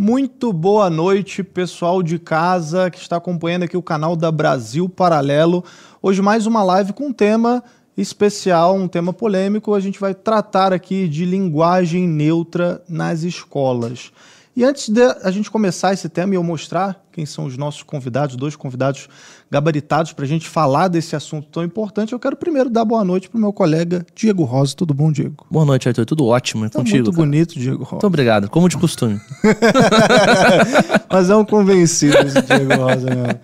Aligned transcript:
Muito 0.00 0.52
boa 0.52 0.90
noite, 0.90 1.44
pessoal 1.44 2.02
de 2.02 2.18
casa 2.18 2.90
que 2.90 2.98
está 2.98 3.16
acompanhando 3.16 3.62
aqui 3.62 3.76
o 3.76 3.82
canal 3.82 4.16
da 4.16 4.30
Brasil 4.32 4.88
Paralelo. 4.88 5.64
Hoje 6.02 6.20
mais 6.20 6.46
uma 6.46 6.64
live 6.64 6.92
com 6.92 7.06
um 7.06 7.12
tema 7.12 7.62
especial, 7.96 8.74
um 8.74 8.88
tema 8.88 9.12
polêmico. 9.12 9.72
A 9.72 9.78
gente 9.78 10.00
vai 10.00 10.12
tratar 10.12 10.72
aqui 10.72 11.06
de 11.06 11.24
linguagem 11.24 12.08
neutra 12.08 12.82
nas 12.88 13.22
escolas. 13.22 14.10
E 14.56 14.62
antes 14.62 14.88
de 14.88 15.02
a 15.02 15.32
gente 15.32 15.50
começar 15.50 15.92
esse 15.92 16.08
tema 16.08 16.32
e 16.32 16.36
eu 16.36 16.42
mostrar 16.42 17.04
quem 17.10 17.26
são 17.26 17.44
os 17.44 17.56
nossos 17.56 17.82
convidados, 17.82 18.36
dois 18.36 18.54
convidados 18.54 19.08
gabaritados 19.50 20.12
para 20.12 20.24
a 20.24 20.28
gente 20.28 20.48
falar 20.48 20.86
desse 20.86 21.16
assunto 21.16 21.48
tão 21.48 21.64
importante, 21.64 22.12
eu 22.12 22.20
quero 22.20 22.36
primeiro 22.36 22.70
dar 22.70 22.84
boa 22.84 23.04
noite 23.04 23.28
para 23.28 23.36
o 23.36 23.40
meu 23.40 23.52
colega 23.52 24.06
Diego 24.14 24.44
Rosa. 24.44 24.76
Tudo 24.76 24.94
bom, 24.94 25.10
Diego? 25.10 25.44
Boa 25.50 25.64
noite, 25.64 25.88
Arthur. 25.88 26.06
Tudo 26.06 26.26
ótimo. 26.26 26.66
É 26.66 26.68
tá 26.68 26.78
contigo. 26.78 26.98
Muito 26.98 27.10
cara. 27.10 27.26
bonito, 27.26 27.58
Diego 27.58 27.82
Rosa. 27.82 27.94
Muito 27.94 28.06
obrigado. 28.06 28.48
Como 28.48 28.68
de 28.68 28.76
costume. 28.76 29.20
Mas 31.10 31.30
é 31.30 31.34
um 31.34 31.44
convencido 31.44 32.16
esse 32.18 32.40
Diego 32.42 32.74
Rosa 32.76 33.06
mesmo. 33.06 33.40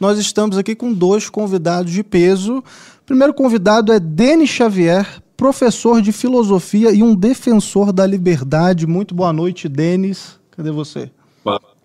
Nós 0.00 0.18
estamos 0.18 0.56
aqui 0.56 0.74
com 0.74 0.94
dois 0.94 1.28
convidados 1.28 1.92
de 1.92 2.02
peso. 2.02 2.58
O 2.58 3.04
primeiro 3.04 3.34
convidado 3.34 3.92
é 3.92 4.00
Denis 4.00 4.48
Xavier, 4.48 5.06
professor 5.36 6.00
de 6.00 6.10
filosofia 6.10 6.90
e 6.90 7.02
um 7.02 7.14
defensor 7.14 7.92
da 7.92 8.06
liberdade. 8.06 8.86
Muito 8.86 9.14
boa 9.14 9.32
noite, 9.32 9.68
Denis. 9.68 10.42
Cadê 10.56 10.70
você? 10.70 11.10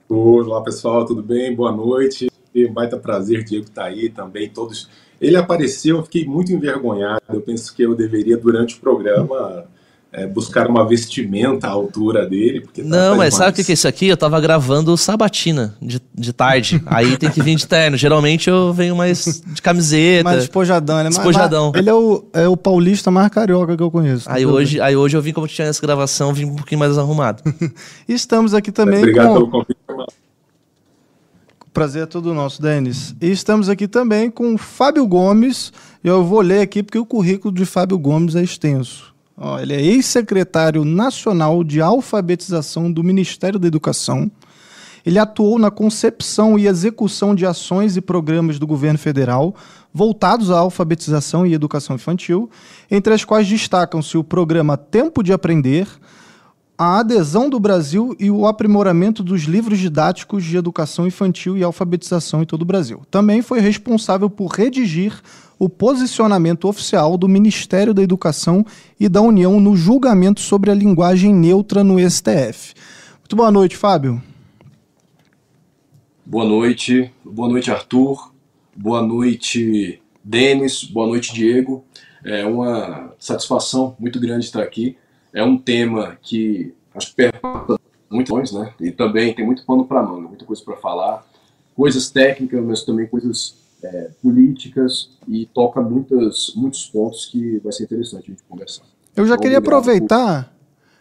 Olá, 0.08 0.62
pessoal, 0.62 1.04
tudo 1.04 1.23
bem? 1.23 1.55
Boa 1.55 1.72
noite. 1.72 2.30
Um 2.55 2.72
baita 2.72 2.98
prazer, 2.98 3.44
Diego 3.44 3.68
tá 3.68 3.86
aí 3.86 4.09
também, 4.09 4.48
todos. 4.48 4.88
Ele 5.20 5.36
apareceu, 5.36 5.98
eu 5.98 6.04
fiquei 6.04 6.23
muito 6.23 6.52
envergonhado. 6.54 7.22
Eu 7.30 7.42
penso 7.42 7.76
que 7.76 7.82
eu 7.82 7.95
deveria, 7.95 8.38
durante 8.38 8.76
o 8.76 8.80
programa, 8.80 9.66
é, 10.12 10.26
buscar 10.26 10.68
uma 10.68 10.88
vestimenta 10.88 11.68
à 11.68 11.70
altura 11.70 12.26
dele. 12.26 12.62
Porque 12.62 12.81
não, 12.81 13.17
mas 13.17 13.36
sabe 13.36 13.52
o 13.52 13.54
que, 13.54 13.63
que 13.63 13.72
é 13.72 13.73
isso 13.73 13.88
aqui? 13.88 14.08
Eu 14.08 14.17
tava 14.17 14.40
gravando 14.41 14.95
sabatina 14.98 15.76
de, 15.81 16.02
de 16.13 16.34
tarde. 16.34 16.81
Aí 16.86 17.16
tem 17.17 17.30
que 17.30 17.41
vir 17.41 17.55
de 17.55 17.67
terno. 17.67 17.95
Geralmente 17.95 18.50
eu 18.50 18.73
venho 18.73 18.95
mais 18.95 19.44
de 19.45 19.61
camiseta. 19.61 20.23
Mais 20.23 20.39
despojadão, 20.39 20.97
né? 20.97 21.09
Despojadão. 21.09 21.72
Ele 21.75 21.89
é 21.89 21.94
o, 21.94 22.25
é 22.34 22.47
o 22.47 22.58
paulista 22.58 23.11
mais 23.11 23.30
carioca 23.30 23.78
que 23.78 23.84
eu 23.84 23.92
conheço. 23.92 24.30
Aí 24.30 24.45
hoje, 24.45 24.81
aí 24.81 24.95
hoje 24.95 25.16
eu 25.16 25.22
vim, 25.22 25.31
como 25.31 25.47
tinha 25.47 25.67
essa 25.67 25.81
gravação, 25.81 26.34
vim 26.34 26.45
um 26.45 26.56
pouquinho 26.56 26.80
mais 26.80 26.97
arrumado. 26.97 27.44
Estamos 28.08 28.53
aqui 28.53 28.72
também 28.72 29.00
Obrigado 29.00 29.28
com... 29.28 29.34
pelo 29.34 29.50
convite. 29.50 29.80
Prazer 31.72 32.03
é 32.03 32.06
todo 32.08 32.34
nosso, 32.34 32.62
Denis. 32.62 33.16
E 33.22 33.30
estamos 33.30 33.69
aqui 33.69 33.88
também 33.88 34.31
com 34.31 34.58
Fábio 34.58 35.06
Gomes. 35.06 35.72
Eu 36.03 36.25
vou 36.25 36.41
ler 36.41 36.62
aqui 36.62 36.81
porque 36.81 36.97
o 36.97 37.06
currículo 37.06 37.53
de 37.53 37.64
Fábio 37.64 37.97
Gomes 37.97 38.36
é 38.36 38.41
extenso. 38.41 39.14
Ele 39.62 39.73
é 39.73 39.82
ex-secretário 39.82 40.84
nacional 40.84 41.64
de 41.64 41.82
alfabetização 41.82 42.92
do 42.92 43.02
Ministério 43.02 43.58
da 43.58 43.68
Educação. 43.68 44.30
Ele 45.06 45.18
atuou 45.18 45.58
na 45.58 45.72
concepção 45.72 46.59
e 46.59 46.68
execução 46.68 47.34
de 47.34 47.46
ações 47.46 47.96
e 47.96 48.02
programas 48.02 48.59
do 48.59 48.68
governo 48.68 49.00
federal 49.00 49.56
voltados 49.94 50.52
à 50.52 50.59
alfabetização 50.59 51.48
e 51.48 51.54
educação 51.54 51.96
infantil, 51.96 52.50
entre 52.92 53.14
as 53.14 53.23
quais 53.23 53.48
destacam-se 53.48 54.18
o 54.18 54.23
programa 54.23 54.78
Tempo 54.78 55.23
de 55.23 55.34
Aprender, 55.34 55.88
a 56.78 57.00
adesão 57.00 57.50
do 57.50 57.59
Brasil 57.59 58.16
e 58.20 58.30
o 58.30 58.46
aprimoramento 58.46 59.24
dos 59.24 59.44
livros 59.44 59.80
didáticos 59.80 60.44
de 60.44 60.56
educação 60.56 61.08
infantil 61.08 61.58
e 61.58 61.64
alfabetização 61.64 62.42
em 62.42 62.46
todo 62.46 62.62
o 62.62 62.66
Brasil. 62.66 63.02
Também 63.09 63.42
foi 63.42 63.59
responsável 63.59 64.30
por 64.30 64.48
redigir 64.52 65.20
o 65.60 65.68
posicionamento 65.68 66.70
oficial 66.70 67.18
do 67.18 67.28
Ministério 67.28 67.94
da 67.94 68.02
Educação 68.02 68.66
e 68.98 69.10
da 69.10 69.22
União 69.22 69.60
no 69.60 69.76
julgamento 69.76 70.40
sobre 70.40 70.72
a 70.72 70.74
linguagem 70.74 71.34
neutra 71.36 71.84
no 71.84 72.00
STF. 72.00 72.74
Muito 73.20 73.36
boa 73.36 73.52
noite, 73.52 73.76
Fábio. 73.76 74.24
Boa 76.26 76.46
noite, 76.46 77.12
boa 77.26 77.50
noite, 77.50 77.70
Arthur. 77.70 78.34
Boa 78.74 79.02
noite, 79.02 80.02
Denis. 80.24 80.86
Boa 80.86 81.08
noite, 81.08 81.34
Diego. 81.34 81.84
É 82.24 82.46
uma 82.46 83.14
satisfação 83.19 83.96
muito 84.00 84.19
grande 84.19 84.46
estar 84.46 84.64
aqui. 84.64 84.96
É 85.34 85.44
um 85.44 85.58
tema 85.58 86.18
que 86.22 86.74
acho 86.96 87.09
que 87.09 87.16
perpassa 87.16 87.78
muito 88.09 88.34
longe, 88.34 88.53
né? 88.58 88.74
E 88.80 88.92
também 88.92 89.34
tem 89.34 89.46
muito 89.46 89.66
pano 89.66 89.86
para 89.86 90.02
manga, 90.02 90.28
muita 90.28 90.46
coisa 90.46 90.64
para 90.64 90.78
falar, 90.78 91.25
coisas 91.75 92.09
técnicas, 92.09 92.64
mas 92.64 92.84
também 92.84 93.06
coisas 93.06 93.56
é, 93.84 94.09
políticas 94.22 95.09
e 95.28 95.45
toca 95.45 95.81
muitas, 95.81 96.53
muitos 96.56 96.85
pontos 96.88 97.25
que 97.25 97.59
vai 97.59 97.72
ser 97.72 97.84
interessante 97.84 98.25
a 98.25 98.29
gente 98.31 98.44
conversar. 98.47 98.84
Eu 99.16 99.25
já 99.25 99.34
então, 99.34 99.41
queria 99.41 99.57
aproveitar, 99.57 100.56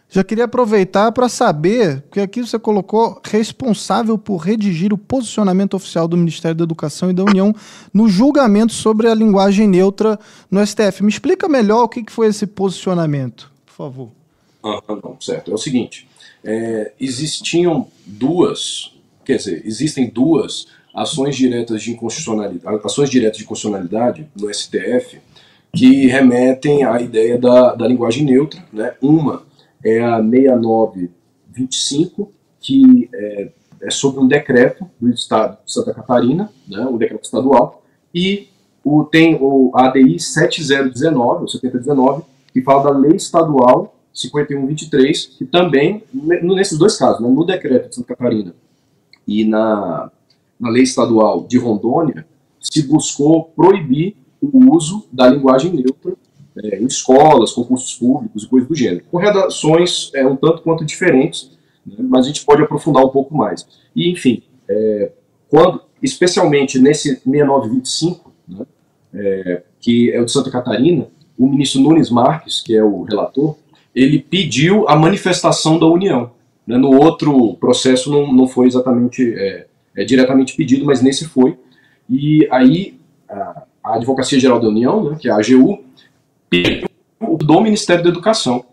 já 0.09 0.23
queria 0.23 0.45
aproveitar 0.45 1.11
para 1.11 1.29
saber, 1.29 2.01
porque 2.01 2.19
aqui 2.19 2.41
você 2.41 2.57
colocou 2.57 3.21
responsável 3.23 4.17
por 4.17 4.37
redigir 4.37 4.93
o 4.93 4.97
posicionamento 4.97 5.75
oficial 5.75 6.07
do 6.07 6.17
Ministério 6.17 6.55
da 6.55 6.63
Educação 6.63 7.09
e 7.09 7.13
da 7.13 7.23
União 7.23 7.53
no 7.93 8.09
julgamento 8.09 8.73
sobre 8.73 9.07
a 9.07 9.13
linguagem 9.13 9.67
neutra 9.67 10.19
no 10.49 10.65
STF. 10.65 11.03
Me 11.03 11.09
explica 11.09 11.47
melhor 11.47 11.83
o 11.83 11.89
que 11.89 12.03
foi 12.09 12.27
esse 12.27 12.47
posicionamento, 12.47 13.51
por 13.65 13.73
favor. 13.73 14.09
Ah, 14.63 14.81
não, 14.89 15.15
certo. 15.21 15.51
É 15.51 15.53
o 15.53 15.57
seguinte, 15.57 16.07
é, 16.43 16.91
existiam 16.99 17.87
duas, 18.05 18.93
quer 19.23 19.37
dizer, 19.37 19.61
existem 19.65 20.09
duas 20.09 20.67
ações 20.93 21.35
diretas 21.35 21.81
de 21.83 21.91
inconstitucionalidade, 21.91 22.79
ações 22.83 23.09
diretas 23.09 23.37
de 23.37 23.45
constitucionalidade 23.45 24.29
no 24.35 24.53
STF 24.53 25.19
que 25.73 26.07
remetem 26.07 26.83
à 26.83 27.01
ideia 27.01 27.37
da, 27.37 27.73
da 27.75 27.87
linguagem 27.87 28.25
neutra. 28.25 28.61
Né? 28.73 28.93
Uma 29.01 29.43
é 29.83 30.03
a 30.03 30.21
6925, 30.21 32.31
que 32.59 33.09
é, 33.13 33.51
é 33.81 33.89
sobre 33.89 34.19
um 34.19 34.27
decreto 34.27 34.85
do 34.99 35.09
Estado 35.09 35.57
de 35.65 35.71
Santa 35.71 35.93
Catarina, 35.93 36.51
né, 36.67 36.81
um 36.81 36.97
decreto 36.97 37.23
estadual, 37.23 37.81
e 38.13 38.49
o, 38.83 39.05
tem 39.05 39.37
o 39.39 39.71
ADI 39.73 40.19
7019, 40.19 41.41
ou 41.41 41.47
7019, 41.47 42.23
que 42.51 42.61
fala 42.61 42.91
da 42.91 42.97
lei 42.97 43.15
estadual 43.15 43.95
5123, 44.13 45.25
que 45.37 45.45
também, 45.45 46.03
nesses 46.13 46.77
dois 46.77 46.97
casos, 46.97 47.21
né, 47.21 47.29
no 47.29 47.45
decreto 47.45 47.87
de 47.89 47.95
Santa 47.95 48.15
Catarina 48.15 48.53
e 49.25 49.45
na, 49.45 50.11
na 50.59 50.69
lei 50.69 50.83
estadual 50.83 51.45
de 51.47 51.57
Rondônia, 51.57 52.25
se 52.59 52.83
buscou 52.83 53.45
proibir 53.55 54.15
o 54.41 54.75
uso 54.75 55.07
da 55.11 55.27
linguagem 55.27 55.71
neutra 55.71 56.13
é, 56.57 56.79
em 56.81 56.85
escolas, 56.85 57.53
concursos 57.53 57.93
públicos 57.95 58.43
e 58.43 58.47
coisas 58.47 58.67
do 58.67 58.75
gênero. 58.75 59.05
Com 59.09 59.17
redações 59.17 60.11
é, 60.13 60.25
um 60.25 60.35
tanto 60.35 60.61
quanto 60.61 60.83
diferentes, 60.83 61.51
né, 61.85 61.95
mas 61.99 62.25
a 62.25 62.27
gente 62.27 62.43
pode 62.43 62.61
aprofundar 62.61 63.03
um 63.03 63.09
pouco 63.09 63.35
mais. 63.35 63.65
E, 63.95 64.11
enfim, 64.11 64.43
é, 64.67 65.11
quando, 65.47 65.81
especialmente 66.01 66.79
nesse 66.79 67.21
6925, 67.23 68.33
né, 68.47 68.65
é, 69.13 69.63
que 69.79 70.11
é 70.11 70.21
o 70.21 70.25
de 70.25 70.31
Santa 70.31 70.51
Catarina, 70.51 71.07
o 71.37 71.47
ministro 71.47 71.81
Nunes 71.81 72.09
Marques, 72.09 72.61
que 72.61 72.75
é 72.75 72.83
o 72.83 73.03
relator, 73.03 73.55
ele 73.95 74.19
pediu 74.19 74.87
a 74.87 74.95
manifestação 74.95 75.79
da 75.79 75.87
união. 75.87 76.31
Né? 76.67 76.77
No 76.77 76.93
outro 77.01 77.55
processo 77.55 78.11
não, 78.11 78.31
não 78.33 78.47
foi 78.47 78.67
exatamente 78.67 79.33
é, 79.35 79.67
é, 79.99 80.05
diretamente 80.05 80.55
pedido, 80.55 80.85
mas 80.85 81.01
nesse 81.01 81.25
foi. 81.25 81.57
E 82.09 82.47
aí 82.49 82.97
a, 83.29 83.65
Advocacia 83.83 84.39
Geral 84.39 84.59
da 84.59 84.67
União, 84.67 85.11
né, 85.11 85.17
que 85.19 85.27
é 85.27 85.31
a 85.31 85.35
AGU, 85.35 85.83
pediu 86.49 86.87
do 87.19 87.61
Ministério 87.61 88.03
da 88.03 88.09
Educação 88.09 88.63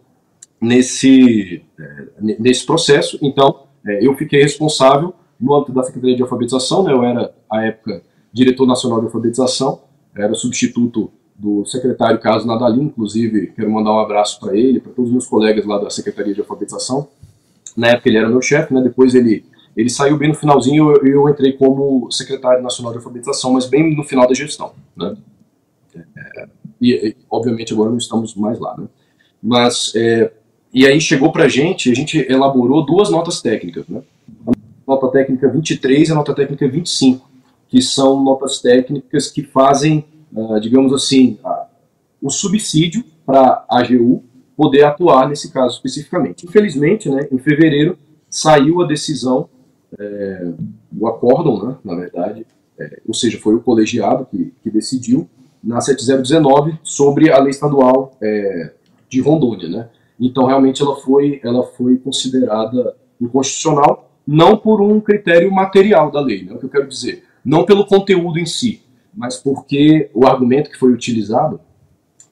nesse, 0.61 1.63
é, 1.79 2.37
nesse 2.39 2.65
processo. 2.65 3.19
Então, 3.21 3.65
é, 3.85 4.07
eu 4.07 4.15
fiquei 4.17 4.41
responsável 4.41 5.15
no 5.41 5.55
âmbito 5.55 5.73
da 5.73 5.83
Secretaria 5.83 6.17
de 6.17 6.23
Alfabetização, 6.23 6.85
né, 6.85 6.93
eu 6.93 7.03
era, 7.03 7.35
à 7.51 7.63
época, 7.65 8.03
diretor 8.33 8.67
nacional 8.67 9.01
de 9.01 9.07
alfabetização, 9.07 9.81
era 10.15 10.35
substituto 10.35 11.11
do 11.35 11.65
secretário 11.67 12.19
Carlos 12.21 12.47
Nadalim, 12.47 12.85
inclusive 12.85 13.49
quero 13.49 13.71
mandar 13.71 13.93
um 13.93 13.99
abraço 13.99 14.41
para 14.41 14.57
ele, 14.57 14.81
para 14.81 14.93
todos 14.93 15.11
os 15.11 15.13
meus 15.13 15.27
colegas 15.27 15.67
lá 15.67 15.79
da 15.79 15.91
Secretaria 15.91 16.33
de 16.33 16.41
Alfabetização. 16.41 17.09
Na 17.77 17.89
época 17.89 18.09
ele 18.09 18.17
era 18.17 18.29
meu 18.29 18.41
chefe, 18.41 18.73
né? 18.73 18.81
depois 18.81 19.15
ele, 19.15 19.45
ele 19.77 19.91
saiu 19.91 20.17
bem 20.17 20.31
no 20.31 20.35
finalzinho 20.35 20.93
e 21.05 21.11
eu, 21.11 21.23
eu, 21.23 21.28
entrei 21.28 21.53
como 21.53 22.11
secretário 22.11 22.63
nacional 22.63 22.93
de 22.93 22.99
alfabetização, 22.99 23.53
mas 23.53 23.67
bem 23.67 23.95
no 23.95 24.05
final 24.05 24.27
da 24.27 24.34
gestão. 24.34 24.73
Né? 24.97 25.17
É, 25.95 26.49
e, 26.81 27.17
obviamente 27.31 27.73
agora 27.73 27.91
não 27.91 27.99
estamos 27.99 28.34
mais 28.34 28.59
lá. 28.59 28.75
Né? 28.78 28.87
Mas, 29.43 29.93
é, 29.95 30.33
e 30.73 30.87
aí 30.87 31.01
chegou 31.01 31.31
para 31.31 31.45
a 31.45 31.49
gente, 31.49 31.91
a 31.91 31.95
gente 31.95 32.19
elaborou 32.31 32.84
duas 32.84 33.11
notas 33.11 33.43
técnicas, 33.43 33.87
né? 33.89 34.03
a 34.47 34.53
nota 34.87 35.09
técnica 35.09 35.49
23 35.49 36.09
e 36.09 36.13
a 36.13 36.15
nota 36.15 36.34
técnica 36.34 36.67
25, 36.69 37.29
que 37.69 37.83
são 37.83 38.22
notas 38.22 38.61
técnicas 38.61 39.31
que 39.31 39.43
fazem 39.43 40.05
uh, 40.33 40.61
digamos 40.61 40.93
assim, 40.93 41.39
uh, 41.45 41.67
o 42.21 42.31
subsídio 42.31 43.05
para 43.25 43.65
a 43.69 43.81
AGU 43.81 44.22
poder 44.57 44.84
atuar 44.84 45.29
nesse 45.29 45.51
caso 45.51 45.77
especificamente. 45.77 46.47
Infelizmente, 46.47 47.09
né, 47.09 47.27
em 47.31 47.39
fevereiro 47.39 47.99
saiu 48.29 48.83
a 48.83 48.87
decisão, 48.87 49.49
é, 49.98 50.53
o 50.98 51.06
acórdão, 51.06 51.66
né, 51.66 51.77
na 51.84 51.94
verdade, 51.94 52.47
é, 52.78 53.00
ou 53.06 53.15
seja, 53.15 53.38
foi 53.38 53.54
o 53.54 53.60
colegiado 53.60 54.27
que, 54.27 54.53
que, 54.62 54.71
decidiu, 54.71 55.28
na 55.62 55.80
7019, 55.80 56.78
sobre 56.83 57.30
a 57.30 57.38
lei 57.38 57.50
estadual 57.50 58.16
é, 58.22 58.72
de 59.09 59.21
Rondônia. 59.21 59.68
Né? 59.68 59.88
Então, 60.21 60.47
realmente, 60.47 60.83
ela 60.83 60.97
foi, 60.97 61.41
ela 61.42 61.62
foi 61.62 61.97
considerada 61.98 62.94
inconstitucional 63.21 64.10
não 64.27 64.56
por 64.56 64.80
um 64.83 65.00
critério 65.00 65.50
material 65.53 66.10
da 66.10 66.21
lei, 66.21 66.44
né, 66.44 66.53
o 66.53 66.59
que 66.59 66.66
eu 66.66 66.71
quero 66.71 66.88
dizer, 66.88 67.24
não 67.44 67.65
pelo 67.65 67.86
conteúdo 67.86 68.38
em 68.38 68.47
si, 68.47 68.83
mas 69.15 69.36
porque 69.36 70.10
o 70.12 70.27
argumento 70.27 70.68
que 70.68 70.78
foi 70.78 70.92
utilizado 70.92 71.60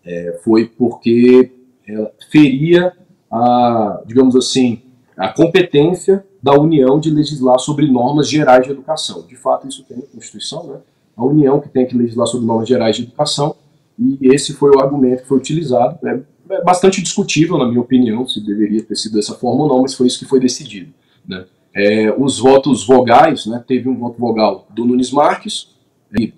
é, 0.04 0.40
foi 0.42 0.66
porque 0.66 1.52
ela 1.86 2.10
feria 2.30 2.92
a, 3.30 4.02
digamos 4.06 4.36
assim, 4.36 4.82
a 5.16 5.28
competência 5.28 6.24
da 6.44 6.52
União 6.52 7.00
de 7.00 7.08
legislar 7.08 7.58
sobre 7.58 7.90
normas 7.90 8.28
gerais 8.28 8.66
de 8.66 8.70
educação. 8.70 9.24
De 9.26 9.34
fato, 9.34 9.66
isso 9.66 9.82
tem 9.88 9.96
na 9.96 10.02
Constituição, 10.02 10.64
né? 10.64 10.76
A 11.16 11.24
União 11.24 11.58
que 11.58 11.70
tem 11.70 11.86
que 11.86 11.96
legislar 11.96 12.26
sobre 12.26 12.46
normas 12.46 12.68
gerais 12.68 12.96
de 12.96 13.04
educação, 13.04 13.56
e 13.98 14.18
esse 14.20 14.52
foi 14.52 14.70
o 14.70 14.78
argumento 14.78 15.22
que 15.22 15.28
foi 15.28 15.38
utilizado. 15.38 16.06
É, 16.06 16.20
é 16.50 16.62
bastante 16.62 17.00
discutível, 17.00 17.56
na 17.56 17.66
minha 17.66 17.80
opinião, 17.80 18.28
se 18.28 18.44
deveria 18.44 18.82
ter 18.82 18.94
sido 18.94 19.14
dessa 19.14 19.34
forma 19.34 19.62
ou 19.62 19.68
não, 19.68 19.80
mas 19.80 19.94
foi 19.94 20.06
isso 20.06 20.18
que 20.18 20.26
foi 20.26 20.38
decidido. 20.38 20.92
Né? 21.26 21.46
É, 21.74 22.14
os 22.14 22.38
votos 22.38 22.86
vogais, 22.86 23.46
né, 23.46 23.64
teve 23.66 23.88
um 23.88 23.96
voto 23.96 24.18
vogal 24.18 24.66
do 24.68 24.84
Nunes 24.84 25.10
Marques 25.10 25.70
e, 26.18 26.34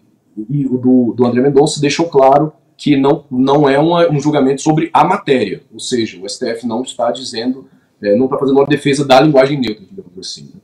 e 0.49 0.67
o 0.67 0.79
do, 0.79 1.15
do 1.17 1.27
André 1.27 1.41
Mendonça 1.41 1.81
deixou 1.81 2.07
claro 2.07 2.53
que 2.77 2.97
não, 2.97 3.25
não 3.29 3.69
é 3.69 3.77
uma, 3.77 4.09
um 4.09 4.21
julgamento 4.21 4.63
sobre 4.63 4.89
a 4.93 5.03
matéria, 5.03 5.63
ou 5.73 5.81
seja, 5.81 6.17
o 6.23 6.29
STF 6.29 6.65
não 6.65 6.83
está 6.83 7.11
dizendo, 7.11 7.67
é, 8.03 8.15
não 8.17 8.27
está 8.27 8.39
fazendo 8.39 8.57
uma 8.59 8.67
defesa 8.67 9.05
da 9.05 9.21
linguagem 9.21 9.59
neutra, 9.59 9.85
digamos 9.89 10.19
assim. 10.19 10.51
Né? 10.55 10.61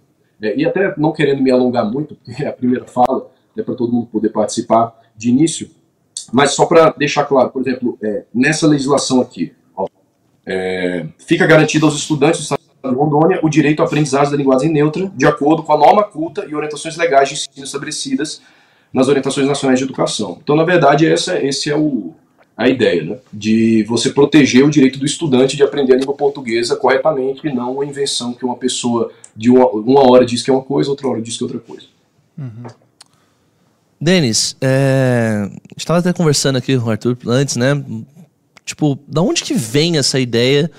É, 0.51 0.57
e 0.57 0.67
até 0.67 0.95
não 0.99 1.13
querendo 1.13 1.43
me 1.43 1.51
alongar 1.51 1.91
muito, 1.91 2.15
porque 2.17 2.43
é 2.43 2.49
a 2.49 2.53
primeira 2.53 2.87
fala, 2.87 3.31
é 3.57 3.63
para 3.63 3.75
todo 3.75 3.93
mundo 3.93 4.07
poder 4.07 4.31
participar 4.31 4.99
de 5.17 5.31
início, 5.31 5.71
mas 6.33 6.53
só 6.53 6.67
para 6.67 6.91
deixar 6.91 7.25
claro, 7.25 7.51
por 7.51 7.63
exemplo, 7.63 7.99
é, 8.03 8.25
nessa 8.35 8.67
legislação 8.67 9.21
aqui, 9.21 9.53
ó, 9.77 9.87
é, 10.47 11.07
fica 11.19 11.47
garantido 11.47 11.87
aos 11.87 11.95
estudantes 11.95 12.41
do 12.41 12.43
Estado 12.43 12.61
de 12.91 12.95
Rondônia 12.97 13.41
o 13.43 13.49
direito 13.49 13.83
à 13.83 13.87
aprendizagem 13.87 14.31
da 14.31 14.37
linguagem 14.37 14.71
neutra, 14.71 15.13
de 15.15 15.27
acordo 15.27 15.63
com 15.63 15.73
a 15.73 15.77
norma 15.77 16.03
culta 16.05 16.45
e 16.49 16.55
orientações 16.55 16.97
legais 16.97 17.29
de 17.29 17.35
ensino 17.35 17.65
estabelecidas 17.65 18.43
nas 18.93 19.09
orientações 19.09 19.47
nacionais 19.47 19.79
de 19.79 19.85
educação. 19.85 20.39
Então, 20.43 20.57
na 20.57 20.65
verdade, 20.65 21.07
essa, 21.07 21.39
esse 21.43 21.71
é 21.71 21.77
o, 21.77 22.15
a 22.63 22.69
ideia, 22.69 23.03
né? 23.03 23.17
de 23.33 23.85
você 23.85 24.11
proteger 24.11 24.65
o 24.65 24.71
direito 24.71 24.99
do 24.99 25.07
estudante 25.07 25.57
de 25.57 25.63
aprender 25.63 25.95
a 25.95 25.97
língua 25.97 26.15
portuguesa 26.15 26.77
corretamente 26.77 27.47
e 27.47 27.53
não 27.53 27.81
a 27.81 27.87
invenção 27.87 28.33
que 28.33 28.45
uma 28.45 28.57
pessoa 28.57 29.11
de 29.37 29.51
uma, 29.51 29.67
uma 29.69 30.11
hora 30.11 30.25
diz 30.25 30.43
que 30.43 30.51
é 30.51 30.53
uma 30.53 30.63
coisa, 30.63 30.91
outra 30.91 31.09
hora 31.09 31.23
diz 31.23 31.37
que 31.37 31.43
é 31.43 31.47
outra 31.47 31.61
coisa. 31.61 31.87
Uhum. 32.39 32.65
Denis, 34.01 34.57
é... 34.61 35.49
estava 35.77 36.01
até 36.01 36.13
conversando 36.13 36.57
aqui 36.57 36.77
com 36.79 36.87
o 36.87 36.91
Arthur 36.91 37.17
antes, 37.27 37.57
né? 37.57 37.83
Tipo, 38.65 38.99
da 39.07 39.23
onde 39.23 39.43
que 39.43 39.55
vem 39.55 39.97
essa 39.97 40.19
ideia 40.19 40.71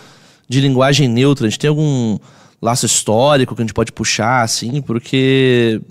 de 0.48 0.60
linguagem 0.60 1.08
neutra? 1.08 1.48
A 1.48 1.50
gente 1.50 1.60
tem 1.60 1.70
algum 1.70 2.18
laço 2.62 2.86
histórico 2.86 3.56
que 3.56 3.62
a 3.62 3.66
gente 3.66 3.74
pode 3.74 3.92
puxar, 3.92 4.44
assim? 4.44 4.82
Porque 4.82 5.82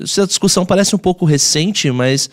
essa 0.00 0.26
discussão 0.26 0.64
parece 0.64 0.94
um 0.94 0.98
pouco 0.98 1.24
recente, 1.24 1.90
mas 1.90 2.30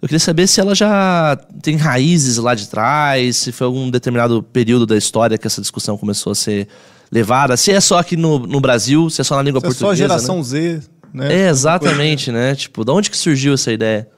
eu 0.00 0.08
queria 0.08 0.20
saber 0.20 0.46
se 0.46 0.60
ela 0.60 0.74
já 0.74 1.36
tem 1.60 1.76
raízes 1.76 2.36
lá 2.36 2.54
de 2.54 2.68
trás, 2.68 3.36
se 3.36 3.52
foi 3.52 3.66
algum 3.66 3.90
determinado 3.90 4.42
período 4.42 4.86
da 4.86 4.96
história 4.96 5.36
que 5.36 5.46
essa 5.46 5.60
discussão 5.60 5.98
começou 5.98 6.30
a 6.32 6.34
ser 6.34 6.68
levada, 7.10 7.56
se 7.56 7.72
é 7.72 7.80
só 7.80 7.98
aqui 7.98 8.16
no, 8.16 8.38
no 8.38 8.60
Brasil, 8.60 9.10
se 9.10 9.20
é 9.20 9.24
só 9.24 9.34
na 9.34 9.42
língua 9.42 9.60
se 9.60 9.66
portuguesa. 9.66 9.92
É 9.92 9.96
só 9.96 10.04
a 10.04 10.08
geração 10.08 10.36
né? 10.36 10.42
Z, 10.42 10.80
né? 11.12 11.34
É, 11.34 11.48
exatamente, 11.48 12.30
né? 12.30 12.54
Tipo, 12.54 12.84
de 12.84 12.90
onde 12.92 13.10
que 13.10 13.16
surgiu 13.16 13.54
essa 13.54 13.72
ideia? 13.72 14.08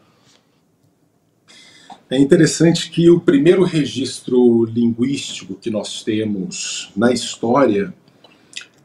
É 2.10 2.18
interessante 2.18 2.90
que 2.90 3.08
o 3.08 3.20
primeiro 3.20 3.62
registro 3.62 4.64
linguístico 4.64 5.54
que 5.54 5.70
nós 5.70 6.02
temos 6.02 6.90
na 6.96 7.12
história 7.12 7.94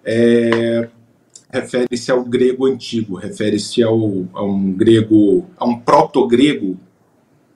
é 0.04 0.88
refere-se 1.56 2.12
ao 2.12 2.24
grego 2.24 2.66
antigo, 2.66 3.16
refere-se 3.16 3.82
ao, 3.82 4.26
a 4.34 4.44
um 4.44 4.74
grego, 4.74 5.46
a 5.58 5.66
um 5.66 5.80
proto-grego 5.80 6.78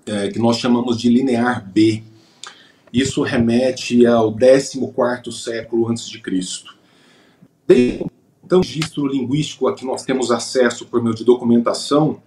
é, 0.05 0.29
que 0.29 0.39
nós 0.39 0.57
chamamos 0.57 0.97
de 0.97 1.09
linear 1.09 1.69
B. 1.69 2.01
Isso 2.93 3.21
remete 3.21 4.05
ao 4.05 4.33
14º 4.33 5.31
século 5.31 5.89
antes 5.89 6.07
de 6.09 6.19
Cristo. 6.21 6.77
Desde 7.67 8.05
então, 8.43 8.59
o 8.59 8.63
registro 8.63 9.05
linguístico 9.05 9.67
a 9.67 9.75
que 9.75 9.85
nós 9.85 10.03
temos 10.03 10.31
acesso 10.31 10.87
por 10.87 11.03
meio 11.03 11.13
de 11.13 11.23
documentação 11.23 12.19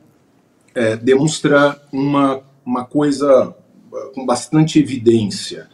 é, 0.74 0.94
demonstra 0.94 1.82
uma, 1.90 2.42
uma 2.64 2.84
coisa 2.84 3.56
com 4.14 4.24
bastante 4.24 4.78
evidência 4.78 5.68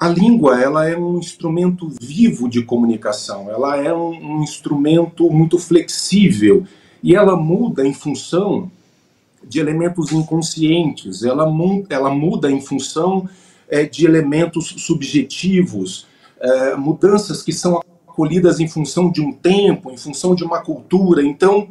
a 0.00 0.08
língua 0.08 0.58
ela 0.58 0.88
é 0.88 0.96
um 0.96 1.18
instrumento 1.18 1.92
vivo 2.00 2.48
de 2.48 2.62
comunicação, 2.62 3.50
ela 3.50 3.76
é 3.76 3.92
um, 3.92 4.38
um 4.38 4.42
instrumento 4.42 5.30
muito 5.30 5.58
flexível 5.58 6.64
e 7.02 7.14
ela 7.14 7.36
muda 7.36 7.86
em 7.86 7.92
função 7.92 8.70
de 9.46 9.60
elementos 9.60 10.10
inconscientes, 10.10 11.22
ela, 11.22 11.46
ela 11.90 12.10
muda 12.10 12.50
em 12.50 12.62
função 12.62 13.28
é, 13.68 13.84
de 13.84 14.06
elementos 14.06 14.74
subjetivos, 14.78 16.06
é, 16.40 16.74
mudanças 16.76 17.42
que 17.42 17.52
são 17.52 17.82
acolhidas 18.08 18.58
em 18.58 18.68
função 18.68 19.12
de 19.12 19.20
um 19.20 19.32
tempo, 19.32 19.90
em 19.90 19.98
função 19.98 20.34
de 20.34 20.42
uma 20.42 20.62
cultura. 20.62 21.22
Então, 21.22 21.68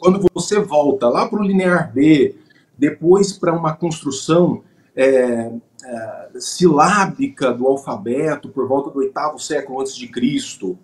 quando 0.00 0.26
você 0.34 0.60
volta 0.60 1.08
lá 1.08 1.28
para 1.28 1.40
o 1.40 1.44
linear 1.44 1.92
B, 1.92 2.34
depois 2.76 3.32
para 3.32 3.52
uma 3.52 3.74
construção 3.74 4.62
é, 4.96 5.50
é, 5.84 6.40
silábica 6.40 7.52
do 7.52 7.66
alfabeto 7.66 8.48
por 8.48 8.66
volta 8.66 8.90
do 8.90 9.00
oitavo 9.00 9.38
século 9.38 9.80
antes 9.80 9.94
de 9.94 10.08
Cristo. 10.08 10.78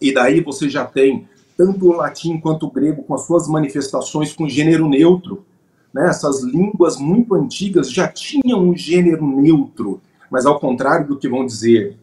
E 0.00 0.12
daí 0.12 0.40
você 0.40 0.68
já 0.68 0.84
tem 0.84 1.28
tanto 1.56 1.86
o 1.86 1.92
latim 1.92 2.40
quanto 2.40 2.66
o 2.66 2.70
grego 2.70 3.04
com 3.04 3.14
as 3.14 3.26
suas 3.26 3.46
manifestações 3.46 4.32
com 4.32 4.48
gênero 4.48 4.88
neutro. 4.88 5.44
Né? 5.92 6.08
Essas 6.08 6.42
línguas 6.42 6.96
muito 6.96 7.34
antigas 7.34 7.90
já 7.92 8.08
tinham 8.08 8.68
um 8.68 8.76
gênero 8.76 9.26
neutro, 9.26 10.00
mas 10.28 10.46
ao 10.46 10.58
contrário 10.58 11.06
do 11.06 11.16
que 11.16 11.28
vão 11.28 11.46
dizer 11.46 11.96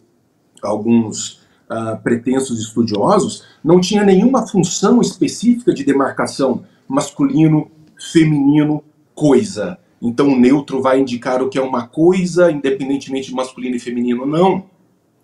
alguns 0.62 1.42
uh, 1.70 2.02
pretensos 2.02 2.62
estudiosos, 2.62 3.44
não 3.64 3.82
tinha 3.82 4.06
nenhuma 4.06 4.48
função 4.48 5.02
específica 5.02 5.74
de 5.74 5.84
demarcação 5.84 6.64
masculino, 6.88 7.70
feminino, 8.00 8.84
coisa. 9.14 9.78
Então 10.02 10.30
o 10.30 10.40
neutro 10.40 10.82
vai 10.82 11.00
indicar 11.00 11.44
o 11.44 11.50
que 11.50 11.60
é 11.60 11.62
uma 11.62 11.88
coisa, 11.88 12.52
independentemente 12.52 13.30
de 13.30 13.36
masculino 13.36 13.76
e 13.76 13.80
feminino. 13.80 14.26
Não. 14.26 14.66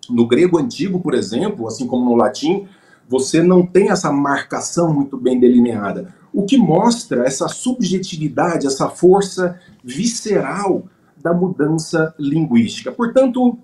No 0.08 0.26
grego 0.26 0.58
antigo, 0.58 1.00
por 1.00 1.14
exemplo, 1.14 1.66
assim 1.66 1.86
como 1.86 2.04
no 2.04 2.14
latim, 2.14 2.66
você 3.08 3.42
não 3.42 3.66
tem 3.66 3.90
essa 3.90 4.12
marcação 4.12 4.94
muito 4.94 5.16
bem 5.16 5.40
delineada. 5.40 6.14
O 6.32 6.44
que 6.44 6.56
mostra 6.56 7.26
essa 7.26 7.48
subjetividade, 7.48 8.66
essa 8.66 8.88
força 8.88 9.58
visceral 9.82 10.84
da 11.16 11.32
mudança 11.32 12.14
linguística. 12.18 12.92
Portanto, 12.92 13.58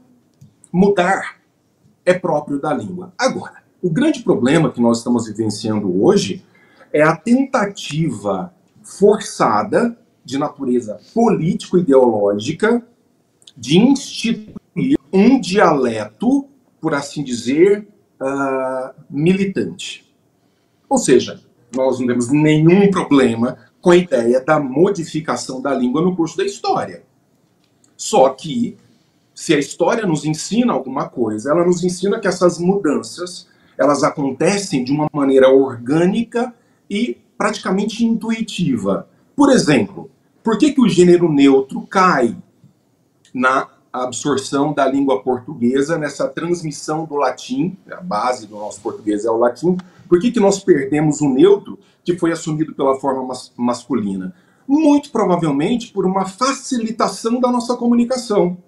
mudar 0.73 1.37
é 2.05 2.15
próprio 2.15 2.61
da 2.61 2.75
língua. 2.75 3.13
Agora, 3.17 3.63
o 3.81 3.89
grande 3.89 4.23
problema 4.23 4.71
que 4.71 4.81
nós 4.81 4.99
estamos 4.99 5.27
vivenciando 5.27 6.03
hoje 6.03 6.45
é 6.93 7.03
a 7.03 7.17
tentativa 7.17 8.53
forçada 8.83 9.97
de 10.25 10.39
natureza 10.39 11.01
político-ideológica 11.13 12.83
de 13.57 13.79
instituir 13.79 14.99
um 15.13 15.41
dialeto, 15.41 16.49
por 16.81 16.95
assim 16.95 17.23
dizer, 17.23 17.87
uh, 18.21 18.95
militante. 19.09 20.13
Ou 20.89 20.99
seja, 20.99 21.41
nós 21.75 22.01
não 22.01 22.07
temos 22.07 22.31
nenhum 22.31 22.91
problema 22.91 23.59
com 23.81 23.91
a 23.91 23.97
ideia 23.97 24.41
da 24.41 24.59
modificação 24.59 25.61
da 25.61 25.75
língua 25.75 26.03
no 26.03 26.17
curso 26.17 26.37
da 26.37 26.45
história. 26.45 27.05
Só 27.97 28.31
que, 28.31 28.77
se 29.35 29.55
a 29.55 29.59
história 29.59 30.07
nos 30.07 30.25
ensina 30.25 30.73
alguma 30.73 31.09
coisa, 31.09 31.51
ela 31.51 31.65
nos 31.65 31.85
ensina 31.85 32.19
que 32.19 32.27
essas 32.27 32.59
mudanças 32.59 33.49
elas 33.77 34.03
acontecem 34.03 34.85
de 34.85 34.93
uma 34.93 35.09
maneira 35.13 35.49
orgânica 35.49 36.55
e 36.89 37.19
praticamente 37.37 38.05
intuitiva. 38.05 39.09
Por 39.35 39.51
exemplo, 39.51 40.11
por 40.45 40.59
que, 40.59 40.73
que 40.73 40.81
o 40.81 40.89
gênero 40.89 41.33
neutro 41.33 41.81
cai 41.87 42.37
na 43.33 43.67
absorção 43.91 44.75
da 44.75 44.87
língua 44.87 45.23
portuguesa, 45.23 45.97
nessa 45.97 46.29
transmissão 46.29 47.07
do 47.07 47.15
latim, 47.15 47.79
a 47.91 48.03
base 48.03 48.47
do 48.47 48.57
nosso 48.57 48.83
português 48.83 49.25
é 49.25 49.31
o 49.31 49.39
latim, 49.39 49.79
por 50.07 50.21
que, 50.21 50.31
que 50.31 50.39
nós 50.39 50.63
perdemos 50.63 51.23
o 51.23 51.31
neutro 51.31 51.79
que 52.05 52.19
foi 52.19 52.31
assumido 52.31 52.75
pela 52.75 53.01
forma 53.01 53.25
mas 53.25 53.53
masculina? 53.57 54.35
Muito 54.69 55.11
provavelmente 55.11 55.91
por 55.91 56.05
uma 56.05 56.27
facilitação 56.27 57.41
da 57.41 57.51
nossa 57.51 57.75
comunicação. 57.77 58.59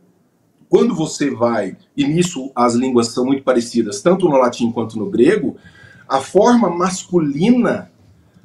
Quando 0.71 0.95
você 0.95 1.31
vai, 1.31 1.77
e 1.95 2.07
nisso 2.07 2.51
as 2.55 2.75
línguas 2.75 3.09
são 3.09 3.27
muito 3.27 3.43
parecidas, 3.43 4.01
tanto 4.01 4.29
no 4.29 4.37
latim 4.39 4.73
quanto 4.73 4.99
no 4.99 5.11
grego, 5.11 5.57
a 6.09 6.21
forma 6.21 6.71
masculina 6.71 7.91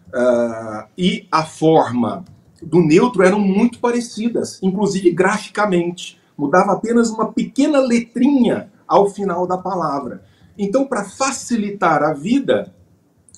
uh, 0.10 0.88
e 0.98 1.28
a 1.32 1.46
forma 1.46 2.26
do 2.62 2.82
neutro 2.82 3.24
eram 3.24 3.40
muito 3.40 3.80
parecidas, 3.80 4.60
inclusive 4.62 5.12
graficamente. 5.12 6.20
Mudava 6.38 6.74
apenas 6.74 7.10
uma 7.10 7.32
pequena 7.32 7.80
letrinha 7.80 8.72
ao 8.88 9.10
final 9.10 9.48
da 9.48 9.58
palavra. 9.58 10.24
Então, 10.58 10.86
para 10.86 11.04
facilitar 11.04 12.04
a 12.04 12.14
vida, 12.14 12.74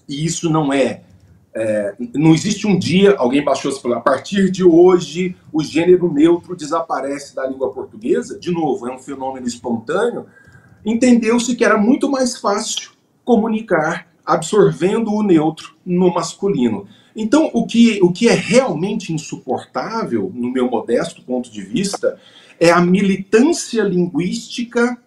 e 0.07 0.25
isso 0.25 0.49
não 0.49 0.73
é, 0.73 1.01
é 1.53 1.95
não 2.13 2.33
existe 2.33 2.67
um 2.67 2.77
dia 2.77 3.15
alguém 3.17 3.43
baixou 3.43 3.71
e 3.71 3.81
falou 3.81 3.97
a 3.97 4.01
partir 4.01 4.49
de 4.51 4.63
hoje 4.63 5.35
o 5.51 5.63
gênero 5.63 6.11
neutro 6.11 6.55
desaparece 6.55 7.35
da 7.35 7.47
língua 7.47 7.71
portuguesa. 7.71 8.39
De 8.39 8.51
novo, 8.51 8.87
é 8.87 8.93
um 8.93 8.99
fenômeno 8.99 9.47
espontâneo. 9.47 10.25
Entendeu-se 10.85 11.55
que 11.55 11.63
era 11.63 11.77
muito 11.77 12.09
mais 12.09 12.37
fácil 12.37 12.91
comunicar 13.23 14.07
absorvendo 14.25 15.13
o 15.13 15.23
neutro 15.23 15.75
no 15.85 16.13
masculino. 16.13 16.87
Então, 17.15 17.49
o 17.53 17.65
que, 17.65 17.99
o 18.01 18.11
que 18.11 18.27
é 18.27 18.33
realmente 18.33 19.13
insuportável, 19.13 20.31
no 20.33 20.51
meu 20.51 20.69
modesto 20.69 21.21
ponto 21.21 21.51
de 21.51 21.61
vista, 21.61 22.19
é 22.59 22.71
a 22.71 22.81
militância 22.81 23.83
linguística 23.83 24.97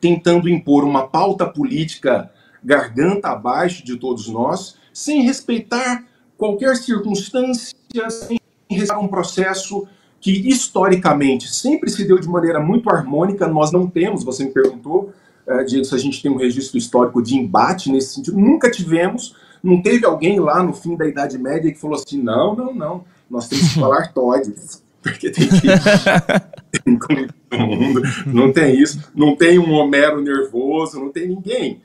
tentando 0.00 0.48
impor 0.48 0.84
uma 0.84 1.06
pauta 1.06 1.46
política 1.46 2.30
garganta 2.62 3.28
abaixo 3.28 3.84
de 3.84 3.96
todos 3.96 4.28
nós, 4.28 4.76
sem 4.92 5.22
respeitar 5.22 6.04
qualquer 6.36 6.76
circunstância, 6.76 7.74
sem 8.10 8.38
respeitar 8.68 8.98
um 8.98 9.08
processo 9.08 9.86
que 10.20 10.48
historicamente 10.48 11.48
sempre 11.48 11.90
se 11.90 12.04
deu 12.06 12.18
de 12.18 12.28
maneira 12.28 12.60
muito 12.60 12.90
harmônica. 12.90 13.46
Nós 13.46 13.70
não 13.70 13.86
temos, 13.86 14.24
você 14.24 14.44
me 14.44 14.50
perguntou, 14.50 15.12
uh, 15.46 15.64
Diego, 15.64 15.84
se 15.84 15.94
a 15.94 15.98
gente 15.98 16.20
tem 16.20 16.30
um 16.30 16.36
registro 16.36 16.76
histórico 16.76 17.22
de 17.22 17.36
embate 17.36 17.90
nesse 17.90 18.14
sentido. 18.14 18.38
Nunca 18.38 18.70
tivemos. 18.70 19.36
Não 19.62 19.82
teve 19.82 20.04
alguém 20.06 20.38
lá 20.38 20.62
no 20.62 20.72
fim 20.72 20.96
da 20.96 21.06
Idade 21.06 21.38
Média 21.38 21.72
que 21.72 21.80
falou 21.80 21.96
assim: 21.96 22.22
não, 22.22 22.54
não, 22.54 22.74
não, 22.74 23.04
nós 23.30 23.48
temos 23.48 23.68
que 23.68 23.80
falar 23.80 24.08
todes, 24.14 24.82
porque 25.02 25.30
tem 25.30 25.48
que. 25.48 25.66
mundo, 27.56 28.02
não 28.26 28.52
tem 28.52 28.80
isso, 28.80 29.10
não 29.14 29.34
tem 29.34 29.58
um 29.58 29.72
Homero 29.72 30.20
nervoso, 30.20 31.00
não 31.00 31.10
tem 31.10 31.28
ninguém. 31.28 31.80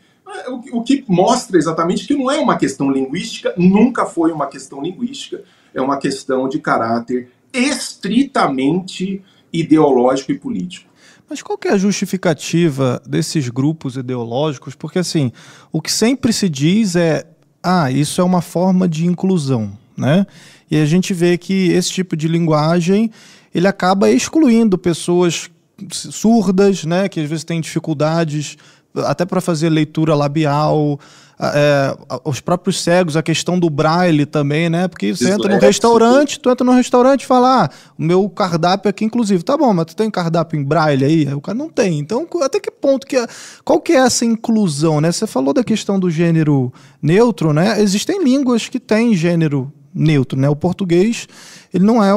O, 0.48 0.80
o 0.80 0.84
que 0.84 1.03
mostra 1.08 1.58
exatamente 1.58 2.08
que 2.08 2.15
não 2.15 2.30
é 2.30 2.39
uma 2.39 2.58
questão 2.58 2.92
linguística, 2.92 3.53
nunca 3.58 4.06
foi 4.06 4.32
uma 4.32 4.48
questão 4.48 4.82
linguística, 4.82 5.44
é 5.74 5.82
uma 5.82 5.98
questão 5.98 6.48
de 6.48 6.60
caráter 6.60 7.30
estritamente 7.53 9.22
ideológico 9.51 10.32
e 10.32 10.38
político. 10.38 10.92
Mas 11.30 11.42
qual 11.42 11.58
que 11.58 11.68
é 11.68 11.72
a 11.72 11.77
justificativa 11.77 13.01
desses 13.08 13.50
grupos 13.50 13.96
ideológicos? 13.96 14.75
Porque 14.75 15.00
assim, 15.00 15.32
o 15.72 15.82
que 15.82 15.92
sempre 15.92 16.34
se 16.34 16.50
diz 16.50 16.96
é, 16.96 17.25
ah, 17.63 17.89
isso 17.89 18.20
é 18.20 18.24
uma 18.24 18.41
forma 18.41 18.88
de 18.88 19.05
inclusão, 19.05 19.72
né? 19.96 20.27
E 20.70 20.77
a 20.77 20.86
gente 20.86 21.13
vê 21.13 21.38
que 21.38 21.70
esse 21.70 21.91
tipo 21.91 22.17
de 22.17 22.27
linguagem 22.27 23.10
ele 23.55 23.67
acaba 23.67 24.10
excluindo 24.10 24.77
pessoas 24.77 25.50
surdas, 25.89 26.84
né, 26.84 27.08
que 27.08 27.20
às 27.20 27.29
vezes 27.29 27.43
têm 27.43 27.62
dificuldades 27.62 28.58
até 29.05 29.25
para 29.25 29.41
fazer 29.41 29.70
leitura 29.70 30.15
labial, 30.15 31.00
é, 31.40 31.96
os 32.24 32.40
próprios 32.40 32.82
cegos, 32.82 33.18
a 33.18 33.24
questão 33.24 33.60
do 33.60 33.70
braille 33.70 34.25
também, 34.25 34.70
né? 34.70 34.88
Porque 34.88 35.16
você 35.16 35.32
entra 35.32 35.54
num 35.54 35.60
restaurante, 35.60 36.40
tu 36.40 36.50
entra 36.50 36.66
num 36.66 36.75
restaurante 36.75 37.24
e 37.24 37.25
fala, 37.25 37.66
ah, 37.66 37.70
o 37.98 38.04
meu 38.04 38.30
cardápio 38.30 38.90
aqui, 38.90 39.06
inclusive, 39.06 39.44
tá 39.44 39.58
bom, 39.58 39.74
mas 39.74 39.88
tu 39.88 39.96
tem 39.96 40.10
cardápio 40.10 40.60
em 40.60 40.63
braille 40.63 41.06
aí? 41.06 41.34
O 41.34 41.42
cara 41.42 41.58
não 41.58 41.70
tem. 41.70 42.00
Então, 42.00 42.28
até 42.42 42.60
que 42.60 42.72
ponto 42.72 43.08
que 43.08 43.18
é, 43.18 43.28
qual 43.63 43.80
que 43.80 43.94
é 43.94 43.98
essa 43.98 44.25
inclusão, 44.25 45.02
né? 45.02 45.12
Você 45.12 45.28
falou 45.28 45.54
da 45.54 45.63
questão 45.63 46.00
do 46.00 46.10
gênero 46.10 46.72
neutro, 47.02 47.54
né? 47.54 47.82
Existem 47.82 48.24
línguas 48.24 48.70
que 48.70 48.80
têm 48.80 49.16
gênero 49.16 49.72
neutro, 49.94 50.40
né? 50.40 50.50
O 50.50 50.56
português, 50.56 51.28
ele 51.74 51.84
não 51.84 52.04
é 52.04 52.13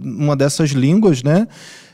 uma 0.00 0.36
dessas 0.36 0.70
línguas, 0.70 1.22
né? 1.22 1.46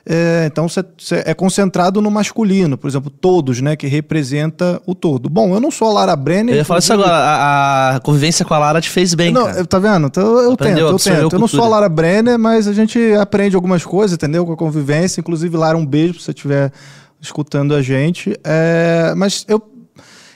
É, 0.09 0.45
então 0.47 0.69
você 0.69 0.85
é 1.25 1.35
concentrado 1.35 2.01
no 2.01 2.09
masculino, 2.13 2.79
por 2.79 2.87
exemplo, 2.87 3.11
todos, 3.11 3.61
né, 3.61 3.75
que 3.75 3.89
representa 3.89 4.81
o 4.87 4.95
todo. 4.95 5.29
Bom, 5.29 5.53
eu 5.53 5.61
não 5.61 5.69
sou 5.69 5.89
a 5.89 5.93
Lara 5.95 6.15
Brenner. 6.15 6.55
Eu 6.55 6.59
ia 6.59 6.65
falar 6.65 6.79
isso 6.79 6.93
agora, 6.93 7.11
a, 7.11 7.97
a, 7.97 8.01
convivência 8.01 8.45
com 8.45 8.55
a 8.55 8.59
Lara 8.59 8.81
te 8.81 8.89
fez 8.89 9.15
bem, 9.15 9.33
não, 9.33 9.47
cara. 9.47 9.67
Tá 9.67 9.81
vendo? 9.81 10.07
Então 10.07 10.39
eu 10.39 10.53
Aprendeu, 10.53 10.97
tento, 10.97 11.09
eu 11.09 11.21
tento. 11.21 11.35
Eu 11.35 11.39
não 11.41 11.49
sou 11.49 11.65
a 11.65 11.69
Lara 11.69 11.89
Brenner, 11.89 12.39
mas 12.39 12.69
a 12.69 12.73
gente 12.73 12.99
aprende 13.15 13.57
algumas 13.57 13.85
coisas, 13.85 14.15
entendeu? 14.15 14.47
Com 14.47 14.53
a 14.53 14.57
convivência. 14.57 15.21
Inclusive, 15.21 15.57
Lara, 15.57 15.77
um 15.77 15.85
beijo 15.85 16.15
se 16.15 16.27
você 16.27 16.31
estiver 16.31 16.73
escutando 17.21 17.75
a 17.75 17.83
gente. 17.83 18.39
É, 18.45 19.13
mas 19.17 19.45
eu. 19.49 19.61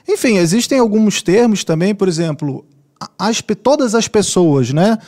Enfim, 0.09 0.39
existem 0.39 0.81
alguns 0.81 1.23
termos 1.23 1.63
também, 1.63 1.95
por 1.95 2.09
exemplo, 2.09 2.65
as, 3.17 3.41
todas 3.63 3.95
as 3.95 4.09
pessoas, 4.09 4.73
né? 4.73 4.99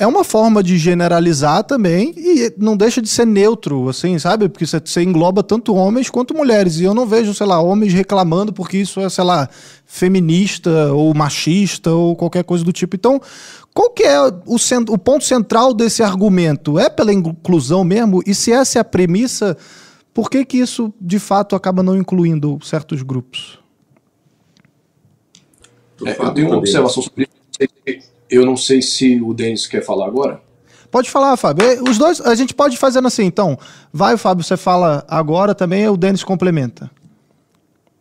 É 0.00 0.06
uma 0.06 0.24
forma 0.24 0.62
de 0.62 0.78
generalizar 0.78 1.62
também 1.62 2.14
e 2.16 2.54
não 2.56 2.74
deixa 2.74 3.02
de 3.02 3.08
ser 3.10 3.26
neutro, 3.26 3.86
assim, 3.86 4.18
sabe? 4.18 4.48
Porque 4.48 4.64
você 4.64 5.02
engloba 5.02 5.42
tanto 5.42 5.74
homens 5.74 6.08
quanto 6.08 6.34
mulheres. 6.34 6.80
E 6.80 6.84
eu 6.84 6.94
não 6.94 7.06
vejo, 7.06 7.34
sei 7.34 7.46
lá, 7.46 7.60
homens 7.60 7.92
reclamando 7.92 8.50
porque 8.50 8.78
isso 8.78 8.98
é, 8.98 9.10
sei 9.10 9.24
lá, 9.24 9.46
feminista 9.84 10.90
ou 10.94 11.12
machista 11.12 11.92
ou 11.92 12.16
qualquer 12.16 12.44
coisa 12.44 12.64
do 12.64 12.72
tipo. 12.72 12.96
Então, 12.96 13.20
qual 13.74 13.90
que 13.90 14.02
é 14.02 14.18
o, 14.22 14.56
o 14.88 14.98
ponto 14.98 15.22
central 15.22 15.74
desse 15.74 16.02
argumento? 16.02 16.78
É 16.78 16.88
pela 16.88 17.12
inclusão 17.12 17.84
mesmo? 17.84 18.22
E 18.26 18.34
se 18.34 18.50
essa 18.50 18.78
é 18.78 18.80
a 18.80 18.84
premissa, 18.84 19.54
por 20.14 20.30
que 20.30 20.46
que 20.46 20.56
isso, 20.56 20.90
de 20.98 21.18
fato, 21.18 21.54
acaba 21.54 21.82
não 21.82 21.94
incluindo 21.94 22.58
certos 22.62 23.02
grupos? 23.02 23.58
É, 26.06 26.16
eu 26.18 26.30
tenho 26.32 26.46
uma 26.48 26.56
observação 26.56 27.02
sobre 27.02 27.24
isso 27.24 28.09
eu 28.30 28.46
não 28.46 28.56
sei 28.56 28.80
se 28.80 29.20
o 29.20 29.34
Denis 29.34 29.66
quer 29.66 29.84
falar 29.84 30.06
agora. 30.06 30.40
Pode 30.90 31.10
falar, 31.10 31.36
Fábio. 31.36 31.84
Os 31.88 31.98
dois, 31.98 32.20
a 32.20 32.34
gente 32.34 32.52
pode 32.52 32.76
fazer 32.76 33.04
assim, 33.06 33.24
então. 33.24 33.58
Vai, 33.92 34.16
Fábio, 34.16 34.44
você 34.44 34.56
fala 34.56 35.04
agora 35.08 35.54
também, 35.54 35.88
o 35.88 35.96
Denis 35.96 36.24
complementa. 36.24 36.90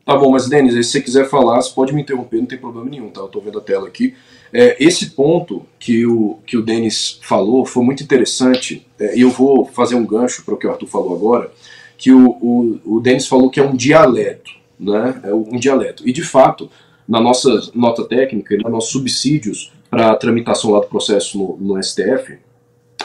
Tá 0.04 0.18
bom, 0.18 0.32
mas 0.32 0.50
Denis, 0.50 0.74
se 0.74 0.84
você 0.84 1.02
quiser 1.02 1.30
falar, 1.30 1.62
você 1.62 1.72
pode 1.72 1.94
me 1.94 2.02
interromper, 2.02 2.38
não 2.38 2.48
tem 2.48 2.58
problema 2.58 2.90
nenhum, 2.90 3.10
tá? 3.10 3.22
Eu 3.22 3.28
tô 3.28 3.40
vendo 3.40 3.60
a 3.60 3.62
tela 3.62 3.88
aqui. 3.88 4.16
É, 4.52 4.76
esse 4.84 5.12
ponto 5.12 5.64
que 5.78 6.04
o, 6.08 6.40
que 6.48 6.58
o 6.58 6.64
Denis 6.64 7.20
falou 7.22 7.64
foi 7.64 7.84
muito 7.84 8.02
interessante, 8.02 8.88
é, 9.00 9.16
e 9.16 9.22
eu 9.22 9.30
vou 9.30 9.66
fazer 9.66 9.94
um 9.94 10.06
gancho 10.06 10.44
para 10.44 10.56
o 10.56 10.58
que 10.58 10.66
o 10.66 10.72
Arthur 10.72 10.88
falou 10.88 11.14
agora, 11.14 11.52
que 11.96 12.12
o, 12.12 12.30
o, 12.42 12.80
o 12.96 13.00
Denis 13.00 13.28
falou 13.28 13.52
que 13.52 13.60
é 13.60 13.64
um 13.64 13.76
dialeto, 13.76 14.50
né? 14.80 15.22
É 15.24 15.32
um 15.32 15.60
dialeto. 15.60 16.08
E 16.10 16.12
de 16.12 16.24
fato, 16.24 16.72
na 17.08 17.22
nossa 17.22 17.70
nota 17.76 18.04
técnica, 18.04 18.58
nos 18.58 18.72
nossos 18.72 18.92
subsídios, 18.92 19.72
para 19.90 20.12
a 20.12 20.16
tramitação 20.16 20.72
lá 20.72 20.80
do 20.80 20.88
processo 20.88 21.38
no, 21.38 21.76
no 21.76 21.84
STF, 21.84 22.38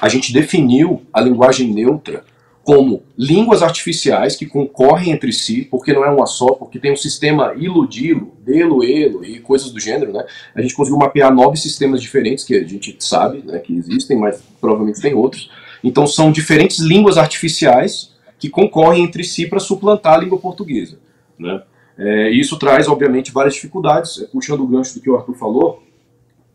a 0.01 0.09
gente 0.09 0.33
definiu 0.33 1.03
a 1.13 1.21
linguagem 1.21 1.73
neutra 1.73 2.25
como 2.65 3.03
línguas 3.17 3.63
artificiais 3.63 4.37
que 4.37 4.47
concorrem 4.47 5.13
entre 5.13 5.33
si, 5.33 5.69
porque 5.71 5.93
não 5.93 6.03
é 6.03 6.09
uma 6.09 6.27
só, 6.27 6.47
porque 6.47 6.79
tem 6.79 6.93
um 6.93 6.97
sistema 6.97 7.53
iludilo, 7.55 8.33
delo, 8.41 8.83
elo 8.83 9.23
e 9.23 9.39
coisas 9.39 9.71
do 9.71 9.79
gênero, 9.79 10.13
né? 10.13 10.25
A 10.55 10.63
gente 10.63 10.75
conseguiu 10.75 10.99
mapear 10.99 11.33
nove 11.33 11.59
sistemas 11.59 12.01
diferentes 12.01 12.43
que 12.43 12.55
a 12.55 12.67
gente 12.67 12.97
sabe 13.01 13.43
né, 13.45 13.59
que 13.59 13.77
existem, 13.77 14.19
mas 14.19 14.43
provavelmente 14.61 15.01
tem 15.01 15.15
outros. 15.15 15.51
Então 15.83 16.07
são 16.07 16.33
diferentes 16.33 16.79
línguas 16.79 17.19
artificiais 17.19 18.15
que 18.39 18.49
concorrem 18.49 19.05
entre 19.05 19.23
si 19.23 19.47
para 19.47 19.61
suplantar 19.61 20.15
a 20.15 20.19
língua 20.19 20.39
portuguesa, 20.39 20.99
né? 21.39 21.63
É, 21.97 22.31
isso 22.31 22.59
traz, 22.59 22.89
obviamente, 22.89 23.31
várias 23.31 23.55
dificuldades. 23.55 24.27
Puxando 24.33 24.61
o 24.61 24.67
gancho 24.67 24.95
do 24.95 25.01
que 25.01 25.09
o 25.09 25.17
Arthur 25.17 25.35
falou, 25.35 25.83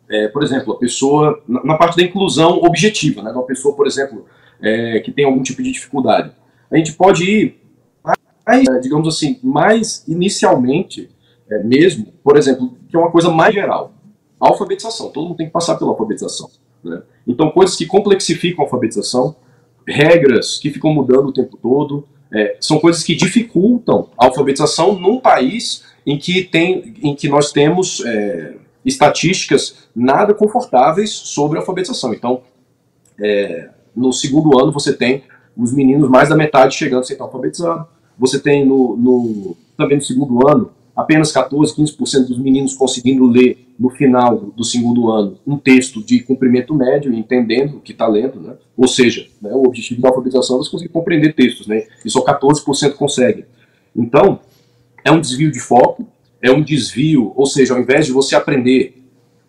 é, 0.09 0.27
por 0.27 0.41
exemplo, 0.41 0.73
a 0.73 0.77
pessoa, 0.77 1.41
na, 1.47 1.77
parte 1.77 1.97
da 1.97 2.03
inclusão 2.03 2.57
objetiva, 2.63 3.21
né, 3.21 3.31
uma 3.31 3.43
pessoa, 3.43 3.75
por 3.75 3.85
exemplo, 3.85 4.25
é, 4.61 4.99
que 4.99 5.11
tem 5.11 5.25
algum 5.25 5.43
tipo 5.43 5.61
de 5.61 5.71
dificuldade, 5.71 6.31
a 6.71 6.77
gente 6.77 6.93
pode 6.93 7.23
ir, 7.23 7.59
mais, 8.45 8.67
é, 8.67 8.79
digamos 8.79 9.07
assim, 9.07 9.39
mais 9.43 10.03
inicialmente 10.07 11.09
é, 11.49 11.63
mesmo, 11.63 12.07
por 12.23 12.37
exemplo, 12.37 12.75
que 12.89 12.95
é 12.95 12.99
uma 12.99 13.11
coisa 13.11 13.29
mais 13.29 13.53
geral, 13.53 13.93
alfabetização, 14.39 15.11
todo 15.11 15.27
mundo 15.27 15.37
tem 15.37 15.47
que 15.47 15.53
passar 15.53 15.75
pela 15.75 15.91
alfabetização. 15.91 16.49
Né? 16.83 17.01
Então, 17.27 17.51
coisas 17.51 17.75
que 17.75 17.85
complexificam 17.85 18.63
a 18.63 18.67
alfabetização, 18.67 19.35
regras 19.87 20.57
que 20.57 20.69
ficam 20.69 20.93
mudando 20.93 21.27
o 21.27 21.33
tempo 21.33 21.57
todo, 21.57 22.07
é, 22.31 22.57
são 22.59 22.79
coisas 22.79 23.03
que 23.03 23.15
dificultam 23.15 24.09
a 24.17 24.25
alfabetização 24.25 24.93
num 24.99 25.19
país 25.19 25.83
em 26.05 26.17
que, 26.17 26.43
tem, 26.43 26.93
em 27.01 27.15
que 27.15 27.27
nós 27.27 27.51
temos 27.51 28.03
é, 28.05 28.55
estatísticas 28.89 29.89
nada 29.95 30.33
confortáveis 30.33 31.11
sobre 31.11 31.57
a 31.57 31.61
alfabetização. 31.61 32.13
Então, 32.13 32.41
é, 33.19 33.69
no 33.95 34.11
segundo 34.11 34.59
ano 34.59 34.71
você 34.71 34.93
tem 34.93 35.23
os 35.55 35.73
meninos 35.73 36.09
mais 36.09 36.29
da 36.29 36.35
metade 36.35 36.75
chegando 36.75 37.05
sem 37.05 37.13
estar 37.13 37.25
alfabetizado. 37.25 37.87
Você 38.17 38.39
tem 38.39 38.65
no, 38.65 38.95
no, 38.97 39.57
também 39.77 39.97
no 39.97 40.03
segundo 40.03 40.47
ano 40.47 40.71
apenas 40.95 41.31
14, 41.31 41.73
15% 41.75 42.27
dos 42.27 42.37
meninos 42.37 42.73
conseguindo 42.73 43.25
ler 43.25 43.65
no 43.79 43.89
final 43.89 44.37
do, 44.37 44.51
do, 44.51 44.63
segundo 44.65 45.09
ano 45.09 45.37
um 45.47 45.57
texto 45.57 46.03
de 46.03 46.19
cumprimento 46.19 46.75
médio, 46.75 47.13
entendendo 47.13 47.77
o 47.77 47.79
que 47.79 47.93
está 47.93 48.05
lendo, 48.05 48.41
né? 48.41 48.55
Ou 48.75 48.85
seja, 48.85 49.25
né, 49.41 49.49
o 49.53 49.63
objetivo 49.65 50.01
da 50.01 50.09
alfabetização 50.09 50.57
é 50.57 50.59
você 50.59 50.69
conseguir 50.69 50.91
compreender 50.91 51.33
textos, 51.33 51.67
né? 51.67 51.87
E 52.03 52.09
só 52.09 52.21
14% 52.21 52.95
conseguem. 52.95 53.45
Então, 53.95 54.41
é 55.05 55.09
um 55.09 55.21
desvio 55.21 55.49
de 55.49 55.61
foco, 55.61 56.05
é 56.41 56.51
um 56.51 56.61
desvio, 56.61 57.33
ou 57.35 57.45
seja, 57.45 57.73
ao 57.73 57.79
invés 57.79 58.05
de 58.05 58.11
você 58.11 58.35
aprender 58.35 58.95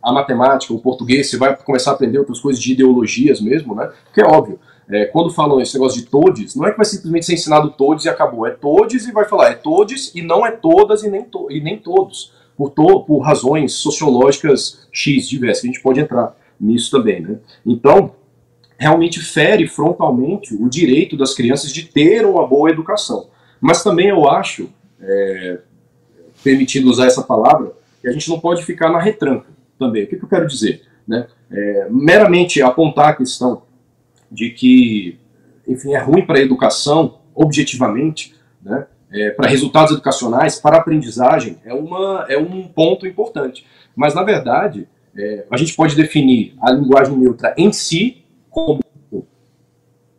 a 0.02 0.12
matemática, 0.12 0.73
o 0.73 0.80
português, 0.80 1.28
você 1.28 1.37
vai 1.37 1.56
começar 1.56 1.90
a 1.90 1.94
aprender 1.94 2.18
outras 2.18 2.40
coisas 2.40 2.62
de 2.62 2.73
ideologias 2.73 3.40
mesmo, 3.40 3.75
né? 3.75 3.90
Porque 4.04 4.20
é 4.20 4.25
óbvio, 4.25 4.59
é, 4.88 5.04
quando 5.04 5.30
falam 5.30 5.61
esse 5.61 5.75
negócio 5.75 6.02
de 6.02 6.09
todes, 6.09 6.56
não 6.56 6.66
é 6.66 6.73
que 6.73 6.76
vai 6.76 6.87
simplesmente 6.87 7.26
ser 7.26 7.35
ensinado 7.35 7.70
todes 7.70 8.06
e 8.06 8.09
acabou. 8.09 8.47
É 8.47 8.50
todes 8.50 9.06
e 9.06 9.12
vai 9.12 9.25
falar, 9.25 9.50
é 9.50 9.54
todes 9.54 10.12
e 10.14 10.23
não 10.23 10.44
é 10.44 10.50
todas 10.50 11.04
e 11.04 11.11
nem, 11.11 11.23
to 11.23 11.47
e 11.50 11.61
nem 11.61 11.78
todos. 11.78 12.32
por, 12.56 12.70
to, 12.70 13.04
por 13.04 13.20
razões 13.20 13.75
sociológicas 13.75 14.87
X 14.92 15.28
diversas. 15.28 15.64
A 15.64 15.66
gente 15.68 15.80
pode 15.80 16.00
entrar 16.00 16.37
nisso 16.61 16.90
também. 16.90 17.20
Né? 17.20 17.38
Então, 17.64 18.12
realmente 18.76 19.20
fere 19.20 19.68
frontalmente 19.68 20.54
o 20.54 20.68
direito 20.68 21.16
das 21.16 21.35
crianças 21.35 21.73
de 21.73 21.85
ter 21.85 22.26
uma 22.26 22.47
boa 22.47 22.70
educação. 22.70 23.28
Mas 23.61 23.82
também 23.85 24.09
eu 24.09 24.28
acho, 24.28 24.68
é, 25.00 25.61
permitindo 26.42 26.90
usar 26.90 27.06
essa 27.06 27.23
palavra, 27.23 27.73
que 28.00 28.09
a 28.09 28.12
gente 28.12 28.28
não 28.28 28.40
pode 28.40 28.64
ficar 28.64 28.90
na 28.90 29.00
retranca 29.00 29.47
também. 29.78 30.04
O 30.04 30.06
que, 30.06 30.16
que 30.16 30.25
eu 30.25 30.28
quero 30.28 30.47
dizer? 30.47 30.82
Né? 31.06 31.26
É, 31.50 31.88
meramente 31.90 32.62
apontar 32.62 33.11
a 33.11 33.16
questão 33.16 33.62
de 34.30 34.50
que, 34.50 35.18
enfim, 35.66 35.94
é 35.94 35.99
ruim 35.99 36.25
para 36.25 36.38
a 36.38 36.42
educação, 36.42 37.18
objetivamente, 37.35 38.35
né? 38.62 38.87
É, 39.12 39.30
para 39.30 39.50
resultados 39.50 39.92
educacionais, 39.92 40.61
para 40.61 40.76
aprendizagem, 40.76 41.59
é, 41.64 41.75
uma, 41.75 42.26
é 42.28 42.38
um 42.38 42.68
ponto 42.68 43.09
importante. 43.09 43.66
Mas, 43.97 44.14
na 44.14 44.23
verdade, 44.23 44.87
é, 45.16 45.47
a 45.50 45.56
gente 45.56 45.75
pode 45.75 45.97
definir 45.97 46.54
a 46.62 46.70
linguagem 46.70 47.16
neutra 47.16 47.52
em 47.56 47.73
si 47.73 48.25
como 48.49 48.80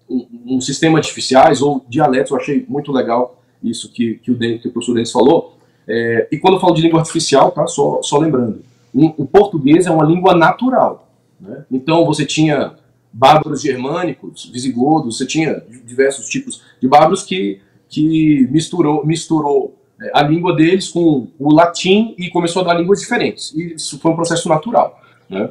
um, 0.10 0.60
sistema 0.60 1.00
de 1.00 1.08
artificiais 1.08 1.62
ou 1.62 1.86
dialetos. 1.88 2.32
Eu 2.32 2.38
achei 2.38 2.66
muito 2.68 2.92
legal 2.92 3.42
isso 3.64 3.92
que, 3.92 4.16
que, 4.16 4.32
o, 4.32 4.38
que 4.38 4.68
o 4.68 4.72
professor 4.72 4.94
Denis 4.94 5.12
falou. 5.12 5.58
É, 5.88 6.28
e 6.32 6.38
quando 6.38 6.56
eu 6.56 6.60
falo 6.60 6.74
de 6.74 6.82
língua 6.82 7.00
artificial, 7.00 7.52
tá, 7.52 7.68
só, 7.68 8.02
só 8.02 8.18
lembrando, 8.18 8.62
o 8.94 9.26
português 9.26 9.86
é 9.86 9.92
uma 9.92 10.06
língua 10.06 10.36
natural. 10.36 11.10
Né? 11.40 11.66
Então, 11.72 12.06
você 12.06 12.26
tinha 12.26 12.76
bárbaros 13.12 13.62
germânicos, 13.62 14.46
visigodos, 14.46 15.18
você 15.18 15.26
tinha 15.26 15.62
diversos 15.86 16.28
tipos 16.28 16.62
de 16.82 16.88
bárbaros 16.88 17.24
que, 17.24 17.60
que 17.90 18.48
misturou, 18.52 19.06
misturou 19.06 19.76
é, 20.02 20.12
a 20.14 20.22
língua 20.22 20.56
deles 20.56 20.90
com 20.90 21.28
o 21.38 21.54
latim 21.54 22.16
e 22.18 22.30
começou 22.30 22.62
a 22.62 22.66
dar 22.66 22.74
línguas 22.76 23.00
diferentes. 23.00 23.54
E 23.54 23.74
isso 23.76 24.00
foi 24.00 24.12
um 24.12 24.16
processo 24.16 24.48
natural. 24.48 25.00
Né? 25.30 25.50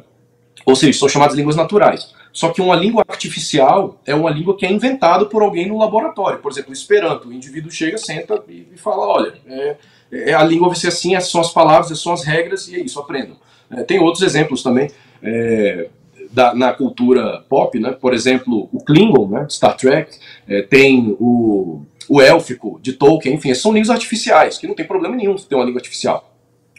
Ou 0.65 0.75
seja, 0.75 0.97
são 0.97 1.09
chamadas 1.09 1.35
línguas 1.35 1.55
naturais. 1.55 2.13
Só 2.33 2.49
que 2.49 2.61
uma 2.61 2.75
língua 2.75 3.03
artificial 3.07 3.99
é 4.05 4.15
uma 4.15 4.29
língua 4.29 4.55
que 4.55 4.65
é 4.65 4.71
inventada 4.71 5.25
por 5.25 5.41
alguém 5.41 5.67
no 5.67 5.77
laboratório. 5.77 6.39
Por 6.39 6.51
exemplo, 6.51 6.69
o 6.69 6.73
Esperanto. 6.73 7.27
O 7.27 7.33
indivíduo 7.33 7.69
chega, 7.69 7.97
senta 7.97 8.41
e, 8.47 8.67
e 8.73 8.77
fala: 8.77 9.05
olha, 9.05 9.33
é, 9.45 9.75
é, 10.11 10.33
a 10.33 10.43
língua 10.43 10.67
vai 10.67 10.77
ser 10.77 10.87
assim, 10.87 11.15
essas 11.15 11.31
são 11.31 11.41
as 11.41 11.51
palavras, 11.51 11.87
essas 11.87 12.01
são 12.01 12.13
as 12.13 12.23
regras, 12.23 12.67
e 12.67 12.75
é 12.75 12.79
isso, 12.79 12.99
aprendam. 12.99 13.37
É, 13.69 13.83
tem 13.83 13.99
outros 13.99 14.23
exemplos 14.23 14.61
também. 14.61 14.89
É, 15.23 15.89
da, 16.31 16.53
na 16.53 16.73
cultura 16.73 17.43
pop, 17.49 17.77
né? 17.77 17.91
Por 17.91 18.13
exemplo, 18.13 18.69
o 18.71 18.83
Klingon, 18.83 19.27
né? 19.27 19.45
Star 19.49 19.75
Trek, 19.75 20.17
é, 20.47 20.61
tem 20.61 21.15
o, 21.19 21.81
o 22.07 22.21
élfico 22.21 22.79
de 22.81 22.93
Tolkien, 22.93 23.35
enfim, 23.35 23.53
são 23.53 23.73
línguas 23.73 23.89
artificiais, 23.89 24.57
que 24.57 24.67
não 24.67 24.75
tem 24.75 24.87
problema 24.87 25.15
nenhum 25.15 25.35
ter 25.35 25.55
uma 25.55 25.65
língua 25.65 25.79
artificial. 25.79 26.33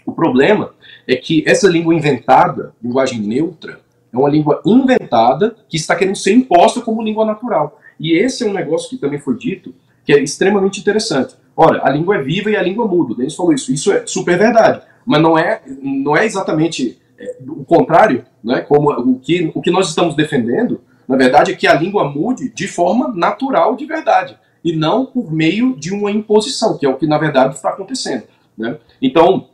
O 0.04 0.12
problema 0.12 0.74
é 1.06 1.16
que 1.16 1.44
essa 1.46 1.68
língua 1.68 1.94
inventada, 1.94 2.74
linguagem 2.82 3.20
neutra, 3.20 3.80
é 4.12 4.16
uma 4.16 4.28
língua 4.28 4.60
inventada 4.66 5.56
que 5.68 5.76
está 5.76 5.94
querendo 5.94 6.16
ser 6.16 6.32
imposta 6.32 6.80
como 6.80 7.02
língua 7.02 7.24
natural. 7.24 7.78
E 7.98 8.12
esse 8.12 8.44
é 8.44 8.46
um 8.46 8.52
negócio 8.52 8.90
que 8.90 8.96
também 8.96 9.18
foi 9.18 9.36
dito, 9.36 9.74
que 10.04 10.12
é 10.12 10.20
extremamente 10.20 10.80
interessante. 10.80 11.34
Ora, 11.56 11.80
a 11.84 11.90
língua 11.90 12.16
é 12.16 12.22
viva 12.22 12.50
e 12.50 12.56
a 12.56 12.62
língua 12.62 12.86
muda. 12.86 13.12
O 13.12 13.16
Denis 13.16 13.34
falou 13.34 13.52
isso. 13.52 13.72
Isso 13.72 13.92
é 13.92 14.06
super 14.06 14.38
verdade. 14.38 14.82
Mas 15.04 15.20
não 15.20 15.36
é, 15.36 15.60
não 15.82 16.16
é 16.16 16.24
exatamente 16.24 17.00
é, 17.18 17.36
o 17.46 17.64
contrário, 17.64 18.24
né, 18.42 18.60
como 18.60 18.90
o 18.90 19.18
que, 19.18 19.50
o 19.54 19.60
que 19.60 19.70
nós 19.70 19.88
estamos 19.88 20.14
defendendo, 20.14 20.80
na 21.06 21.16
verdade, 21.16 21.52
é 21.52 21.54
que 21.54 21.66
a 21.66 21.74
língua 21.74 22.04
mude 22.04 22.48
de 22.50 22.66
forma 22.66 23.12
natural 23.14 23.76
de 23.76 23.84
verdade, 23.86 24.36
e 24.64 24.74
não 24.74 25.04
por 25.06 25.32
meio 25.32 25.76
de 25.76 25.92
uma 25.92 26.10
imposição, 26.10 26.78
que 26.78 26.86
é 26.86 26.88
o 26.88 26.96
que 26.96 27.06
na 27.06 27.18
verdade 27.18 27.54
está 27.54 27.70
acontecendo. 27.70 28.24
Né? 28.56 28.78
Então, 29.00 29.48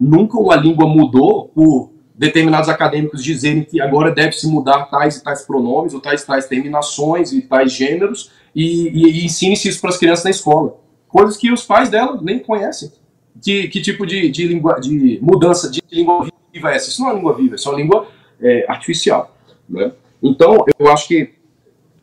nunca 0.00 0.38
uma 0.38 0.56
língua 0.56 0.86
mudou 0.86 1.48
por 1.48 1.92
determinados 2.14 2.68
acadêmicos 2.68 3.22
dizerem 3.22 3.62
que 3.62 3.80
agora 3.80 4.10
deve-se 4.10 4.46
mudar 4.46 4.86
tais 4.86 5.16
e 5.16 5.22
tais 5.22 5.42
pronomes, 5.42 5.92
ou 5.92 6.00
tais 6.00 6.22
e 6.22 6.26
tais 6.26 6.46
terminações 6.46 7.32
e 7.32 7.42
tais 7.42 7.72
gêneros, 7.72 8.30
e, 8.54 8.88
e, 8.88 9.20
e 9.20 9.24
ensine-se 9.26 9.68
isso 9.68 9.80
para 9.80 9.90
as 9.90 9.98
crianças 9.98 10.24
na 10.24 10.30
escola. 10.30 10.78
Coisas 11.16 11.38
que 11.38 11.50
os 11.50 11.64
pais 11.64 11.88
dela 11.88 12.20
nem 12.20 12.38
conhecem. 12.38 12.92
Que, 13.42 13.68
que 13.68 13.80
tipo 13.80 14.04
de, 14.04 14.30
de, 14.30 14.60
de 14.82 15.18
mudança 15.22 15.70
de 15.70 15.82
língua 15.90 16.28
viva 16.52 16.70
é 16.70 16.76
essa? 16.76 16.90
Isso 16.90 17.00
não 17.00 17.10
é 17.10 17.14
língua 17.14 17.34
viva, 17.34 17.54
isso 17.54 17.66
é 17.70 17.72
uma 17.72 17.78
língua 17.78 18.08
é, 18.38 18.66
artificial. 18.68 19.34
Né? 19.66 19.92
Então, 20.22 20.62
eu 20.78 20.92
acho 20.92 21.08
que, 21.08 21.32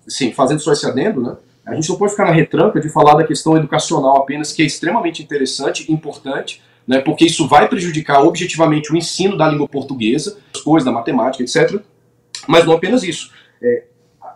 sim, 0.07 0.31
fazendo 0.31 0.61
só 0.61 0.73
esse 0.73 0.87
adendo, 0.87 1.21
né, 1.21 1.37
a 1.63 1.75
gente 1.75 1.87
não 1.89 1.95
pode 1.95 2.13
ficar 2.13 2.25
na 2.25 2.31
retranca 2.31 2.81
de 2.81 2.89
falar 2.89 3.13
da 3.13 3.23
questão 3.23 3.55
educacional 3.55 4.17
apenas, 4.17 4.51
que 4.51 4.63
é 4.63 4.65
extremamente 4.65 5.21
interessante 5.21 5.91
importante, 5.91 6.63
né, 6.87 6.99
porque 6.99 7.25
isso 7.25 7.47
vai 7.47 7.69
prejudicar 7.69 8.23
objetivamente 8.23 8.91
o 8.91 8.97
ensino 8.97 9.37
da 9.37 9.47
língua 9.47 9.67
portuguesa, 9.67 10.39
as 10.55 10.61
coisas 10.61 10.85
da 10.85 10.91
matemática, 10.91 11.43
etc. 11.43 11.79
Mas 12.47 12.65
não 12.65 12.73
apenas 12.73 13.03
isso. 13.03 13.31
É, 13.61 13.83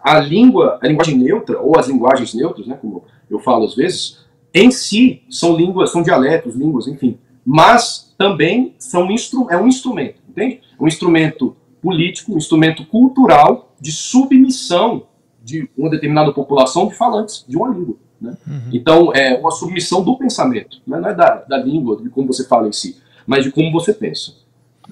a 0.03 0.19
língua, 0.19 0.77
a 0.79 0.87
linguagem 0.87 1.17
neutra, 1.17 1.59
ou 1.59 1.79
as 1.79 1.87
linguagens 1.87 2.35
neutras, 2.35 2.67
né, 2.67 2.77
como 2.79 3.05
eu 3.27 3.39
falo 3.39 3.65
às 3.65 3.73
vezes, 3.73 4.26
em 4.57 4.71
si 4.71 5.23
são 5.29 5.55
línguas, 5.55 5.91
são 5.91 6.01
dialetos, 6.01 6.55
línguas, 6.55 6.87
enfim, 6.87 7.17
mas 7.45 8.13
também 8.17 8.75
são 8.79 9.09
instru 9.11 9.47
é 9.49 9.57
um 9.57 9.67
instrumento, 9.67 10.21
entende? 10.27 10.61
Um 10.79 10.87
instrumento 10.87 11.55
político, 11.81 12.33
um 12.33 12.37
instrumento 12.37 12.85
cultural 12.85 13.73
de 13.79 13.91
submissão 13.91 15.07
de 15.43 15.69
uma 15.77 15.89
determinada 15.89 16.33
população 16.33 16.87
de 16.87 16.95
falantes 16.95 17.45
de 17.47 17.55
uma 17.55 17.69
língua. 17.69 17.95
Né? 18.19 18.35
Uhum. 18.45 18.69
Então, 18.73 19.13
é 19.13 19.37
uma 19.37 19.51
submissão 19.51 20.03
do 20.03 20.17
pensamento, 20.17 20.81
né? 20.85 20.99
não 20.99 21.09
é 21.09 21.13
da, 21.13 21.35
da 21.35 21.57
língua, 21.57 22.01
de 22.01 22.09
como 22.09 22.27
você 22.27 22.45
fala 22.45 22.67
em 22.67 22.71
si, 22.71 22.97
mas 23.25 23.43
de 23.43 23.51
como 23.51 23.71
você 23.71 23.93
pensa. 23.93 24.33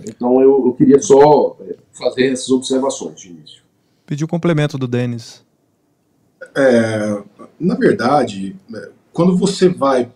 Então, 0.08 0.42
eu, 0.42 0.66
eu 0.66 0.74
queria 0.74 1.02
só 1.02 1.58
é, 1.62 1.76
fazer 1.92 2.32
essas 2.32 2.50
observações 2.50 3.20
de 3.20 3.30
início. 3.30 3.64
Pediu 4.06 4.28
complemento 4.28 4.78
do 4.78 4.88
Denis. 4.88 5.44
É, 6.56 7.22
na 7.60 7.76
verdade, 7.76 8.56
é, 8.74 8.90
quando 9.16 9.38
você 9.38 9.70
vai 9.70 10.12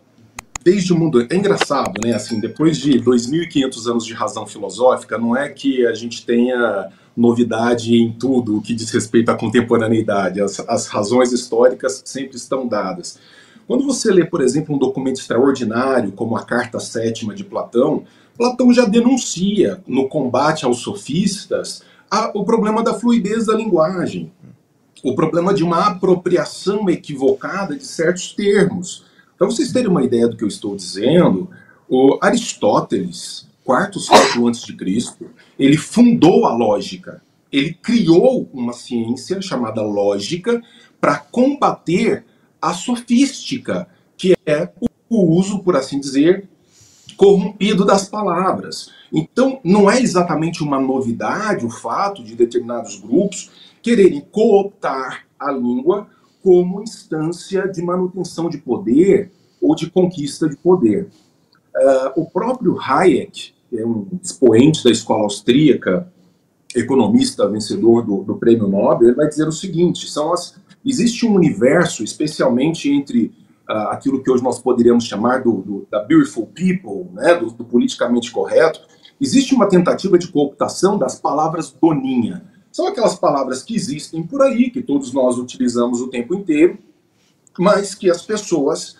desde 0.61 0.91
o 0.91 0.99
mundo. 0.99 1.25
É 1.31 1.35
engraçado, 1.35 1.93
né? 2.03 2.13
Assim, 2.13 2.37
depois 2.37 2.77
de 2.77 2.99
2.500 2.99 3.89
anos 3.89 4.05
de 4.05 4.13
razão 4.13 4.45
filosófica, 4.45 5.17
não 5.17 5.35
é 5.37 5.47
que 5.47 5.87
a 5.87 5.93
gente 5.93 6.25
tenha 6.25 6.91
novidade 7.15 7.95
em 7.95 8.11
tudo 8.11 8.57
o 8.57 8.61
que 8.61 8.75
diz 8.75 8.91
respeito 8.91 9.29
à 9.31 9.35
contemporaneidade. 9.35 10.41
As, 10.41 10.59
as 10.67 10.87
razões 10.87 11.31
históricas 11.31 12.01
sempre 12.03 12.35
estão 12.35 12.67
dadas. 12.67 13.17
Quando 13.65 13.85
você 13.85 14.11
lê, 14.11 14.25
por 14.25 14.41
exemplo, 14.41 14.75
um 14.75 14.77
documento 14.77 15.21
extraordinário, 15.21 16.11
como 16.11 16.35
a 16.35 16.43
Carta 16.43 16.77
Sétima 16.77 17.33
de 17.33 17.45
Platão, 17.45 18.03
Platão 18.37 18.73
já 18.73 18.83
denuncia, 18.83 19.81
no 19.87 20.09
combate 20.09 20.65
aos 20.65 20.79
sofistas, 20.79 21.83
a, 22.11 22.31
o 22.33 22.43
problema 22.43 22.83
da 22.83 22.93
fluidez 22.93 23.45
da 23.45 23.55
linguagem, 23.55 24.31
o 25.03 25.15
problema 25.15 25.53
de 25.53 25.63
uma 25.63 25.87
apropriação 25.87 26.89
equivocada 26.89 27.75
de 27.75 27.85
certos 27.85 28.33
termos. 28.33 29.05
Para 29.37 29.47
vocês 29.47 29.71
terem 29.71 29.89
uma 29.89 30.03
ideia 30.03 30.27
do 30.27 30.35
que 30.35 30.43
eu 30.43 30.47
estou 30.47 30.75
dizendo, 30.75 31.49
o 31.87 32.17
Aristóteles, 32.21 33.47
quarto 33.63 33.99
século 33.99 34.47
antes 34.47 34.63
de 34.63 34.75
Cristo, 34.75 35.29
ele 35.57 35.77
fundou 35.77 36.45
a 36.45 36.53
lógica. 36.53 37.21
Ele 37.51 37.73
criou 37.73 38.49
uma 38.53 38.73
ciência 38.73 39.41
chamada 39.41 39.81
lógica 39.81 40.61
para 40.99 41.17
combater 41.17 42.25
a 42.61 42.73
sofística, 42.73 43.87
que 44.17 44.35
é 44.45 44.69
o 45.09 45.35
uso, 45.35 45.59
por 45.59 45.75
assim 45.75 45.99
dizer, 45.99 46.47
corrompido 47.15 47.85
das 47.85 48.07
palavras. 48.07 48.91
Então, 49.11 49.59
não 49.63 49.89
é 49.89 49.99
exatamente 49.99 50.61
uma 50.61 50.79
novidade 50.79 51.65
o 51.65 51.69
fato 51.69 52.23
de 52.23 52.35
determinados 52.35 52.97
grupos 52.97 53.49
quererem 53.81 54.21
cooptar 54.31 55.25
a 55.39 55.51
língua 55.51 56.07
como 56.43 56.81
instância 56.81 57.67
de 57.67 57.81
manutenção 57.81 58.49
de 58.49 58.57
poder 58.57 59.31
ou 59.61 59.75
de 59.75 59.89
conquista 59.89 60.47
de 60.47 60.55
poder. 60.57 61.09
Uh, 61.75 62.21
o 62.21 62.25
próprio 62.29 62.79
Hayek, 62.79 63.53
que 63.69 63.77
é 63.77 63.85
um 63.85 64.07
expoente 64.21 64.83
da 64.83 64.89
escola 64.89 65.23
austríaca, 65.23 66.11
economista 66.75 67.47
vencedor 67.47 68.05
do, 68.05 68.23
do 68.23 68.35
prêmio 68.35 68.67
Nobel, 68.67 69.09
ele 69.09 69.17
vai 69.17 69.27
dizer 69.27 69.47
o 69.47 69.51
seguinte: 69.51 70.09
são 70.09 70.33
as, 70.33 70.55
existe 70.85 71.25
um 71.25 71.33
universo, 71.33 72.03
especialmente 72.03 72.91
entre 72.91 73.31
uh, 73.69 73.89
aquilo 73.89 74.23
que 74.23 74.31
hoje 74.31 74.43
nós 74.43 74.59
poderíamos 74.59 75.05
chamar 75.05 75.43
do, 75.43 75.61
do 75.61 75.87
da 75.89 76.03
beautiful 76.03 76.47
people, 76.47 77.11
né, 77.13 77.35
do, 77.35 77.51
do 77.51 77.63
politicamente 77.63 78.31
correto, 78.31 78.81
existe 79.19 79.53
uma 79.53 79.67
tentativa 79.67 80.17
de 80.17 80.27
cooptação 80.27 80.97
das 80.97 81.19
palavras 81.19 81.71
doninha 81.71 82.48
são 82.79 82.87
aquelas 82.87 83.15
palavras 83.15 83.61
que 83.61 83.75
existem 83.75 84.23
por 84.23 84.41
aí, 84.41 84.69
que 84.69 84.81
todos 84.81 85.11
nós 85.11 85.37
utilizamos 85.37 85.99
o 85.99 86.07
tempo 86.07 86.33
inteiro, 86.33 86.77
mas 87.57 87.93
que 87.93 88.09
as 88.09 88.21
pessoas, 88.21 88.95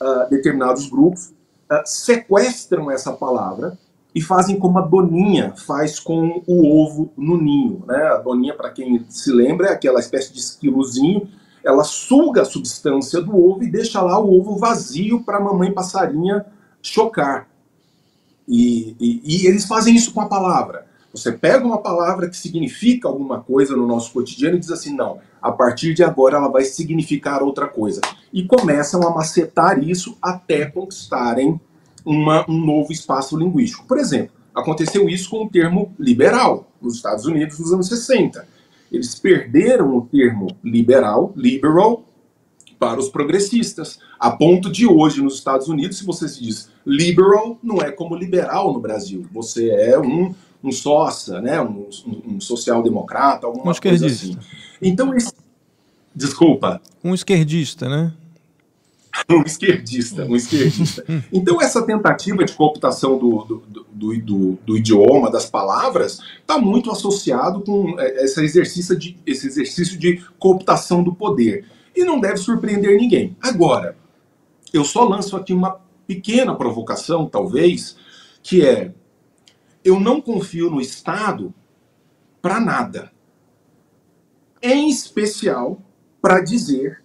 uh, 0.00 0.30
determinados 0.30 0.88
grupos, 0.88 1.30
uh, 1.68 1.82
sequestram 1.84 2.92
essa 2.92 3.12
palavra 3.12 3.76
e 4.14 4.22
fazem 4.22 4.56
como 4.56 4.78
a 4.78 4.82
doninha 4.82 5.52
faz 5.56 5.98
com 5.98 6.44
o 6.46 6.80
ovo 6.80 7.12
no 7.16 7.36
ninho. 7.36 7.82
Né? 7.88 8.04
A 8.04 8.18
doninha, 8.18 8.54
para 8.54 8.70
quem 8.70 9.04
se 9.08 9.32
lembra, 9.32 9.66
é 9.66 9.72
aquela 9.72 9.98
espécie 9.98 10.32
de 10.32 10.38
esquilozinho, 10.38 11.28
ela 11.64 11.82
suga 11.82 12.42
a 12.42 12.44
substância 12.44 13.20
do 13.20 13.36
ovo 13.36 13.64
e 13.64 13.70
deixa 13.70 14.00
lá 14.00 14.16
o 14.16 14.38
ovo 14.38 14.56
vazio 14.56 15.24
para 15.24 15.38
a 15.38 15.40
mamãe 15.40 15.72
passarinha 15.72 16.46
chocar. 16.80 17.48
E, 18.46 18.94
e, 19.00 19.20
e 19.24 19.46
eles 19.48 19.64
fazem 19.64 19.96
isso 19.96 20.14
com 20.14 20.20
a 20.20 20.28
palavra. 20.28 20.83
Você 21.14 21.30
pega 21.30 21.64
uma 21.64 21.78
palavra 21.78 22.28
que 22.28 22.36
significa 22.36 23.06
alguma 23.06 23.40
coisa 23.40 23.76
no 23.76 23.86
nosso 23.86 24.12
cotidiano 24.12 24.56
e 24.56 24.58
diz 24.58 24.72
assim: 24.72 24.92
não, 24.92 25.20
a 25.40 25.52
partir 25.52 25.94
de 25.94 26.02
agora 26.02 26.36
ela 26.36 26.48
vai 26.48 26.64
significar 26.64 27.40
outra 27.40 27.68
coisa. 27.68 28.00
E 28.32 28.44
começam 28.44 29.00
a 29.06 29.14
macetar 29.14 29.78
isso 29.78 30.18
até 30.20 30.66
conquistarem 30.66 31.60
uma, 32.04 32.44
um 32.50 32.66
novo 32.66 32.90
espaço 32.90 33.38
linguístico. 33.38 33.86
Por 33.86 33.96
exemplo, 33.96 34.34
aconteceu 34.52 35.08
isso 35.08 35.30
com 35.30 35.44
o 35.44 35.48
termo 35.48 35.94
liberal 36.00 36.68
nos 36.82 36.96
Estados 36.96 37.26
Unidos 37.26 37.60
nos 37.60 37.72
anos 37.72 37.86
60. 37.86 38.48
Eles 38.90 39.14
perderam 39.14 39.96
o 39.96 40.02
termo 40.02 40.48
liberal, 40.64 41.32
liberal, 41.36 42.04
para 42.76 42.98
os 42.98 43.08
progressistas, 43.08 44.00
a 44.18 44.32
ponto 44.32 44.70
de 44.70 44.84
hoje 44.84 45.22
nos 45.22 45.34
Estados 45.34 45.68
Unidos, 45.68 45.98
se 45.98 46.04
você 46.04 46.28
se 46.28 46.42
diz 46.42 46.70
liberal, 46.84 47.56
não 47.62 47.80
é 47.80 47.90
como 47.90 48.16
liberal 48.16 48.72
no 48.72 48.80
Brasil. 48.80 49.24
Você 49.32 49.70
é 49.70 49.98
um 49.98 50.34
um 50.64 50.72
sócia, 50.72 51.40
né, 51.42 51.60
um, 51.60 51.88
um 52.26 52.40
social-democrata, 52.40 53.46
alguma 53.46 53.72
um 53.72 53.74
coisa 53.74 54.06
assim. 54.06 54.36
Então, 54.80 55.14
esse... 55.14 55.32
desculpa. 56.14 56.80
Um 57.02 57.14
esquerdista, 57.14 57.88
né? 57.88 58.12
um 59.30 59.42
esquerdista, 59.42 60.24
um 60.24 60.34
esquerdista. 60.34 61.04
Então, 61.32 61.60
essa 61.60 61.82
tentativa 61.82 62.44
de 62.44 62.52
cooptação 62.54 63.18
do, 63.18 63.44
do, 63.44 63.62
do, 63.92 64.20
do, 64.20 64.58
do 64.64 64.76
idioma, 64.76 65.30
das 65.30 65.46
palavras, 65.46 66.20
está 66.40 66.58
muito 66.58 66.90
associado 66.90 67.60
com 67.60 68.00
é, 68.00 68.24
esse 68.24 68.42
exercício, 68.42 68.96
de, 68.98 69.16
esse 69.26 69.46
exercício 69.46 69.98
de 69.98 70.24
cooptação 70.38 71.02
do 71.02 71.14
poder. 71.14 71.66
E 71.94 72.04
não 72.04 72.18
deve 72.18 72.38
surpreender 72.38 72.96
ninguém. 72.96 73.36
Agora, 73.40 73.96
eu 74.72 74.84
só 74.84 75.04
lanço 75.04 75.36
aqui 75.36 75.52
uma 75.52 75.78
pequena 76.06 76.54
provocação, 76.54 77.26
talvez, 77.26 77.96
que 78.42 78.64
é 78.64 78.92
eu 79.84 80.00
não 80.00 80.20
confio 80.20 80.70
no 80.70 80.80
Estado 80.80 81.52
para 82.40 82.58
nada. 82.58 83.12
Em 84.62 84.88
especial 84.88 85.80
para 86.20 86.40
dizer 86.40 87.04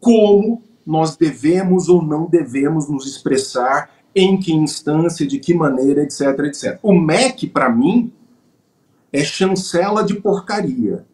como 0.00 0.62
nós 0.86 1.16
devemos 1.16 1.88
ou 1.88 2.02
não 2.02 2.26
devemos 2.26 2.88
nos 2.88 3.06
expressar, 3.06 3.90
em 4.14 4.38
que 4.38 4.52
instância, 4.52 5.26
de 5.26 5.38
que 5.38 5.54
maneira, 5.54 6.02
etc, 6.02 6.20
etc. 6.46 6.78
O 6.82 6.92
MEC, 6.98 7.46
para 7.46 7.68
mim, 7.68 8.12
é 9.12 9.22
chancela 9.22 10.02
de 10.02 10.14
porcaria. 10.14 11.04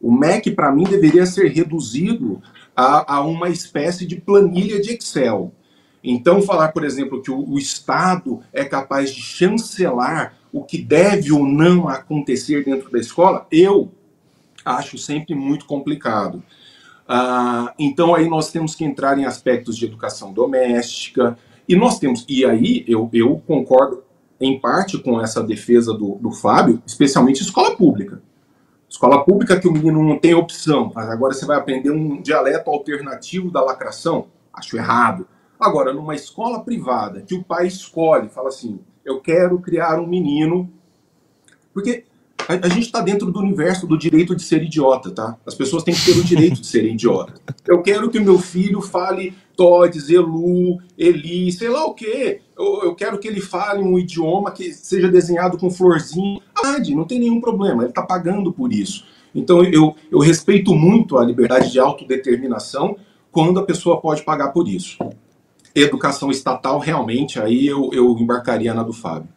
O 0.00 0.10
MEC, 0.10 0.50
para 0.50 0.72
mim, 0.72 0.84
deveria 0.84 1.26
ser 1.26 1.48
reduzido 1.48 2.42
a, 2.74 3.16
a 3.16 3.20
uma 3.22 3.48
espécie 3.48 4.06
de 4.06 4.16
planilha 4.16 4.80
de 4.80 4.92
Excel. 4.92 5.52
Então, 6.02 6.42
falar, 6.42 6.72
por 6.72 6.84
exemplo, 6.84 7.22
que 7.22 7.30
o, 7.30 7.50
o 7.50 7.58
Estado 7.58 8.40
é 8.52 8.64
capaz 8.64 9.10
de 9.10 9.22
chancelar 9.22 10.36
o 10.54 10.62
que 10.62 10.78
deve 10.78 11.32
ou 11.32 11.44
não 11.44 11.88
acontecer 11.88 12.64
dentro 12.64 12.88
da 12.88 12.98
escola, 13.00 13.44
eu 13.50 13.90
acho 14.64 14.96
sempre 14.96 15.34
muito 15.34 15.66
complicado. 15.66 16.40
Ah, 17.08 17.74
então 17.76 18.14
aí 18.14 18.28
nós 18.28 18.52
temos 18.52 18.76
que 18.76 18.84
entrar 18.84 19.18
em 19.18 19.24
aspectos 19.24 19.76
de 19.76 19.84
educação 19.84 20.32
doméstica 20.32 21.36
e 21.68 21.74
nós 21.74 21.98
temos 21.98 22.24
e 22.28 22.44
aí 22.44 22.84
eu, 22.86 23.10
eu 23.12 23.42
concordo 23.44 24.04
em 24.40 24.60
parte 24.60 24.96
com 24.96 25.20
essa 25.20 25.42
defesa 25.42 25.92
do, 25.92 26.18
do 26.20 26.30
Fábio, 26.30 26.80
especialmente 26.86 27.42
escola 27.42 27.76
pública. 27.76 28.22
Escola 28.88 29.24
pública 29.24 29.58
que 29.58 29.66
o 29.66 29.72
menino 29.72 30.04
não 30.04 30.20
tem 30.20 30.34
opção, 30.34 30.92
mas 30.94 31.10
agora 31.10 31.34
você 31.34 31.44
vai 31.44 31.58
aprender 31.58 31.90
um 31.90 32.22
dialeto 32.22 32.70
alternativo 32.70 33.50
da 33.50 33.60
lacração, 33.60 34.28
acho 34.52 34.76
errado. 34.76 35.26
Agora, 35.58 35.92
numa 35.92 36.14
escola 36.14 36.60
privada 36.60 37.22
que 37.22 37.34
o 37.34 37.42
pai 37.42 37.66
escolhe, 37.66 38.28
fala 38.28 38.50
assim, 38.50 38.78
eu 39.04 39.20
quero 39.20 39.58
criar 39.58 40.00
um 40.00 40.06
menino. 40.06 40.70
Porque 41.72 42.04
a, 42.48 42.66
a 42.66 42.68
gente 42.68 42.86
está 42.86 43.00
dentro 43.00 43.30
do 43.30 43.40
universo 43.40 43.86
do 43.86 43.98
direito 43.98 44.34
de 44.34 44.42
ser 44.42 44.62
idiota, 44.62 45.10
tá? 45.10 45.36
As 45.46 45.54
pessoas 45.54 45.82
têm 45.82 45.94
que 45.94 46.04
ter 46.04 46.18
o 46.18 46.24
direito 46.24 46.60
de 46.60 46.66
serem 46.66 46.94
idiotas. 46.94 47.40
Eu 47.66 47.82
quero 47.82 48.10
que 48.10 48.20
meu 48.20 48.38
filho 48.38 48.80
fale 48.80 49.34
Todd, 49.56 49.98
Zelu, 49.98 50.78
Eli, 50.96 51.50
sei 51.52 51.68
lá 51.68 51.84
o 51.84 51.94
quê. 51.94 52.40
Eu, 52.56 52.84
eu, 52.84 52.94
quero 52.94 53.18
que 53.18 53.28
ele 53.28 53.40
fale 53.40 53.82
um 53.82 53.98
idioma 53.98 54.50
que 54.50 54.72
seja 54.72 55.08
desenhado 55.08 55.58
com 55.58 55.70
florzinha. 55.70 56.40
Ah, 56.56 56.78
não 56.90 57.04
tem 57.04 57.18
nenhum 57.18 57.40
problema, 57.40 57.82
ele 57.82 57.90
está 57.90 58.02
pagando 58.02 58.52
por 58.52 58.72
isso. 58.72 59.04
Então 59.34 59.64
eu, 59.64 59.96
eu 60.10 60.18
respeito 60.20 60.74
muito 60.74 61.18
a 61.18 61.24
liberdade 61.24 61.72
de 61.72 61.80
autodeterminação 61.80 62.96
quando 63.32 63.58
a 63.58 63.64
pessoa 63.64 64.00
pode 64.00 64.22
pagar 64.22 64.50
por 64.50 64.68
isso 64.68 64.96
educação 65.74 66.30
estatal, 66.30 66.78
realmente, 66.78 67.40
aí 67.40 67.66
eu, 67.66 67.90
eu 67.92 68.16
embarcaria 68.18 68.72
na 68.72 68.82
do 68.82 68.92
Fábio. 68.92 69.28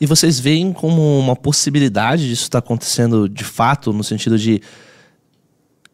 E 0.00 0.06
vocês 0.06 0.40
veem 0.40 0.72
como 0.72 1.18
uma 1.18 1.36
possibilidade 1.36 2.28
disso 2.28 2.44
estar 2.44 2.60
tá 2.60 2.64
acontecendo 2.64 3.28
de 3.28 3.44
fato, 3.44 3.92
no 3.92 4.02
sentido 4.02 4.38
de. 4.38 4.60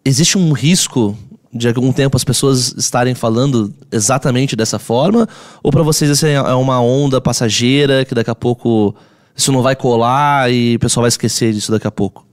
Existe 0.04 0.38
um 0.38 0.52
risco 0.52 1.16
de 1.52 1.66
algum 1.68 1.92
tempo 1.92 2.16
as 2.16 2.24
pessoas 2.24 2.74
estarem 2.76 3.14
falando 3.14 3.74
exatamente 3.90 4.54
dessa 4.54 4.78
forma? 4.78 5.28
Ou 5.62 5.70
para 5.70 5.82
vocês 5.82 6.10
isso 6.10 6.26
é 6.26 6.54
uma 6.54 6.80
onda 6.80 7.20
passageira 7.20 8.04
que 8.04 8.14
daqui 8.14 8.30
a 8.30 8.34
pouco 8.34 8.94
isso 9.34 9.50
não 9.50 9.62
vai 9.62 9.74
colar 9.74 10.50
e 10.52 10.76
o 10.76 10.78
pessoal 10.78 11.02
vai 11.02 11.08
esquecer 11.08 11.52
disso 11.52 11.72
daqui 11.72 11.86
a 11.86 11.90
pouco? 11.90 12.27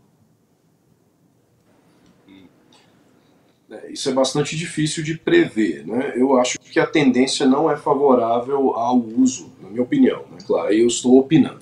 Isso 3.95 4.10
é 4.10 4.13
bastante 4.13 4.58
difícil 4.58 5.01
de 5.01 5.17
prever. 5.17 5.88
Né? 5.88 6.13
Eu 6.17 6.38
acho 6.38 6.60
que 6.60 6.79
a 6.81 6.86
tendência 6.86 7.45
não 7.45 7.71
é 7.71 7.77
favorável 7.77 8.75
ao 8.75 8.97
uso, 8.99 9.49
na 9.63 9.69
minha 9.69 9.81
opinião. 9.81 10.19
Né? 10.29 10.38
Claro, 10.45 10.73
eu 10.73 10.86
estou 10.86 11.17
opinando. 11.17 11.62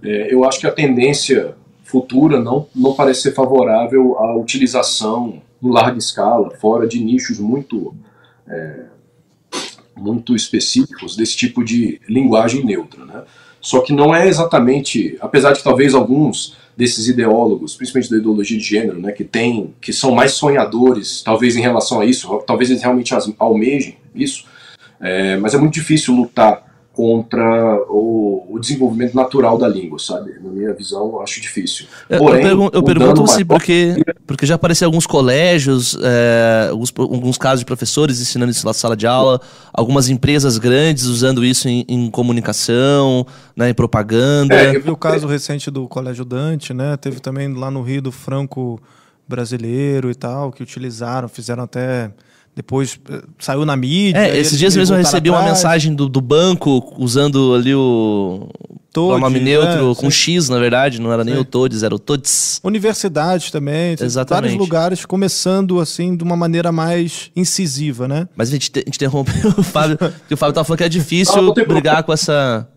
É, 0.00 0.32
eu 0.32 0.44
acho 0.44 0.60
que 0.60 0.68
a 0.68 0.72
tendência 0.72 1.56
futura 1.82 2.40
não, 2.40 2.68
não 2.74 2.94
parece 2.94 3.22
ser 3.22 3.32
favorável 3.32 4.16
à 4.18 4.36
utilização 4.36 5.42
em 5.60 5.68
larga 5.68 5.98
escala, 5.98 6.50
fora 6.50 6.86
de 6.86 7.02
nichos 7.02 7.40
muito, 7.40 7.92
é, 8.46 8.84
muito 9.96 10.36
específicos 10.36 11.16
desse 11.16 11.36
tipo 11.36 11.64
de 11.64 12.00
linguagem 12.08 12.64
neutra. 12.64 13.04
Né? 13.04 13.24
Só 13.64 13.80
que 13.80 13.94
não 13.94 14.14
é 14.14 14.28
exatamente, 14.28 15.16
apesar 15.22 15.52
de 15.52 15.64
talvez 15.64 15.94
alguns 15.94 16.54
desses 16.76 17.08
ideólogos, 17.08 17.74
principalmente 17.74 18.10
da 18.10 18.18
ideologia 18.18 18.58
de 18.58 18.62
gênero, 18.62 19.00
né, 19.00 19.10
que 19.10 19.24
tem, 19.24 19.74
que 19.80 19.90
são 19.90 20.10
mais 20.10 20.32
sonhadores, 20.32 21.22
talvez 21.22 21.56
em 21.56 21.62
relação 21.62 21.98
a 21.98 22.04
isso, 22.04 22.42
talvez 22.46 22.68
eles 22.68 22.82
realmente 22.82 23.14
almejem 23.38 23.96
isso, 24.14 24.44
é, 25.00 25.38
mas 25.38 25.54
é 25.54 25.56
muito 25.56 25.72
difícil 25.72 26.14
lutar 26.14 26.73
contra 26.94 27.76
o, 27.88 28.46
o, 28.48 28.58
desenvolvimento 28.60 29.14
natural 29.14 29.58
da 29.58 29.66
língua, 29.66 29.98
sabe? 29.98 30.34
Na 30.40 30.48
minha 30.48 30.72
visão, 30.72 31.06
eu 31.06 31.20
acho 31.20 31.40
difícil. 31.40 31.86
Porém, 32.06 32.36
eu, 32.36 32.48
pergun 32.48 32.70
eu 32.72 32.82
pergunto 32.84 33.26
se 33.26 33.44
porque, 33.44 33.96
porque 34.24 34.46
já 34.46 34.54
apareceu 34.54 34.86
alguns 34.86 35.04
colégios, 35.04 35.98
é, 36.00 36.68
alguns, 36.70 36.92
alguns 36.96 37.36
casos 37.36 37.60
de 37.60 37.66
professores 37.66 38.20
ensinando 38.20 38.52
isso 38.52 38.64
na 38.64 38.72
sala 38.72 38.96
de 38.96 39.08
aula, 39.08 39.40
algumas 39.72 40.08
empresas 40.08 40.56
grandes 40.56 41.06
usando 41.06 41.44
isso 41.44 41.68
em, 41.68 41.84
em 41.88 42.08
comunicação, 42.10 43.26
né, 43.56 43.70
em 43.70 43.74
propaganda. 43.74 44.54
É, 44.54 44.76
eu 44.76 44.80
vi 44.80 44.90
o 44.90 44.96
caso 44.96 45.26
recente 45.26 45.72
do 45.72 45.88
Colégio 45.88 46.24
Dante, 46.24 46.72
né? 46.72 46.96
Teve 46.96 47.18
também 47.18 47.52
lá 47.52 47.72
no 47.72 47.82
Rio 47.82 48.02
do 48.02 48.12
Franco 48.12 48.80
brasileiro 49.26 50.12
e 50.12 50.14
tal, 50.14 50.52
que 50.52 50.62
utilizaram, 50.62 51.28
fizeram 51.28 51.64
até 51.64 52.12
depois 52.54 52.98
eh, 53.10 53.22
saiu 53.38 53.64
na 53.64 53.76
mídia. 53.76 54.18
É, 54.18 54.38
esses 54.38 54.58
dias 54.58 54.76
mesmo 54.76 54.94
eu 54.94 54.98
recebi 54.98 55.28
uma 55.28 55.42
mensagem 55.42 55.94
do, 55.94 56.08
do 56.08 56.20
banco 56.20 56.94
usando 56.98 57.54
ali 57.54 57.74
o 57.74 58.48
Todes, 58.92 59.20
nome 59.20 59.40
neutro 59.40 59.90
é, 59.90 59.94
com 59.96 60.08
sim. 60.08 60.36
X, 60.36 60.48
na 60.48 60.58
verdade, 60.60 61.00
não 61.00 61.12
era 61.12 61.24
nem 61.24 61.34
sim. 61.34 61.40
o 61.40 61.44
Todes, 61.44 61.82
era 61.82 61.92
o 61.92 61.98
Todes. 61.98 62.60
Universidades 62.62 63.50
também, 63.50 63.96
Exatamente. 64.00 64.42
vários 64.42 64.54
lugares 64.54 65.04
começando 65.04 65.80
assim 65.80 66.16
de 66.16 66.22
uma 66.22 66.36
maneira 66.36 66.70
mais 66.70 67.28
incisiva, 67.34 68.06
né? 68.06 68.28
Mas 68.36 68.50
a 68.50 68.52
gente, 68.52 68.70
a 68.72 68.78
gente 68.78 68.94
interrompeu 68.94 69.50
o 69.58 69.62
Fábio, 69.64 69.98
porque 69.98 70.34
o 70.34 70.36
Fábio 70.36 70.54
tava 70.54 70.64
falando 70.64 70.78
que 70.78 70.84
é 70.84 70.88
difícil 70.88 71.34
ah, 71.34 71.52
brigar 71.52 71.66
problema. 71.66 72.02
com 72.04 72.12
essa. 72.12 72.68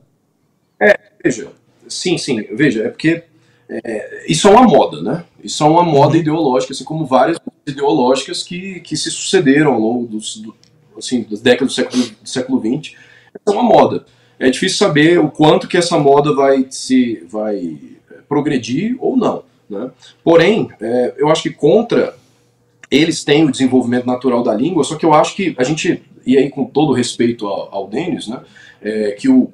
É, 0.81 0.97
veja, 1.23 1.49
sim, 1.87 2.17
sim, 2.17 2.43
veja, 2.51 2.85
é 2.85 2.89
porque 2.89 3.23
é, 3.69 4.25
isso 4.27 4.47
é 4.47 4.51
uma 4.51 4.63
moda, 4.63 5.01
né? 5.01 5.23
Isso 5.47 5.63
é 5.63 5.67
uma 5.67 5.83
moda 5.83 6.13
uhum. 6.13 6.19
ideológica, 6.19 6.73
assim 6.73 6.83
como 6.83 7.05
várias 7.05 7.39
ideológicas 7.65 8.43
que, 8.43 8.81
que 8.81 8.97
se 8.97 9.09
sucederam 9.09 9.73
ao 9.73 9.79
longo 9.79 10.05
dos, 10.05 10.37
do, 10.37 10.53
assim, 10.97 11.23
das 11.23 11.39
décadas 11.39 11.73
do 11.73 11.75
século, 11.75 12.03
do 12.03 12.29
século 12.29 12.59
XX. 12.59 12.95
É 13.45 13.49
uma 13.49 13.63
moda. 13.63 14.05
É 14.37 14.49
difícil 14.49 14.77
saber 14.77 15.19
o 15.19 15.29
quanto 15.29 15.67
que 15.67 15.77
essa 15.77 15.97
moda 15.97 16.35
vai 16.35 16.67
se 16.69 17.25
vai 17.29 17.77
é, 18.11 18.15
progredir 18.27 18.97
ou 18.99 19.15
não. 19.15 19.43
Né? 19.69 19.89
Porém, 20.21 20.69
é, 20.81 21.15
eu 21.17 21.29
acho 21.29 21.43
que 21.43 21.49
contra 21.49 22.13
eles 22.91 23.23
têm 23.23 23.45
o 23.45 23.51
desenvolvimento 23.51 24.05
natural 24.05 24.43
da 24.43 24.53
língua, 24.53 24.83
só 24.83 24.95
que 24.97 25.05
eu 25.05 25.13
acho 25.13 25.33
que 25.33 25.55
a 25.57 25.63
gente, 25.63 26.03
e 26.25 26.37
aí 26.37 26.49
com 26.49 26.65
todo 26.65 26.91
respeito 26.91 27.47
ao, 27.47 27.73
ao 27.73 27.87
Denis, 27.87 28.27
né, 28.27 28.41
é, 28.81 29.11
que 29.11 29.29
o, 29.29 29.49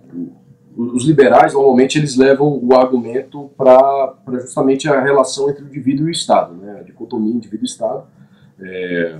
os 0.76 1.06
liberais 1.06 1.54
normalmente 1.54 1.98
eles 1.98 2.16
levam 2.16 2.60
o 2.62 2.76
argumento 2.76 3.50
para 3.58 4.16
justamente 4.42 4.90
a 4.90 5.00
relação 5.02 5.50
entre 5.50 5.64
o 5.64 5.68
indivíduo 5.68 6.08
e 6.08 6.10
o 6.10 6.12
Estado, 6.12 6.54
né, 6.56 6.80
a 6.80 6.84
dicotomia 6.84 7.34
indivíduo-Estado, 7.34 8.04
é, 8.60 9.20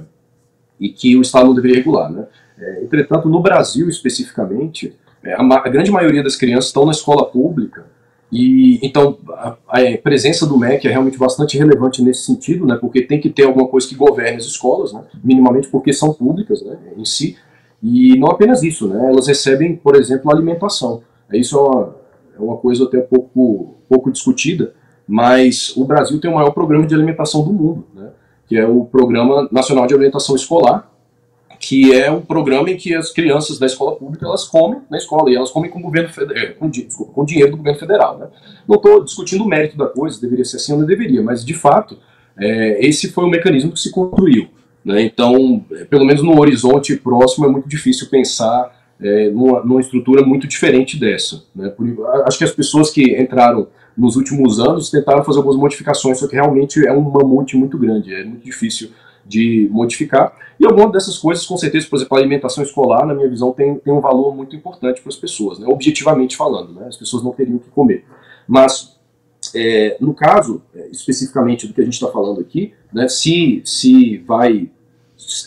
e 0.80 0.90
que 0.90 1.16
o 1.16 1.22
Estado 1.22 1.46
não 1.46 1.54
deveria 1.54 1.78
regular. 1.78 2.12
Né. 2.12 2.26
É, 2.58 2.84
entretanto, 2.84 3.30
no 3.30 3.42
Brasil 3.42 3.88
especificamente, 3.88 4.96
é, 5.24 5.34
a, 5.34 5.42
a, 5.42 5.70
grande 5.70 5.92
maioria 5.92 6.24
das 6.24 6.36
crianças 6.36 6.66
estão 6.66 6.86
na 6.86 6.92
escola 6.92 7.26
pública 7.26 7.86
e 8.32 8.80
então 8.82 9.18
a, 9.30 9.56
a, 9.68 9.98
presença 10.02 10.46
do 10.46 10.58
MEC 10.58 10.88
é 10.88 10.92
realmente 10.92 11.18
bastante 11.18 11.58
relevante 11.58 12.02
nesse 12.02 12.24
sentido, 12.24 12.66
né, 12.66 12.78
porque 12.82 13.04
tem 13.04 13.22
que 13.22 13.30
ter 13.30 13.44
alguma 13.44 13.68
coisa 13.68 13.88
que 13.88 13.96
governe 13.96 14.38
as 14.38 14.46
escolas, 14.46 14.92
né, 14.92 15.04
minimamente 15.24 15.68
porque 15.68 15.94
são 15.94 16.14
públicas 16.14 16.64
né, 16.64 16.78
em 16.98 17.06
si, 17.06 17.38
e 17.82 18.18
não 18.18 18.30
apenas 18.30 18.64
isso, 18.64 18.88
né, 18.88 19.08
elas 19.08 19.28
recebem, 19.28 19.76
por 19.76 19.96
exemplo, 19.96 20.32
alimentação. 20.32 21.04
Isso 21.32 21.58
é 21.58 21.62
uma, 21.62 21.96
é 22.38 22.42
uma 22.42 22.58
coisa 22.58 22.86
até 22.86 23.00
pouco, 23.00 23.76
pouco 23.88 24.12
discutida, 24.12 24.74
mas 25.08 25.76
o 25.76 25.86
Brasil 25.86 26.20
tem 26.20 26.32
o 26.32 26.36
maior 26.36 26.52
programa 26.52 26.86
de 26.86 26.96
alimentação 26.96 27.44
do 27.44 27.54
mundo, 27.54 27.86
né, 27.94 28.10
que 28.48 28.58
é 28.58 28.66
o 28.68 28.86
Programa 28.86 29.48
Nacional 29.52 29.88
de 29.88 29.94
Alimentação 29.94 30.36
Escolar, 30.36 30.90
que 31.60 31.94
é 31.94 32.12
um 32.12 32.22
programa 32.22 32.70
em 32.70 32.76
que 32.76 32.94
as 32.94 33.12
crianças 33.12 33.58
da 33.58 33.66
escola 33.66 33.96
pública 33.96 34.26
elas 34.26 34.44
comem 34.44 34.82
na 34.90 34.98
escola 34.98 35.32
e 35.32 35.36
elas 35.36 35.50
comem 35.50 35.72
com, 35.72 35.82
governo 35.82 36.10
é, 36.36 36.48
com, 36.48 36.70
desculpa, 36.70 37.14
com 37.14 37.24
dinheiro 37.24 37.52
do 37.52 37.58
governo 37.58 37.80
federal. 37.80 38.18
Né? 38.18 38.28
Não 38.68 38.76
estou 38.76 39.02
discutindo 39.02 39.46
o 39.46 39.48
mérito 39.48 39.78
da 39.78 39.88
coisa, 39.88 40.20
deveria 40.20 40.44
ser 40.44 40.58
assim 40.58 40.74
ou 40.74 40.80
não 40.80 40.86
deveria, 40.86 41.24
mas 41.24 41.46
de 41.46 41.54
fato 41.54 41.98
é, 42.38 42.86
esse 42.86 43.10
foi 43.10 43.24
o 43.24 43.30
mecanismo 43.30 43.72
que 43.72 43.80
se 43.80 43.92
construiu. 43.92 44.50
Né? 44.84 45.04
Então, 45.04 45.64
é, 45.72 45.86
pelo 45.86 46.06
menos 46.06 46.22
no 46.22 46.38
horizonte 46.38 46.98
próximo, 46.98 47.46
é 47.46 47.50
muito 47.50 47.70
difícil 47.70 48.10
pensar 48.10 48.83
é, 49.04 49.30
numa, 49.30 49.64
numa, 49.64 49.82
estrutura 49.82 50.26
muito 50.26 50.48
diferente 50.48 50.98
dessa. 50.98 51.44
Né? 51.54 51.70
Por, 51.70 51.86
acho 52.26 52.38
que 52.38 52.44
as 52.44 52.52
pessoas 52.52 52.90
que 52.90 53.20
entraram 53.22 53.68
nos 53.98 54.16
últimos 54.16 54.60
anos 54.60 54.90
tentaram 54.90 55.24
fazer 55.24 55.38
algumas 55.38 55.58
modificações, 55.58 56.20
só 56.20 56.28
que 56.28 56.36
realmente 56.36 56.86
é 56.86 56.92
um 56.92 57.02
mamute 57.02 57.58
muito 57.58 57.78
grande, 57.78 58.14
é 58.14 58.24
muito 58.24 58.44
difícil 58.44 58.92
de 59.26 59.70
modificar. 59.72 60.34
E 60.60 60.66
algumas 60.66 60.92
dessas 60.92 61.18
coisas, 61.18 61.46
com 61.46 61.58
certeza, 61.58 61.88
por 61.88 61.98
exemplo, 61.98 62.18
a 62.18 62.20
alimentação 62.20 62.64
escolar, 62.64 63.06
na 63.06 63.14
minha 63.14 63.30
visão, 63.30 63.52
tem, 63.52 63.76
tem 63.76 63.94
um 63.94 64.00
valor 64.00 64.36
muito 64.36 64.56
importante 64.56 65.02
para 65.02 65.10
as 65.10 65.16
pessoas, 65.16 65.60
né? 65.60 65.68
objetivamente 65.68 66.36
falando, 66.36 66.74
né? 66.74 66.88
as 66.88 66.98
pessoas 66.98 67.24
não 67.24 67.32
teriam 67.32 67.58
que 67.58 67.70
comer. 67.70 68.06
Mas, 68.48 68.98
é, 69.54 69.98
no 70.00 70.14
caso, 70.14 70.62
é, 70.74 70.90
especificamente 70.90 71.68
do 71.68 71.74
que 71.74 71.82
a 71.82 71.84
gente 71.84 71.94
está 71.94 72.08
falando 72.08 72.40
aqui, 72.40 72.74
né, 72.92 73.08
se, 73.08 73.62
se 73.66 74.18
vai 74.20 74.70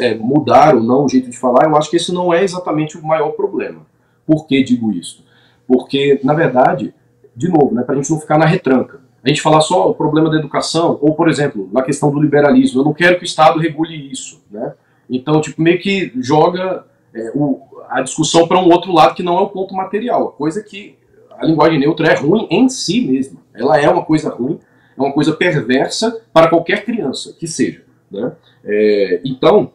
é, 0.01 0.15
mudar 0.15 0.75
ou 0.75 0.83
não 0.83 1.05
o 1.05 1.09
jeito 1.09 1.31
de 1.31 1.39
falar, 1.39 1.67
eu 1.67 1.77
acho 1.77 1.91
que 1.91 1.97
esse 1.97 2.13
não 2.13 2.33
é 2.33 2.43
exatamente 2.43 2.97
o 2.97 3.05
maior 3.05 3.31
problema. 3.31 3.87
Por 4.27 4.47
que 4.47 4.63
digo 4.63 4.93
isso? 4.93 5.25
Porque, 5.67 6.21
na 6.23 6.35
verdade, 6.35 6.95
de 7.35 7.49
novo, 7.49 7.75
né, 7.75 7.83
para 7.83 7.95
a 7.95 7.97
gente 7.97 8.11
não 8.11 8.21
ficar 8.21 8.39
na 8.39 8.47
retranca, 8.47 9.01
a 9.23 9.29
gente 9.29 9.43
falar 9.43 9.61
só 9.61 9.91
o 9.91 9.95
problema 9.95 10.31
da 10.31 10.37
educação, 10.37 10.99
ou, 11.01 11.15
por 11.15 11.29
exemplo, 11.29 11.69
na 11.73 11.83
questão 11.83 12.11
do 12.11 12.21
liberalismo, 12.21 12.81
eu 12.81 12.85
não 12.85 12.95
quero 12.95 13.17
que 13.17 13.25
o 13.25 13.27
Estado 13.27 13.59
regule 13.59 14.11
isso, 14.11 14.41
né? 14.51 14.75
Então, 15.11 15.41
tipo, 15.41 15.61
meio 15.61 15.81
que 15.81 16.13
joga 16.17 16.85
é, 17.13 17.33
o, 17.35 17.61
a 17.89 18.03
discussão 18.03 18.47
para 18.47 18.59
um 18.59 18.71
outro 18.71 18.93
lado 18.93 19.15
que 19.15 19.23
não 19.23 19.39
é 19.39 19.41
o 19.41 19.49
ponto 19.49 19.75
material. 19.75 20.33
Coisa 20.33 20.63
que 20.63 20.97
a 21.39 21.45
linguagem 21.45 21.79
neutra 21.79 22.09
é 22.09 22.15
ruim 22.15 22.47
em 22.51 22.69
si 22.69 23.01
mesma. 23.01 23.41
Ela 23.55 23.81
é 23.81 23.89
uma 23.89 24.05
coisa 24.05 24.31
ruim, 24.31 24.61
é 24.97 25.01
uma 25.01 25.13
coisa 25.13 25.33
perversa 25.33 26.21
para 26.33 26.49
qualquer 26.49 26.85
criança 26.85 27.35
que 27.39 27.47
seja. 27.47 27.83
Né? 28.11 28.33
É, 28.65 29.21
então, 29.25 29.73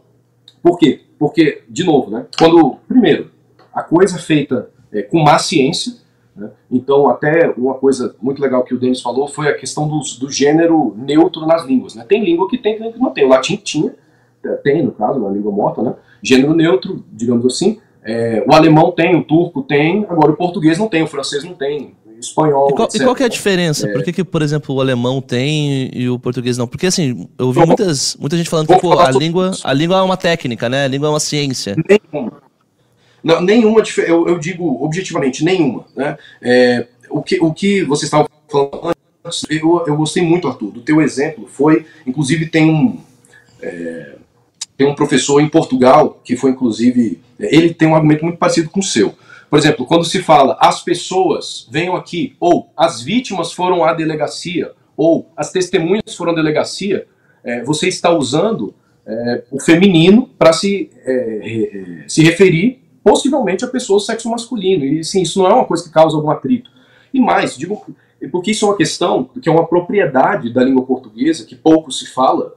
por 0.62 0.78
quê? 0.78 1.02
Porque, 1.18 1.64
de 1.70 1.84
novo, 1.84 2.12
né, 2.12 2.26
quando, 2.38 2.78
primeiro, 2.88 3.32
a 3.74 3.84
coisa 3.84 4.18
é 4.18 4.20
feita 4.20 4.70
é, 4.92 5.02
com 5.02 5.22
má 5.22 5.38
ciência, 5.40 6.02
né? 6.36 6.50
Então, 6.70 7.10
até 7.10 7.54
uma 7.58 7.74
coisa 7.74 8.16
muito 8.22 8.42
legal 8.42 8.64
que 8.64 8.74
o 8.74 8.80
Denis 8.80 9.02
falou 9.02 9.28
foi 9.28 9.50
a 9.50 9.54
questão 9.54 9.88
do, 9.88 10.00
do 10.20 10.30
gênero 10.30 10.96
neutro 10.98 11.46
nas 11.46 11.66
línguas. 11.66 11.96
Né? 11.96 12.06
Tem 12.08 12.24
língua 12.24 12.50
que 12.50 12.58
tem, 12.58 12.78
tem 12.78 12.92
que 12.92 13.00
não 13.00 13.12
tem. 13.12 13.26
O 13.26 13.30
latim 13.30 13.58
tinha, 13.58 13.94
é, 14.44 14.50
tem, 14.56 14.84
no 14.84 14.92
caso, 14.92 15.20
uma 15.20 15.30
língua 15.30 15.52
morta, 15.52 15.82
né? 15.82 15.94
Gênero 16.24 16.54
neutro, 16.54 17.04
digamos 17.12 17.46
assim. 17.46 17.80
É, 18.04 18.44
o 18.48 18.54
alemão 18.54 18.92
tem, 18.92 19.16
o 19.16 19.24
turco 19.24 19.62
tem, 19.62 20.06
agora 20.10 20.32
o 20.32 20.36
português 20.36 20.78
não 20.78 20.88
tem, 20.88 21.04
o 21.04 21.08
francês 21.08 21.44
não 21.44 21.54
tem, 21.54 21.96
espanhol. 22.22 22.70
E 22.70 22.74
qual, 22.74 22.90
e 22.94 23.00
qual 23.00 23.16
é 23.18 23.24
a 23.24 23.28
diferença? 23.28 23.88
É... 23.88 23.94
Por 23.94 24.04
que, 24.04 24.14
que, 24.14 24.24
por 24.24 24.42
exemplo, 24.42 24.76
o 24.76 24.82
alemão 24.82 25.22
tem 25.22 25.90
e 25.94 26.10
o 26.10 26.20
português 26.20 26.58
não? 26.58 26.68
Porque 26.68 26.88
assim, 26.88 27.28
eu 27.38 27.48
ouvi 27.48 27.66
muitas, 27.66 28.16
muita 28.18 28.38
gente 28.38 28.50
falando 28.50 28.68
que 28.68 28.80
pô, 28.80 29.00
a, 29.00 29.12
língua, 29.12 29.52
a 29.64 29.74
língua 29.74 29.98
é 29.98 30.02
uma 30.02 30.18
técnica, 30.18 30.70
né? 30.70 30.86
A 30.86 30.88
língua 30.88 31.08
é 31.08 31.12
uma 31.12 31.20
ciência. 31.20 31.76
Nenhuma. 31.88 32.42
Não, 33.24 33.42
nenhuma, 33.42 33.84
eu, 33.98 34.28
eu, 34.28 34.40
digo 34.40 34.84
objetivamente, 34.84 35.44
nenhuma. 35.44 35.86
Né? 35.96 36.18
É, 36.42 36.88
o, 37.10 37.22
que, 37.22 37.40
o 37.40 37.54
que 37.54 37.84
você 37.84 38.06
estava 38.06 38.28
falando 38.50 38.94
antes, 39.24 39.44
eu, 39.50 39.84
eu 39.86 39.96
gostei 39.96 40.24
muito, 40.24 40.48
Arthur, 40.48 40.72
do 40.72 40.82
teu 40.82 41.02
exemplo. 41.02 41.48
Foi, 41.48 41.86
inclusive, 42.06 42.48
tem 42.48 42.70
um. 42.70 43.00
É, 43.62 44.16
tem 44.76 44.88
um 44.88 44.96
professor 44.96 45.40
em 45.40 45.48
Portugal 45.48 46.20
que 46.24 46.36
foi, 46.36 46.50
inclusive, 46.50 47.22
ele 47.40 47.72
tem 47.72 47.88
um 47.88 47.96
argumento 47.96 48.24
muito 48.24 48.40
parecido 48.40 48.70
com 48.70 48.80
o 48.80 48.84
seu. 48.84 49.14
Por 49.52 49.60
exemplo, 49.60 49.86
quando 49.86 50.06
se 50.06 50.24
fala 50.24 50.58
as 50.62 50.82
pessoas 50.82 51.68
venham 51.70 51.94
aqui, 51.98 52.38
ou 52.40 52.72
as 52.78 53.02
vítimas 53.02 53.52
foram 53.52 53.84
à 53.84 53.94
delegacia, 53.94 54.72
ou 54.96 55.30
as 55.36 55.52
testemunhas 55.52 56.16
foram 56.16 56.32
à 56.32 56.36
delegacia, 56.36 57.06
é, 57.44 57.62
você 57.62 57.90
está 57.90 58.10
usando 58.12 58.74
é, 59.06 59.44
o 59.52 59.60
feminino 59.60 60.26
para 60.40 60.54
se, 60.54 60.90
é, 61.06 62.06
se 62.08 62.24
referir 62.24 62.82
possivelmente 63.04 63.66
a 63.66 63.68
pessoas 63.68 64.04
do 64.04 64.06
sexo 64.06 64.30
masculino. 64.30 64.86
E 64.86 65.04
sim, 65.04 65.22
isso 65.22 65.40
não 65.40 65.48
é 65.50 65.54
uma 65.54 65.66
coisa 65.66 65.84
que 65.84 65.92
causa 65.92 66.16
algum 66.16 66.32
atrito. 66.32 66.72
E 67.14 67.20
mais, 67.20 67.58
digo, 67.58 67.86
porque 68.32 68.52
isso 68.52 68.64
é 68.64 68.70
uma 68.70 68.78
questão 68.78 69.26
que 69.26 69.50
é 69.50 69.52
uma 69.52 69.68
propriedade 69.68 70.54
da 70.54 70.64
língua 70.64 70.86
portuguesa 70.86 71.46
que 71.46 71.58
pouco 71.58 71.92
se 71.92 72.06
fala, 72.08 72.56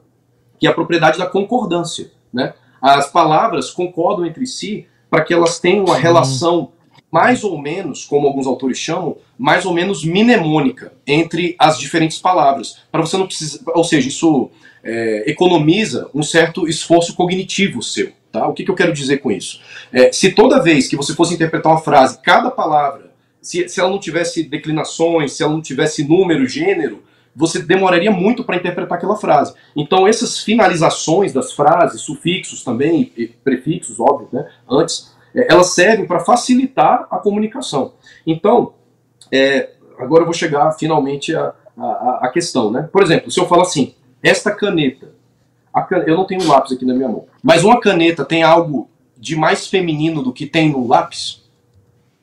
que 0.61 0.67
é 0.69 0.71
a 0.71 0.75
propriedade 0.75 1.19
da 1.19 1.27
concordância. 1.27 2.13
Né? 2.33 2.55
As 2.81 3.11
palavras 3.11 3.73
concordam 3.73 4.25
entre 4.25 4.47
si 4.47 4.87
para 5.11 5.25
que 5.25 5.35
elas 5.35 5.59
tenham 5.59 5.87
uma 5.87 5.97
relação 5.97 6.71
mais 7.15 7.45
ou 7.45 7.57
menos, 7.57 8.05
como 8.05 8.27
alguns 8.27 8.45
autores 8.45 8.77
chamam, 8.77 9.17
mais 9.39 9.65
ou 9.65 9.73
menos 9.73 10.05
mnemônica 10.05 10.93
entre 11.07 11.55
as 11.61 11.79
diferentes 11.79 12.19
palavras. 12.19 12.79
Para 12.91 13.03
você 13.03 13.17
não 13.17 13.29
precisar, 13.29 13.61
ou 13.73 13.85
seja, 13.85 14.09
isso 14.09 14.51
é, 14.83 15.23
economiza 15.31 16.11
um 16.13 16.25
certo 16.25 16.67
esforço 16.67 17.15
cognitivo 17.15 17.85
seu. 17.85 18.11
Tá? 18.33 18.49
O 18.49 18.53
que, 18.53 18.65
que 18.65 18.71
eu 18.73 18.75
quero 18.75 18.93
dizer 18.93 19.19
com 19.19 19.31
isso? 19.31 19.61
É, 19.93 20.11
se 20.11 20.33
toda 20.33 20.61
vez 20.61 20.89
que 20.89 20.97
você 20.97 21.15
fosse 21.15 21.35
interpretar 21.35 21.71
uma 21.71 21.81
frase, 21.81 22.19
cada 22.21 22.51
palavra, 22.51 23.13
se, 23.41 23.69
se 23.69 23.79
ela 23.79 23.91
não 23.91 24.01
tivesse 24.01 24.43
declinações, 24.43 25.35
se 25.35 25.45
ela 25.45 25.53
não 25.53 25.63
tivesse 25.63 26.03
número, 26.03 26.49
gênero, 26.49 27.05
você 27.33 27.63
demoraria 27.63 28.11
muito 28.11 28.43
para 28.43 28.57
interpretar 28.57 28.99
aquela 28.99 29.15
frase. 29.15 29.55
Então, 29.77 30.09
essas 30.09 30.41
finalizações 30.41 31.33
das 31.33 31.53
frases, 31.53 32.01
sufixos 32.01 32.65
também, 32.65 33.13
e 33.17 33.29
prefixos, 33.29 34.01
óbvio, 34.01 34.29
né, 34.33 34.49
antes, 34.69 35.14
elas 35.35 35.75
servem 35.75 36.07
para 36.07 36.21
facilitar 36.21 37.07
a 37.11 37.19
comunicação. 37.19 37.95
Então, 38.27 38.75
é, 39.33 39.71
agora 39.99 40.23
eu 40.23 40.27
vou 40.27 40.35
chegar 40.35 40.71
finalmente 40.73 41.35
à, 41.35 41.53
à, 41.77 42.21
à 42.23 42.29
questão. 42.29 42.71
Né? 42.71 42.89
Por 42.93 43.03
exemplo, 43.03 43.31
se 43.31 43.41
eu 43.41 43.47
falar 43.47 43.63
assim, 43.63 43.95
esta 44.23 44.51
caneta 44.51 45.15
Can... 45.83 46.05
Eu 46.07 46.17
não 46.17 46.25
tenho 46.25 46.43
um 46.43 46.49
lápis 46.49 46.73
aqui 46.73 46.85
na 46.85 46.95
minha 46.95 47.09
mão. 47.09 47.27
Mas 47.43 47.65
uma 47.65 47.81
caneta 47.81 48.25
tem 48.25 48.43
algo 48.43 48.89
de 49.17 49.35
mais 49.35 49.67
feminino 49.67 50.23
do 50.23 50.33
que 50.33 50.47
tem 50.47 50.71
no 50.71 50.87
lápis? 50.87 51.43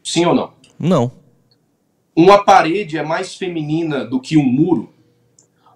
Sim 0.03 0.25
ou 0.25 0.33
não? 0.33 0.51
Não. 0.79 1.11
Uma 2.15 2.43
parede 2.43 2.97
é 2.97 3.03
mais 3.03 3.35
feminina 3.35 4.05
do 4.05 4.19
que 4.19 4.37
um 4.37 4.43
muro? 4.43 4.89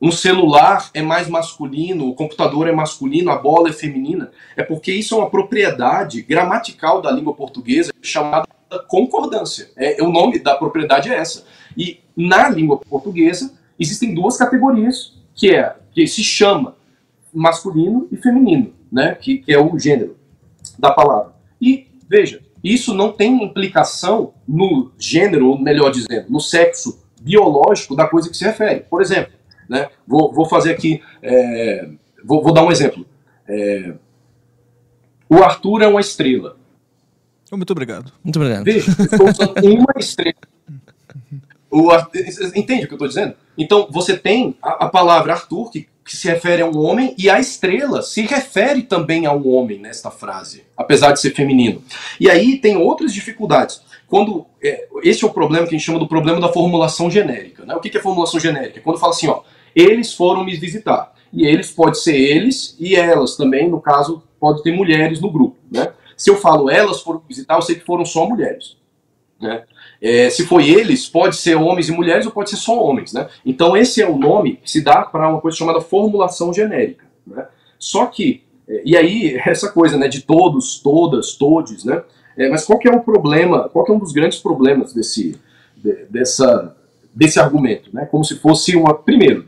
Um 0.01 0.11
celular 0.11 0.89
é 0.93 1.01
mais 1.01 1.27
masculino, 1.27 2.09
o 2.09 2.13
computador 2.13 2.67
é 2.67 2.71
masculino, 2.71 3.31
a 3.31 3.37
bola 3.37 3.69
é 3.69 3.73
feminina? 3.73 4.31
É 4.55 4.63
porque 4.63 4.91
isso 4.91 5.15
é 5.15 5.17
uma 5.17 5.29
propriedade 5.29 6.21
gramatical 6.21 7.01
da 7.01 7.11
língua 7.11 7.33
portuguesa 7.33 7.91
chamada 8.01 8.47
concordância. 8.87 9.69
É, 9.75 10.01
o 10.01 10.09
nome 10.09 10.39
da 10.39 10.55
propriedade 10.55 11.09
é 11.09 11.15
essa. 11.15 11.45
E 11.77 11.99
na 12.15 12.49
língua 12.49 12.77
portuguesa 12.77 13.53
existem 13.79 14.13
duas 14.13 14.37
categorias 14.37 15.13
que 15.33 15.55
é 15.55 15.75
que 15.91 16.05
se 16.07 16.23
chama 16.23 16.75
masculino 17.33 18.07
e 18.11 18.17
feminino, 18.17 18.73
né? 18.91 19.15
Que, 19.15 19.37
que 19.37 19.53
é 19.53 19.59
o 19.59 19.77
gênero 19.77 20.17
da 20.77 20.91
palavra. 20.91 21.33
E 21.61 21.87
veja, 22.07 22.41
isso 22.63 22.93
não 22.93 23.11
tem 23.11 23.43
implicação 23.43 24.33
no 24.47 24.91
gênero, 24.97 25.49
ou 25.49 25.57
melhor 25.57 25.91
dizendo, 25.91 26.29
no 26.29 26.39
sexo 26.39 27.03
biológico 27.21 27.95
da 27.95 28.07
coisa 28.07 28.29
que 28.29 28.37
se 28.37 28.43
refere. 28.43 28.81
Por 28.81 29.01
exemplo, 29.01 29.33
né? 29.69 29.89
Vou, 30.07 30.33
vou 30.33 30.45
fazer 30.45 30.71
aqui, 30.71 31.01
é, 31.21 31.89
vou, 32.23 32.41
vou, 32.41 32.53
dar 32.53 32.63
um 32.63 32.71
exemplo. 32.71 33.05
É, 33.47 33.93
o 35.29 35.37
Arthur 35.43 35.81
é 35.81 35.87
uma 35.87 36.01
estrela. 36.01 36.57
Muito 37.51 37.71
obrigado. 37.71 38.11
Muito 38.23 38.37
obrigado. 38.37 38.63
Veja, 38.63 38.91
estou 38.91 39.29
usando 39.29 39.79
uma 39.79 39.93
estrela. 39.97 40.35
O, 41.69 41.89
entende 42.55 42.85
o 42.85 42.87
que 42.87 42.93
eu 42.93 42.97
estou 42.97 43.07
dizendo? 43.07 43.35
Então, 43.57 43.87
você 43.91 44.17
tem 44.17 44.57
a, 44.61 44.85
a 44.85 44.89
palavra 44.89 45.33
Arthur, 45.33 45.69
que 45.71 45.87
que 46.05 46.15
se 46.15 46.27
refere 46.27 46.61
a 46.61 46.67
um 46.67 46.77
homem, 46.77 47.15
e 47.17 47.31
a 47.31 47.39
estrela 47.39 48.03
se 48.03 48.21
refere 48.21 48.83
também 48.83 49.25
a 49.25 49.33
um 49.33 49.49
homem 49.49 49.79
nesta 49.79 50.11
frase, 50.11 50.63
apesar 50.77 51.11
de 51.11 51.19
ser 51.19 51.31
feminino. 51.31 51.83
E 52.19 52.29
aí 52.29 52.59
tem 52.59 52.77
outras 52.77 53.11
dificuldades. 53.11 53.81
Quando 54.15 54.45
é, 54.63 54.87
esse 55.03 55.25
é 55.25 55.27
o 55.27 55.33
problema 55.33 55.67
que 55.67 55.75
a 55.75 55.77
gente 55.77 55.85
chama 55.85 55.99
do 55.99 56.07
problema 56.07 56.39
da 56.39 56.47
formulação 56.47 57.11
genérica. 57.11 57.65
Né? 57.65 57.75
O 57.75 57.81
que 57.81 57.97
é 57.97 57.99
formulação 57.99 58.39
genérica? 58.39 58.79
Quando 58.79 58.97
fala 58.97 59.11
assim, 59.11 59.27
ó, 59.27 59.41
eles 59.75 60.13
foram 60.13 60.45
me 60.45 60.55
visitar. 60.55 61.13
E 61.33 61.45
eles 61.45 61.69
pode 61.69 61.99
ser 61.99 62.15
eles 62.15 62.77
e 62.79 62.95
elas 62.95 63.35
também, 63.35 63.69
no 63.69 63.81
caso, 63.81 64.23
pode 64.39 64.63
ter 64.63 64.71
mulheres 64.71 65.19
no 65.19 65.29
grupo. 65.29 65.57
Né? 65.69 65.91
Se 66.15 66.29
eu 66.29 66.37
falo 66.37 66.69
elas 66.69 67.01
foram 67.01 67.21
visitar, 67.27 67.55
eu 67.55 67.61
sei 67.61 67.75
que 67.75 67.83
foram 67.83 68.05
só 68.05 68.25
mulheres. 68.25 68.77
Né? 69.37 69.65
É, 70.01 70.29
se 70.29 70.45
foi 70.45 70.69
eles, 70.69 71.09
pode 71.09 71.35
ser 71.35 71.55
homens 71.55 71.89
e 71.89 71.91
mulheres 71.91 72.25
ou 72.25 72.31
pode 72.31 72.49
ser 72.49 72.55
só 72.55 72.81
homens. 72.81 73.11
Né? 73.11 73.27
Então, 73.45 73.75
esse 73.75 74.01
é 74.01 74.07
o 74.07 74.17
nome 74.17 74.61
que 74.63 74.71
se 74.71 74.81
dá 74.81 75.01
para 75.01 75.27
uma 75.27 75.41
coisa 75.41 75.57
chamada 75.57 75.81
formulação 75.81 76.53
genérica. 76.53 77.03
Né? 77.27 77.45
Só 77.77 78.05
que, 78.05 78.45
é, 78.65 78.81
e 78.85 78.95
aí, 78.95 79.35
essa 79.45 79.69
coisa 79.69 79.97
né, 79.97 80.07
de 80.07 80.21
todos, 80.21 80.79
todas, 80.79 81.33
todes, 81.33 81.83
né? 81.83 82.01
É, 82.37 82.49
mas 82.49 82.65
qual 82.65 82.79
que 82.79 82.87
é 82.87 82.91
o 82.91 83.01
problema, 83.01 83.69
qual 83.69 83.85
que 83.85 83.91
é 83.91 83.95
um 83.95 83.99
dos 83.99 84.11
grandes 84.11 84.39
problemas 84.39 84.93
desse, 84.93 85.39
de, 85.77 86.05
dessa, 86.09 86.75
desse 87.13 87.39
argumento? 87.39 87.89
Né? 87.93 88.05
Como 88.05 88.23
se 88.23 88.35
fosse 88.35 88.75
uma. 88.75 88.93
Primeiro, 88.93 89.47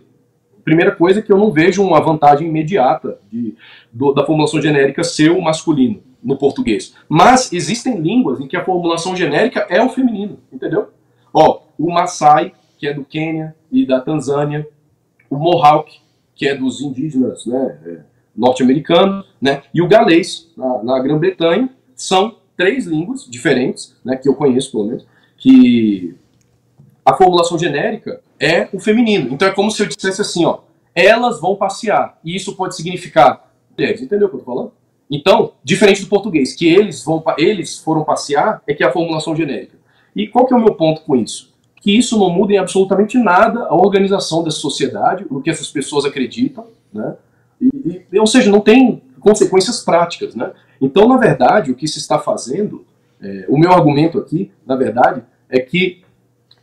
primeira 0.63 0.93
coisa 0.93 1.19
é 1.19 1.21
que 1.21 1.31
eu 1.31 1.37
não 1.37 1.51
vejo 1.51 1.81
uma 1.81 2.01
vantagem 2.01 2.47
imediata 2.47 3.19
de, 3.31 3.55
do, 3.91 4.13
da 4.13 4.25
formulação 4.25 4.61
genérica 4.61 5.03
ser 5.03 5.31
o 5.31 5.41
masculino 5.41 6.01
no 6.21 6.37
português. 6.37 6.93
Mas 7.07 7.53
existem 7.53 7.99
línguas 7.99 8.39
em 8.39 8.47
que 8.47 8.57
a 8.57 8.65
formulação 8.65 9.15
genérica 9.15 9.65
é 9.69 9.81
o 9.81 9.89
feminino, 9.89 10.39
entendeu? 10.51 10.89
Ó, 11.33 11.61
o 11.77 11.91
Maasai, 11.91 12.51
que 12.77 12.87
é 12.87 12.93
do 12.93 13.05
Quênia 13.05 13.55
e 13.71 13.85
da 13.85 14.01
Tanzânia, 14.01 14.67
o 15.29 15.37
Mohawk, 15.37 15.99
que 16.35 16.47
é 16.47 16.55
dos 16.55 16.81
indígenas 16.81 17.45
né, 17.45 17.79
é, 17.85 17.99
norte-americanos, 18.35 19.25
né, 19.41 19.61
e 19.73 19.81
o 19.81 19.87
galês, 19.87 20.51
na, 20.57 20.83
na 20.83 20.99
Grã-Bretanha, 20.99 21.69
são 21.95 22.35
três 22.57 22.85
línguas 22.85 23.25
diferentes, 23.29 23.95
né, 24.03 24.17
que 24.17 24.27
eu 24.27 24.33
conheço 24.33 24.71
pelo 24.71 24.87
menos, 24.87 25.05
que 25.37 26.15
a 27.05 27.13
formulação 27.13 27.57
genérica 27.57 28.19
é 28.39 28.67
o 28.73 28.79
feminino. 28.79 29.33
Então 29.33 29.47
é 29.47 29.51
como 29.51 29.71
se 29.71 29.81
eu 29.81 29.87
dissesse 29.87 30.19
assim, 30.19 30.43
ó, 30.43 30.59
elas 30.93 31.39
vão 31.39 31.55
passear. 31.55 32.19
E 32.25 32.35
isso 32.35 32.55
pode 32.55 32.75
significar 32.75 33.53
mulheres, 33.77 34.01
entendeu 34.01 34.27
o 34.27 34.29
que 34.29 34.35
eu 34.35 34.39
tô 34.39 34.45
falando? 34.45 34.71
Então, 35.09 35.53
diferente 35.63 36.01
do 36.01 36.07
português, 36.07 36.53
que 36.53 36.67
eles 36.67 37.03
vão 37.03 37.23
eles 37.37 37.77
foram 37.77 38.03
passear, 38.03 38.61
é 38.67 38.73
que 38.73 38.83
é 38.83 38.87
a 38.87 38.91
formulação 38.91 39.35
genérica. 39.35 39.77
E 40.15 40.27
qual 40.27 40.45
que 40.45 40.53
é 40.53 40.57
o 40.57 40.59
meu 40.59 40.73
ponto 40.73 41.01
com 41.01 41.15
isso? 41.15 41.53
Que 41.79 41.95
isso 41.95 42.17
não 42.17 42.29
muda 42.29 42.53
em 42.53 42.57
absolutamente 42.57 43.17
nada 43.17 43.67
a 43.67 43.75
organização 43.75 44.43
dessa 44.43 44.57
sociedade, 44.57 45.25
o 45.29 45.39
que 45.41 45.49
essas 45.49 45.69
pessoas 45.69 46.03
acreditam, 46.03 46.65
né? 46.91 47.15
E, 47.61 48.01
e, 48.11 48.19
ou 48.19 48.27
seja, 48.27 48.51
não 48.51 48.59
tem 48.59 49.01
consequências 49.19 49.81
práticas, 49.81 50.35
né? 50.35 50.51
Então, 50.81 51.07
na 51.07 51.17
verdade, 51.17 51.71
o 51.71 51.75
que 51.75 51.87
se 51.87 51.99
está 51.99 52.19
fazendo, 52.19 52.85
é, 53.21 53.45
o 53.49 53.57
meu 53.57 53.71
argumento 53.71 54.17
aqui, 54.17 54.51
na 54.65 54.75
verdade, 54.75 55.23
é 55.49 55.59
que 55.59 56.01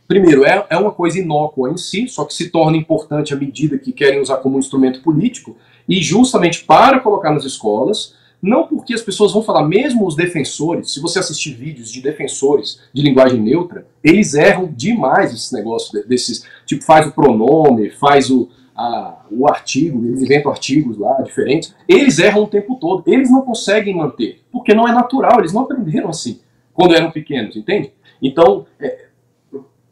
primeiro, 0.07 0.45
é, 0.45 0.65
é 0.69 0.77
uma 0.77 0.91
coisa 0.91 1.19
inócua 1.19 1.71
em 1.71 1.77
si, 1.77 2.07
só 2.07 2.25
que 2.25 2.33
se 2.33 2.49
torna 2.49 2.77
importante 2.77 3.33
à 3.33 3.37
medida 3.37 3.77
que 3.77 3.91
querem 3.91 4.21
usar 4.21 4.37
como 4.37 4.59
instrumento 4.59 5.01
político, 5.01 5.57
e 5.87 6.01
justamente 6.01 6.63
para 6.63 6.99
colocar 6.99 7.31
nas 7.31 7.43
escolas, 7.43 8.13
não 8.41 8.67
porque 8.67 8.93
as 8.93 9.01
pessoas 9.01 9.33
vão 9.33 9.41
falar, 9.41 9.67
mesmo 9.67 10.05
os 10.05 10.15
defensores, 10.15 10.93
se 10.93 10.99
você 10.99 11.17
assistir 11.17 11.53
vídeos 11.53 11.91
de 11.91 12.01
defensores 12.01 12.79
de 12.93 13.01
linguagem 13.01 13.41
neutra, 13.41 13.87
eles 14.03 14.35
erram 14.35 14.71
demais 14.71 15.33
esse 15.33 15.53
negócio 15.53 16.07
desses, 16.07 16.45
tipo, 16.65 16.83
faz 16.83 17.07
o 17.07 17.11
pronome, 17.11 17.89
faz 17.89 18.29
o, 18.29 18.49
a, 18.75 19.25
o 19.31 19.47
artigo, 19.47 20.05
eles 20.05 20.21
inventam 20.21 20.51
artigos 20.51 20.97
lá 20.97 21.21
diferentes, 21.21 21.73
eles 21.87 22.19
erram 22.19 22.43
o 22.43 22.47
tempo 22.47 22.75
todo, 22.75 23.03
eles 23.07 23.31
não 23.31 23.41
conseguem 23.41 23.95
manter, 23.95 24.41
porque 24.51 24.73
não 24.73 24.87
é 24.87 24.91
natural, 24.91 25.39
eles 25.39 25.53
não 25.53 25.61
aprenderam 25.61 26.09
assim, 26.09 26.41
quando 26.73 26.93
eram 26.93 27.09
pequenos, 27.09 27.55
entende? 27.55 27.93
Então, 28.21 28.65
é, 28.79 29.05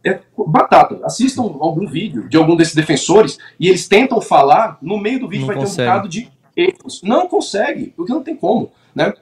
é 0.04 0.20
batata, 0.48 1.00
assistam 1.04 1.44
algum 1.44 1.88
vídeo 1.88 2.28
de 2.28 2.36
algum 2.36 2.56
desses 2.56 2.76
defensores 2.76 3.38
e 3.60 3.70
eles 3.70 3.88
tentam 3.88 4.20
falar, 4.20 4.78
no 4.82 4.98
meio 4.98 5.20
do 5.20 5.30
vídeo 5.30 5.48
não 5.48 5.48
vai 5.48 5.56
consegue. 5.58 5.78
ter 5.78 5.84
um 5.84 5.86
bocado 5.86 6.10
de 6.10 6.34
erros. 6.56 7.02
Não 7.04 7.28
consegue, 7.28 7.94
porque 7.96 8.12
não 8.12 8.24
tem 8.24 8.36
como, 8.36 8.72
né? 8.94 9.14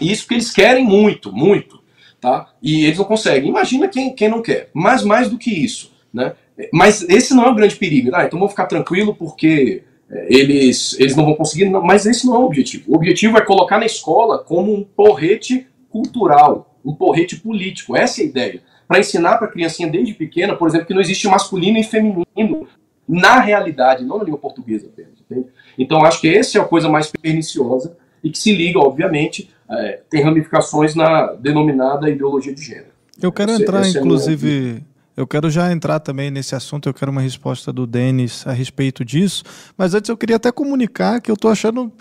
E 0.00 0.10
isso 0.10 0.26
que 0.26 0.34
eles 0.34 0.52
querem 0.52 0.84
muito, 0.84 1.32
muito, 1.32 1.82
tá? 2.20 2.48
E 2.62 2.84
eles 2.84 2.98
não 2.98 3.04
conseguem. 3.04 3.48
Imagina 3.48 3.88
quem, 3.88 4.14
quem 4.14 4.28
não 4.28 4.40
quer. 4.40 4.70
Mas 4.72 5.02
mais 5.02 5.28
do 5.28 5.36
que 5.36 5.50
isso, 5.50 5.92
né? 6.12 6.34
Mas 6.72 7.02
esse 7.08 7.34
não 7.34 7.44
é 7.44 7.50
o 7.50 7.54
grande 7.54 7.76
perigo. 7.76 8.10
Ah, 8.14 8.24
então 8.24 8.38
vou 8.38 8.48
ficar 8.48 8.66
tranquilo 8.66 9.14
porque 9.14 9.82
é, 10.10 10.26
eles, 10.28 10.98
eles 10.98 11.16
não 11.16 11.24
vão 11.24 11.34
conseguir. 11.34 11.66
Não, 11.66 11.82
mas 11.82 12.06
esse 12.06 12.26
não 12.26 12.34
é 12.34 12.38
o 12.38 12.44
objetivo. 12.44 12.84
O 12.88 12.96
objetivo 12.96 13.38
é 13.38 13.40
colocar 13.40 13.78
na 13.78 13.86
escola 13.86 14.38
como 14.38 14.74
um 14.74 14.82
porrete 14.82 15.66
cultural, 15.88 16.76
um 16.84 16.94
porrete 16.94 17.36
político. 17.36 17.96
Essa 17.96 18.20
é 18.20 18.24
a 18.24 18.26
ideia. 18.26 18.62
Para 18.86 18.98
ensinar 18.98 19.38
para 19.38 19.46
a 19.46 19.50
criancinha 19.50 19.88
desde 19.88 20.14
pequena, 20.14 20.56
por 20.56 20.68
exemplo, 20.68 20.86
que 20.86 20.94
não 20.94 21.00
existe 21.00 21.28
masculino 21.28 21.78
e 21.78 21.84
feminino 21.84 22.66
na 23.08 23.40
realidade, 23.40 24.04
não 24.04 24.18
na 24.18 24.24
língua 24.24 24.38
portuguesa 24.38 24.86
apenas. 24.86 25.20
Entende? 25.20 25.46
Então 25.78 26.04
acho 26.04 26.20
que 26.20 26.28
essa 26.28 26.58
é 26.58 26.60
a 26.60 26.64
coisa 26.64 26.88
mais 26.88 27.10
perniciosa 27.10 27.96
e 28.22 28.30
que 28.30 28.38
se 28.38 28.54
liga, 28.54 28.78
obviamente, 28.78 29.50
é, 29.70 30.00
tem 30.10 30.22
ramificações 30.22 30.94
na 30.94 31.32
denominada 31.34 32.10
ideologia 32.10 32.54
de 32.54 32.62
gênero. 32.62 32.90
Eu 33.22 33.30
quero 33.30 33.52
esse, 33.52 33.62
entrar, 33.62 33.84
é 33.84 33.88
inclusive, 33.88 34.76
é 34.76 34.89
eu 35.20 35.26
quero 35.26 35.50
já 35.50 35.70
entrar 35.70 36.00
também 36.00 36.30
nesse 36.30 36.54
assunto, 36.54 36.88
eu 36.88 36.94
quero 36.94 37.10
uma 37.10 37.20
resposta 37.20 37.72
do 37.72 37.86
Denis 37.86 38.46
a 38.46 38.52
respeito 38.52 39.04
disso, 39.04 39.44
mas 39.76 39.94
antes 39.94 40.08
eu 40.08 40.16
queria 40.16 40.36
até 40.36 40.50
comunicar 40.50 41.20
que 41.20 41.30
eu 41.30 41.34
estou 41.34 41.50
achando 41.50 41.92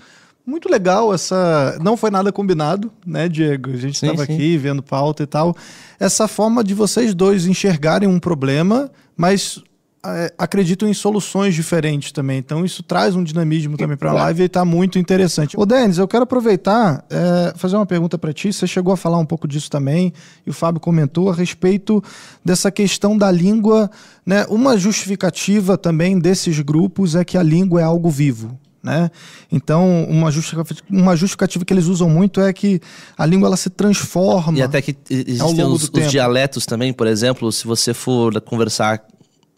muito 0.45 0.69
legal 0.69 1.13
essa. 1.13 1.77
Não 1.81 1.95
foi 1.95 2.09
nada 2.09 2.31
combinado, 2.31 2.91
né, 3.05 3.29
Diego? 3.29 3.71
A 3.71 3.77
gente 3.77 3.95
estava 3.95 4.23
aqui 4.23 4.57
vendo 4.57 4.81
pauta 4.81 5.23
e 5.23 5.27
tal. 5.27 5.55
Essa 5.99 6.27
forma 6.27 6.63
de 6.63 6.73
vocês 6.73 7.13
dois 7.13 7.45
enxergarem 7.45 8.09
um 8.09 8.19
problema, 8.19 8.89
mas 9.15 9.61
acreditam 10.37 10.87
em 10.87 10.93
soluções 10.93 11.53
diferentes 11.53 12.11
também. 12.11 12.37
Então 12.37 12.63
isso 12.63 12.81
traz 12.81 13.15
um 13.15 13.23
dinamismo 13.23 13.75
também 13.75 13.97
para 13.97 14.11
a 14.11 14.13
live 14.13 14.43
e 14.43 14.45
está 14.45 14.63
muito 14.63 14.97
interessante. 14.97 15.59
Ô 15.59 15.65
Denis, 15.65 15.97
eu 15.97 16.07
quero 16.07 16.23
aproveitar 16.23 17.03
é, 17.09 17.53
fazer 17.57 17.75
uma 17.75 17.85
pergunta 17.85 18.17
para 18.17 18.31
ti. 18.31 18.51
Você 18.53 18.65
chegou 18.65 18.93
a 18.93 18.97
falar 18.97 19.17
um 19.17 19.25
pouco 19.25 19.47
disso 19.47 19.69
também 19.69 20.13
e 20.45 20.49
o 20.49 20.53
Fábio 20.53 20.79
comentou 20.79 21.29
a 21.29 21.33
respeito 21.33 22.01
dessa 22.43 22.71
questão 22.71 23.17
da 23.17 23.29
língua. 23.29 23.91
Né? 24.25 24.45
Uma 24.49 24.77
justificativa 24.77 25.77
também 25.77 26.17
desses 26.17 26.59
grupos 26.61 27.15
é 27.15 27.25
que 27.25 27.37
a 27.37 27.43
língua 27.43 27.81
é 27.81 27.83
algo 27.83 28.09
vivo. 28.09 28.57
Né? 28.81 29.11
Então, 29.51 30.05
uma 30.05 30.31
justificativa, 30.31 30.79
uma 30.89 31.13
justificativa 31.13 31.65
que 31.65 31.73
eles 31.73 31.87
usam 31.87 32.09
muito 32.09 32.39
é 32.39 32.53
que 32.53 32.79
a 33.17 33.25
língua 33.25 33.47
ela 33.47 33.57
se 33.57 33.69
transforma. 33.69 34.57
E 34.57 34.61
até 34.61 34.81
que 34.81 34.95
existem 35.09 35.65
os, 35.65 35.91
os 35.93 36.09
dialetos 36.09 36.65
também, 36.65 36.93
por 36.93 37.05
exemplo, 37.05 37.51
se 37.51 37.67
você 37.67 37.93
for 37.93 38.39
conversar 38.39 39.05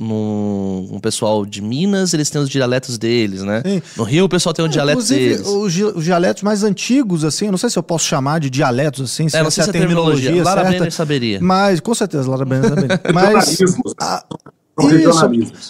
no, 0.02 0.88
um 0.92 1.00
pessoal 1.00 1.46
de 1.46 1.62
Minas, 1.62 2.14
eles 2.14 2.30
têm 2.30 2.42
os 2.42 2.50
dialetos 2.50 2.98
deles, 2.98 3.44
né? 3.44 3.62
Sim. 3.64 3.82
No 3.96 4.04
Rio, 4.04 4.26
o 4.26 4.30
pessoal 4.30 4.54
tem 4.54 4.66
os 4.66 4.72
dialetos 4.72 5.10
deles. 5.10 5.42
Os, 5.46 5.76
os 5.78 6.04
dialetos 6.04 6.42
mais 6.42 6.64
antigos, 6.64 7.24
assim, 7.24 7.46
eu 7.46 7.52
não 7.52 7.58
sei 7.58 7.70
se 7.70 7.78
eu 7.78 7.84
posso 7.84 8.06
chamar 8.06 8.40
de 8.40 8.50
dialetos, 8.50 9.12
assim, 9.12 9.30
se 9.30 9.38
é, 9.38 9.44
não 9.44 9.52
sei 9.52 9.64
se 9.64 9.70
é 9.70 9.72
a 9.72 9.74
terminologia, 9.74 10.32
terminologia 10.32 10.44
Lara 10.44 10.62
certa. 10.62 10.78
Brenner 10.78 10.92
saberia. 10.92 11.40
Mas, 11.42 11.80
com 11.80 11.94
certeza, 11.94 12.30
Lara 12.30 12.46
Brenner 12.46 12.70
saberia. 12.70 13.02
Mas, 13.14 13.58
a, 14.00 14.26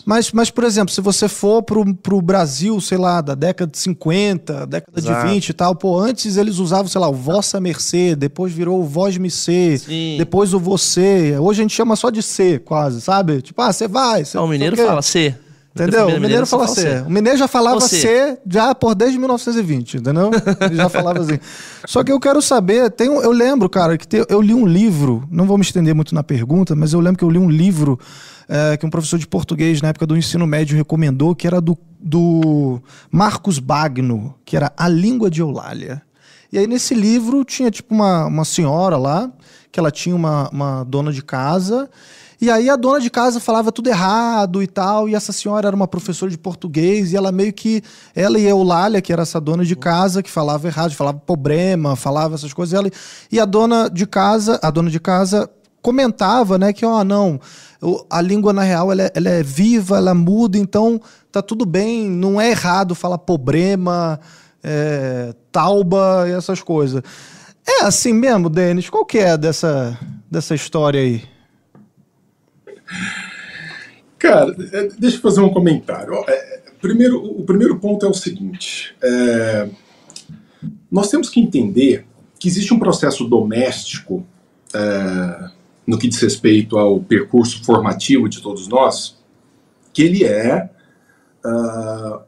mas, 0.05 0.31
mas, 0.31 0.49
por 0.49 0.63
exemplo, 0.63 0.93
se 0.93 1.01
você 1.01 1.27
for 1.27 1.63
pro, 1.63 1.93
pro 1.95 2.21
Brasil, 2.21 2.79
sei 2.81 2.97
lá, 2.97 3.21
da 3.21 3.35
década 3.35 3.71
de 3.71 3.77
50, 3.77 4.65
década 4.67 4.99
Exato. 4.99 5.27
de 5.27 5.33
20 5.33 5.49
e 5.49 5.53
tal, 5.53 5.75
pô, 5.75 5.99
antes 5.99 6.37
eles 6.37 6.57
usavam, 6.57 6.87
sei 6.87 7.01
lá, 7.01 7.09
o 7.09 7.13
vossa 7.13 7.59
mercê, 7.59 8.15
depois 8.15 8.53
virou 8.53 8.81
o 8.81 8.83
vós 8.83 9.17
me 9.17 9.29
ser, 9.29 9.81
depois 10.17 10.53
o 10.53 10.59
você. 10.59 11.35
Hoje 11.39 11.61
a 11.61 11.63
gente 11.63 11.75
chama 11.75 11.95
só 11.95 12.09
de 12.09 12.21
ser, 12.21 12.59
quase, 12.61 13.01
sabe? 13.01 13.41
Tipo, 13.41 13.61
ah, 13.61 13.71
você 13.71 13.87
vai. 13.87 14.25
Cê, 14.25 14.37
o 14.37 14.47
mineiro 14.47 14.75
fala 14.77 15.01
ser. 15.01 15.39
Entendeu? 15.73 16.01
O 16.01 16.05
mineiro, 16.05 16.21
mineiro 16.21 16.45
fala 16.45 16.67
ser. 16.67 17.03
O 17.03 17.09
mineiro 17.09 17.37
já 17.37 17.47
falava 17.47 17.79
ser 17.79 18.39
já 18.45 18.75
por 18.75 18.93
desde 18.93 19.17
1920, 19.17 19.97
entendeu? 19.97 20.29
Ele 20.59 20.75
já 20.75 20.89
falava 20.89 21.21
assim. 21.21 21.39
Só 21.85 22.03
que 22.03 22.11
eu 22.11 22.19
quero 22.19 22.41
saber, 22.41 22.91
tem 22.91 23.09
um, 23.09 23.21
eu 23.21 23.31
lembro, 23.31 23.69
cara, 23.69 23.97
que 23.97 24.05
tem, 24.05 24.25
eu 24.27 24.41
li 24.41 24.53
um 24.53 24.65
livro, 24.65 25.23
não 25.31 25.45
vou 25.45 25.57
me 25.57 25.63
estender 25.63 25.95
muito 25.95 26.13
na 26.13 26.23
pergunta, 26.23 26.75
mas 26.75 26.91
eu 26.91 26.99
lembro 26.99 27.17
que 27.17 27.23
eu 27.23 27.29
li 27.29 27.37
um 27.37 27.49
livro 27.49 27.97
é, 28.51 28.75
que 28.75 28.85
um 28.85 28.89
professor 28.89 29.17
de 29.17 29.25
português 29.25 29.81
na 29.81 29.87
época 29.87 30.05
do 30.05 30.17
ensino 30.17 30.45
médio 30.45 30.75
recomendou, 30.75 31.33
que 31.33 31.47
era 31.47 31.61
do, 31.61 31.77
do 31.97 32.81
Marcos 33.09 33.59
Bagno, 33.59 34.35
que 34.43 34.57
era 34.57 34.73
A 34.75 34.89
Língua 34.89 35.31
de 35.31 35.39
Eulália. 35.39 36.01
E 36.51 36.57
aí 36.57 36.67
nesse 36.67 36.93
livro 36.93 37.45
tinha 37.45 37.71
tipo 37.71 37.95
uma, 37.95 38.25
uma 38.25 38.43
senhora 38.43 38.97
lá, 38.97 39.31
que 39.71 39.79
ela 39.79 39.89
tinha 39.89 40.13
uma, 40.13 40.49
uma 40.49 40.83
dona 40.83 41.13
de 41.13 41.23
casa, 41.23 41.89
e 42.41 42.51
aí 42.51 42.69
a 42.69 42.75
dona 42.75 42.99
de 42.99 43.09
casa 43.09 43.39
falava 43.39 43.71
tudo 43.71 43.87
errado 43.87 44.61
e 44.61 44.67
tal, 44.67 45.07
e 45.07 45.15
essa 45.15 45.31
senhora 45.31 45.67
era 45.67 45.75
uma 45.75 45.87
professora 45.87 46.29
de 46.29 46.37
português, 46.37 47.13
e 47.13 47.15
ela 47.15 47.31
meio 47.31 47.53
que, 47.53 47.81
ela 48.13 48.37
e 48.37 48.45
Eulália, 48.45 49.01
que 49.01 49.13
era 49.13 49.21
essa 49.21 49.39
dona 49.39 49.63
de 49.63 49.77
casa, 49.77 50.21
que 50.21 50.29
falava 50.29 50.67
errado, 50.67 50.91
falava 50.93 51.19
problema, 51.19 51.95
falava 51.95 52.35
essas 52.35 52.51
coisas, 52.51 52.73
ela, 52.73 52.91
e 53.31 53.39
a 53.39 53.45
dona 53.45 53.89
de 53.89 54.05
casa, 54.05 54.59
a 54.61 54.69
dona 54.69 54.89
de 54.89 54.99
casa 54.99 55.49
comentava, 55.81 56.57
né, 56.57 56.73
que, 56.73 56.85
ó, 56.85 57.03
não, 57.03 57.39
a 58.09 58.21
língua, 58.21 58.53
na 58.53 58.63
real, 58.63 58.91
ela 58.91 59.03
é, 59.03 59.11
ela 59.15 59.29
é, 59.29 59.43
viva, 59.43 59.97
ela 59.97 60.13
muda, 60.13 60.57
então 60.57 61.01
tá 61.31 61.41
tudo 61.41 61.65
bem, 61.65 62.09
não 62.09 62.39
é 62.39 62.51
errado 62.51 62.93
falar 62.93 63.17
problema, 63.17 64.19
é, 64.63 65.33
tauba 65.51 66.25
e 66.27 66.31
essas 66.31 66.61
coisas. 66.61 67.01
É 67.67 67.83
assim 67.83 68.13
mesmo, 68.13 68.49
Denis? 68.49 68.89
Qual 68.89 69.05
que 69.05 69.17
é 69.19 69.37
dessa, 69.37 69.97
dessa 70.29 70.53
história 70.53 70.99
aí? 70.99 71.23
Cara, 74.19 74.55
é, 74.71 74.89
deixa 74.99 75.17
eu 75.17 75.21
fazer 75.21 75.41
um 75.41 75.49
comentário. 75.49 76.13
É, 76.27 76.61
primeiro, 76.79 77.23
o 77.23 77.43
primeiro 77.43 77.79
ponto 77.79 78.05
é 78.05 78.09
o 78.09 78.13
seguinte: 78.13 78.95
é, 79.01 79.69
nós 80.91 81.09
temos 81.09 81.29
que 81.29 81.39
entender 81.39 82.05
que 82.39 82.47
existe 82.47 82.73
um 82.73 82.79
processo 82.79 83.27
doméstico 83.27 84.25
é, 84.73 85.49
no 85.85 85.97
que 85.97 86.07
diz 86.07 86.19
respeito 86.21 86.77
ao 86.77 86.99
percurso 86.99 87.63
formativo 87.63 88.29
de 88.29 88.41
todos 88.41 88.67
nós, 88.67 89.17
que 89.93 90.03
ele 90.03 90.23
é. 90.23 90.69
Uh, 91.43 92.21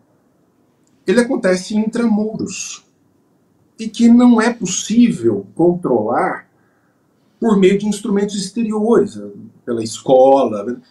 ele 1.06 1.20
acontece 1.20 1.76
intramuros 1.76 2.86
e 3.78 3.88
que 3.88 4.08
não 4.08 4.42
é 4.42 4.54
possível 4.54 5.46
controlar 5.54 6.48
por 7.40 7.58
meio 7.58 7.78
de 7.78 7.86
instrumentos 7.86 8.36
exteriores, 8.36 9.20
pela 9.66 9.84
escola. 9.84 10.82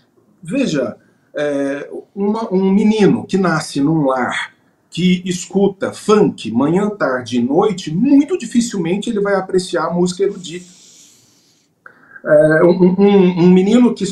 Veja, 0.42 0.98
é, 1.34 1.90
uma, 2.14 2.52
um 2.52 2.70
menino 2.70 3.26
que 3.26 3.38
nasce 3.38 3.80
num 3.80 4.04
lar 4.04 4.52
que 4.90 5.22
escuta 5.24 5.92
funk 5.92 6.50
manhã, 6.52 6.90
tarde 6.90 7.38
e 7.38 7.42
noite, 7.42 7.90
muito 7.90 8.36
dificilmente 8.36 9.08
ele 9.08 9.20
vai 9.20 9.34
apreciar 9.34 9.94
música 9.94 10.24
erudita. 10.24 10.81
É, 12.24 12.64
um, 12.64 12.94
um, 13.00 13.40
um, 13.44 13.50
menino 13.50 13.92
que, 13.94 14.04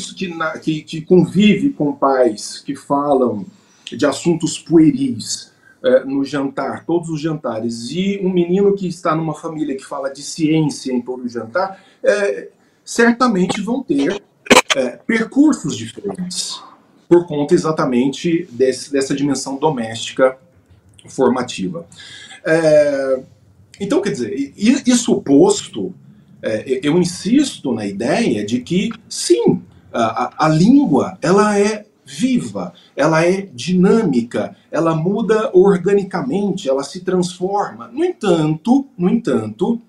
que, 0.61 0.81
que, 0.83 1.01
convive 1.01 1.69
com 1.69 1.93
pais 1.93 2.59
que 2.59 2.75
falam 2.75 3.45
de 3.85 4.05
assuntos 4.05 4.59
pueris 4.59 5.51
é, 5.83 6.03
no 6.03 6.23
jantar, 6.25 6.85
todos 6.85 7.09
os 7.09 7.21
jantares, 7.21 7.89
e 7.89 8.19
um 8.21 8.29
menino 8.29 8.75
que 8.75 8.87
está 8.87 9.15
numa 9.15 9.33
família 9.33 9.75
que 9.75 9.85
fala 9.85 10.09
de 10.09 10.21
ciência 10.21 10.91
em 10.91 11.01
todo 11.01 11.23
o 11.23 11.29
jantar, 11.29 11.81
é, 12.03 12.49
certamente 12.83 13.61
vão 13.61 13.81
ter 13.81 14.21
é, 14.75 14.89
percursos 15.07 15.77
diferentes 15.77 16.61
por 17.07 17.25
conta 17.25 17.53
exatamente 17.53 18.47
desse, 18.51 18.91
dessa 18.91 19.15
dimensão 19.15 19.57
doméstica 19.57 20.37
formativa. 21.07 21.85
É, 22.45 23.23
então, 23.79 24.01
quer 24.01 24.11
dizer, 24.11 24.53
isso 24.55 25.21
posto, 25.21 25.93
é, 26.41 26.79
eu 26.83 26.97
insisto 26.97 27.71
na 27.71 27.85
ideia 27.85 28.45
de 28.45 28.59
que, 28.61 28.89
sim, 29.07 29.61
a, 29.93 30.45
a, 30.45 30.49
língua 30.49 31.17
ela 31.21 31.57
é 31.57 31.85
viva, 32.05 32.73
ela 32.95 33.25
é 33.25 33.41
dinâmica, 33.53 34.55
ela 34.71 34.95
muda 34.95 35.51
organicamente, 35.53 36.69
ela 36.69 36.83
se 36.83 37.01
transforma. 37.01 37.87
No 37.87 38.03
entanto, 38.03 38.87
no 38.97 39.09
entanto, 39.09 39.81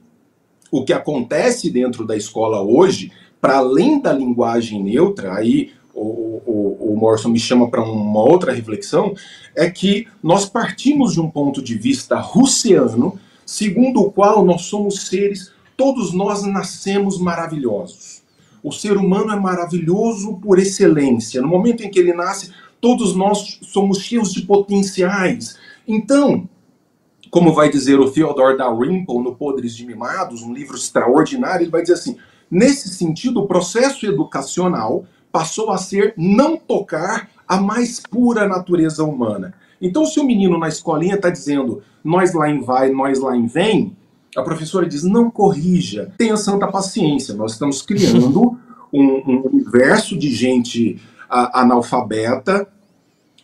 o 0.71 0.85
que 0.85 0.93
acontece 0.93 1.71
dentro 1.71 2.07
da 2.07 2.17
escola 2.17 2.63
hoje, 2.63 3.13
para 3.41 3.59
além 3.59 4.01
da 4.01 4.13
linguagem 4.13 4.83
neutra, 4.83 5.35
aí 5.35 5.73
o, 5.95 6.41
o, 6.47 6.93
o 6.93 6.97
Morrison 6.97 7.29
me 7.29 7.39
chama 7.39 7.69
para 7.69 7.83
uma 7.83 8.23
outra 8.23 8.53
reflexão, 8.53 9.15
é 9.55 9.71
que 9.71 10.07
nós 10.23 10.47
partimos 10.47 11.13
de 11.13 11.21
um 11.21 11.31
ponto 11.31 11.63
de 11.63 11.75
vista 11.75 12.19
russiano, 12.19 13.19
segundo 13.45 14.01
o 14.01 14.11
qual 14.11 14.45
nós 14.45 14.63
somos 14.63 15.07
seres, 15.07 15.52
todos 15.77 16.13
nós 16.13 16.43
nascemos 16.45 17.19
maravilhosos. 17.19 18.23
O 18.63 18.71
ser 18.71 18.97
humano 18.97 19.33
é 19.33 19.37
maravilhoso 19.37 20.39
por 20.41 20.59
excelência. 20.59 21.43
No 21.43 21.49
momento 21.49 21.83
em 21.83 21.91
que 21.91 21.99
ele 21.99 22.13
nasce, 22.13 22.53
todos 22.81 23.15
nós 23.15 23.59
somos 23.63 23.99
cheios 23.99 24.33
de 24.33 24.43
potenciais. 24.43 25.59
Então, 25.87 26.49
como 27.31 27.53
vai 27.53 27.71
dizer 27.71 27.99
o 27.99 28.11
Theodore 28.11 28.59
Dalrymple 28.59 29.19
no 29.19 29.35
Podres 29.35 29.75
de 29.75 29.87
Mimados, 29.87 30.43
um 30.43 30.53
livro 30.53 30.77
extraordinário, 30.77 31.65
ele 31.65 31.71
vai 31.71 31.83
dizer 31.83 31.95
assim: 31.95 32.17
nesse 32.51 32.89
sentido, 32.91 33.41
o 33.41 33.47
processo 33.47 34.07
educacional 34.07 35.05
passou 35.33 35.71
a 35.71 35.79
ser 35.79 36.13
não 36.17 36.57
tocar 36.57 37.31
a 37.49 37.61
mais 37.61 37.99
pura 37.99 38.47
natureza 38.47 39.03
humana. 39.03 39.55
Então, 39.81 40.05
se 40.05 40.21
o 40.21 40.25
menino 40.25 40.59
na 40.59 40.69
escolinha 40.69 41.15
está 41.15 41.31
dizendo 41.31 41.83
nós 42.05 42.35
lá 42.35 42.49
em 42.49 42.61
vai, 42.61 42.91
nós 42.91 43.19
lá 43.19 43.37
em 43.37 43.47
vem, 43.47 43.97
a 44.37 44.43
professora 44.43 44.87
diz 44.87 45.03
não 45.03 45.31
corrija, 45.31 46.13
tenha 46.17 46.37
santa 46.37 46.67
paciência. 46.67 47.35
Nós 47.35 47.53
estamos 47.53 47.83
criando 47.83 48.59
um, 48.93 49.23
um 49.27 49.47
universo 49.47 50.17
de 50.17 50.33
gente 50.35 51.01
a, 51.29 51.61
analfabeta. 51.61 52.67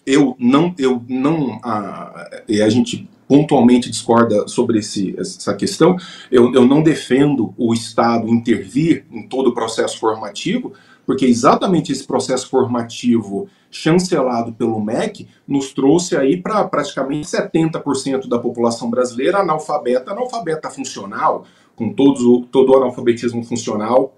Eu 0.07 0.35
não, 0.39 0.75
eu 0.79 1.03
não, 1.09 1.61
a, 1.63 2.43
e 2.49 2.63
a 2.63 2.69
gente 2.69 3.09
pontualmente 3.29 3.91
discorda 3.91 4.49
sobre 4.49 4.79
esse, 4.79 5.15
essa 5.19 5.55
questão. 5.55 5.97
Eu, 6.31 6.53
eu 6.55 6.67
não 6.67 6.83
defendo 6.83 7.53
o 7.59 7.75
Estado 7.75 8.27
intervir 8.29 9.05
em 9.13 9.29
todo 9.29 9.49
o 9.49 9.55
processo 9.55 9.99
formativo, 9.99 10.73
porque 11.05 11.27
exatamente 11.27 11.93
esse 11.93 12.07
processo 12.07 12.49
formativo 12.49 13.49
chancelado 13.71 14.53
pelo 14.53 14.81
MEC 14.81 15.29
nos 15.47 15.73
trouxe 15.73 16.17
aí 16.17 16.37
para 16.41 16.65
praticamente 16.65 17.27
70% 17.27 18.29
da 18.29 18.39
população 18.39 18.91
brasileira 18.91 19.39
analfabeta, 19.39 20.13
analfabeta 20.13 20.71
funcional, 20.71 21.45
com 21.77 21.93
todos, 21.93 22.23
todo 22.51 22.73
o 22.73 22.77
analfabetismo 22.77 23.45
funcional 23.45 24.15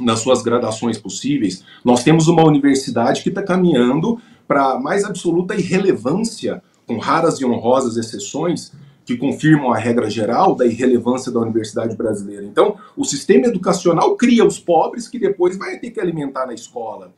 nas 0.00 0.20
suas 0.20 0.42
gradações 0.42 0.98
possíveis. 0.98 1.64
Nós 1.84 2.02
temos 2.02 2.28
uma 2.28 2.44
universidade 2.44 3.22
que 3.22 3.28
está 3.28 3.42
caminhando 3.42 4.18
para 4.46 4.78
mais 4.78 5.04
absoluta 5.04 5.54
irrelevância 5.54 6.62
com 6.86 6.98
raras 6.98 7.40
e 7.40 7.44
honrosas 7.44 7.96
exceções, 7.96 8.72
que 9.04 9.16
confirmam 9.16 9.72
a 9.72 9.76
regra 9.76 10.08
geral 10.08 10.54
da 10.54 10.66
irrelevância 10.66 11.30
da 11.30 11.40
universidade 11.40 11.94
brasileira. 11.94 12.44
Então, 12.44 12.76
o 12.96 13.04
sistema 13.04 13.46
educacional 13.46 14.16
cria 14.16 14.44
os 14.44 14.58
pobres 14.58 15.08
que 15.08 15.18
depois 15.18 15.58
vai 15.58 15.78
ter 15.78 15.90
que 15.90 16.00
alimentar 16.00 16.46
na 16.46 16.54
escola, 16.54 17.12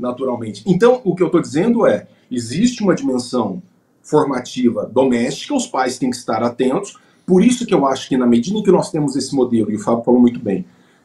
naturalmente. 0.00 0.64
Então, 0.66 1.00
o 1.04 1.14
que 1.14 1.22
eu 1.22 1.26
estou 1.26 1.40
dizendo 1.40 1.86
é: 1.86 2.08
existe 2.30 2.82
uma 2.82 2.94
dimensão 2.94 3.62
formativa 4.02 4.86
doméstica, 4.86 5.54
os 5.54 5.66
pais 5.66 5.98
têm 5.98 6.10
que 6.10 6.16
estar 6.16 6.42
atentos. 6.42 6.98
Por 7.26 7.44
isso 7.44 7.66
que 7.66 7.74
eu 7.74 7.86
acho 7.86 8.08
que 8.08 8.16
na 8.16 8.26
medida 8.26 8.58
em 8.58 8.62
que 8.62 8.72
nós 8.72 8.90
temos 8.90 9.14
esse 9.14 9.34
modelo, 9.34 9.70
e 9.70 9.76
o 9.76 9.78
Fábio 9.78 10.02
falou 10.02 10.20
muito 10.20 10.40
bem, 10.40 10.64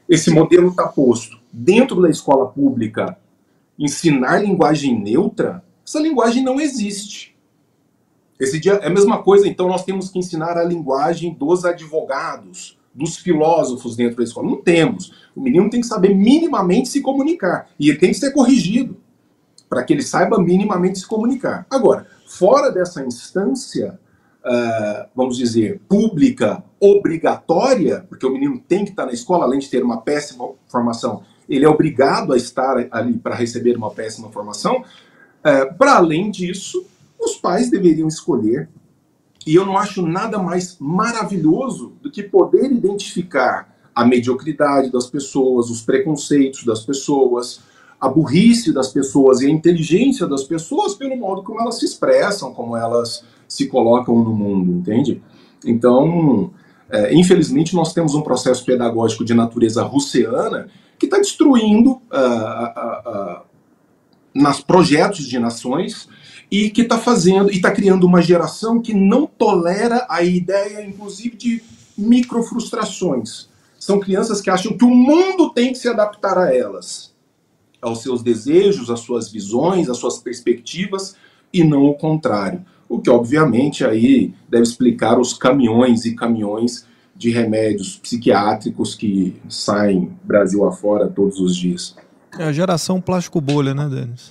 esse 0.09 0.31
modelo 0.31 0.69
está 0.69 0.87
posto 0.87 1.37
dentro 1.51 2.01
da 2.01 2.09
escola 2.09 2.47
pública, 2.47 3.17
ensinar 3.77 4.41
linguagem 4.41 4.99
neutra, 4.99 5.63
essa 5.85 5.99
linguagem 5.99 6.43
não 6.43 6.59
existe. 6.59 7.35
Esse 8.39 8.59
dia 8.59 8.73
é 8.73 8.87
a 8.87 8.89
mesma 8.89 9.21
coisa, 9.21 9.47
então 9.47 9.67
nós 9.67 9.83
temos 9.83 10.09
que 10.09 10.19
ensinar 10.19 10.57
a 10.57 10.63
linguagem 10.63 11.33
dos 11.33 11.63
advogados, 11.63 12.77
dos 12.93 13.17
filósofos 13.17 13.95
dentro 13.95 14.17
da 14.17 14.23
escola. 14.23 14.49
Não 14.49 14.61
temos. 14.61 15.13
O 15.35 15.41
menino 15.41 15.69
tem 15.69 15.81
que 15.81 15.87
saber 15.87 16.15
minimamente 16.15 16.89
se 16.89 17.01
comunicar 17.01 17.67
e 17.79 17.89
ele 17.89 17.97
tem 17.97 18.11
que 18.11 18.17
ser 18.17 18.31
corrigido 18.31 18.97
para 19.69 19.83
que 19.83 19.93
ele 19.93 20.03
saiba 20.03 20.39
minimamente 20.39 20.99
se 20.99 21.07
comunicar. 21.07 21.65
Agora, 21.69 22.07
fora 22.25 22.71
dessa 22.71 23.03
instância, 23.05 23.99
uh, 24.45 25.09
vamos 25.15 25.37
dizer, 25.37 25.81
pública, 25.89 26.63
obrigatória, 26.79 28.05
porque 28.07 28.25
o 28.25 28.31
menino 28.31 28.59
tem 28.59 28.85
que 28.85 28.91
estar 28.91 29.05
na 29.05 29.11
escola, 29.11 29.43
além 29.43 29.59
de 29.59 29.69
ter 29.69 29.83
uma 29.83 30.01
péssima 30.01 30.49
formação, 30.67 31.23
ele 31.49 31.65
é 31.65 31.69
obrigado 31.69 32.33
a 32.33 32.37
estar 32.37 32.87
ali 32.91 33.17
para 33.17 33.35
receber 33.35 33.75
uma 33.75 33.91
péssima 33.91 34.29
formação. 34.31 34.83
Uh, 35.41 35.73
para 35.77 35.95
além 35.95 36.31
disso, 36.31 36.85
os 37.19 37.35
pais 37.35 37.69
deveriam 37.69 38.07
escolher. 38.07 38.69
E 39.45 39.53
eu 39.53 39.65
não 39.65 39.77
acho 39.77 40.01
nada 40.01 40.39
mais 40.39 40.77
maravilhoso 40.79 41.93
do 42.01 42.09
que 42.09 42.23
poder 42.23 42.71
identificar 42.71 43.74
a 43.95 44.05
mediocridade 44.05 44.91
das 44.91 45.07
pessoas, 45.07 45.69
os 45.69 45.81
preconceitos 45.81 46.65
das 46.65 46.81
pessoas, 46.81 47.61
a 47.99 48.09
burrice 48.09 48.73
das 48.73 48.89
pessoas 48.89 49.39
e 49.41 49.47
a 49.47 49.49
inteligência 49.49 50.27
das 50.27 50.43
pessoas 50.43 50.93
pelo 50.93 51.15
modo 51.15 51.43
como 51.43 51.61
elas 51.61 51.79
se 51.79 51.85
expressam, 51.85 52.53
como 52.53 52.75
elas 52.75 53.23
se 53.47 53.67
colocam 53.67 54.21
no 54.21 54.33
mundo, 54.33 54.71
entende? 54.73 55.21
Então, 55.65 56.51
é, 56.89 57.15
infelizmente, 57.15 57.73
nós 57.73 57.93
temos 57.93 58.13
um 58.13 58.21
processo 58.21 58.65
pedagógico 58.65 59.23
de 59.23 59.33
natureza 59.33 59.81
russiana 59.83 60.67
que 60.99 61.05
está 61.05 61.17
destruindo 61.17 61.91
uh, 61.91 61.99
uh, 62.01 63.09
uh, 63.09 63.41
nas 64.33 64.61
projetos 64.61 65.25
de 65.25 65.39
nações 65.39 66.07
e 66.51 66.69
que 66.69 66.81
está 66.81 66.97
fazendo 66.97 67.49
e 67.51 67.55
está 67.55 67.71
criando 67.71 68.05
uma 68.05 68.21
geração 68.21 68.81
que 68.81 68.93
não 68.93 69.25
tolera 69.25 70.05
a 70.09 70.21
ideia, 70.21 70.85
inclusive, 70.85 71.35
de 71.35 71.63
microfrustrações. 71.97 73.49
São 73.85 73.99
crianças 73.99 74.41
que 74.41 74.49
acham 74.49 74.75
que 74.75 74.83
o 74.83 74.89
mundo 74.89 75.51
tem 75.51 75.71
que 75.71 75.77
se 75.77 75.87
adaptar 75.87 76.39
a 76.39 76.51
elas, 76.51 77.13
aos 77.79 78.01
seus 78.01 78.23
desejos, 78.23 78.89
às 78.89 79.01
suas 79.01 79.31
visões, 79.31 79.91
às 79.91 79.97
suas 79.97 80.17
perspectivas, 80.17 81.15
e 81.53 81.63
não 81.63 81.83
o 81.83 81.93
contrário. 81.93 82.65
O 82.89 82.99
que, 82.99 83.11
obviamente, 83.11 83.85
aí 83.85 84.33
deve 84.49 84.63
explicar 84.63 85.19
os 85.19 85.35
caminhões 85.35 86.03
e 86.03 86.15
caminhões 86.15 86.87
de 87.15 87.29
remédios 87.29 87.95
psiquiátricos 87.97 88.95
que 88.95 89.39
saem 89.47 90.17
Brasil 90.23 90.65
afora 90.65 91.07
todos 91.07 91.39
os 91.39 91.55
dias. 91.55 91.95
É 92.39 92.45
a 92.45 92.51
geração 92.51 92.99
plástico 92.99 93.39
bolha, 93.39 93.75
né, 93.75 93.87
Denis? 93.87 94.29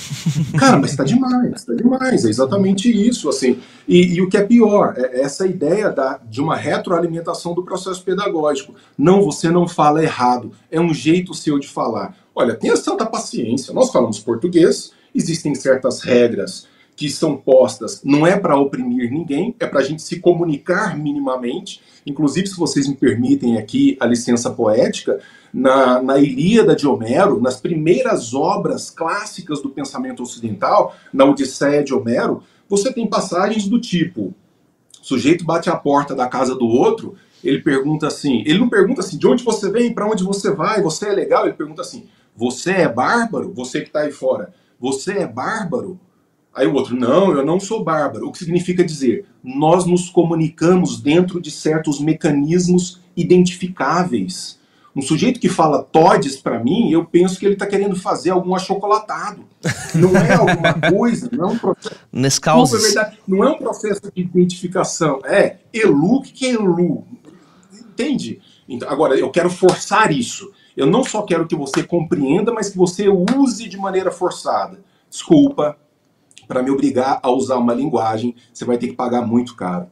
Cara, 0.58 0.78
mas 0.78 0.90
está 0.90 1.04
demais, 1.04 1.60
está 1.60 1.74
demais, 1.74 2.24
é 2.24 2.28
exatamente 2.28 2.90
isso, 2.90 3.28
assim. 3.28 3.60
E, 3.86 4.14
e, 4.14 4.22
o 4.22 4.28
que 4.28 4.36
é 4.36 4.42
pior, 4.42 4.94
é 4.96 5.20
essa 5.20 5.46
ideia 5.46 5.90
da, 5.90 6.18
de 6.18 6.40
uma 6.40 6.56
retroalimentação 6.56 7.54
do 7.54 7.62
processo 7.62 8.02
pedagógico. 8.02 8.74
Não, 8.96 9.22
você 9.22 9.50
não 9.50 9.68
fala 9.68 10.02
errado, 10.02 10.52
é 10.70 10.80
um 10.80 10.94
jeito 10.94 11.34
seu 11.34 11.58
de 11.58 11.68
falar. 11.68 12.16
Olha, 12.34 12.54
tenha 12.54 12.76
santa 12.76 13.04
paciência, 13.04 13.74
nós 13.74 13.90
falamos 13.90 14.18
português, 14.18 14.92
existem 15.14 15.54
certas 15.54 16.00
regras 16.00 16.66
que 16.94 17.10
são 17.10 17.36
postas 17.36 18.00
não 18.04 18.26
é 18.26 18.38
para 18.38 18.56
oprimir 18.56 19.10
ninguém, 19.10 19.54
é 19.58 19.66
para 19.66 19.80
a 19.80 19.82
gente 19.82 20.02
se 20.02 20.20
comunicar 20.20 20.96
minimamente. 20.96 21.80
Inclusive, 22.06 22.46
se 22.46 22.56
vocês 22.56 22.88
me 22.88 22.96
permitem 22.96 23.58
aqui 23.58 23.96
a 24.00 24.06
licença 24.06 24.50
poética, 24.50 25.20
na, 25.52 26.02
na 26.02 26.18
Ilíada 26.18 26.74
de 26.74 26.86
Homero, 26.86 27.40
nas 27.40 27.60
primeiras 27.60 28.32
obras 28.32 28.90
clássicas 28.90 29.60
do 29.60 29.70
pensamento 29.70 30.22
ocidental, 30.22 30.94
na 31.12 31.24
Odisseia 31.24 31.84
de 31.84 31.92
Homero, 31.92 32.42
você 32.68 32.92
tem 32.92 33.06
passagens 33.06 33.68
do 33.68 33.80
tipo: 33.80 34.34
o 35.00 35.04
sujeito 35.04 35.44
bate 35.44 35.68
a 35.68 35.76
porta 35.76 36.14
da 36.14 36.26
casa 36.26 36.54
do 36.54 36.66
outro, 36.66 37.14
ele 37.44 37.60
pergunta 37.60 38.06
assim, 38.06 38.42
ele 38.46 38.58
não 38.58 38.68
pergunta 38.68 39.00
assim, 39.00 39.18
de 39.18 39.26
onde 39.26 39.44
você 39.44 39.70
vem, 39.70 39.92
para 39.92 40.08
onde 40.08 40.24
você 40.24 40.50
vai, 40.52 40.80
você 40.80 41.08
é 41.08 41.12
legal, 41.12 41.44
ele 41.44 41.54
pergunta 41.54 41.82
assim, 41.82 42.08
você 42.34 42.70
é 42.70 42.88
bárbaro? 42.88 43.52
Você 43.52 43.80
que 43.80 43.88
está 43.88 44.00
aí 44.00 44.12
fora, 44.12 44.54
você 44.80 45.18
é 45.18 45.26
bárbaro? 45.26 46.00
Aí 46.54 46.66
o 46.66 46.74
outro, 46.74 46.94
não, 46.94 47.32
eu 47.32 47.44
não 47.44 47.58
sou 47.58 47.82
bárbaro. 47.82 48.28
O 48.28 48.32
que 48.32 48.38
significa 48.38 48.84
dizer? 48.84 49.24
Nós 49.42 49.86
nos 49.86 50.10
comunicamos 50.10 51.00
dentro 51.00 51.40
de 51.40 51.50
certos 51.50 51.98
mecanismos 51.98 53.00
identificáveis. 53.16 54.60
Um 54.94 55.00
sujeito 55.00 55.40
que 55.40 55.48
fala 55.48 55.82
todes 55.82 56.36
para 56.36 56.62
mim, 56.62 56.92
eu 56.92 57.06
penso 57.06 57.38
que 57.38 57.46
ele 57.46 57.54
está 57.54 57.66
querendo 57.66 57.96
fazer 57.96 58.28
algum 58.30 58.54
achocolatado. 58.54 59.44
Não 59.94 60.14
é 60.14 60.34
alguma 60.34 60.74
coisa, 60.92 61.30
não 61.32 61.48
é 61.48 61.52
um 61.52 61.58
processo. 61.58 61.96
É 62.76 62.88
verdade, 62.88 63.18
não 63.26 63.42
é 63.42 63.50
um 63.50 63.58
processo 63.58 64.02
de 64.14 64.20
identificação. 64.20 65.20
É 65.24 65.56
elu, 65.72 66.16
o 66.16 66.22
que 66.22 66.44
é 66.44 66.50
elu? 66.50 67.06
Entende? 67.72 68.42
Então, 68.68 68.88
agora, 68.90 69.18
eu 69.18 69.30
quero 69.30 69.48
forçar 69.48 70.12
isso. 70.12 70.52
Eu 70.76 70.86
não 70.86 71.02
só 71.04 71.22
quero 71.22 71.46
que 71.46 71.56
você 71.56 71.82
compreenda, 71.82 72.52
mas 72.52 72.68
que 72.68 72.76
você 72.76 73.08
use 73.08 73.68
de 73.68 73.78
maneira 73.78 74.10
forçada. 74.10 74.78
Desculpa, 75.08 75.76
para 76.52 76.62
me 76.62 76.70
obrigar 76.70 77.18
a 77.22 77.30
usar 77.30 77.56
uma 77.56 77.72
linguagem, 77.72 78.36
você 78.52 78.66
vai 78.66 78.76
ter 78.76 78.88
que 78.88 78.92
pagar 78.92 79.22
muito 79.22 79.56
caro. 79.56 79.86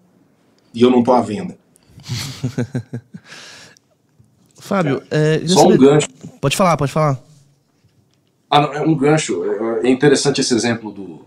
E 0.75 0.83
eu 0.83 0.91
não 0.91 0.99
estou 0.99 1.15
à 1.15 1.23
venda. 1.23 1.57
Fábio, 4.61 5.03
é, 5.11 5.41
Só 5.47 5.67
um 5.67 5.77
gancho. 5.79 6.09
Pode 6.39 6.55
falar, 6.55 6.77
pode 6.77 6.93
falar. 6.93 7.19
Ah, 8.51 8.61
não, 8.61 8.75
é 8.75 8.83
um 8.83 8.95
gancho. 8.95 9.43
É, 9.83 9.89
é 9.89 9.91
interessante 9.91 10.43
esse 10.43 10.53
exemplo 10.53 10.93
do, 10.93 11.25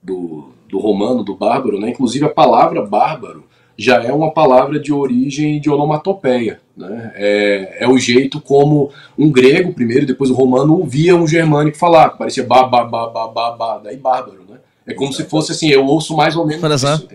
do, 0.00 0.50
do 0.68 0.78
romano, 0.78 1.24
do 1.24 1.34
bárbaro, 1.34 1.80
né? 1.80 1.90
Inclusive 1.90 2.24
a 2.24 2.30
palavra 2.30 2.86
bárbaro 2.86 3.44
já 3.76 4.00
é 4.02 4.12
uma 4.12 4.30
palavra 4.32 4.78
de 4.78 4.92
origem 4.92 5.60
de 5.60 5.68
onomatopeia. 5.68 6.60
Né? 6.76 7.12
É, 7.16 7.78
é 7.80 7.88
o 7.88 7.98
jeito 7.98 8.40
como 8.40 8.92
um 9.18 9.32
grego, 9.32 9.74
primeiro, 9.74 10.06
depois 10.06 10.30
o 10.30 10.34
romano, 10.34 10.78
ouvia 10.78 11.16
um 11.16 11.26
germânico 11.26 11.76
falar, 11.76 12.10
parecia 12.10 12.44
ba, 12.44 12.62
ba, 12.62 12.84
ba, 12.84 13.08
ba, 13.08 13.28
ba, 13.28 13.50
ba 13.50 13.78
daí 13.78 13.96
bárbaro. 13.96 14.44
Né? 14.48 14.58
É 14.86 14.94
como 14.94 15.12
se 15.12 15.24
fosse 15.24 15.52
assim, 15.52 15.68
eu 15.68 15.84
ouço 15.84 16.16
mais 16.16 16.36
ou 16.36 16.46
menos 16.46 16.82
isso. 16.82 17.08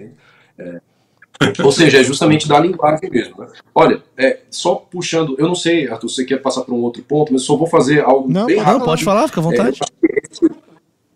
É, 0.57 0.81
ou 1.63 1.71
seja, 1.71 1.99
é 1.99 2.03
justamente 2.03 2.47
da 2.47 2.59
linguagem 2.59 3.09
mesmo. 3.09 3.35
Né? 3.39 3.47
Olha, 3.73 4.01
é, 4.17 4.39
só 4.49 4.75
puxando, 4.75 5.35
eu 5.39 5.47
não 5.47 5.55
sei, 5.55 5.87
Arthur, 5.87 6.09
você 6.09 6.25
quer 6.25 6.37
passar 6.41 6.61
para 6.61 6.73
um 6.73 6.81
outro 6.81 7.01
ponto, 7.01 7.33
mas 7.33 7.43
só 7.43 7.55
vou 7.55 7.67
fazer 7.67 8.01
algo 8.01 8.31
Não, 8.31 8.45
bem 8.45 8.57
rápido. 8.57 8.79
Não, 8.79 8.85
pode 8.85 9.03
falar, 9.03 9.27
fica 9.27 9.39
à 9.39 9.43
vontade. 9.43 9.79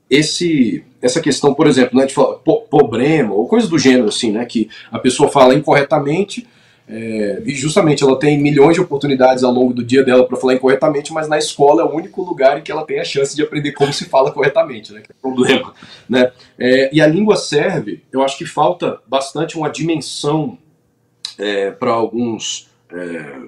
esse 0.10 0.84
essa 1.02 1.20
questão, 1.22 1.54
por 1.54 1.68
exemplo, 1.68 2.00
né, 2.00 2.06
de 2.08 2.14
falar 2.14 2.36
po- 2.38 2.62
problema 2.62 3.34
ou 3.34 3.48
coisa 3.48 3.68
do 3.68 3.78
gênero 3.78 4.08
assim, 4.08 4.32
né, 4.32 4.44
que 4.46 4.70
a 4.92 4.98
pessoa 4.98 5.30
fala 5.30 5.54
incorretamente 5.54 6.48
é, 6.88 7.42
e 7.44 7.56
justamente 7.56 8.04
ela 8.04 8.18
tem 8.18 8.40
milhões 8.40 8.76
de 8.76 8.82
oportunidades 8.82 9.44
ao 9.44 9.52
longo 9.52 9.74
do 9.74 9.84
dia 9.84 10.04
dela 10.04 10.26
para 10.26 10.38
falar 10.38 10.54
incorretamente, 10.54 11.12
mas 11.12 11.28
na 11.28 11.38
escola 11.38 11.82
é 11.82 11.86
o 11.86 11.96
único 11.96 12.22
lugar 12.22 12.60
em 12.60 12.62
que 12.62 12.72
ela 12.72 12.86
tem 12.86 13.00
a 13.00 13.04
chance 13.04 13.36
de 13.36 13.42
aprender 13.42 13.72
como 13.72 13.92
se 13.92 14.06
fala 14.06 14.32
corretamente, 14.32 14.94
né, 14.94 15.02
que 15.02 15.12
é 15.12 15.16
o 15.18 15.34
problema, 15.34 15.74
né? 16.08 16.32
É, 16.60 16.90
e 16.94 17.02
a 17.02 17.08
língua 17.08 17.36
serve, 17.36 18.04
eu 18.12 18.22
acho 18.22 18.38
que 18.38 18.46
falta 18.46 19.00
bastante 19.08 19.58
uma 19.58 19.70
dimensão 19.70 20.58
para 21.80 21.92
alguns 21.92 22.70
é, 22.94 23.40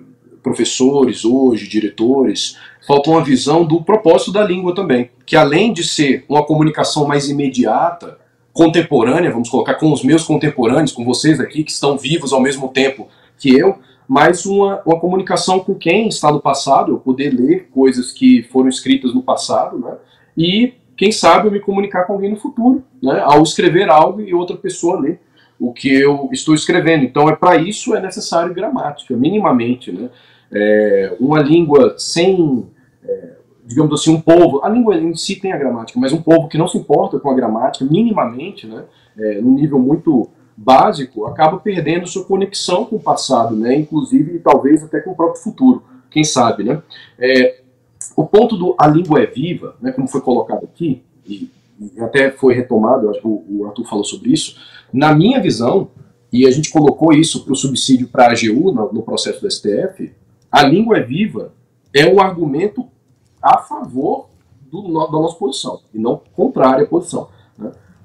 professores 0.44 1.24
hoje, 1.24 1.68
diretores, 1.68 2.58
falta 2.86 3.10
uma 3.10 3.24
visão 3.24 3.66
do 3.66 3.82
propósito 3.84 4.32
da 4.32 4.44
língua 4.44 4.74
também, 4.74 5.10
que 5.26 5.36
além 5.36 5.72
de 5.72 5.84
ser 5.84 6.26
uma 6.28 6.44
comunicação 6.44 7.08
mais 7.08 7.30
imediata, 7.30 8.18
contemporânea, 8.52 9.30
vamos 9.30 9.50
colocar 9.50 9.76
com 9.76 9.92
os 9.92 10.04
meus 10.04 10.24
contemporâneos, 10.24 10.92
com 10.92 11.06
vocês 11.06 11.40
aqui 11.40 11.64
que 11.64 11.72
estão 11.72 11.98
vivos 11.98 12.34
ao 12.34 12.42
mesmo 12.42 12.70
tempo 12.70 13.08
que 13.38 13.58
eu, 13.58 13.78
mas 14.08 14.46
uma, 14.46 14.82
uma 14.86 15.00
comunicação 15.00 15.60
com 15.60 15.76
quem 15.76 16.08
está 16.08 16.32
no 16.32 16.42
passado, 16.42 16.94
eu 16.94 17.00
poder 17.00 17.30
ler 17.30 17.70
coisas 17.74 18.12
que 18.12 18.44
foram 18.44 18.70
escritas 18.70 19.14
no 19.14 19.22
passado, 19.22 19.78
né? 19.78 19.98
E 20.38 20.74
quem 20.96 21.12
sabe 21.12 21.48
eu 21.48 21.52
me 21.52 21.60
comunicar 21.60 22.06
com 22.06 22.14
alguém 22.14 22.32
no 22.32 22.38
futuro, 22.38 22.84
né? 23.02 23.20
Ao 23.24 23.44
escrever 23.44 23.90
algo 23.90 24.22
e 24.22 24.34
outra 24.34 24.56
pessoa 24.56 25.00
ler 25.00 25.20
o 25.60 25.74
que 25.74 25.90
eu 25.90 26.30
estou 26.32 26.54
escrevendo. 26.54 27.04
Então, 27.04 27.30
é 27.30 27.36
para 27.36 27.58
isso 27.58 27.96
é 27.96 28.02
necessário 28.02 28.54
gramática, 28.54 29.16
minimamente, 29.16 29.92
né? 29.92 30.10
É, 30.52 31.16
uma 31.20 31.42
língua 31.42 31.96
sem, 31.98 32.68
é, 33.04 33.32
digamos 33.66 34.00
assim, 34.00 34.14
um 34.14 34.22
povo. 34.22 34.64
A 34.64 34.70
língua 34.70 34.96
em 34.96 35.16
si 35.16 35.36
tem 35.36 35.52
a 35.52 35.58
gramática, 35.58 36.00
mas 36.00 36.14
um 36.14 36.22
povo 36.22 36.48
que 36.48 36.58
não 36.58 36.68
se 36.68 36.78
importa 36.78 37.20
com 37.20 37.30
a 37.30 37.36
gramática, 37.36 37.84
minimamente, 37.84 38.68
né? 38.68 38.86
É, 39.18 39.42
num 39.42 39.54
nível 39.54 39.80
muito 39.80 40.30
básico, 40.58 41.28
acaba 41.28 41.58
perdendo 41.60 42.08
sua 42.08 42.26
conexão 42.26 42.86
com 42.86 42.96
o 42.96 43.00
passado, 43.00 43.56
né? 43.56 43.76
Inclusive, 43.76 44.40
talvez 44.40 44.84
até 44.84 45.00
com 45.00 45.12
o 45.12 45.16
próprio 45.16 45.42
futuro. 45.42 45.84
Quem 46.10 46.24
sabe, 46.24 46.64
né? 46.64 46.82
É, 47.20 47.62
o 48.16 48.26
ponto 48.26 48.58
do 48.58 48.76
a 48.78 48.88
língua 48.88 49.22
é 49.22 49.28
viva, 49.28 49.76
né? 49.80 49.92
Como 49.92 50.08
foi 50.08 50.22
colocado 50.22 50.64
aqui 50.64 51.04
e, 51.24 51.52
e 51.80 52.00
até 52.00 52.32
foi 52.32 52.56
retomado, 52.56 53.10
acho 53.10 53.22
que 53.22 53.28
o, 53.28 53.66
Arthur 53.68 53.86
falou 53.86 54.04
sobre 54.04 54.32
isso. 54.32 54.58
Na 54.92 55.14
minha 55.14 55.40
visão, 55.40 55.90
e 56.34 56.48
a 56.48 56.52
gente 56.52 56.72
colocou 56.72 57.14
isso 57.14 57.44
para 57.44 57.54
o 57.54 57.56
subsídio 57.56 58.08
para 58.08 58.26
a 58.26 58.32
AGU 58.32 58.72
no, 58.72 58.92
no 58.92 59.04
processo 59.04 59.40
do 59.40 59.52
STF, 59.52 60.12
a 60.52 60.64
língua 60.64 60.98
é 60.98 61.04
viva 61.04 61.54
é 61.94 62.12
um 62.12 62.20
argumento 62.20 62.88
a 63.42 63.60
favor 63.60 64.28
do, 64.72 64.82
da 64.82 65.12
nossa 65.12 65.38
posição, 65.38 65.80
e 65.94 66.00
não 66.00 66.22
contrária 66.34 66.84
à 66.84 66.88
posição. 66.88 67.30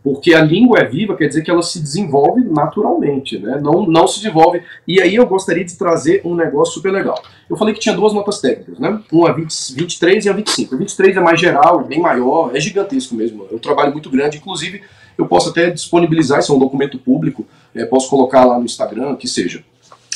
Porque 0.02 0.34
a 0.34 0.42
língua 0.42 0.80
é 0.80 0.84
viva 0.84 1.16
quer 1.16 1.28
dizer 1.28 1.42
que 1.42 1.50
ela 1.50 1.62
se 1.62 1.80
desenvolve 1.80 2.42
naturalmente, 2.42 3.38
né? 3.38 3.60
não, 3.62 3.86
não 3.86 4.06
se 4.08 4.20
desenvolve. 4.20 4.62
E 4.86 5.00
aí 5.00 5.14
eu 5.14 5.26
gostaria 5.26 5.64
de 5.64 5.76
trazer 5.76 6.22
um 6.24 6.34
negócio 6.34 6.74
super 6.74 6.92
legal. 6.92 7.22
Eu 7.48 7.56
falei 7.56 7.72
que 7.72 7.80
tinha 7.80 7.94
duas 7.94 8.12
notas 8.12 8.40
técnicas, 8.40 8.80
né? 8.80 9.00
Uma 9.12 9.30
a 9.30 9.32
20, 9.32 9.74
23 9.74 10.24
e 10.24 10.28
a 10.28 10.32
25. 10.32 10.74
A 10.74 10.78
23 10.78 11.16
é 11.16 11.20
mais 11.20 11.38
geral, 11.38 11.84
bem 11.84 12.00
maior, 12.00 12.50
é 12.54 12.58
gigantesco 12.58 13.14
mesmo. 13.14 13.46
É 13.50 13.54
um 13.54 13.58
trabalho 13.58 13.92
muito 13.92 14.10
grande, 14.10 14.38
inclusive 14.38 14.82
eu 15.16 15.26
posso 15.26 15.50
até 15.50 15.70
disponibilizar, 15.70 16.40
isso 16.40 16.52
é 16.52 16.56
um 16.56 16.58
documento 16.58 16.98
público, 16.98 17.46
é, 17.74 17.84
posso 17.84 18.08
colocar 18.08 18.44
lá 18.44 18.58
no 18.58 18.64
Instagram, 18.64 19.14
que 19.16 19.28
seja. 19.28 19.62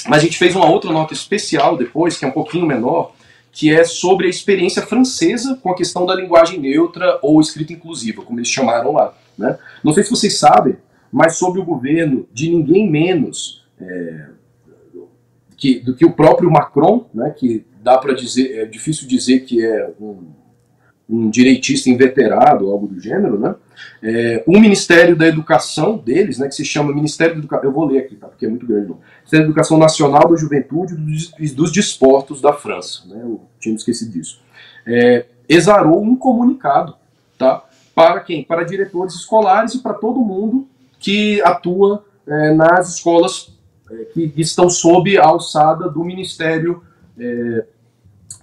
Mas 0.08 0.18
a 0.18 0.24
gente 0.24 0.38
fez 0.38 0.54
uma 0.54 0.68
outra 0.68 0.92
nota 0.92 1.12
especial 1.12 1.76
depois, 1.76 2.16
que 2.16 2.24
é 2.24 2.28
um 2.28 2.32
pouquinho 2.32 2.66
menor, 2.66 3.12
que 3.52 3.72
é 3.72 3.84
sobre 3.84 4.26
a 4.26 4.30
experiência 4.30 4.82
francesa 4.82 5.58
com 5.62 5.70
a 5.70 5.74
questão 5.74 6.04
da 6.04 6.14
linguagem 6.14 6.60
neutra 6.60 7.18
ou 7.22 7.40
escrita 7.40 7.72
inclusiva, 7.72 8.22
como 8.22 8.38
eles 8.38 8.48
chamaram 8.48 8.92
lá. 8.92 9.14
Né? 9.38 9.58
Não 9.82 9.92
sei 9.92 10.02
se 10.02 10.10
vocês 10.10 10.38
sabem, 10.38 10.76
mas 11.12 11.36
sob 11.36 11.58
o 11.58 11.64
governo 11.64 12.26
de 12.32 12.50
ninguém 12.50 12.90
menos 12.90 13.64
é, 13.80 14.28
que, 15.56 15.80
do 15.80 15.94
que 15.94 16.04
o 16.04 16.12
próprio 16.12 16.50
Macron, 16.50 17.06
né, 17.14 17.30
que 17.30 17.64
dá 17.82 17.98
para 17.98 18.14
dizer, 18.14 18.58
é 18.58 18.64
difícil 18.66 19.08
dizer 19.08 19.40
que 19.40 19.64
é 19.64 19.90
um, 20.00 20.24
um 21.08 21.30
direitista 21.30 21.88
inveterado, 21.88 22.70
algo 22.70 22.86
do 22.86 23.00
gênero, 23.00 23.38
né? 23.38 23.54
É, 24.02 24.42
o 24.46 24.58
Ministério 24.58 25.14
da 25.14 25.26
Educação 25.26 25.96
deles, 25.96 26.38
né, 26.38 26.48
que 26.48 26.54
se 26.54 26.64
chama 26.64 26.92
Ministério 26.92 27.34
da 27.34 27.38
Educação, 27.40 27.64
eu 27.64 27.72
vou 27.72 27.84
ler 27.84 27.98
aqui, 28.00 28.16
tá, 28.16 28.26
porque 28.26 28.46
é 28.46 28.48
muito 28.48 28.66
grande, 28.66 28.88
não. 28.88 28.98
Ministério 29.18 29.46
da 29.46 29.50
Educação 29.50 29.78
Nacional 29.78 30.28
da 30.28 30.36
Juventude 30.36 30.94
e 31.38 31.48
dos, 31.50 31.70
Desportos 31.70 32.40
da 32.40 32.52
França, 32.52 33.06
né, 33.06 33.20
eu 33.22 33.40
tinha 33.60 33.74
esquecido 33.74 34.10
disso, 34.10 34.40
é, 34.86 35.26
exarou 35.48 36.02
um 36.02 36.16
comunicado, 36.16 36.94
tá, 37.38 37.64
para 37.96 38.20
quem? 38.20 38.44
Para 38.44 38.62
diretores 38.62 39.14
escolares 39.14 39.74
e 39.74 39.78
para 39.78 39.94
todo 39.94 40.20
mundo 40.20 40.68
que 41.00 41.40
atua 41.40 42.04
é, 42.26 42.52
nas 42.52 42.96
escolas 42.96 43.58
é, 43.90 43.94
que 44.12 44.32
estão 44.36 44.68
sob 44.68 45.16
a 45.16 45.24
alçada 45.24 45.88
do 45.88 46.04
Ministério 46.04 46.82
é, 47.18 47.64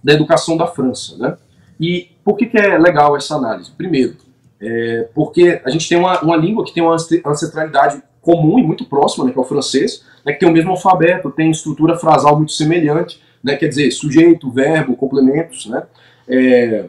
da 0.03 0.13
Educação 0.13 0.57
da 0.57 0.65
França, 0.65 1.15
né? 1.17 1.37
E 1.79 2.09
por 2.25 2.35
que, 2.35 2.47
que 2.47 2.57
é 2.57 2.79
legal 2.79 3.15
essa 3.15 3.35
análise? 3.35 3.69
Primeiro, 3.69 4.15
é, 4.59 5.07
porque 5.13 5.61
a 5.63 5.69
gente 5.69 5.87
tem 5.87 5.99
uma, 5.99 6.19
uma 6.21 6.35
língua 6.35 6.65
que 6.65 6.73
tem 6.73 6.81
uma 6.81 6.95
ance- 6.95 7.21
ancestralidade 7.23 8.01
comum 8.21 8.57
e 8.57 8.63
muito 8.63 8.85
próxima, 8.85 9.23
né, 9.23 9.31
que 9.31 9.37
é 9.37 9.41
o 9.41 9.45
francês, 9.45 10.03
né, 10.25 10.33
que 10.33 10.39
tem 10.39 10.49
o 10.49 10.51
mesmo 10.51 10.71
alfabeto, 10.71 11.29
tem 11.29 11.51
estrutura 11.51 11.95
frasal 11.95 12.37
muito 12.37 12.53
semelhante, 12.53 13.21
né, 13.43 13.55
quer 13.55 13.67
dizer, 13.67 13.91
sujeito, 13.91 14.49
verbo, 14.49 14.95
complementos, 14.95 15.67
né, 15.67 15.83
é, 16.27 16.85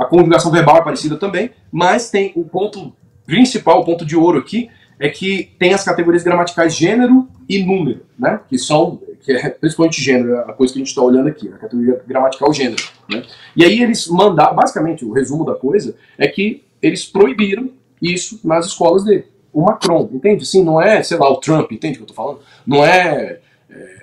a 0.00 0.06
conjugação 0.06 0.50
verbal 0.50 0.78
é 0.78 0.82
parecida 0.82 1.16
também, 1.16 1.50
mas 1.70 2.10
tem 2.10 2.32
o 2.34 2.42
ponto 2.42 2.90
principal, 3.26 3.82
o 3.82 3.84
ponto 3.84 4.02
de 4.02 4.16
ouro 4.16 4.38
aqui, 4.38 4.70
é 4.98 5.10
que 5.10 5.50
tem 5.58 5.74
as 5.74 5.84
categorias 5.84 6.22
gramaticais 6.22 6.74
gênero 6.74 7.28
e 7.46 7.62
número, 7.62 8.00
né, 8.18 8.40
que 8.48 8.56
são, 8.56 8.98
que 9.22 9.32
é 9.32 9.50
principalmente 9.50 10.00
gênero, 10.00 10.38
a 10.38 10.54
coisa 10.54 10.72
que 10.72 10.78
a 10.78 10.80
gente 10.80 10.88
está 10.88 11.02
olhando 11.02 11.28
aqui, 11.28 11.48
a 11.48 11.58
categoria 11.58 12.02
gramatical 12.06 12.50
gênero, 12.50 12.82
né. 13.10 13.22
E 13.54 13.62
aí 13.62 13.82
eles 13.82 14.08
mandaram, 14.08 14.54
basicamente, 14.56 15.04
o 15.04 15.12
resumo 15.12 15.44
da 15.44 15.54
coisa 15.54 15.94
é 16.16 16.26
que 16.26 16.64
eles 16.80 17.04
proibiram 17.04 17.68
isso 18.00 18.40
nas 18.42 18.66
escolas 18.66 19.04
dele. 19.04 19.26
O 19.52 19.62
Macron, 19.62 20.08
entende? 20.14 20.46
Sim, 20.46 20.64
não 20.64 20.80
é, 20.80 21.02
sei 21.02 21.18
lá, 21.18 21.30
o 21.30 21.36
Trump, 21.36 21.70
entende 21.72 21.94
o 21.94 21.96
que 21.98 22.02
eu 22.04 22.06
tô 22.06 22.14
falando? 22.14 22.40
Não 22.66 22.82
é. 22.84 23.40
é... 23.68 24.00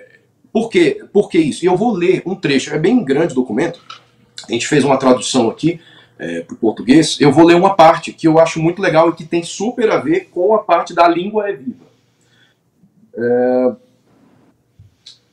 Por 0.52 0.68
quê? 0.68 1.02
Por 1.12 1.28
que 1.28 1.38
isso? 1.38 1.64
E 1.64 1.66
eu 1.66 1.76
vou 1.76 1.92
ler 1.92 2.22
um 2.24 2.36
trecho, 2.36 2.72
é 2.72 2.78
bem 2.78 3.02
grande 3.02 3.32
o 3.32 3.36
documento. 3.36 3.80
A 4.48 4.52
gente 4.52 4.68
fez 4.68 4.84
uma 4.84 4.96
tradução 4.96 5.50
aqui 5.50 5.80
é, 6.18 6.40
para 6.40 6.54
o 6.54 6.58
português. 6.58 7.20
Eu 7.20 7.32
vou 7.32 7.46
ler 7.46 7.54
uma 7.54 7.74
parte 7.74 8.12
que 8.12 8.26
eu 8.26 8.38
acho 8.38 8.60
muito 8.60 8.82
legal 8.82 9.08
e 9.08 9.14
que 9.14 9.24
tem 9.24 9.42
super 9.42 9.90
a 9.90 9.98
ver 9.98 10.28
com 10.30 10.54
a 10.54 10.58
parte 10.58 10.94
da 10.94 11.06
língua 11.06 11.48
é 11.48 11.52
viva. 11.52 11.86
É... 13.14 13.72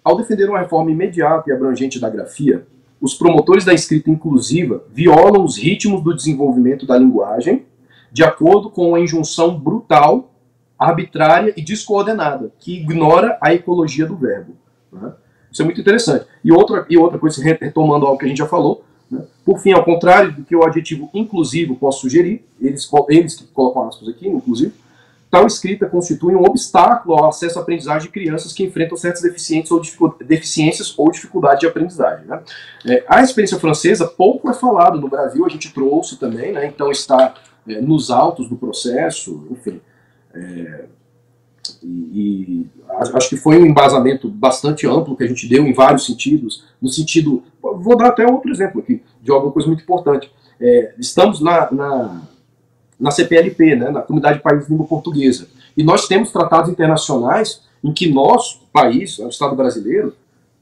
Ao 0.03 0.15
defender 0.15 0.47
uma 0.47 0.59
reforma 0.59 0.91
imediata 0.91 1.49
e 1.49 1.53
abrangente 1.53 1.99
da 1.99 2.09
grafia, 2.09 2.65
os 3.01 3.15
promotores 3.15 3.65
da 3.65 3.73
escrita 3.73 4.09
inclusiva 4.09 4.83
violam 4.91 5.43
os 5.43 5.57
ritmos 5.57 6.03
do 6.03 6.15
desenvolvimento 6.15 6.85
da 6.85 6.97
linguagem 6.97 7.65
de 8.11 8.23
acordo 8.23 8.69
com 8.69 8.95
a 8.95 8.99
injunção 9.01 9.59
brutal, 9.59 10.31
arbitrária 10.79 11.53
e 11.57 11.61
descoordenada, 11.61 12.49
que 12.59 12.77
ignora 12.77 13.37
a 13.41 13.53
ecologia 13.53 14.05
do 14.05 14.15
verbo. 14.15 14.53
Né? 14.89 15.11
Isso 15.51 15.61
é 15.61 15.65
muito 15.65 15.81
interessante. 15.81 16.25
E 16.41 16.49
outra, 16.49 16.85
e 16.89 16.97
outra 16.97 17.19
coisa, 17.19 17.43
retomando 17.43 18.05
algo 18.05 18.17
que 18.17 18.23
a 18.23 18.27
gente 18.29 18.37
já 18.37 18.47
falou? 18.47 18.85
Por 19.45 19.59
fim, 19.59 19.71
ao 19.71 19.83
contrário 19.83 20.31
do 20.33 20.43
que 20.43 20.55
o 20.55 20.63
adjetivo 20.63 21.09
inclusivo 21.13 21.75
pode 21.75 21.99
sugerir, 21.99 22.43
eles, 22.59 22.89
eles 23.09 23.35
que 23.35 23.45
colocam 23.45 23.87
aspas 23.87 24.09
aqui, 24.09 24.27
inclusive, 24.27 24.73
tal 25.29 25.45
escrita 25.45 25.85
constitui 25.85 26.33
um 26.33 26.43
obstáculo 26.43 27.15
ao 27.15 27.29
acesso 27.29 27.59
à 27.59 27.61
aprendizagem 27.61 28.07
de 28.07 28.13
crianças 28.13 28.53
que 28.53 28.63
enfrentam 28.63 28.97
certas 28.97 29.21
deficiências 29.21 29.71
ou, 29.71 30.15
deficiências 30.23 30.93
ou 30.97 31.11
dificuldade 31.11 31.61
de 31.61 31.67
aprendizagem. 31.67 32.25
Né? 32.25 32.41
É, 32.85 33.03
a 33.07 33.21
experiência 33.21 33.59
francesa 33.59 34.07
pouco 34.07 34.49
é 34.49 34.53
falado 34.53 34.99
no 34.99 35.09
Brasil, 35.09 35.45
a 35.45 35.49
gente 35.49 35.73
trouxe 35.73 36.17
também, 36.17 36.51
né? 36.53 36.65
então 36.65 36.89
está 36.89 37.35
é, 37.67 37.81
nos 37.81 38.09
autos 38.09 38.49
do 38.49 38.55
processo, 38.55 39.45
enfim. 39.51 39.81
É, 40.33 40.85
e, 41.85 42.67
acho 43.13 43.29
que 43.29 43.37
foi 43.37 43.57
um 43.57 43.65
embasamento 43.65 44.27
bastante 44.29 44.87
amplo 44.87 45.15
que 45.15 45.23
a 45.23 45.27
gente 45.27 45.47
deu 45.47 45.65
em 45.65 45.73
vários 45.73 46.05
sentidos, 46.05 46.63
no 46.81 46.89
sentido, 46.89 47.43
vou 47.61 47.97
dar 47.97 48.07
até 48.07 48.25
outro 48.25 48.51
exemplo 48.51 48.81
aqui, 48.81 49.01
de 49.21 49.31
alguma 49.31 49.51
coisa 49.51 49.67
muito 49.67 49.83
importante. 49.83 50.31
É, 50.59 50.93
estamos 50.97 51.41
na, 51.41 51.71
na, 51.71 52.21
na, 52.99 53.11
CPLP, 53.11 53.75
né, 53.75 53.89
na 53.89 54.01
Comunidade 54.01 54.37
de 54.37 54.43
Países 54.43 54.65
de 54.65 54.71
Língua 54.71 54.87
Portuguesa, 54.87 55.47
e 55.75 55.83
nós 55.83 56.07
temos 56.07 56.31
tratados 56.31 56.69
internacionais 56.69 57.61
em 57.83 57.91
que 57.91 58.09
nós, 58.09 58.61
país, 58.71 59.19
o 59.19 59.27
Estado 59.27 59.55
brasileiro, 59.55 60.15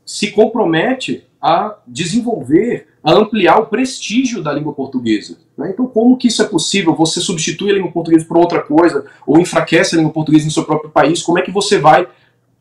se 0.05 0.32
compromete 0.32 1.24
a 1.41 1.78
desenvolver, 1.88 2.88
a 3.04 3.14
ampliar 3.14 3.60
o 3.60 3.66
prestígio 3.66 4.41
da 4.41 4.54
língua 4.54 4.72
portuguesa. 4.72 5.38
Né? 5.58 5.72
Então, 5.74 5.86
como 5.86 6.18
que 6.18 6.28
isso 6.30 6.41
é 6.41 6.45
possível? 6.45 6.95
Você 6.95 7.20
substitui 7.20 7.72
a 7.72 7.74
língua 7.76 7.91
portuguesa 7.91 8.26
por 8.26 8.38
outra 8.38 8.62
coisa, 8.62 9.06
ou 9.28 9.39
enfraquece 9.39 9.95
a 9.95 9.97
língua 9.97 10.14
portuguesa 10.14 10.45
no 10.45 10.51
seu 10.51 10.64
próprio 10.64 10.89
país? 10.89 11.22
Como 11.22 11.38
é 11.38 11.41
que 11.41 11.51
você 11.51 11.78
vai 11.78 12.08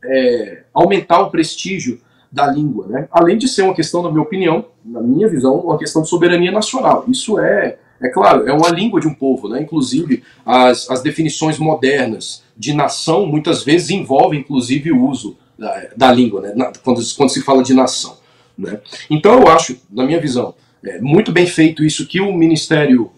é, 0.05 0.65
aumentar 0.75 1.21
o 1.21 1.31
prestígio 1.31 2.01
da 2.31 2.47
língua? 2.49 2.89
Né? 2.89 3.09
Além 3.13 3.39
de 3.39 3.47
ser 3.47 3.63
uma 3.63 3.75
questão, 3.75 4.03
na 4.03 4.11
minha 4.11 4.23
opinião, 4.23 4.67
na 4.85 5.01
minha 5.01 5.29
visão, 5.29 5.61
uma 5.61 5.79
questão 5.79 6.03
de 6.03 6.09
soberania 6.09 6.51
nacional. 6.51 7.05
Isso 7.07 7.39
é, 7.39 7.79
é 8.01 8.09
claro, 8.09 8.49
é 8.49 8.53
uma 8.53 8.69
língua 8.71 9.01
de 9.01 9.07
um 9.07 9.15
povo. 9.15 9.49
Né? 9.49 9.63
Inclusive, 9.63 10.25
as, 10.45 10.91
as 10.91 11.03
definições 11.03 11.57
modernas 11.57 12.43
de 12.57 12.75
nação 12.75 13.27
muitas 13.27 13.63
vezes 13.63 13.91
envolvem, 13.91 14.41
inclusive, 14.41 14.91
o 14.91 15.07
uso 15.07 15.37
da, 15.57 15.89
da 15.97 16.13
língua, 16.13 16.41
né? 16.41 16.53
Na, 16.57 16.73
quando, 16.83 17.01
quando 17.17 17.31
se 17.31 17.43
fala 17.43 17.63
de 17.63 17.73
nação. 17.73 18.17
Né? 18.57 18.81
Então 19.11 19.41
eu 19.41 19.49
acho, 19.49 19.77
na 19.91 20.05
minha 20.05 20.21
visão, 20.21 20.55
é 20.85 21.01
muito 21.01 21.33
bem 21.33 21.47
feito 21.47 21.85
isso 21.85 22.07
que 22.07 22.21
o 22.21 22.33
Ministério 22.33 23.11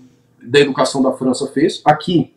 da 0.43 0.61
Educação 0.61 1.03
da 1.03 1.13
França 1.13 1.47
fez. 1.49 1.81
Aqui, 1.85 2.33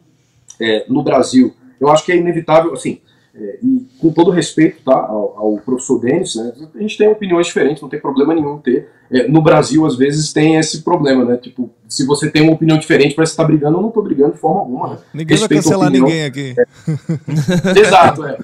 é, 0.59 0.85
no 0.87 1.03
Brasil, 1.03 1.53
eu 1.79 1.89
acho 1.89 2.05
que 2.05 2.11
é 2.11 2.17
inevitável, 2.17 2.73
assim, 2.73 2.99
é, 3.39 3.59
e 3.61 3.85
com 3.99 4.11
todo 4.11 4.31
respeito 4.31 4.81
tá, 4.83 4.95
ao, 4.95 5.37
ao 5.37 5.57
professor 5.57 5.99
Denis, 5.99 6.35
né, 6.35 6.53
a 6.73 6.79
gente 6.79 6.97
tem 6.97 7.07
opiniões 7.07 7.45
diferentes, 7.45 7.81
não 7.81 7.89
tem 7.89 7.99
problema 7.99 8.33
nenhum 8.33 8.57
ter. 8.57 8.89
É, 9.11 9.27
no 9.27 9.41
Brasil, 9.41 9.85
às 9.85 9.95
vezes, 9.95 10.33
tem 10.33 10.55
esse 10.55 10.81
problema, 10.81 11.23
né? 11.23 11.37
Tipo, 11.37 11.69
se 11.87 12.05
você 12.05 12.29
tem 12.29 12.41
uma 12.41 12.53
opinião 12.53 12.77
diferente, 12.77 13.15
parece 13.15 13.31
que 13.31 13.41
está 13.41 13.43
brigando, 13.43 13.77
eu 13.77 13.81
não 13.81 13.89
estou 13.89 14.03
brigando 14.03 14.33
de 14.33 14.39
forma 14.39 14.61
alguma. 14.61 14.89
Né? 14.89 14.97
Ninguém 15.13 15.37
Respeito 15.37 15.63
vai 15.63 15.71
cancelar 15.71 15.91
ninguém 15.91 16.25
aqui. 16.25 16.55
É. 16.57 17.79
Exato, 17.79 18.25
é. 18.25 18.37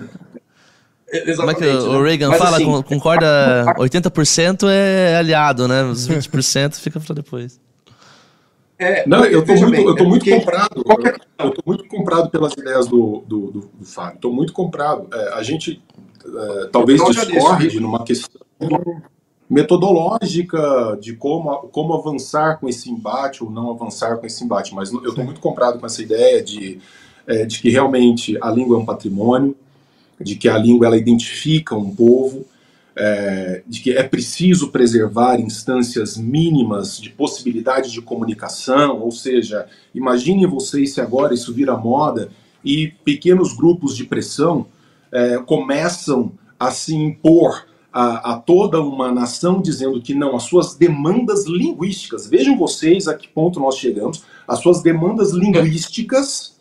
Exatamente, 1.14 1.36
Como 1.38 1.52
é 1.52 1.54
que 1.54 1.66
o, 1.66 2.02
né? 2.02 2.10
Reagan 2.10 2.30
Mas, 2.30 2.40
fala? 2.40 2.58
Assim, 2.58 2.82
concorda 2.82 3.66
80% 3.78 4.68
é 4.68 5.16
aliado, 5.18 5.68
né? 5.68 5.84
Os 5.84 6.08
20% 6.08 6.76
fica 6.76 7.00
para 7.00 7.14
depois. 7.14 7.62
É, 8.80 9.08
não, 9.08 9.24
eu 9.24 9.46
tô 9.46 9.54
muito, 9.54 9.72
bem, 9.72 9.86
eu 9.86 9.96
tô 9.96 10.04
é 10.04 10.08
muito 10.08 10.30
comprado. 10.30 10.84
Qualquer... 10.84 11.16
Eu 11.40 11.52
tô 11.52 11.62
muito 11.66 11.88
comprado 11.88 12.30
pelas 12.30 12.54
ideias 12.54 12.88
do, 12.88 13.24
do, 13.28 13.52
do, 13.52 13.60
do 13.80 13.86
Fábio. 13.86 14.20
Tô 14.20 14.32
muito 14.32 14.52
comprado. 14.52 15.08
É, 15.14 15.34
a 15.36 15.44
gente 15.44 15.82
é, 16.26 16.70
talvez 16.72 17.00
discorde 17.04 17.80
numa 17.80 18.04
questão 18.04 18.42
metodológica 19.50 20.98
de 21.00 21.14
como, 21.16 21.56
como 21.68 21.94
avançar 21.94 22.60
com 22.60 22.68
esse 22.68 22.90
embate 22.90 23.44
ou 23.44 23.52
não 23.52 23.70
avançar 23.70 24.18
com 24.18 24.26
esse 24.26 24.44
embate, 24.44 24.74
mas 24.74 24.92
eu 24.92 25.10
estou 25.10 25.24
muito 25.24 25.40
comprado 25.40 25.80
com 25.80 25.86
essa 25.86 26.02
ideia 26.02 26.42
de, 26.42 26.80
é, 27.28 27.46
de 27.46 27.62
que 27.62 27.70
realmente 27.70 28.38
a 28.42 28.50
língua 28.50 28.78
é 28.78 28.80
um 28.80 28.86
patrimônio, 28.86 29.56
de 30.24 30.36
que 30.36 30.48
a 30.48 30.58
língua 30.58 30.88
ela 30.88 30.98
identifica 30.98 31.76
um 31.76 31.94
povo, 31.94 32.46
é, 32.96 33.64
de 33.68 33.82
que 33.82 33.92
é 33.92 34.04
preciso 34.04 34.70
preservar 34.70 35.40
instâncias 35.40 36.16
mínimas 36.16 37.00
de 37.00 37.10
possibilidade 37.10 37.92
de 37.92 38.02
comunicação, 38.02 39.00
ou 39.02 39.12
seja, 39.12 39.66
imaginem 39.94 40.46
vocês 40.46 40.94
se 40.94 41.02
agora 41.02 41.34
isso 41.34 41.54
vira 41.54 41.76
moda 41.76 42.30
e 42.64 42.88
pequenos 43.04 43.54
grupos 43.54 43.96
de 43.96 44.06
pressão 44.06 44.68
é, 45.12 45.38
começam 45.38 46.32
a 46.60 46.72
se 46.72 46.96
impor 46.96 47.66
a, 47.92 48.34
a, 48.34 48.38
toda 48.38 48.82
uma 48.82 49.12
nação 49.12 49.62
dizendo 49.62 50.02
que 50.02 50.16
não, 50.16 50.36
as 50.36 50.44
suas 50.44 50.76
demandas 50.76 51.46
linguísticas, 51.46 52.28
vejam 52.28 52.58
vocês 52.58 53.08
a 53.08 53.14
que 53.14 53.28
ponto 53.28 53.60
nós 53.60 53.78
chegamos, 53.78 54.24
as 54.48 54.60
suas 54.60 54.82
demandas 54.82 55.32
linguísticas 55.32 56.60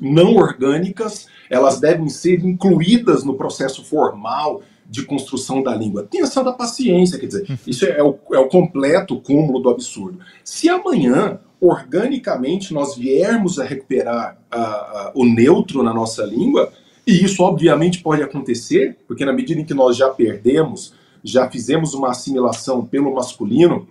não 0.00 0.36
orgânicas 0.36 1.26
elas 1.50 1.80
devem 1.80 2.08
ser 2.08 2.44
incluídas 2.44 3.24
no 3.24 3.34
processo 3.34 3.84
formal 3.84 4.62
de 4.88 5.04
construção 5.04 5.62
da 5.62 5.74
língua. 5.74 6.06
Tenha 6.10 6.24
essa 6.24 6.42
da 6.42 6.52
paciência, 6.52 7.18
quer 7.18 7.26
dizer, 7.26 7.58
isso 7.66 7.84
é 7.84 8.02
o, 8.02 8.18
é 8.32 8.38
o 8.38 8.48
completo 8.48 9.20
cúmulo 9.20 9.60
do 9.60 9.68
absurdo. 9.68 10.18
Se 10.42 10.68
amanhã, 10.68 11.40
organicamente, 11.60 12.72
nós 12.72 12.96
viermos 12.96 13.58
a 13.58 13.64
recuperar 13.64 14.38
a, 14.50 14.58
a, 14.58 15.12
o 15.14 15.26
neutro 15.26 15.82
na 15.82 15.92
nossa 15.92 16.24
língua, 16.24 16.72
e 17.06 17.24
isso 17.24 17.42
obviamente 17.42 18.02
pode 18.02 18.22
acontecer, 18.22 18.96
porque 19.06 19.24
na 19.24 19.32
medida 19.32 19.60
em 19.60 19.64
que 19.64 19.74
nós 19.74 19.96
já 19.96 20.08
perdemos, 20.08 20.94
já 21.22 21.50
fizemos 21.50 21.92
uma 21.92 22.10
assimilação 22.10 22.84
pelo 22.84 23.14
masculino, 23.14 23.86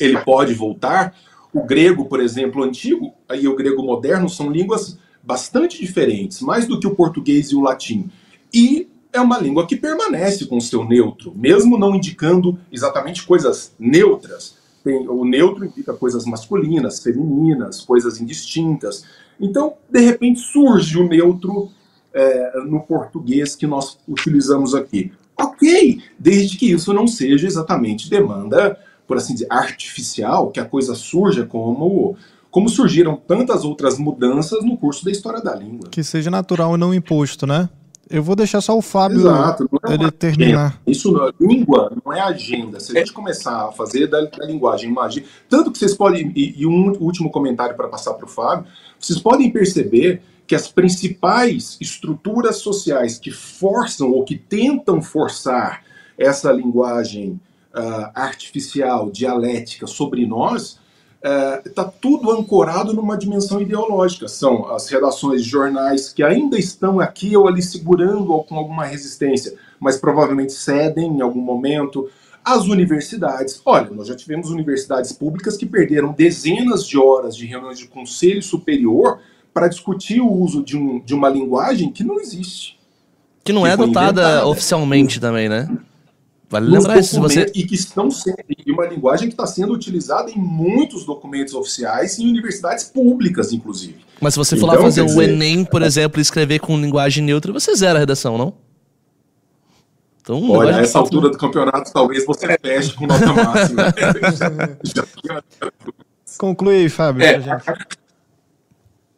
ele 0.00 0.18
pode 0.18 0.54
voltar. 0.54 1.14
O 1.52 1.62
grego, 1.62 2.06
por 2.06 2.20
exemplo, 2.20 2.64
antigo 2.64 3.14
e 3.32 3.46
o 3.46 3.54
grego 3.54 3.82
moderno 3.82 4.28
são 4.28 4.50
línguas 4.50 4.98
bastante 5.26 5.80
diferentes, 5.80 6.40
mais 6.40 6.66
do 6.66 6.78
que 6.78 6.86
o 6.86 6.94
português 6.94 7.50
e 7.50 7.56
o 7.56 7.60
latim. 7.60 8.10
E 8.52 8.88
é 9.12 9.20
uma 9.20 9.38
língua 9.38 9.66
que 9.66 9.76
permanece 9.76 10.46
com 10.46 10.56
o 10.56 10.60
seu 10.60 10.84
neutro, 10.84 11.32
mesmo 11.34 11.78
não 11.78 11.94
indicando 11.94 12.58
exatamente 12.70 13.24
coisas 13.24 13.74
neutras. 13.78 14.56
Tem, 14.82 15.08
o 15.08 15.24
neutro 15.24 15.64
indica 15.64 15.94
coisas 15.94 16.24
masculinas, 16.26 17.02
femininas, 17.02 17.80
coisas 17.80 18.20
indistintas. 18.20 19.04
Então, 19.40 19.74
de 19.88 20.00
repente, 20.00 20.40
surge 20.40 20.98
o 20.98 21.08
neutro 21.08 21.70
é, 22.12 22.60
no 22.66 22.80
português 22.80 23.56
que 23.56 23.66
nós 23.66 23.98
utilizamos 24.06 24.74
aqui. 24.74 25.12
Ok, 25.36 26.00
desde 26.18 26.56
que 26.56 26.70
isso 26.70 26.92
não 26.92 27.06
seja 27.06 27.46
exatamente 27.46 28.10
demanda, 28.10 28.78
por 29.06 29.16
assim 29.16 29.34
dizer, 29.34 29.46
artificial, 29.50 30.50
que 30.50 30.60
a 30.60 30.64
coisa 30.64 30.94
surja 30.94 31.46
como 31.46 32.16
como 32.54 32.68
surgiram 32.68 33.16
tantas 33.16 33.64
outras 33.64 33.98
mudanças 33.98 34.64
no 34.64 34.76
curso 34.76 35.04
da 35.04 35.10
história 35.10 35.42
da 35.42 35.56
língua. 35.56 35.88
Que 35.90 36.04
seja 36.04 36.30
natural 36.30 36.76
e 36.76 36.78
não 36.78 36.94
imposto, 36.94 37.48
né? 37.48 37.68
Eu 38.08 38.22
vou 38.22 38.36
deixar 38.36 38.60
só 38.60 38.78
o 38.78 38.80
Fábio 38.80 39.22
Exato, 39.22 39.68
é 39.88 39.94
ele 39.94 40.08
terminar. 40.12 40.80
Isso 40.86 41.10
não, 41.10 41.32
língua 41.40 41.92
não 42.04 42.12
é 42.12 42.20
agenda. 42.20 42.78
Se 42.78 42.96
a 42.96 43.00
gente 43.00 43.12
começar 43.12 43.70
a 43.70 43.72
fazer 43.72 44.06
da, 44.06 44.20
da 44.20 44.46
linguagem 44.46 44.88
magia, 44.88 45.24
tanto 45.48 45.72
que 45.72 45.78
vocês 45.78 45.96
podem 45.96 46.30
e, 46.36 46.60
e 46.60 46.64
um 46.64 46.92
último 47.00 47.28
comentário 47.28 47.74
para 47.74 47.88
passar 47.88 48.14
para 48.14 48.26
o 48.26 48.28
Fábio, 48.28 48.66
vocês 49.00 49.18
podem 49.18 49.50
perceber 49.50 50.22
que 50.46 50.54
as 50.54 50.68
principais 50.68 51.76
estruturas 51.80 52.58
sociais 52.58 53.18
que 53.18 53.32
forçam 53.32 54.12
ou 54.12 54.24
que 54.24 54.36
tentam 54.36 55.02
forçar 55.02 55.82
essa 56.16 56.52
linguagem 56.52 57.32
uh, 57.74 58.10
artificial, 58.14 59.10
dialética 59.10 59.88
sobre 59.88 60.24
nós, 60.24 60.78
está 61.64 61.82
é, 61.82 61.92
tudo 62.00 62.30
ancorado 62.30 62.92
numa 62.92 63.16
dimensão 63.16 63.60
ideológica. 63.60 64.28
São 64.28 64.70
as 64.70 64.88
redações 64.88 65.42
de 65.42 65.48
jornais 65.48 66.12
que 66.12 66.22
ainda 66.22 66.58
estão 66.58 67.00
aqui 67.00 67.34
ou 67.34 67.48
ali 67.48 67.62
segurando 67.62 68.30
ou 68.30 68.44
com 68.44 68.56
alguma 68.56 68.84
resistência, 68.84 69.54
mas 69.80 69.96
provavelmente 69.96 70.52
cedem 70.52 71.06
em 71.06 71.22
algum 71.22 71.40
momento. 71.40 72.10
As 72.44 72.66
universidades, 72.66 73.58
olha, 73.64 73.88
nós 73.90 74.06
já 74.06 74.14
tivemos 74.14 74.50
universidades 74.50 75.12
públicas 75.12 75.56
que 75.56 75.64
perderam 75.64 76.12
dezenas 76.12 76.86
de 76.86 76.98
horas 76.98 77.34
de 77.34 77.46
reuniões 77.46 77.78
de 77.78 77.86
conselho 77.86 78.42
superior 78.42 79.18
para 79.54 79.68
discutir 79.68 80.20
o 80.20 80.30
uso 80.30 80.62
de, 80.62 80.76
um, 80.76 81.00
de 81.00 81.14
uma 81.14 81.30
linguagem 81.30 81.90
que 81.90 82.04
não 82.04 82.20
existe. 82.20 82.78
Que 83.42 83.52
não 83.52 83.62
que 83.62 83.68
é 83.68 83.72
adotada 83.72 84.20
inventada. 84.20 84.46
oficialmente 84.46 85.18
também, 85.18 85.48
né? 85.48 85.68
Vale 86.54 86.70
lembrar 86.70 87.00
isso. 87.00 87.20
Você, 87.20 87.50
E 87.52 87.64
que 87.64 87.74
estão 87.74 88.08
sendo, 88.12 88.36
e 88.64 88.70
uma 88.70 88.86
linguagem 88.86 89.26
que 89.26 89.34
está 89.34 89.44
sendo 89.44 89.72
utilizada 89.72 90.30
em 90.30 90.38
muitos 90.38 91.04
documentos 91.04 91.52
oficiais 91.52 92.16
e 92.16 92.22
em 92.22 92.30
universidades 92.30 92.84
públicas, 92.84 93.52
inclusive. 93.52 93.96
mas 94.20 94.34
se 94.34 94.38
você 94.38 94.56
for 94.56 94.66
lá 94.66 94.74
Então, 94.74 94.84
fazer 94.84 95.00
quer 95.00 95.06
o 95.06 95.08
dizer- 95.08 95.30
Enem, 95.30 95.64
por 95.64 95.82
exemplo, 95.82 96.20
e 96.20 96.22
escrever 96.22 96.60
com 96.60 96.80
linguagem 96.80 97.24
neutra, 97.24 97.52
você 97.52 97.74
zera 97.74 97.98
a 97.98 98.00
redação, 98.00 98.38
não? 98.38 98.54
Então, 100.22 100.48
Olha, 100.52 100.76
a 100.76 100.80
essa 100.80 100.96
altura 100.96 101.28
do 101.28 101.36
campeonato, 101.36 101.92
talvez 101.92 102.24
você 102.24 102.46
feche 102.62 102.94
com 102.94 103.04
nota 103.08 103.32
máxima. 103.32 103.92
Conclui 106.38 106.76
aí, 106.76 106.88
Fábio. 106.88 107.24
É, 107.24 107.34
a, 107.36 107.60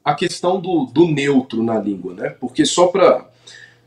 a 0.05 0.15
questão 0.15 0.59
do, 0.59 0.87
do 0.87 1.07
neutro 1.07 1.63
na 1.63 1.79
língua, 1.79 2.15
né? 2.15 2.31
Porque 2.31 2.65
só 2.65 2.87
para 2.87 3.29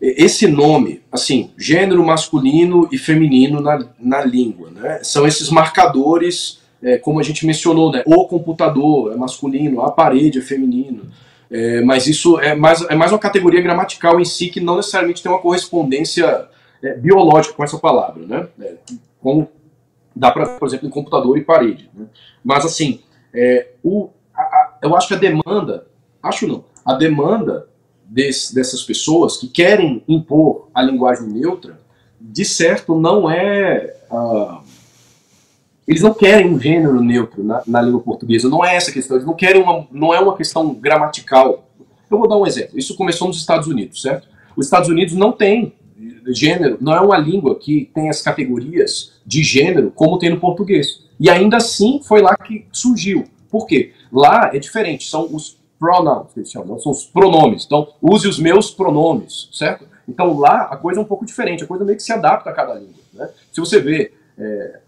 esse 0.02 0.48
nome, 0.48 1.02
assim, 1.12 1.52
gênero 1.58 2.04
masculino 2.06 2.88
e 2.92 2.98
feminino 2.98 3.60
na, 3.60 3.86
na 4.00 4.24
língua, 4.24 4.70
né? 4.72 5.00
São 5.04 5.28
esses 5.28 5.50
marcadores, 5.50 6.60
é, 6.82 6.98
como 6.98 7.20
a 7.20 7.24
gente 7.24 7.46
mencionou, 7.46 7.92
né? 7.92 8.04
O 8.06 8.26
computador 8.26 9.12
é 9.12 9.16
masculino, 9.16 9.82
a 9.82 9.92
parede 9.92 10.40
é 10.40 10.42
feminino. 10.42 11.04
É, 11.52 11.82
mas 11.82 12.06
isso 12.08 12.40
é 12.40 12.54
mais, 12.56 12.82
é 12.90 12.96
mais 12.96 13.12
uma 13.12 13.18
categoria 13.20 13.60
gramatical 13.62 14.20
em 14.20 14.26
si 14.26 14.50
que 14.50 14.60
não 14.62 14.76
necessariamente 14.78 15.22
tem 15.24 15.32
uma 15.32 15.42
correspondência 15.42 16.48
é, 16.84 16.94
biológica 16.94 17.56
com 17.56 17.64
essa 17.64 17.78
palavra, 17.78 18.26
né? 18.26 18.48
É, 18.62 18.74
como 19.22 19.50
dá 20.16 20.32
para, 20.32 20.46
por 20.58 20.68
exemplo, 20.68 20.88
em 20.88 20.92
computador 20.92 21.38
e 21.38 21.42
parede. 21.42 21.90
Né? 21.94 22.06
Mas 22.44 22.66
assim, 22.66 23.00
é, 23.34 23.70
o, 23.84 24.10
a- 24.34 24.42
a- 24.42 24.78
eu 24.82 24.96
acho 24.96 25.08
que 25.08 25.14
a 25.14 25.18
demanda, 25.18 25.88
acho 26.22 26.48
não, 26.48 26.64
a 26.86 26.94
demanda 26.94 27.68
desse- 28.10 28.54
dessas 28.54 28.82
pessoas 28.84 29.38
que 29.38 29.48
querem 29.48 30.04
impor 30.08 30.68
a 30.74 30.82
linguagem 30.82 31.28
neutra, 31.28 31.80
de 32.20 32.44
certo 32.44 33.00
não 33.00 33.30
é. 33.30 33.96
ah, 34.12 34.62
eles 35.88 36.02
não 36.04 36.14
querem 36.14 36.54
um 36.54 36.60
gênero 36.60 37.02
neutro 37.02 37.44
na, 37.44 37.64
na 37.66 37.82
língua 37.82 38.00
portuguesa, 38.02 38.48
não 38.48 38.64
é 38.64 38.76
essa 38.76 38.92
a 38.92 38.94
questão, 38.94 39.18
eles 39.18 39.26
não 39.26 39.34
querem 39.34 39.62
uma, 39.64 39.88
não 39.92 40.14
é 40.14 40.20
uma 40.20 40.36
questão 40.38 40.72
gramatical. 40.74 41.68
Eu 42.12 42.18
vou 42.18 42.28
dar 42.28 42.38
um 42.38 42.46
exemplo. 42.46 42.78
Isso 42.78 42.96
começou 42.96 43.28
nos 43.28 43.38
Estados 43.38 43.68
Unidos, 43.68 44.02
certo? 44.02 44.28
Os 44.56 44.66
Estados 44.68 44.90
Unidos 44.90 45.16
não 45.16 45.32
tem 45.32 45.74
gênero, 46.28 46.78
não 46.80 46.94
é 46.94 47.00
uma 47.02 47.18
língua 47.18 47.58
que 47.58 47.90
tem 47.94 48.10
as 48.10 48.22
categorias 48.22 49.14
de 49.26 49.44
gênero 49.44 49.92
como 49.96 50.18
tem 50.20 50.30
no 50.30 50.40
português. 50.40 51.04
E 51.20 51.30
ainda 51.30 51.58
assim 51.58 52.02
foi 52.04 52.22
lá 52.22 52.36
que 52.36 52.66
surgiu. 52.72 53.26
Por 53.50 53.66
quê? 53.66 53.94
Lá 54.12 54.52
é 54.54 54.60
diferente, 54.60 55.10
são 55.10 55.28
os 55.34 55.58
pronouns, 55.80 56.34
que 56.34 56.40
eles 56.40 56.52
chamam, 56.52 56.78
são 56.80 56.92
os 56.92 57.06
pronomes. 57.06 57.66
Então, 57.66 57.88
use 58.02 58.28
os 58.28 58.38
meus 58.38 58.70
pronomes, 58.70 59.50
certo? 59.54 59.86
Então 60.08 60.38
lá 60.38 60.64
a 60.72 60.76
coisa 60.76 61.00
é 61.00 61.04
um 61.04 61.06
pouco 61.06 61.26
diferente, 61.26 61.64
a 61.64 61.68
coisa 61.68 61.86
meio 61.86 61.96
que 61.96 62.04
se 62.04 62.12
adapta 62.12 62.50
a 62.50 62.54
cada 62.54 62.74
língua. 62.74 62.96
Né? 63.14 63.30
Se 63.52 63.60
você 63.60 63.80
vê, 63.80 64.12
é, 64.38 64.80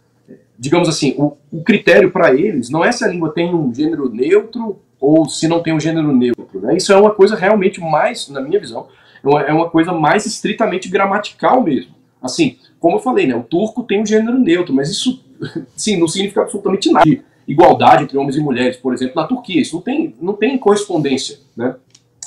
digamos 0.58 0.90
assim, 0.90 1.14
o, 1.18 1.38
o 1.52 1.64
critério 1.64 2.12
para 2.12 2.34
eles 2.34 2.70
não 2.70 2.84
é 2.84 2.92
se 2.92 3.04
a 3.04 3.08
língua 3.08 3.32
tem 3.32 3.54
um 3.54 3.74
gênero 3.74 4.10
neutro 4.10 4.80
ou 5.00 5.30
se 5.30 5.48
não 5.48 5.62
tem 5.62 5.74
um 5.74 5.80
gênero 5.80 6.12
neutro. 6.12 6.60
Né? 6.60 6.76
Isso 6.76 6.92
é 6.92 6.98
uma 6.98 7.12
coisa 7.12 7.36
realmente 7.36 7.80
mais, 7.80 8.28
na 8.30 8.42
minha 8.42 8.60
visão, 8.60 8.88
é 9.24 9.54
uma, 9.54 9.66
é 9.66 9.70
coisa 9.70 9.94
mais 9.94 10.26
estritamente 10.26 10.90
gramatical 10.90 11.62
mesmo. 11.62 11.94
Assim, 12.22 12.58
como 12.80 12.98
eu 12.98 13.02
falei, 13.02 13.28
né, 13.28 13.36
o 13.36 13.44
turco 13.44 13.84
tem 13.84 14.02
um 14.02 14.06
gênero 14.06 14.40
neutro, 14.40 14.74
mas 14.74 14.90
isso 14.90 15.24
sim, 15.76 15.98
não 15.98 16.08
significa 16.08 16.42
absolutamente 16.42 16.92
nada. 16.92 17.24
De 17.52 17.54
igualdade 17.54 18.06
entre 18.06 18.18
homens 18.18 18.38
e 18.38 18.40
mulheres, 18.40 18.78
por 18.78 18.94
exemplo, 18.94 19.16
na 19.16 19.28
Turquia, 19.28 19.62
isso 19.62 19.76
não 19.76 19.82
tem, 19.82 20.16
não 20.22 20.34
tem 20.34 20.58
correspondência. 20.58 21.40
Né? 21.54 21.76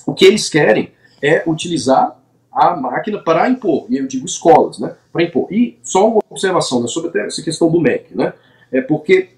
O 0.07 0.13
que 0.13 0.27
eles 0.27 0.51
querem 0.51 0.91
é 1.23 1.43
utilizar 1.47 2.21
a 2.53 2.77
máquina 2.77 3.19
para 3.19 3.49
impor, 3.49 3.87
e 3.89 3.97
eu 3.97 4.07
digo 4.07 4.27
escolas, 4.27 4.79
né, 4.79 4.95
para 5.11 5.23
impor. 5.23 5.51
E 5.51 5.79
só 5.83 6.09
uma 6.09 6.21
observação 6.29 6.83
né, 6.83 6.87
sobre 6.87 7.19
essa 7.23 7.43
questão 7.43 7.71
do 7.71 7.81
MEC, 7.81 8.15
né, 8.15 8.35
é 8.71 8.83
porque 8.83 9.31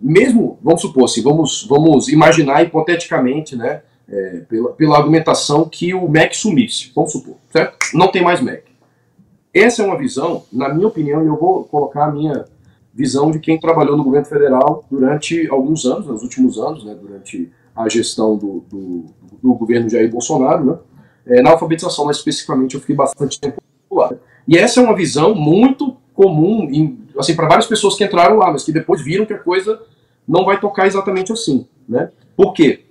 mesmo, 0.00 0.58
vamos 0.62 0.80
supor 0.80 1.04
assim, 1.04 1.22
vamos, 1.22 1.66
vamos 1.68 2.08
imaginar 2.08 2.62
hipoteticamente, 2.62 3.54
né, 3.54 3.82
é, 4.08 4.40
pela, 4.48 4.72
pela 4.72 4.96
argumentação 4.96 5.68
que 5.68 5.92
o 5.92 6.08
MEC 6.08 6.36
sumisse, 6.36 6.90
vamos 6.94 7.12
supor, 7.12 7.36
certo? 7.52 7.76
Não 7.92 8.08
tem 8.08 8.22
mais 8.22 8.40
MEC. 8.40 8.64
Essa 9.52 9.82
é 9.82 9.86
uma 9.86 9.98
visão, 9.98 10.44
na 10.50 10.72
minha 10.72 10.88
opinião, 10.88 11.22
e 11.22 11.26
eu 11.26 11.36
vou 11.36 11.64
colocar 11.64 12.06
a 12.06 12.10
minha 12.10 12.44
visão 12.94 13.30
de 13.30 13.40
quem 13.40 13.58
trabalhou 13.58 13.96
no 13.96 14.04
governo 14.04 14.26
federal 14.26 14.84
durante 14.90 15.48
alguns 15.48 15.84
anos, 15.84 16.06
nos 16.06 16.22
últimos 16.22 16.58
anos, 16.58 16.84
né, 16.84 16.94
durante 16.94 17.50
a 17.74 17.88
gestão 17.88 18.36
do, 18.36 18.64
do, 18.70 19.06
do 19.42 19.54
governo 19.54 19.88
Jair 19.88 20.08
Bolsonaro, 20.10 20.64
né, 20.64 20.78
é, 21.26 21.42
na 21.42 21.50
alfabetização, 21.50 22.04
mais 22.04 22.18
especificamente, 22.18 22.74
eu 22.74 22.80
fiquei 22.80 22.94
bastante 22.94 23.40
tempo 23.40 23.60
lá. 23.90 24.12
E 24.46 24.56
essa 24.56 24.80
é 24.80 24.82
uma 24.82 24.94
visão 24.94 25.34
muito 25.34 25.96
comum, 26.14 26.68
em, 26.70 26.98
assim, 27.18 27.34
para 27.34 27.48
várias 27.48 27.66
pessoas 27.66 27.96
que 27.96 28.04
entraram 28.04 28.36
lá, 28.36 28.52
mas 28.52 28.62
que 28.62 28.72
depois 28.72 29.02
viram 29.02 29.26
que 29.26 29.32
a 29.32 29.38
coisa 29.38 29.80
não 30.26 30.44
vai 30.44 30.60
tocar 30.60 30.86
exatamente 30.86 31.32
assim, 31.32 31.66
né? 31.88 32.10
Por 32.36 32.52
quê? 32.52 32.84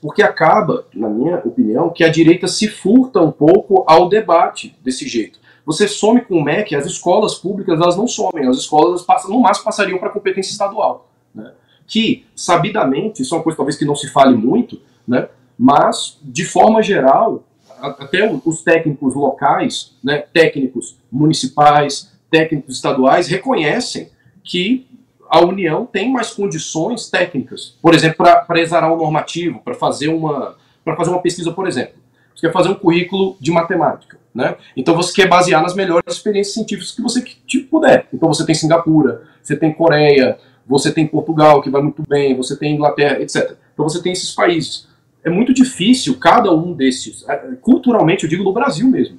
Porque 0.00 0.22
acaba, 0.22 0.86
na 0.94 1.08
minha 1.08 1.36
opinião, 1.38 1.90
que 1.90 2.02
a 2.02 2.08
direita 2.08 2.48
se 2.48 2.68
furta 2.68 3.20
um 3.20 3.30
pouco 3.30 3.84
ao 3.86 4.08
debate 4.08 4.76
desse 4.82 5.06
jeito. 5.06 5.38
Você 5.64 5.86
some 5.86 6.20
com 6.22 6.36
o 6.36 6.44
MEC, 6.44 6.74
as 6.74 6.86
escolas 6.86 7.34
públicas 7.34 7.80
elas 7.80 7.96
não 7.96 8.08
somem, 8.08 8.48
as 8.48 8.58
escolas 8.58 9.02
passam, 9.02 9.30
no 9.30 9.40
máximo 9.40 9.64
passariam 9.64 9.98
para 9.98 10.10
competência 10.10 10.50
estadual, 10.50 11.08
né? 11.34 11.52
Que 11.86 12.24
sabidamente, 12.34 13.22
isso 13.22 13.34
é 13.34 13.38
uma 13.38 13.44
coisa 13.44 13.56
talvez 13.56 13.76
que 13.76 13.84
não 13.84 13.94
se 13.94 14.08
fale 14.08 14.36
muito, 14.36 14.80
né? 15.06 15.28
Mas 15.58 16.18
de 16.22 16.44
forma 16.44 16.82
geral, 16.82 17.44
até 17.80 18.30
os 18.44 18.62
técnicos 18.62 19.14
locais, 19.14 19.96
né, 20.02 20.18
técnicos 20.32 20.96
municipais, 21.10 22.12
técnicos 22.30 22.76
estaduais, 22.76 23.26
reconhecem 23.26 24.08
que 24.44 24.86
a 25.28 25.40
União 25.40 25.86
tem 25.86 26.10
mais 26.10 26.30
condições 26.30 27.08
técnicas, 27.08 27.76
por 27.80 27.94
exemplo, 27.94 28.18
para 28.46 28.60
exarar 28.60 28.92
um 28.92 28.96
normativo, 28.96 29.60
para 29.60 29.74
fazer 29.74 30.08
uma 30.08 30.56
para 30.84 30.96
fazer 30.96 31.10
uma 31.10 31.22
pesquisa, 31.22 31.52
por 31.52 31.66
exemplo. 31.68 32.01
Quer 32.42 32.52
fazer 32.52 32.68
um 32.68 32.74
currículo 32.74 33.36
de 33.40 33.50
matemática, 33.50 34.18
né? 34.34 34.56
Então 34.76 34.94
você 34.94 35.14
quer 35.14 35.28
basear 35.28 35.62
nas 35.62 35.74
melhores 35.74 36.14
experiências 36.14 36.52
científicas 36.52 36.92
que 36.92 37.00
você 37.00 37.22
que 37.22 37.60
puder. 37.60 38.06
Então 38.12 38.28
você 38.28 38.44
tem 38.44 38.54
Singapura, 38.54 39.22
você 39.42 39.56
tem 39.56 39.72
Coreia, 39.72 40.36
você 40.66 40.92
tem 40.92 41.06
Portugal, 41.06 41.62
que 41.62 41.70
vai 41.70 41.80
muito 41.80 42.02
bem, 42.06 42.36
você 42.36 42.54
tem 42.58 42.74
Inglaterra, 42.74 43.22
etc. 43.22 43.56
Então 43.72 43.88
você 43.88 44.02
tem 44.02 44.12
esses 44.12 44.34
países 44.34 44.92
é 45.24 45.30
muito 45.30 45.54
difícil 45.54 46.18
cada 46.18 46.52
um 46.52 46.72
desses, 46.72 47.24
culturalmente 47.60 48.24
eu 48.24 48.30
digo 48.30 48.42
no 48.42 48.52
Brasil 48.52 48.88
mesmo, 48.88 49.18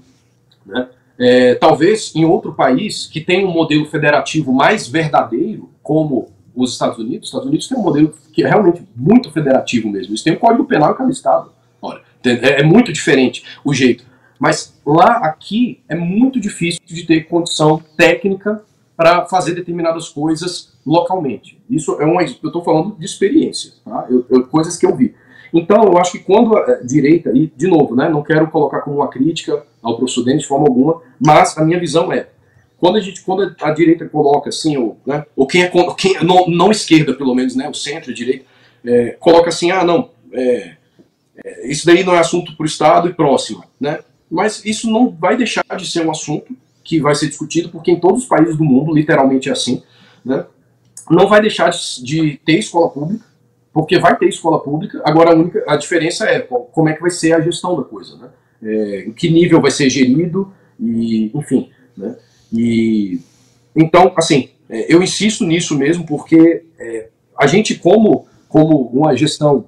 né? 0.66 0.90
É, 1.18 1.54
talvez 1.56 2.14
em 2.16 2.26
outro 2.26 2.54
país 2.54 3.06
que 3.06 3.22
tem 3.22 3.46
um 3.46 3.52
modelo 3.52 3.86
federativo 3.86 4.52
mais 4.52 4.88
verdadeiro, 4.88 5.70
como 5.82 6.30
os 6.56 6.74
Estados 6.74 6.98
Unidos, 6.98 7.26
os 7.26 7.28
Estados 7.28 7.48
Unidos 7.48 7.68
tem 7.68 7.78
um 7.78 7.84
modelo 7.84 8.14
que 8.34 8.44
é 8.44 8.48
realmente 8.48 8.84
muito 8.96 9.32
federativo 9.32 9.90
mesmo, 9.90 10.12
eles 10.12 10.24
têm 10.24 10.34
um 10.34 10.40
código 10.40 10.66
penal 10.66 10.92
em 10.92 10.98
cada 10.98 11.12
estado, 11.12 11.52
é, 12.26 12.62
é 12.62 12.64
muito 12.64 12.92
diferente 12.92 13.44
o 13.64 13.74
jeito, 13.74 14.06
mas 14.40 14.80
lá 14.86 15.18
aqui 15.18 15.82
é 15.88 15.96
muito 15.96 16.40
difícil 16.40 16.82
de 16.86 17.04
ter 17.06 17.28
condição 17.28 17.82
técnica 17.98 18.64
para 18.96 19.26
fazer 19.26 19.54
determinadas 19.54 20.10
coisas 20.10 20.74
localmente. 20.86 21.60
Isso 21.70 22.00
é 22.02 22.06
uma, 22.06 22.22
eu 22.22 22.28
estou 22.28 22.64
falando 22.64 22.96
de 22.98 23.06
experiência, 23.06 23.74
tá? 23.84 24.06
eu, 24.10 24.26
eu, 24.30 24.48
coisas 24.48 24.78
que 24.78 24.86
eu 24.86 24.96
vi. 24.96 25.16
Então, 25.54 25.84
eu 25.84 25.98
acho 25.98 26.14
que 26.14 26.20
quando 26.20 26.58
a 26.58 26.82
direita, 26.84 27.30
e 27.30 27.48
de 27.48 27.68
novo, 27.68 27.96
né, 27.96 28.10
não 28.10 28.24
quero 28.24 28.50
colocar 28.50 28.82
como 28.82 28.98
uma 28.98 29.08
crítica 29.08 29.64
ao 29.84 29.98
professor 29.98 30.24
Denis 30.24 30.42
de 30.42 30.48
forma 30.48 30.68
alguma, 30.68 31.02
mas 31.20 31.58
a 31.58 31.64
minha 31.64 31.80
visão 31.80 32.12
é, 32.12 32.28
quando 32.78 32.98
a, 32.98 33.00
gente, 33.00 33.22
quando 33.22 33.56
a 33.62 33.72
direita 33.72 34.10
coloca 34.10 34.50
assim, 34.50 34.76
ou, 34.78 34.98
né, 35.06 35.26
ou 35.36 35.46
quem 35.46 35.62
é 35.64 35.72
quem, 35.96 36.24
não, 36.24 36.48
não 36.48 36.72
esquerda, 36.72 37.14
pelo 37.14 37.36
menos, 37.36 37.56
né, 37.56 37.70
o 37.70 37.74
centro, 37.74 38.12
a 38.12 38.14
direita, 38.14 38.46
é, 38.84 39.12
coloca 39.20 39.50
assim, 39.50 39.70
ah, 39.72 39.86
não, 39.86 40.10
é, 40.34 40.76
isso 41.64 41.86
daí 41.86 42.04
não 42.04 42.16
é 42.16 42.20
assunto 42.20 42.56
para 42.56 42.64
o 42.64 42.68
Estado 42.68 43.10
e 43.10 43.14
próximo, 43.14 43.64
né, 43.80 44.00
mas 44.30 44.64
isso 44.66 44.90
não 44.90 45.10
vai 45.10 45.38
deixar 45.38 45.64
de 45.78 45.90
ser 45.90 46.06
um 46.06 46.12
assunto 46.12 46.56
que 46.84 47.00
vai 47.00 47.16
ser 47.16 47.28
discutido, 47.28 47.70
porque 47.70 47.92
em 47.92 48.00
todos 48.00 48.24
os 48.24 48.28
países 48.28 48.58
do 48.58 48.64
mundo, 48.64 48.94
literalmente 48.94 49.50
é 49.50 49.52
assim, 49.52 49.82
né, 50.24 50.46
não 51.10 51.28
vai 51.28 51.42
deixar 51.42 51.70
de, 51.70 52.04
de 52.04 52.38
ter 52.46 52.60
escola 52.60 52.90
pública, 52.90 53.26
porque 53.74 53.98
vai 53.98 54.16
ter 54.18 54.28
escola 54.28 54.60
pública. 54.60 55.02
Agora 55.04 55.32
a 55.32 55.36
única 55.36 55.64
a 55.68 55.76
diferença 55.76 56.26
é 56.26 56.40
como 56.40 56.90
é 56.90 56.94
que 56.94 57.02
vai 57.02 57.10
ser 57.10 57.34
a 57.34 57.42
gestão 57.42 57.76
da 57.76 57.84
coisa, 57.84 58.16
né? 58.18 58.30
É, 58.62 59.06
em 59.08 59.12
que 59.12 59.30
nível 59.30 59.60
vai 59.60 59.72
ser 59.72 59.90
gerido 59.90 60.54
e, 60.80 61.32
enfim, 61.34 61.70
né? 61.98 62.16
E 62.52 63.20
então, 63.76 64.14
assim, 64.16 64.50
é, 64.70 64.94
eu 64.94 65.02
insisto 65.02 65.44
nisso 65.44 65.76
mesmo 65.76 66.06
porque 66.06 66.64
é, 66.78 67.10
a 67.38 67.48
gente 67.48 67.76
como 67.76 68.28
como 68.48 68.88
uma 68.94 69.18
gestão 69.18 69.66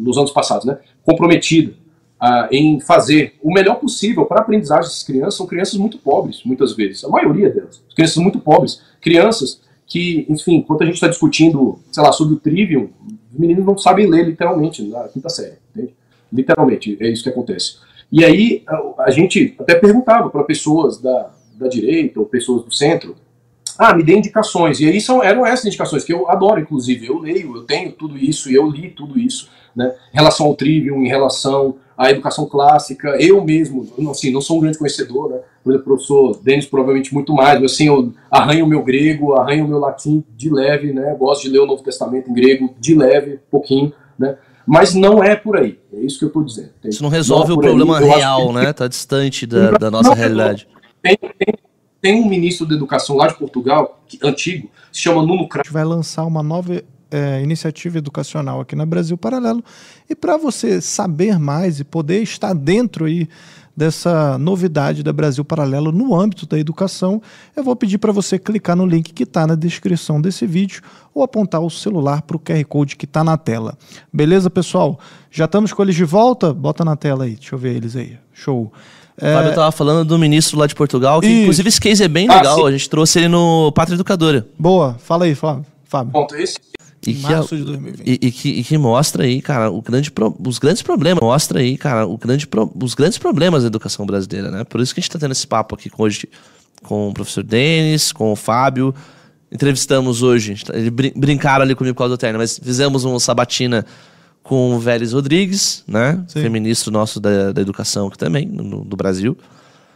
nos 0.00 0.16
anos 0.16 0.30
passados, 0.30 0.64
né? 0.64 0.78
Comprometida 1.04 1.72
ah, 2.20 2.48
em 2.50 2.80
fazer 2.80 3.34
o 3.42 3.52
melhor 3.52 3.76
possível 3.76 4.26
para 4.26 4.38
a 4.38 4.42
aprendizagem 4.42 4.84
dessas 4.84 5.02
crianças 5.02 5.36
são 5.36 5.46
crianças 5.46 5.74
muito 5.74 5.98
pobres, 5.98 6.42
muitas 6.44 6.74
vezes, 6.74 7.04
a 7.04 7.08
maioria 7.08 7.48
delas, 7.50 7.82
crianças 7.94 8.16
muito 8.16 8.38
pobres, 8.38 8.82
crianças 9.00 9.60
que, 9.86 10.24
enfim, 10.28 10.56
enquanto 10.56 10.82
a 10.82 10.84
gente 10.84 10.94
está 10.94 11.08
discutindo, 11.08 11.80
sei 11.90 12.02
lá, 12.02 12.12
sobre 12.12 12.34
o 12.34 12.38
Trivium, 12.38 12.90
Os 13.32 13.38
meninos 13.38 13.64
não 13.64 13.76
sabem 13.76 14.06
ler 14.06 14.26
literalmente 14.26 14.82
na 14.82 15.08
quinta 15.08 15.28
série, 15.28 15.56
entende? 15.74 15.94
Literalmente, 16.32 16.96
é 17.00 17.08
isso 17.08 17.22
que 17.22 17.28
acontece. 17.28 17.78
E 18.12 18.24
aí 18.24 18.62
a, 18.98 19.10
gente 19.10 19.54
até 19.58 19.74
perguntava 19.74 20.30
para 20.30 20.44
pessoas 20.44 21.00
da, 21.00 21.30
da 21.54 21.68
direita 21.68 22.20
ou 22.20 22.26
pessoas 22.26 22.64
do 22.64 22.72
centro, 22.72 23.16
ah, 23.78 23.94
me 23.94 24.02
dê 24.02 24.16
indicações. 24.16 24.78
E 24.80 24.88
aí 24.88 25.00
são, 25.00 25.22
eram 25.22 25.46
essas 25.46 25.66
indicações 25.66 26.04
que 26.04 26.12
eu 26.12 26.28
adoro, 26.30 26.60
inclusive. 26.60 27.06
Eu 27.06 27.18
leio, 27.18 27.56
eu 27.56 27.64
tenho 27.64 27.92
tudo 27.92 28.18
isso, 28.18 28.50
eu 28.50 28.68
li 28.68 28.90
tudo 28.90 29.18
isso, 29.18 29.48
né? 29.74 29.94
Em 30.12 30.16
relação 30.16 30.46
ao 30.46 30.54
trivium, 30.54 31.02
em 31.02 31.08
relação 31.08 31.76
à 31.96 32.10
educação 32.10 32.46
clássica, 32.46 33.16
eu 33.20 33.44
mesmo, 33.44 33.86
assim, 34.10 34.32
não 34.32 34.40
sou 34.40 34.58
um 34.58 34.60
grande 34.60 34.78
conhecedor, 34.78 35.30
né? 35.30 35.38
Por 35.62 35.70
exemplo, 35.72 35.92
o 35.92 35.96
professor 35.96 36.40
Denis 36.42 36.66
provavelmente 36.66 37.12
muito 37.12 37.34
mais, 37.34 37.60
mas 37.60 37.72
assim, 37.72 37.86
eu 37.88 38.12
arranho 38.30 38.64
o 38.64 38.68
meu 38.68 38.82
grego, 38.82 39.34
arranho 39.34 39.64
o 39.64 39.68
meu 39.68 39.78
latim 39.78 40.24
de 40.36 40.48
leve, 40.50 40.92
né? 40.92 41.14
Gosto 41.18 41.42
de 41.42 41.50
ler 41.50 41.60
o 41.60 41.66
Novo 41.66 41.82
Testamento 41.82 42.30
em 42.30 42.34
grego 42.34 42.74
de 42.78 42.94
leve, 42.94 43.38
pouquinho, 43.50 43.92
né? 44.18 44.36
Mas 44.66 44.94
não 44.94 45.22
é 45.22 45.34
por 45.34 45.56
aí, 45.56 45.78
é 45.92 46.00
isso 46.00 46.18
que 46.18 46.24
eu 46.24 46.28
estou 46.28 46.44
dizendo. 46.44 46.70
Isso 46.84 47.02
não 47.02 47.10
resolve 47.10 47.48
não 47.48 47.56
é 47.56 47.58
o 47.58 47.60
problema 47.60 47.98
aí, 47.98 48.04
real, 48.04 48.48
que... 48.48 48.54
né? 48.54 48.70
Está 48.70 48.88
distante 48.88 49.46
da, 49.46 49.72
da 49.72 49.90
nossa 49.90 50.10
não, 50.10 50.16
realidade. 50.16 50.68
Tem, 51.02 51.16
tem, 51.16 51.54
tem 52.00 52.14
um 52.22 52.28
ministro 52.28 52.66
da 52.66 52.74
educação 52.74 53.16
lá 53.16 53.26
de 53.26 53.36
Portugal, 53.36 54.00
que, 54.06 54.18
antigo, 54.22 54.70
se 54.92 55.00
chama 55.00 55.22
Nuno 55.22 55.48
Crato. 55.48 55.66
A 55.66 55.68
gente 55.68 55.74
vai 55.74 55.84
lançar 55.84 56.24
uma 56.24 56.42
nova 56.42 56.82
é, 57.10 57.42
iniciativa 57.42 57.98
educacional 57.98 58.60
aqui 58.60 58.76
na 58.76 58.86
Brasil 58.86 59.16
Paralelo. 59.16 59.62
E 60.08 60.14
para 60.14 60.36
você 60.36 60.80
saber 60.80 61.38
mais 61.38 61.80
e 61.80 61.84
poder 61.84 62.22
estar 62.22 62.54
dentro 62.54 63.04
aí 63.04 63.28
dessa 63.76 64.36
novidade 64.36 65.02
da 65.02 65.12
Brasil 65.12 65.44
Paralelo 65.44 65.90
no 65.90 66.14
âmbito 66.14 66.44
da 66.46 66.58
educação, 66.58 67.22
eu 67.56 67.64
vou 67.64 67.74
pedir 67.74 67.98
para 67.98 68.12
você 68.12 68.38
clicar 68.38 68.76
no 68.76 68.84
link 68.84 69.12
que 69.12 69.22
está 69.22 69.46
na 69.46 69.54
descrição 69.54 70.20
desse 70.20 70.46
vídeo 70.46 70.82
ou 71.14 71.22
apontar 71.22 71.62
o 71.62 71.70
celular 71.70 72.22
para 72.22 72.36
o 72.36 72.40
QR 72.40 72.62
Code 72.64 72.96
que 72.96 73.06
está 73.06 73.24
na 73.24 73.38
tela. 73.38 73.78
Beleza, 74.12 74.50
pessoal? 74.50 74.98
Já 75.30 75.46
estamos 75.46 75.72
com 75.72 75.82
eles 75.82 75.94
de 75.94 76.04
volta? 76.04 76.52
Bota 76.52 76.84
na 76.84 76.94
tela 76.94 77.24
aí, 77.24 77.36
deixa 77.36 77.54
eu 77.54 77.58
ver 77.58 77.74
eles 77.76 77.96
aí. 77.96 78.18
Show. 78.34 78.70
É... 79.16 79.34
Fábio 79.34 79.50
estava 79.50 79.72
falando 79.72 80.06
do 80.06 80.18
ministro 80.18 80.58
lá 80.58 80.66
de 80.66 80.74
Portugal, 80.74 81.20
que 81.20 81.26
Isso. 81.26 81.40
inclusive 81.42 81.68
esse 81.68 81.80
case 81.80 82.02
é 82.02 82.08
bem 82.08 82.28
ah, 82.28 82.36
legal. 82.36 82.66
a 82.66 82.72
gente 82.72 82.88
trouxe 82.88 83.18
ele 83.18 83.28
no 83.28 83.72
Pátria 83.72 83.94
Educadora. 83.94 84.46
Boa, 84.58 84.96
fala 84.98 85.24
aí, 85.24 85.34
Fábio. 85.34 85.64
Fábio. 85.84 86.12
Ponto, 86.12 86.36
esse 86.36 86.58
e 87.06 87.14
que, 87.14 87.22
março 87.22 87.56
de 87.56 87.64
2020. 87.64 88.06
E, 88.06 88.26
e, 88.26 88.32
que, 88.32 88.48
e 88.48 88.64
que 88.64 88.76
mostra 88.76 89.24
aí, 89.24 89.40
cara, 89.40 89.70
o 89.70 89.80
grande 89.80 90.10
pro, 90.10 90.36
os 90.46 90.58
grandes 90.58 90.82
problemas. 90.82 91.22
Mostra 91.22 91.60
aí, 91.60 91.76
cara, 91.76 92.06
o 92.06 92.18
grande 92.18 92.46
pro, 92.46 92.70
os 92.82 92.94
grandes 92.94 93.18
problemas 93.18 93.62
da 93.62 93.68
educação 93.68 94.04
brasileira, 94.04 94.50
né? 94.50 94.64
Por 94.64 94.80
isso 94.80 94.94
que 94.94 95.00
a 95.00 95.02
gente 95.02 95.08
está 95.08 95.18
tendo 95.18 95.32
esse 95.32 95.46
papo 95.46 95.74
aqui 95.74 95.88
com, 95.88 96.02
hoje 96.02 96.28
com 96.82 97.08
o 97.08 97.14
professor 97.14 97.42
Denis, 97.42 98.12
com 98.12 98.32
o 98.32 98.36
Fábio. 98.36 98.94
Entrevistamos 99.50 100.22
hoje, 100.22 100.54
eles 100.72 100.90
brincaram 101.16 101.64
ali 101.64 101.74
comigo 101.74 101.94
por 101.94 102.00
causa 102.00 102.14
do 102.14 102.18
terno, 102.18 102.38
mas 102.38 102.58
fizemos 102.62 103.02
uma 103.02 103.18
sabatina 103.18 103.84
com 104.42 104.74
o 104.74 104.78
Vélez 104.78 105.12
Rodrigues, 105.12 105.82
né? 105.88 106.22
Sim. 106.28 106.42
Feministro 106.42 106.92
nosso 106.92 107.18
da, 107.18 107.50
da 107.50 107.60
educação 107.60 108.06
aqui 108.08 108.18
também, 108.18 108.46
no, 108.46 108.84
do 108.84 108.96
Brasil. 108.96 109.36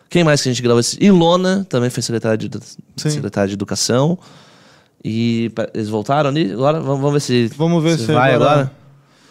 Quem 0.09 0.25
mais 0.25 0.43
que 0.43 0.49
a 0.49 0.53
gente 0.53 0.63
gravou? 0.63 0.83
Ilona 1.01 1.67
também 1.69 1.91
foi 1.91 2.03
secretária 2.03 2.37
de, 2.37 2.51
secretária 2.97 3.49
de 3.49 3.55
Educação. 3.55 4.19
E 5.05 5.53
eles 5.75 5.89
voltaram 5.89 6.31
ali? 6.31 6.53
Agora 6.53 6.81
vamos, 6.81 7.13
ver 7.13 7.21
se. 7.21 7.47
Vamos 7.57 7.83
ver 7.83 7.99
se, 7.99 8.07
se 8.07 8.13
vai 8.13 8.35
agora. 8.35 8.51
agora. 8.51 8.85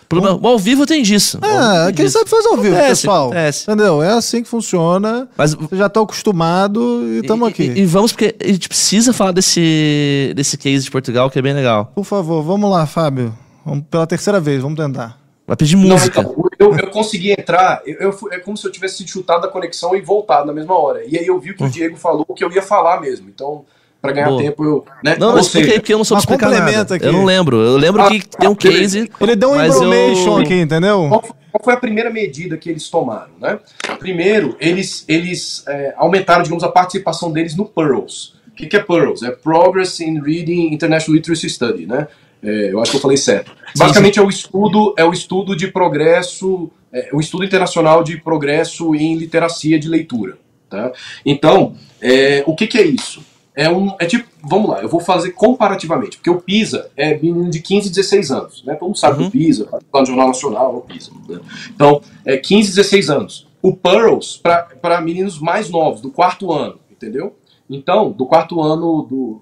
Problema, 0.08 0.48
ao 0.48 0.60
vivo 0.60 0.86
tem 0.86 1.02
disso. 1.02 1.40
É, 1.42 1.92
quem 1.92 2.06
disso. 2.06 2.20
sabe 2.20 2.30
faz 2.30 2.46
ao 2.46 2.58
vivo, 2.58 2.76
acontece, 2.76 3.02
pessoal. 3.02 3.26
Acontece. 3.26 3.64
Entendeu? 3.64 4.04
É 4.04 4.10
assim 4.10 4.44
que 4.44 4.50
funciona. 4.50 5.28
Mas, 5.36 5.56
Você 5.56 5.76
já 5.76 5.88
está 5.88 6.02
acostumado 6.02 7.02
e 7.06 7.20
estamos 7.22 7.48
aqui. 7.48 7.64
E, 7.64 7.80
e, 7.80 7.86
vamos, 7.86 8.12
porque 8.12 8.36
a 8.40 8.48
gente 8.48 8.68
precisa 8.68 9.12
falar 9.12 9.32
desse, 9.32 10.32
desse 10.36 10.56
case 10.58 10.84
de 10.84 10.92
Portugal, 10.92 11.32
que 11.32 11.40
é 11.40 11.42
bem 11.42 11.54
legal. 11.54 11.92
Por 11.96 12.04
favor, 12.04 12.44
vamos 12.44 12.70
lá, 12.70 12.86
Fábio. 12.86 13.36
Vamos, 13.66 13.86
pela 13.90 14.06
terceira 14.06 14.40
vez, 14.40 14.62
vamos 14.62 14.78
tentar. 14.78 15.18
Vai 15.48 15.58
pedir 15.58 15.76
música. 15.76 16.22
Não, 16.22 16.50
eu, 16.60 16.76
eu, 16.78 16.88
consegui 16.92 17.32
entrar, 17.32 17.82
eu, 17.86 17.96
eu, 18.00 18.20
é 18.32 18.40
como 18.40 18.56
se 18.56 18.66
eu 18.66 18.72
tivesse 18.72 19.06
chutado 19.08 19.42
da 19.42 19.48
conexão 19.48 19.96
e 19.96 20.02
voltado 20.02 20.46
na 20.46 20.54
mesma 20.54 20.78
hora. 20.78 21.04
E 21.06 21.18
aí 21.18 21.26
eu 21.26 21.40
vi 21.40 21.52
o 21.52 21.56
que 21.56 21.64
hum. 21.64 21.68
o 21.68 21.70
Diego 21.70 21.98
falou, 21.98 22.26
que 22.26 22.44
eu 22.44 22.52
ia 22.52 22.62
falar 22.62 23.02
mesmo. 23.02 23.30
Então, 23.30 23.66
para 24.04 24.12
ganhar 24.12 24.28
Boa. 24.28 24.42
tempo. 24.42 24.66
Eu, 24.66 24.86
né? 25.02 25.16
Não, 25.18 25.32
mas 25.32 25.46
explica 25.46 25.72
aí, 25.72 25.80
porque 25.80 25.94
eu 25.94 25.98
não 25.98 26.04
sou 26.04 26.18
explicar 26.18 26.50
nada. 26.50 26.96
Aqui. 26.96 27.06
Eu 27.06 27.14
não 27.14 27.24
lembro. 27.24 27.56
Eu 27.62 27.78
lembro 27.78 28.02
ah, 28.02 28.10
que 28.10 28.28
tem 28.28 28.50
um 28.50 28.54
case. 28.54 29.10
Ele 29.22 29.36
deu 29.38 29.52
um 29.52 29.66
information 29.66 30.38
eu... 30.40 30.44
aqui, 30.44 30.56
entendeu? 30.56 31.08
Qual, 31.08 31.22
qual, 31.22 31.64
foi 31.64 31.74
a 31.74 31.78
primeira 31.78 32.10
medida 32.10 32.58
que 32.58 32.70
eles 32.70 32.90
tomaram? 32.90 33.32
Né? 33.40 33.58
Primeiro, 34.00 34.58
eles, 34.60 35.06
eles 35.08 35.64
é, 35.70 35.94
aumentaram, 35.96 36.44
digamos, 36.44 36.66
a 36.66 36.68
participação 36.68 37.32
deles 37.32 37.56
no 37.56 37.64
PEARLS. 37.64 38.36
O 38.50 38.52
que, 38.52 38.68
que 38.68 38.76
é 38.76 38.82
PEARLS? 38.82 39.24
É 39.24 39.32
Progress 39.32 40.02
in 40.02 40.20
Reading 40.20 40.74
International 40.74 41.16
Literacy 41.16 41.50
Study, 41.50 41.86
né? 41.86 42.06
É, 42.44 42.74
eu 42.74 42.82
acho 42.82 42.92
que 42.92 42.98
eu 42.98 43.02
falei 43.02 43.16
certo. 43.16 43.54
Basicamente 43.78 44.16
sim, 44.16 44.20
sim. 44.20 44.24
é 44.26 44.28
o 44.28 44.30
estudo, 44.30 44.96
é 44.98 45.06
o 45.06 45.14
estudo 45.14 45.56
de 45.56 45.70
progresso, 45.70 46.70
é, 46.92 47.10
o 47.14 47.22
estudo 47.22 47.46
internacional 47.46 48.04
de 48.04 48.18
progresso 48.18 48.94
em 48.94 49.16
literacia 49.16 49.80
de 49.80 49.88
leitura. 49.88 50.38
Tá? 50.70 50.92
Então, 51.26 51.76
é, 52.02 52.44
o 52.46 52.54
que, 52.54 52.68
que 52.68 52.78
é 52.78 52.86
isso? 52.86 53.24
É 53.56 53.70
um. 53.70 53.96
É 54.00 54.06
tipo, 54.06 54.28
vamos 54.44 54.70
lá, 54.70 54.82
eu 54.82 54.90
vou 54.90 55.00
fazer 55.00 55.32
comparativamente, 55.32 56.18
porque 56.18 56.30
o 56.30 56.42
PISA 56.42 56.90
é 56.98 57.18
menino 57.18 57.50
de 57.50 57.62
15, 57.62 57.90
16 57.90 58.32
anos. 58.32 58.64
Né? 58.66 58.74
Todo 58.76 58.88
mundo 58.88 58.98
sabe 58.98 59.22
uhum. 59.22 59.28
o 59.28 59.32
PISA, 59.32 59.68
lá 59.72 60.00
no 60.02 60.06
Jornal 60.06 60.28
Nacional, 60.28 60.76
o 60.78 60.82
PISA. 60.82 61.12
Né? 61.30 61.40
Então, 61.74 62.02
é 62.26 62.38
15, 62.38 62.70
16 62.70 63.10
anos. 63.10 63.48
O 63.62 63.76
Pearls, 63.76 64.42
para 64.42 65.00
meninos 65.02 65.40
mais 65.40 65.70
novos, 65.70 66.02
do 66.02 66.10
quarto 66.10 66.52
ano, 66.52 66.80
entendeu? 66.92 67.36
Então, 67.70 68.12
do 68.12 68.26
quarto 68.26 68.62
ano 68.62 69.04
do, 69.04 69.42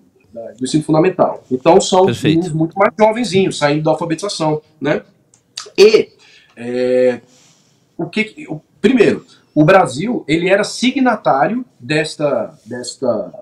do 0.58 0.64
ensino 0.64 0.84
fundamental. 0.84 1.44
Então, 1.50 1.82
são 1.82 2.06
Perfeito. 2.06 2.36
meninos 2.36 2.56
muito 2.56 2.78
mais 2.78 2.94
jovenzinhos, 3.00 3.58
saindo 3.58 3.84
da 3.84 3.92
alfabetização. 3.92 4.62
Né? 4.80 5.02
E, 5.78 6.10
é, 6.56 7.22
o 7.98 8.06
que. 8.06 8.46
O, 8.48 8.62
primeiro, 8.80 9.26
o 9.56 9.64
Brasil 9.64 10.24
ele 10.28 10.50
era 10.50 10.64
signatário 10.64 11.66
desta, 11.80 12.54
desta 12.66 13.34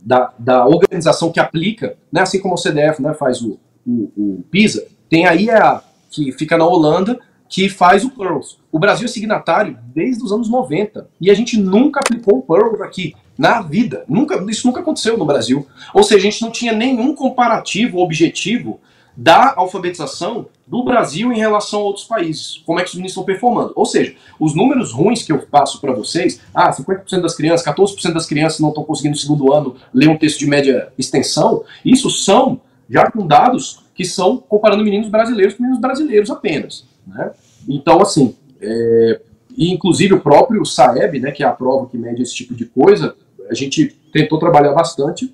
da, 0.00 0.32
da 0.38 0.66
organização 0.66 1.30
que 1.30 1.40
aplica, 1.40 1.96
né, 2.10 2.22
assim 2.22 2.40
como 2.40 2.54
o 2.54 2.58
CDF 2.58 3.00
né, 3.00 3.14
faz 3.14 3.40
o, 3.40 3.58
o, 3.86 4.12
o 4.16 4.44
PISA, 4.50 4.84
tem 5.08 5.26
a 5.26 5.32
IEA, 5.32 5.82
que 6.10 6.32
fica 6.32 6.58
na 6.58 6.66
Holanda, 6.66 7.18
que 7.48 7.68
faz 7.68 8.04
o 8.04 8.10
PEARLS. 8.10 8.58
O 8.70 8.78
Brasil 8.78 9.04
é 9.04 9.08
signatário 9.08 9.78
desde 9.94 10.24
os 10.24 10.32
anos 10.32 10.48
90 10.48 11.08
e 11.20 11.30
a 11.30 11.34
gente 11.34 11.58
nunca 11.58 12.00
aplicou 12.00 12.38
o 12.38 12.42
PEARLS 12.42 12.80
aqui 12.80 13.14
na 13.36 13.60
vida. 13.60 14.04
Nunca, 14.08 14.42
isso 14.50 14.66
nunca 14.66 14.80
aconteceu 14.80 15.18
no 15.18 15.26
Brasil. 15.26 15.66
Ou 15.92 16.02
seja, 16.02 16.28
a 16.28 16.30
gente 16.30 16.42
não 16.42 16.50
tinha 16.50 16.72
nenhum 16.72 17.14
comparativo 17.14 17.98
objetivo 17.98 18.80
da 19.14 19.52
alfabetização 19.54 20.46
do 20.72 20.82
Brasil 20.82 21.30
em 21.30 21.36
relação 21.36 21.80
a 21.80 21.82
outros 21.82 22.06
países. 22.06 22.62
Como 22.64 22.80
é 22.80 22.82
que 22.82 22.88
os 22.88 22.94
meninos 22.94 23.12
estão 23.12 23.24
performando. 23.24 23.74
Ou 23.76 23.84
seja, 23.84 24.14
os 24.40 24.54
números 24.54 24.90
ruins 24.90 25.22
que 25.22 25.30
eu 25.30 25.38
passo 25.40 25.78
para 25.78 25.92
vocês, 25.92 26.40
ah, 26.54 26.72
50% 26.72 27.20
das 27.20 27.36
crianças, 27.36 27.66
14% 27.66 28.14
das 28.14 28.24
crianças 28.24 28.58
não 28.58 28.70
estão 28.70 28.82
conseguindo 28.82 29.14
no 29.14 29.20
segundo 29.20 29.52
ano 29.52 29.76
ler 29.92 30.08
um 30.08 30.16
texto 30.16 30.38
de 30.38 30.46
média 30.46 30.90
extensão, 30.96 31.62
isso 31.84 32.08
são 32.08 32.58
já 32.88 33.10
com 33.10 33.26
dados 33.26 33.82
que 33.94 34.02
são 34.02 34.38
comparando 34.38 34.82
meninos 34.82 35.10
brasileiros 35.10 35.54
com 35.54 35.62
meninos 35.62 35.78
brasileiros 35.78 36.30
apenas. 36.30 36.86
Né? 37.06 37.32
Então, 37.68 38.00
assim, 38.00 38.34
é, 38.58 39.20
e 39.54 39.70
inclusive 39.70 40.14
o 40.14 40.20
próprio 40.20 40.64
SAEB, 40.64 41.20
né, 41.20 41.32
que 41.32 41.42
é 41.42 41.46
a 41.46 41.52
prova 41.52 41.86
que 41.86 41.98
mede 41.98 42.22
esse 42.22 42.34
tipo 42.34 42.54
de 42.54 42.64
coisa, 42.64 43.14
a 43.50 43.52
gente 43.52 43.94
tentou 44.10 44.38
trabalhar 44.38 44.72
bastante 44.72 45.30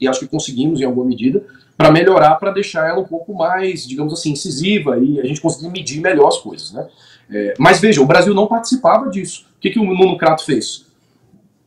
e 0.00 0.06
acho 0.06 0.20
que 0.20 0.28
conseguimos 0.28 0.80
em 0.80 0.84
alguma 0.84 1.04
medida, 1.04 1.44
para 1.78 1.92
melhorar, 1.92 2.34
para 2.34 2.50
deixar 2.50 2.88
ela 2.88 2.98
um 2.98 3.04
pouco 3.04 3.32
mais, 3.32 3.86
digamos 3.86 4.12
assim, 4.12 4.32
incisiva 4.32 4.98
e 4.98 5.20
a 5.20 5.24
gente 5.24 5.40
conseguir 5.40 5.70
medir 5.70 6.00
melhor 6.00 6.26
as 6.26 6.38
coisas. 6.38 6.72
Né? 6.72 6.88
É, 7.30 7.54
mas 7.56 7.80
veja, 7.80 8.02
o 8.02 8.06
Brasil 8.06 8.34
não 8.34 8.48
participava 8.48 9.08
disso. 9.08 9.46
O 9.56 9.60
que, 9.60 9.70
que 9.70 9.78
o 9.78 9.84
Nuno 9.84 10.18
Crato 10.18 10.44
fez? 10.44 10.86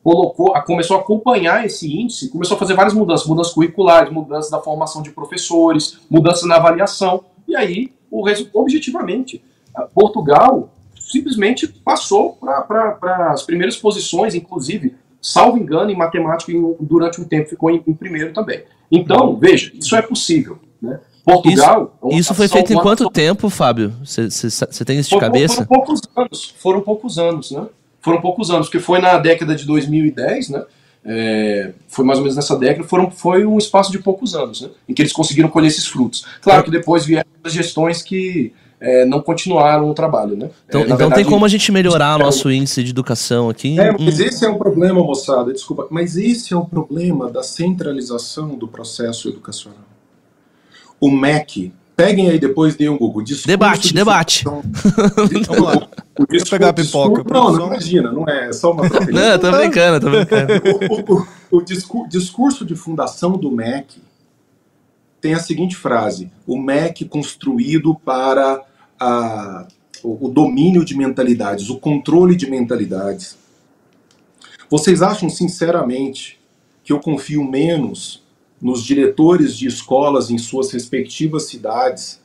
Colocou, 0.04 0.52
começou 0.66 0.98
a 0.98 1.00
acompanhar 1.00 1.64
esse 1.64 1.90
índice, 1.90 2.28
começou 2.28 2.56
a 2.56 2.58
fazer 2.58 2.74
várias 2.74 2.92
mudanças, 2.92 3.26
mudanças 3.26 3.54
curriculares, 3.54 4.12
mudanças 4.12 4.50
da 4.50 4.60
formação 4.60 5.00
de 5.00 5.10
professores, 5.10 5.98
mudanças 6.10 6.46
na 6.46 6.56
avaliação. 6.56 7.24
E 7.48 7.56
aí, 7.56 7.90
o 8.10 8.22
objetivamente, 8.52 9.42
Portugal 9.94 10.68
simplesmente 10.94 11.66
passou 11.66 12.36
para 12.38 13.30
as 13.32 13.44
primeiras 13.44 13.78
posições, 13.78 14.34
inclusive, 14.34 14.94
salvo 15.22 15.56
engano, 15.56 15.90
em 15.90 15.96
matemática, 15.96 16.52
durante 16.80 17.18
um 17.18 17.24
tempo 17.24 17.48
ficou 17.48 17.70
em, 17.70 17.82
em 17.86 17.94
primeiro 17.94 18.34
também. 18.34 18.62
Então, 18.92 19.36
veja, 19.36 19.72
isso 19.74 19.96
é 19.96 20.02
possível. 20.02 20.58
Né? 20.80 21.00
Portugal. 21.24 21.98
Isso, 22.04 22.18
isso 22.18 22.34
foi 22.34 22.46
feito 22.46 22.72
em 22.74 22.76
quanto 22.76 23.08
tempo, 23.08 23.48
Fábio? 23.48 23.94
Você 24.04 24.84
tem 24.84 24.98
isso 24.98 25.10
de 25.10 25.18
cabeça? 25.18 25.64
Foram 25.64 25.66
poucos 25.66 26.00
anos. 26.14 26.54
Foram 26.58 26.80
poucos 26.82 27.18
anos, 27.18 27.50
né? 27.52 27.66
Foram 28.00 28.20
poucos 28.20 28.50
anos, 28.50 28.66
porque 28.66 28.80
foi 28.80 29.00
na 29.00 29.16
década 29.16 29.54
de 29.54 29.64
2010, 29.64 30.50
né? 30.50 30.64
É, 31.04 31.72
foi 31.88 32.04
mais 32.04 32.18
ou 32.18 32.24
menos 32.24 32.36
nessa 32.36 32.56
década, 32.56 32.86
foram, 32.86 33.10
foi 33.10 33.44
um 33.44 33.58
espaço 33.58 33.90
de 33.90 33.98
poucos 33.98 34.34
anos, 34.34 34.60
né? 34.60 34.68
Em 34.88 34.94
que 34.94 35.02
eles 35.02 35.12
conseguiram 35.12 35.48
colher 35.48 35.68
esses 35.68 35.86
frutos. 35.86 36.24
Claro 36.40 36.62
que 36.62 36.70
depois 36.70 37.04
vieram 37.04 37.28
as 37.42 37.52
gestões 37.52 38.02
que 38.02 38.52
é, 38.84 39.04
não 39.04 39.20
continuaram 39.22 39.88
o 39.88 39.94
trabalho, 39.94 40.36
né? 40.36 40.50
Então, 40.68 40.80
é, 40.80 40.84
então 40.84 40.96
verdade, 40.96 41.22
tem 41.22 41.30
como 41.30 41.44
a 41.44 41.48
gente 41.48 41.70
melhorar 41.70 42.16
o 42.16 42.18
nosso 42.18 42.50
índice 42.50 42.82
de 42.82 42.90
educação 42.90 43.48
aqui? 43.48 43.78
É, 43.78 43.92
mas 43.92 44.18
hum. 44.18 44.24
esse 44.24 44.44
é 44.44 44.48
o 44.48 44.58
problema, 44.58 45.00
moçada, 45.00 45.52
desculpa, 45.52 45.86
mas 45.90 46.16
esse 46.16 46.52
é 46.52 46.56
o 46.56 46.64
problema 46.64 47.30
da 47.30 47.42
centralização 47.44 48.56
do 48.56 48.66
processo 48.66 49.28
educacional. 49.28 49.78
o 51.00 51.10
MEC, 51.10 51.72
peguem 51.96 52.28
aí 52.30 52.38
depois, 52.38 52.74
deem 52.74 52.90
um 52.90 52.98
Google. 52.98 53.22
Discurso 53.22 53.46
Debate, 53.46 53.88
de 53.88 53.94
debate. 53.94 54.44
fundação- 54.44 54.62
Vamos 55.46 55.64
lá. 55.64 55.88
O, 56.18 56.22
o 56.22 56.26
discurso, 56.26 56.50
pegar 56.50 56.68
a 56.70 56.72
pipoca, 56.72 57.22
discurso- 57.22 57.32
não, 57.32 57.52
não 57.52 57.66
imagina, 57.68 58.10
não 58.12 58.28
é, 58.28 58.48
é 58.48 58.52
só 58.52 58.72
uma 58.72 58.82
Não, 59.10 59.38
tô 59.38 59.50
brincando, 59.52 60.00
tô 60.00 60.10
brincando. 60.10 60.52
o, 60.90 61.14
o- 61.14 61.26
o 61.58 61.62
discu- 61.62 62.06
discurso 62.08 62.64
de 62.64 62.74
fundação 62.74 63.32
do 63.32 63.50
MEC 63.50 64.00
tem 65.20 65.34
a 65.34 65.38
seguinte 65.38 65.76
frase: 65.76 66.30
o 66.46 66.56
MEC 66.58 67.04
construído 67.04 67.94
para 67.94 68.60
a- 69.02 69.68
o, 70.02 70.26
o 70.26 70.28
domínio 70.28 70.84
de 70.84 70.96
mentalidades, 70.96 71.70
o 71.70 71.78
controle 71.78 72.34
de 72.34 72.50
mentalidades. 72.50 73.36
Vocês 74.68 75.02
acham 75.02 75.28
sinceramente 75.28 76.40
que 76.82 76.92
eu 76.92 76.98
confio 77.00 77.44
menos 77.44 78.22
nos 78.60 78.82
diretores 78.82 79.56
de 79.56 79.66
escolas 79.68 80.30
em 80.30 80.38
suas 80.38 80.72
respectivas 80.72 81.44
cidades, 81.44 82.20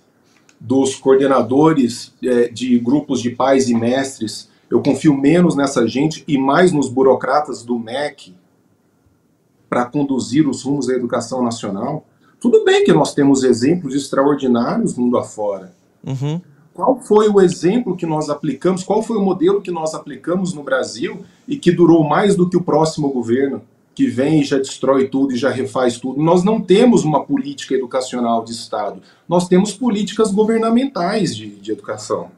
dos 0.59 0.95
coordenadores 0.95 2.13
eh, 2.23 2.47
de 2.49 2.79
grupos 2.79 3.21
de 3.21 3.29
pais 3.29 3.69
e 3.69 3.75
mestres? 3.75 4.49
Eu 4.69 4.81
confio 4.81 5.15
menos 5.15 5.55
nessa 5.55 5.87
gente 5.87 6.23
e 6.27 6.37
mais 6.37 6.71
nos 6.71 6.89
burocratas 6.89 7.63
do 7.63 7.77
MEC 7.77 8.33
para 9.69 9.85
conduzir 9.85 10.47
os 10.47 10.63
rumos 10.63 10.87
da 10.87 10.93
educação 10.93 11.43
nacional? 11.43 12.05
Tudo 12.39 12.63
bem 12.63 12.83
que 12.83 12.91
nós 12.93 13.13
temos 13.13 13.43
exemplos 13.43 13.93
extraordinários 13.93 14.95
mundo 14.95 15.17
afora. 15.17 15.75
Uhum. 16.03 16.41
Qual 16.77 16.99
foi 17.01 17.27
o 17.27 17.41
exemplo 17.41 17.97
que 17.97 18.05
nós 18.05 18.29
aplicamos? 18.29 18.83
Qual 18.83 19.01
foi 19.01 19.17
o 19.17 19.21
modelo 19.21 19.63
que 19.63 19.71
nós 19.71 19.95
aplicamos 19.95 20.53
no 20.53 20.61
Brasil 20.61 21.25
e 21.47 21.57
que 21.57 21.71
durou 21.71 22.03
mais 22.03 22.35
do 22.35 22.47
que 22.47 22.55
o 22.55 22.61
próximo 22.61 23.09
governo, 23.09 23.63
que 23.95 24.05
vem 24.05 24.41
e 24.41 24.43
já 24.43 24.59
destrói 24.59 25.07
tudo 25.07 25.33
e 25.33 25.37
já 25.37 25.49
refaz 25.49 25.97
tudo? 25.97 26.21
Nós 26.21 26.43
não 26.43 26.61
temos 26.61 27.03
uma 27.03 27.25
política 27.25 27.73
educacional 27.73 28.43
de 28.43 28.51
Estado, 28.51 29.01
nós 29.27 29.47
temos 29.47 29.73
políticas 29.73 30.31
governamentais 30.31 31.35
de, 31.35 31.49
de 31.49 31.71
educação. 31.71 32.29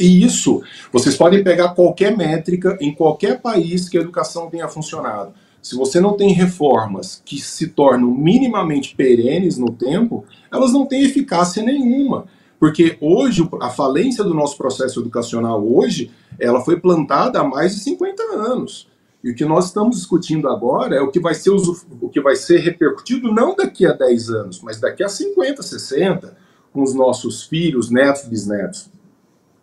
E 0.00 0.24
isso, 0.24 0.62
vocês 0.90 1.14
podem 1.14 1.44
pegar 1.44 1.74
qualquer 1.74 2.16
métrica 2.16 2.78
em 2.80 2.94
qualquer 2.94 3.42
país 3.42 3.90
que 3.90 3.98
a 3.98 4.00
educação 4.00 4.48
tenha 4.48 4.68
funcionado. 4.68 5.34
Se 5.60 5.76
você 5.76 6.00
não 6.00 6.16
tem 6.16 6.32
reformas 6.32 7.20
que 7.22 7.38
se 7.38 7.66
tornam 7.66 8.10
minimamente 8.10 8.94
perenes 8.96 9.58
no 9.58 9.70
tempo, 9.70 10.24
elas 10.50 10.72
não 10.72 10.86
têm 10.86 11.02
eficácia 11.04 11.62
nenhuma. 11.62 12.24
Porque 12.58 12.96
hoje, 13.00 13.46
a 13.60 13.70
falência 13.70 14.24
do 14.24 14.32
nosso 14.34 14.56
processo 14.56 15.00
educacional 15.00 15.66
hoje, 15.66 16.10
ela 16.38 16.60
foi 16.60 16.78
plantada 16.80 17.40
há 17.40 17.44
mais 17.44 17.74
de 17.74 17.80
50 17.82 18.22
anos. 18.34 18.88
E 19.22 19.30
o 19.30 19.34
que 19.34 19.44
nós 19.44 19.66
estamos 19.66 19.96
discutindo 19.96 20.48
agora 20.48 20.96
é 20.96 21.00
o 21.00 21.10
que 21.10 21.18
vai 21.18 21.34
ser, 21.34 21.50
o 21.50 22.08
que 22.08 22.20
vai 22.20 22.36
ser 22.36 22.58
repercutido 22.58 23.32
não 23.32 23.54
daqui 23.56 23.86
a 23.86 23.92
10 23.92 24.30
anos, 24.30 24.60
mas 24.62 24.78
daqui 24.78 25.02
a 25.02 25.08
50, 25.08 25.62
60, 25.62 26.36
com 26.72 26.82
os 26.82 26.94
nossos 26.94 27.44
filhos, 27.44 27.90
netos, 27.90 28.24
bisnetos. 28.24 28.90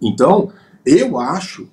Então, 0.01 0.51
eu 0.85 1.19
acho 1.19 1.67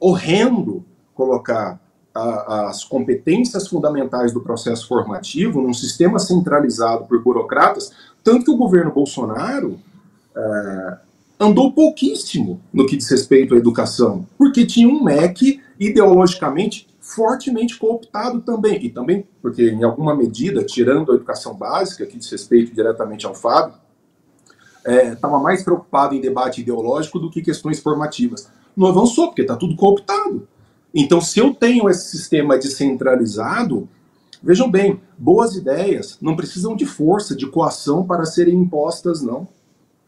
horrendo 0.00 0.84
colocar 1.14 1.80
a- 2.14 2.68
as 2.68 2.84
competências 2.84 3.68
fundamentais 3.68 4.32
do 4.32 4.40
processo 4.40 4.86
formativo 4.88 5.60
num 5.60 5.72
sistema 5.74 6.18
centralizado 6.18 7.04
por 7.06 7.22
burocratas, 7.22 7.92
tanto 8.22 8.44
que 8.44 8.50
o 8.50 8.56
governo 8.56 8.92
Bolsonaro 8.92 9.78
eh, 10.36 10.98
andou 11.38 11.72
pouquíssimo 11.72 12.60
no 12.72 12.86
que 12.86 12.96
diz 12.96 13.08
respeito 13.10 13.54
à 13.54 13.58
educação, 13.58 14.26
porque 14.38 14.66
tinha 14.66 14.88
um 14.88 15.02
MEC 15.02 15.60
ideologicamente 15.78 16.86
fortemente 17.00 17.76
cooptado 17.78 18.40
também, 18.40 18.82
e 18.82 18.88
também 18.88 19.26
porque, 19.42 19.70
em 19.70 19.84
alguma 19.84 20.16
medida, 20.16 20.64
tirando 20.64 21.12
a 21.12 21.14
educação 21.14 21.54
básica, 21.54 22.06
que 22.06 22.16
diz 22.16 22.30
respeito 22.30 22.74
diretamente 22.74 23.26
ao 23.26 23.34
Fábio, 23.34 23.74
estava 24.86 25.38
mais 25.38 25.62
preocupado 25.62 26.14
em 26.14 26.20
debate 26.20 26.60
ideológico 26.60 27.18
do 27.18 27.30
que 27.30 27.42
questões 27.42 27.78
formativas. 27.80 28.48
Não 28.76 28.86
avançou, 28.86 29.28
porque 29.28 29.42
está 29.42 29.56
tudo 29.56 29.76
cooptado. 29.76 30.48
Então, 30.94 31.20
se 31.20 31.40
eu 31.40 31.52
tenho 31.52 31.88
esse 31.88 32.16
sistema 32.16 32.56
descentralizado, 32.56 33.88
vejam 34.42 34.70
bem, 34.70 35.00
boas 35.18 35.56
ideias 35.56 36.18
não 36.20 36.36
precisam 36.36 36.76
de 36.76 36.86
força, 36.86 37.34
de 37.34 37.46
coação 37.46 38.06
para 38.06 38.24
serem 38.24 38.54
impostas, 38.54 39.22
não. 39.22 39.48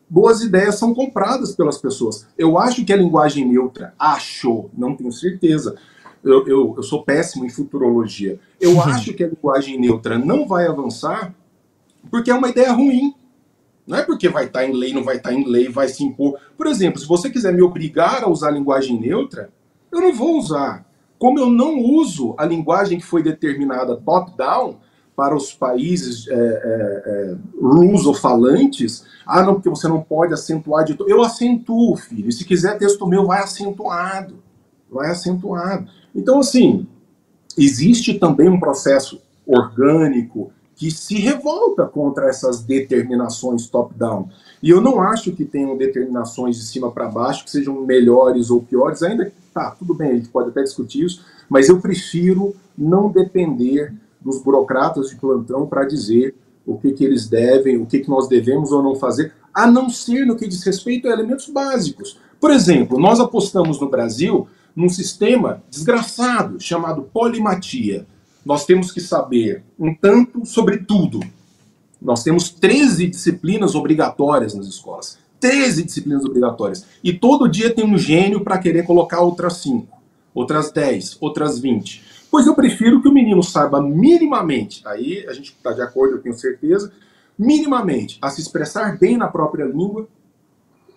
Boas 0.08 0.40
ideias 0.40 0.76
são 0.76 0.94
compradas 0.94 1.54
pelas 1.54 1.78
pessoas. 1.78 2.26
Eu 2.38 2.58
acho 2.58 2.84
que 2.84 2.92
a 2.92 2.96
linguagem 2.96 3.44
neutra, 3.44 3.92
acho, 3.98 4.70
não 4.76 4.94
tenho 4.94 5.10
certeza. 5.10 5.74
Eu, 6.22 6.46
eu, 6.46 6.74
eu 6.76 6.82
sou 6.82 7.02
péssimo 7.02 7.44
em 7.44 7.50
futurologia. 7.50 8.38
Eu 8.60 8.80
acho 8.80 9.12
que 9.14 9.24
a 9.24 9.28
linguagem 9.28 9.80
neutra 9.80 10.18
não 10.18 10.46
vai 10.46 10.66
avançar 10.66 11.34
porque 12.10 12.30
é 12.30 12.34
uma 12.34 12.48
ideia 12.48 12.72
ruim. 12.72 13.14
Não 13.86 13.98
é 13.98 14.02
porque 14.02 14.28
vai 14.28 14.46
estar 14.46 14.64
em 14.64 14.72
lei, 14.72 14.92
não 14.92 15.04
vai 15.04 15.16
estar 15.16 15.32
em 15.32 15.48
lei, 15.48 15.68
vai 15.68 15.88
se 15.88 16.02
impor. 16.02 16.38
Por 16.56 16.66
exemplo, 16.66 17.00
se 17.00 17.06
você 17.06 17.30
quiser 17.30 17.52
me 17.52 17.62
obrigar 17.62 18.24
a 18.24 18.28
usar 18.28 18.48
a 18.48 18.52
linguagem 18.52 19.00
neutra, 19.00 19.50
eu 19.92 20.00
não 20.00 20.12
vou 20.12 20.38
usar. 20.38 20.84
Como 21.18 21.38
eu 21.38 21.48
não 21.48 21.78
uso 21.78 22.34
a 22.36 22.44
linguagem 22.44 22.98
que 22.98 23.06
foi 23.06 23.22
determinada 23.22 23.96
top-down 23.96 24.78
para 25.16 25.34
os 25.34 25.52
países 25.54 26.28
é, 26.28 26.34
é, 26.34 27.02
é, 27.06 27.36
ah, 29.26 29.42
não, 29.42 29.54
porque 29.54 29.70
você 29.70 29.88
não 29.88 30.00
pode 30.00 30.32
acentuar 30.32 30.84
de. 30.84 30.96
Eu 31.00 31.22
acentuo, 31.22 31.96
filho. 31.96 32.30
Se 32.30 32.44
quiser 32.44 32.78
texto 32.78 33.06
meu, 33.08 33.26
vai 33.26 33.42
acentuado. 33.42 34.36
Vai 34.88 35.10
acentuado. 35.10 35.88
Então, 36.14 36.38
assim, 36.38 36.86
existe 37.58 38.14
também 38.14 38.48
um 38.48 38.60
processo 38.60 39.20
orgânico 39.44 40.52
que 40.76 40.90
se 40.90 41.16
revolta 41.16 41.86
contra 41.86 42.28
essas 42.28 42.62
determinações 42.62 43.66
top-down. 43.66 44.28
E 44.62 44.70
eu 44.70 44.80
não 44.80 45.00
acho 45.00 45.32
que 45.32 45.44
tenham 45.44 45.76
determinações 45.76 46.56
de 46.56 46.62
cima 46.62 46.92
para 46.92 47.08
baixo 47.08 47.44
que 47.44 47.50
sejam 47.50 47.80
melhores 47.80 48.50
ou 48.50 48.62
piores, 48.62 49.02
ainda 49.02 49.24
que, 49.24 49.32
tá, 49.54 49.70
tudo 49.70 49.94
bem, 49.94 50.10
a 50.10 50.14
gente 50.14 50.28
pode 50.28 50.50
até 50.50 50.62
discutir 50.62 51.04
isso, 51.04 51.24
mas 51.48 51.68
eu 51.68 51.80
prefiro 51.80 52.54
não 52.76 53.10
depender 53.10 53.94
dos 54.26 54.42
burocratas 54.42 55.10
de 55.10 55.16
plantão 55.16 55.66
para 55.66 55.84
dizer 55.84 56.34
o 56.66 56.76
que, 56.76 56.92
que 56.92 57.04
eles 57.04 57.28
devem, 57.28 57.78
o 57.78 57.86
que, 57.86 58.00
que 58.00 58.10
nós 58.10 58.28
devemos 58.28 58.72
ou 58.72 58.82
não 58.82 58.96
fazer, 58.96 59.32
a 59.54 59.66
não 59.66 59.88
ser 59.88 60.26
no 60.26 60.36
que 60.36 60.48
diz 60.48 60.62
respeito 60.64 61.08
a 61.08 61.12
elementos 61.12 61.48
básicos. 61.48 62.18
Por 62.40 62.50
exemplo, 62.50 62.98
nós 62.98 63.20
apostamos 63.20 63.80
no 63.80 63.88
Brasil 63.88 64.48
num 64.74 64.88
sistema 64.88 65.62
desgraçado 65.70 66.60
chamado 66.60 67.02
polimatia. 67.02 68.06
Nós 68.44 68.66
temos 68.66 68.92
que 68.92 69.00
saber 69.00 69.64
um 69.78 69.94
tanto 69.94 70.44
sobre 70.44 70.78
tudo. 70.78 71.20
Nós 72.02 72.22
temos 72.22 72.50
13 72.50 73.06
disciplinas 73.06 73.74
obrigatórias 73.74 74.54
nas 74.54 74.66
escolas. 74.66 75.18
13 75.40 75.84
disciplinas 75.84 76.24
obrigatórias. 76.24 76.84
E 77.02 77.12
todo 77.12 77.48
dia 77.48 77.72
tem 77.72 77.84
um 77.84 77.96
gênio 77.96 78.42
para 78.42 78.58
querer 78.58 78.84
colocar 78.84 79.20
outras 79.20 79.58
5, 79.58 79.86
outras 80.34 80.70
10, 80.70 81.16
outras 81.20 81.58
20. 81.58 82.15
Pois 82.30 82.46
eu 82.46 82.54
prefiro 82.54 83.00
que 83.00 83.08
o 83.08 83.12
menino 83.12 83.42
saiba 83.42 83.80
minimamente, 83.80 84.82
aí 84.86 85.24
a 85.28 85.32
gente 85.32 85.52
está 85.52 85.72
de 85.72 85.80
acordo, 85.80 86.16
eu 86.16 86.22
tenho 86.22 86.34
certeza, 86.34 86.92
minimamente 87.38 88.18
a 88.20 88.30
se 88.30 88.40
expressar 88.40 88.98
bem 88.98 89.16
na 89.16 89.28
própria 89.28 89.64
língua, 89.64 90.08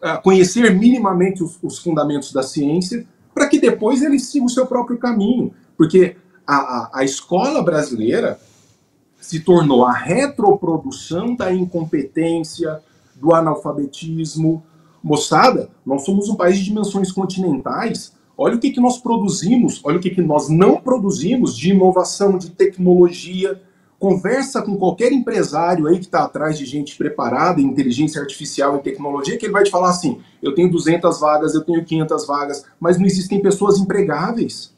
a 0.01 0.17
conhecer 0.17 0.73
minimamente 0.73 1.43
os, 1.43 1.57
os 1.61 1.79
fundamentos 1.79 2.31
da 2.31 2.41
ciência, 2.41 3.05
para 3.33 3.47
que 3.47 3.59
depois 3.59 4.01
ele 4.01 4.19
siga 4.19 4.45
o 4.45 4.49
seu 4.49 4.65
próprio 4.65 4.97
caminho. 4.97 5.53
Porque 5.77 6.15
a, 6.45 6.55
a, 6.55 6.91
a 6.95 7.03
escola 7.03 7.61
brasileira 7.61 8.39
se 9.19 9.39
tornou 9.41 9.85
a 9.85 9.93
retroprodução 9.93 11.35
da 11.35 11.53
incompetência, 11.53 12.81
do 13.15 13.33
analfabetismo. 13.33 14.63
Moçada, 15.03 15.69
nós 15.85 16.03
somos 16.03 16.29
um 16.29 16.35
país 16.35 16.57
de 16.57 16.65
dimensões 16.65 17.11
continentais. 17.11 18.13
Olha 18.41 18.55
o 18.55 18.59
que, 18.59 18.71
que 18.71 18.79
nós 18.79 18.97
produzimos, 18.97 19.81
olha 19.83 19.97
o 19.97 19.99
que, 19.99 20.11
que 20.11 20.21
nós 20.21 20.47
não 20.47 20.77
produzimos 20.77 21.57
de 21.57 21.71
inovação, 21.71 22.37
de 22.37 22.51
tecnologia. 22.51 23.61
Conversa 23.99 24.61
com 24.61 24.77
qualquer 24.77 25.11
empresário 25.11 25.87
aí 25.87 25.99
que 25.99 26.05
está 26.05 26.23
atrás 26.23 26.57
de 26.57 26.65
gente 26.65 26.95
preparada 26.95 27.59
em 27.59 27.65
inteligência 27.65 28.21
artificial 28.21 28.77
e 28.77 28.79
tecnologia, 28.79 29.37
que 29.37 29.45
ele 29.45 29.51
vai 29.51 29.63
te 29.63 29.69
falar 29.69 29.89
assim: 29.89 30.21
eu 30.41 30.55
tenho 30.55 30.71
200 30.71 31.19
vagas, 31.19 31.53
eu 31.53 31.65
tenho 31.65 31.83
500 31.83 32.25
vagas, 32.25 32.65
mas 32.79 32.97
não 32.97 33.05
existem 33.05 33.41
pessoas 33.41 33.77
empregáveis. 33.77 34.73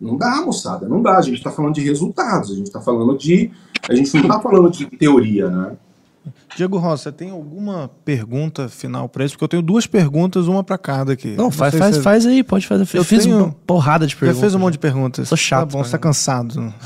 Não 0.00 0.16
dá, 0.16 0.40
moçada, 0.40 0.88
não 0.88 1.02
dá. 1.02 1.18
A 1.18 1.22
gente 1.22 1.36
está 1.36 1.50
falando 1.50 1.74
de 1.74 1.82
resultados, 1.82 2.50
a 2.50 2.54
gente 2.54 2.68
está 2.68 2.80
falando 2.80 3.14
de. 3.14 3.50
A 3.86 3.94
gente 3.94 4.14
não 4.14 4.22
está 4.22 4.40
falando 4.40 4.70
de 4.70 4.86
teoria, 4.86 5.50
né? 5.50 5.76
Diego 6.56 6.78
Rosa, 6.78 7.04
você 7.04 7.12
tem 7.12 7.30
alguma 7.30 7.90
pergunta 8.04 8.68
final 8.68 9.08
para 9.08 9.24
isso? 9.24 9.34
Porque 9.34 9.44
eu 9.44 9.48
tenho 9.48 9.62
duas 9.62 9.86
perguntas, 9.86 10.46
uma 10.46 10.64
para 10.64 10.76
cada 10.76 11.12
aqui. 11.12 11.34
Não, 11.36 11.50
faz, 11.50 11.70
sei 11.72 11.80
faz, 11.80 11.96
se- 11.96 12.02
faz 12.02 12.26
aí, 12.26 12.42
pode 12.42 12.66
fazer. 12.66 12.82
Eu 12.92 13.00
Eu 13.00 13.04
fiz 13.04 13.24
tenho- 13.24 13.38
uma 13.38 13.52
porrada 13.66 14.06
de 14.06 14.12
Já 14.14 14.18
perguntas. 14.20 14.40
fez 14.40 14.54
um 14.54 14.58
monte 14.58 14.72
de 14.72 14.78
perguntas. 14.78 15.28
Sou 15.28 15.38
chato 15.38 15.60
Tá 15.60 15.66
bom, 15.66 15.78
pra 15.78 15.84
você 15.84 15.90
tá 15.92 15.98
cansado. 15.98 16.74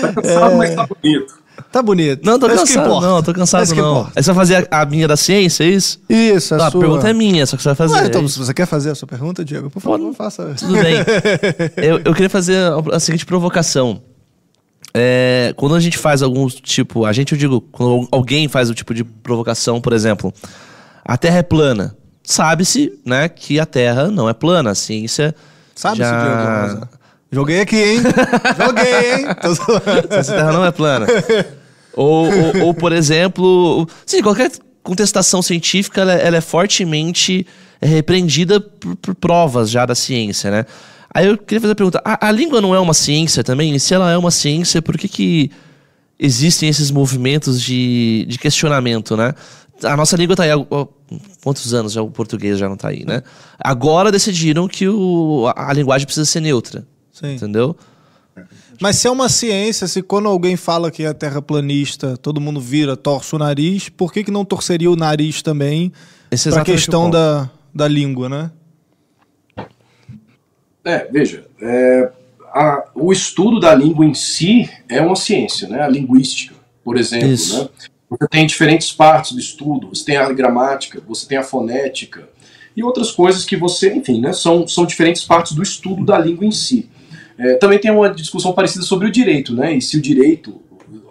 Tá 0.00 0.12
cansado, 0.12 0.56
mas 0.56 0.74
tá 0.74 0.86
bonito. 0.86 1.34
Tá 1.72 1.82
bonito. 1.82 2.24
Não, 2.24 2.38
tô 2.38 2.46
É 2.48 2.54
cansado, 2.54 3.00
não, 3.00 3.22
tô 3.22 3.30
É 3.30 3.34
cansado 3.34 3.66
que 3.74 3.80
não. 3.80 4.06
Aí 4.14 4.22
você 4.22 4.32
vai 4.32 4.34
fazer 4.34 4.68
a, 4.70 4.82
a 4.82 4.86
minha 4.86 5.08
da 5.08 5.16
ciência, 5.16 5.64
é 5.64 5.68
isso? 5.68 5.98
Isso, 6.08 6.54
a 6.54 6.58
Ah, 6.58 6.66
a 6.66 6.70
sua... 6.70 6.80
pergunta 6.80 7.08
é 7.08 7.12
minha, 7.12 7.46
só 7.46 7.56
que 7.56 7.62
você 7.62 7.68
vai 7.70 7.76
fazer. 7.76 7.94
Ah, 7.96 8.06
então, 8.06 8.24
é 8.24 8.28
se 8.28 8.38
você 8.38 8.52
quer 8.54 8.66
fazer 8.66 8.90
a 8.90 8.94
sua 8.94 9.08
pergunta, 9.08 9.44
Diego, 9.44 9.70
por 9.70 9.80
favor, 9.80 9.98
Pode. 9.98 10.16
faça. 10.16 10.54
Tudo 10.58 10.72
bem. 10.74 10.96
eu, 11.76 12.00
eu 12.04 12.12
queria 12.14 12.30
fazer 12.30 12.56
a, 12.58 12.96
a 12.96 13.00
seguinte 13.00 13.24
provocação. 13.26 14.02
É, 14.98 15.52
quando 15.56 15.74
a 15.74 15.80
gente 15.80 15.98
faz 15.98 16.22
algum 16.22 16.48
tipo. 16.48 17.04
A 17.04 17.12
gente, 17.12 17.32
eu 17.32 17.38
digo, 17.38 17.60
quando 17.60 18.08
alguém 18.10 18.48
faz 18.48 18.70
o 18.70 18.74
tipo 18.74 18.94
de 18.94 19.04
provocação, 19.04 19.78
por 19.78 19.92
exemplo, 19.92 20.32
a 21.04 21.18
Terra 21.18 21.36
é 21.36 21.42
plana. 21.42 21.94
Sabe-se, 22.24 22.98
né, 23.04 23.28
que 23.28 23.60
a 23.60 23.66
Terra 23.66 24.10
não 24.10 24.26
é 24.26 24.32
plana. 24.32 24.70
A 24.70 24.74
ciência. 24.74 25.34
Sabe 25.74 25.98
já... 25.98 26.68
se 26.68 26.74
Diego? 26.74 26.88
Joguei 27.30 27.60
aqui, 27.60 27.76
hein? 27.76 28.02
Joguei, 28.58 29.12
hein? 29.12 29.26
Tô. 29.42 30.14
Essa 30.16 30.32
terra 30.32 30.52
não 30.52 30.64
é 30.64 30.70
plana. 30.70 31.06
ou, 31.92 32.26
ou, 32.26 32.66
ou, 32.66 32.74
por 32.74 32.92
exemplo, 32.92 33.86
sim, 34.06 34.22
qualquer 34.22 34.50
contestação 34.82 35.42
científica 35.42 36.00
ela, 36.00 36.14
ela 36.14 36.36
é 36.38 36.40
fortemente 36.40 37.46
repreendida 37.82 38.60
por, 38.60 38.96
por, 38.96 39.14
provas 39.14 39.68
já 39.68 39.84
da 39.84 39.94
ciência, 39.94 40.50
né? 40.50 40.64
Aí 41.16 41.28
eu 41.28 41.38
queria 41.38 41.62
fazer 41.62 41.72
a 41.72 41.74
pergunta: 41.76 42.02
a, 42.04 42.28
a, 42.28 42.30
língua 42.30 42.60
não 42.60 42.74
é 42.74 42.78
uma 42.78 42.92
ciência 42.92 43.42
também? 43.42 43.74
E 43.74 43.80
se 43.80 43.94
ela 43.94 44.12
é 44.12 44.18
uma 44.18 44.30
ciência, 44.30 44.82
por 44.82 44.98
que, 44.98 45.08
que 45.08 45.50
existem 46.18 46.68
esses 46.68 46.90
movimentos 46.90 47.62
de, 47.62 48.26
de 48.28 48.38
questionamento, 48.38 49.16
né? 49.16 49.32
A 49.82 49.96
nossa 49.96 50.14
língua 50.14 50.34
está 50.34 50.42
aí 50.42 50.50
há 50.50 50.86
quantos 51.42 51.72
anos 51.72 51.94
já 51.94 52.02
o 52.02 52.10
português 52.10 52.58
já 52.58 52.66
não 52.66 52.74
está 52.74 52.88
aí, 52.88 53.06
né? 53.06 53.22
Agora 53.58 54.12
decidiram 54.12 54.68
que 54.68 54.86
o, 54.86 55.50
a, 55.56 55.70
a 55.70 55.72
linguagem 55.72 56.04
precisa 56.04 56.26
ser 56.26 56.40
neutra. 56.40 56.86
Sim. 57.10 57.36
Entendeu? 57.36 57.74
Mas 58.78 58.96
se 58.96 59.08
é 59.08 59.10
uma 59.10 59.30
ciência, 59.30 59.88
se 59.88 60.02
quando 60.02 60.28
alguém 60.28 60.54
fala 60.54 60.90
que 60.90 61.02
é 61.02 61.14
terraplanista, 61.14 62.18
todo 62.18 62.42
mundo 62.42 62.60
vira, 62.60 62.94
torce 62.94 63.34
o 63.34 63.38
nariz, 63.38 63.88
por 63.88 64.12
que, 64.12 64.22
que 64.22 64.30
não 64.30 64.44
torceria 64.44 64.90
o 64.90 64.96
nariz 64.96 65.40
também 65.40 65.90
para 66.50 66.60
a 66.60 66.64
questão 66.64 67.08
da, 67.08 67.48
da 67.74 67.88
língua, 67.88 68.28
né? 68.28 68.50
É, 70.86 71.08
veja, 71.10 71.44
é, 71.60 72.10
a, 72.54 72.84
o 72.94 73.12
estudo 73.12 73.58
da 73.58 73.74
língua 73.74 74.06
em 74.06 74.14
si 74.14 74.70
é 74.88 75.00
uma 75.02 75.16
ciência, 75.16 75.68
né? 75.68 75.82
A 75.82 75.88
linguística, 75.88 76.54
por 76.84 76.96
exemplo, 76.96 77.28
Isso. 77.28 77.64
né? 77.64 77.68
Você 78.08 78.28
tem 78.28 78.46
diferentes 78.46 78.92
partes 78.92 79.32
do 79.32 79.40
estudo, 79.40 79.88
você 79.88 80.04
tem 80.04 80.16
a 80.16 80.32
gramática, 80.32 81.02
você 81.06 81.26
tem 81.26 81.36
a 81.36 81.42
fonética 81.42 82.28
e 82.76 82.84
outras 82.84 83.10
coisas 83.10 83.44
que 83.44 83.56
você, 83.56 83.92
enfim, 83.94 84.20
né, 84.20 84.32
são, 84.32 84.68
são 84.68 84.86
diferentes 84.86 85.24
partes 85.24 85.52
do 85.52 85.62
estudo 85.62 86.04
da 86.04 86.18
língua 86.18 86.44
em 86.44 86.52
si. 86.52 86.88
É, 87.36 87.54
também 87.54 87.78
tem 87.78 87.90
uma 87.90 88.08
discussão 88.08 88.52
parecida 88.52 88.84
sobre 88.84 89.08
o 89.08 89.10
direito, 89.10 89.54
né? 89.54 89.74
E 89.74 89.82
se 89.82 89.96
o 89.96 90.00
direito, 90.00 90.60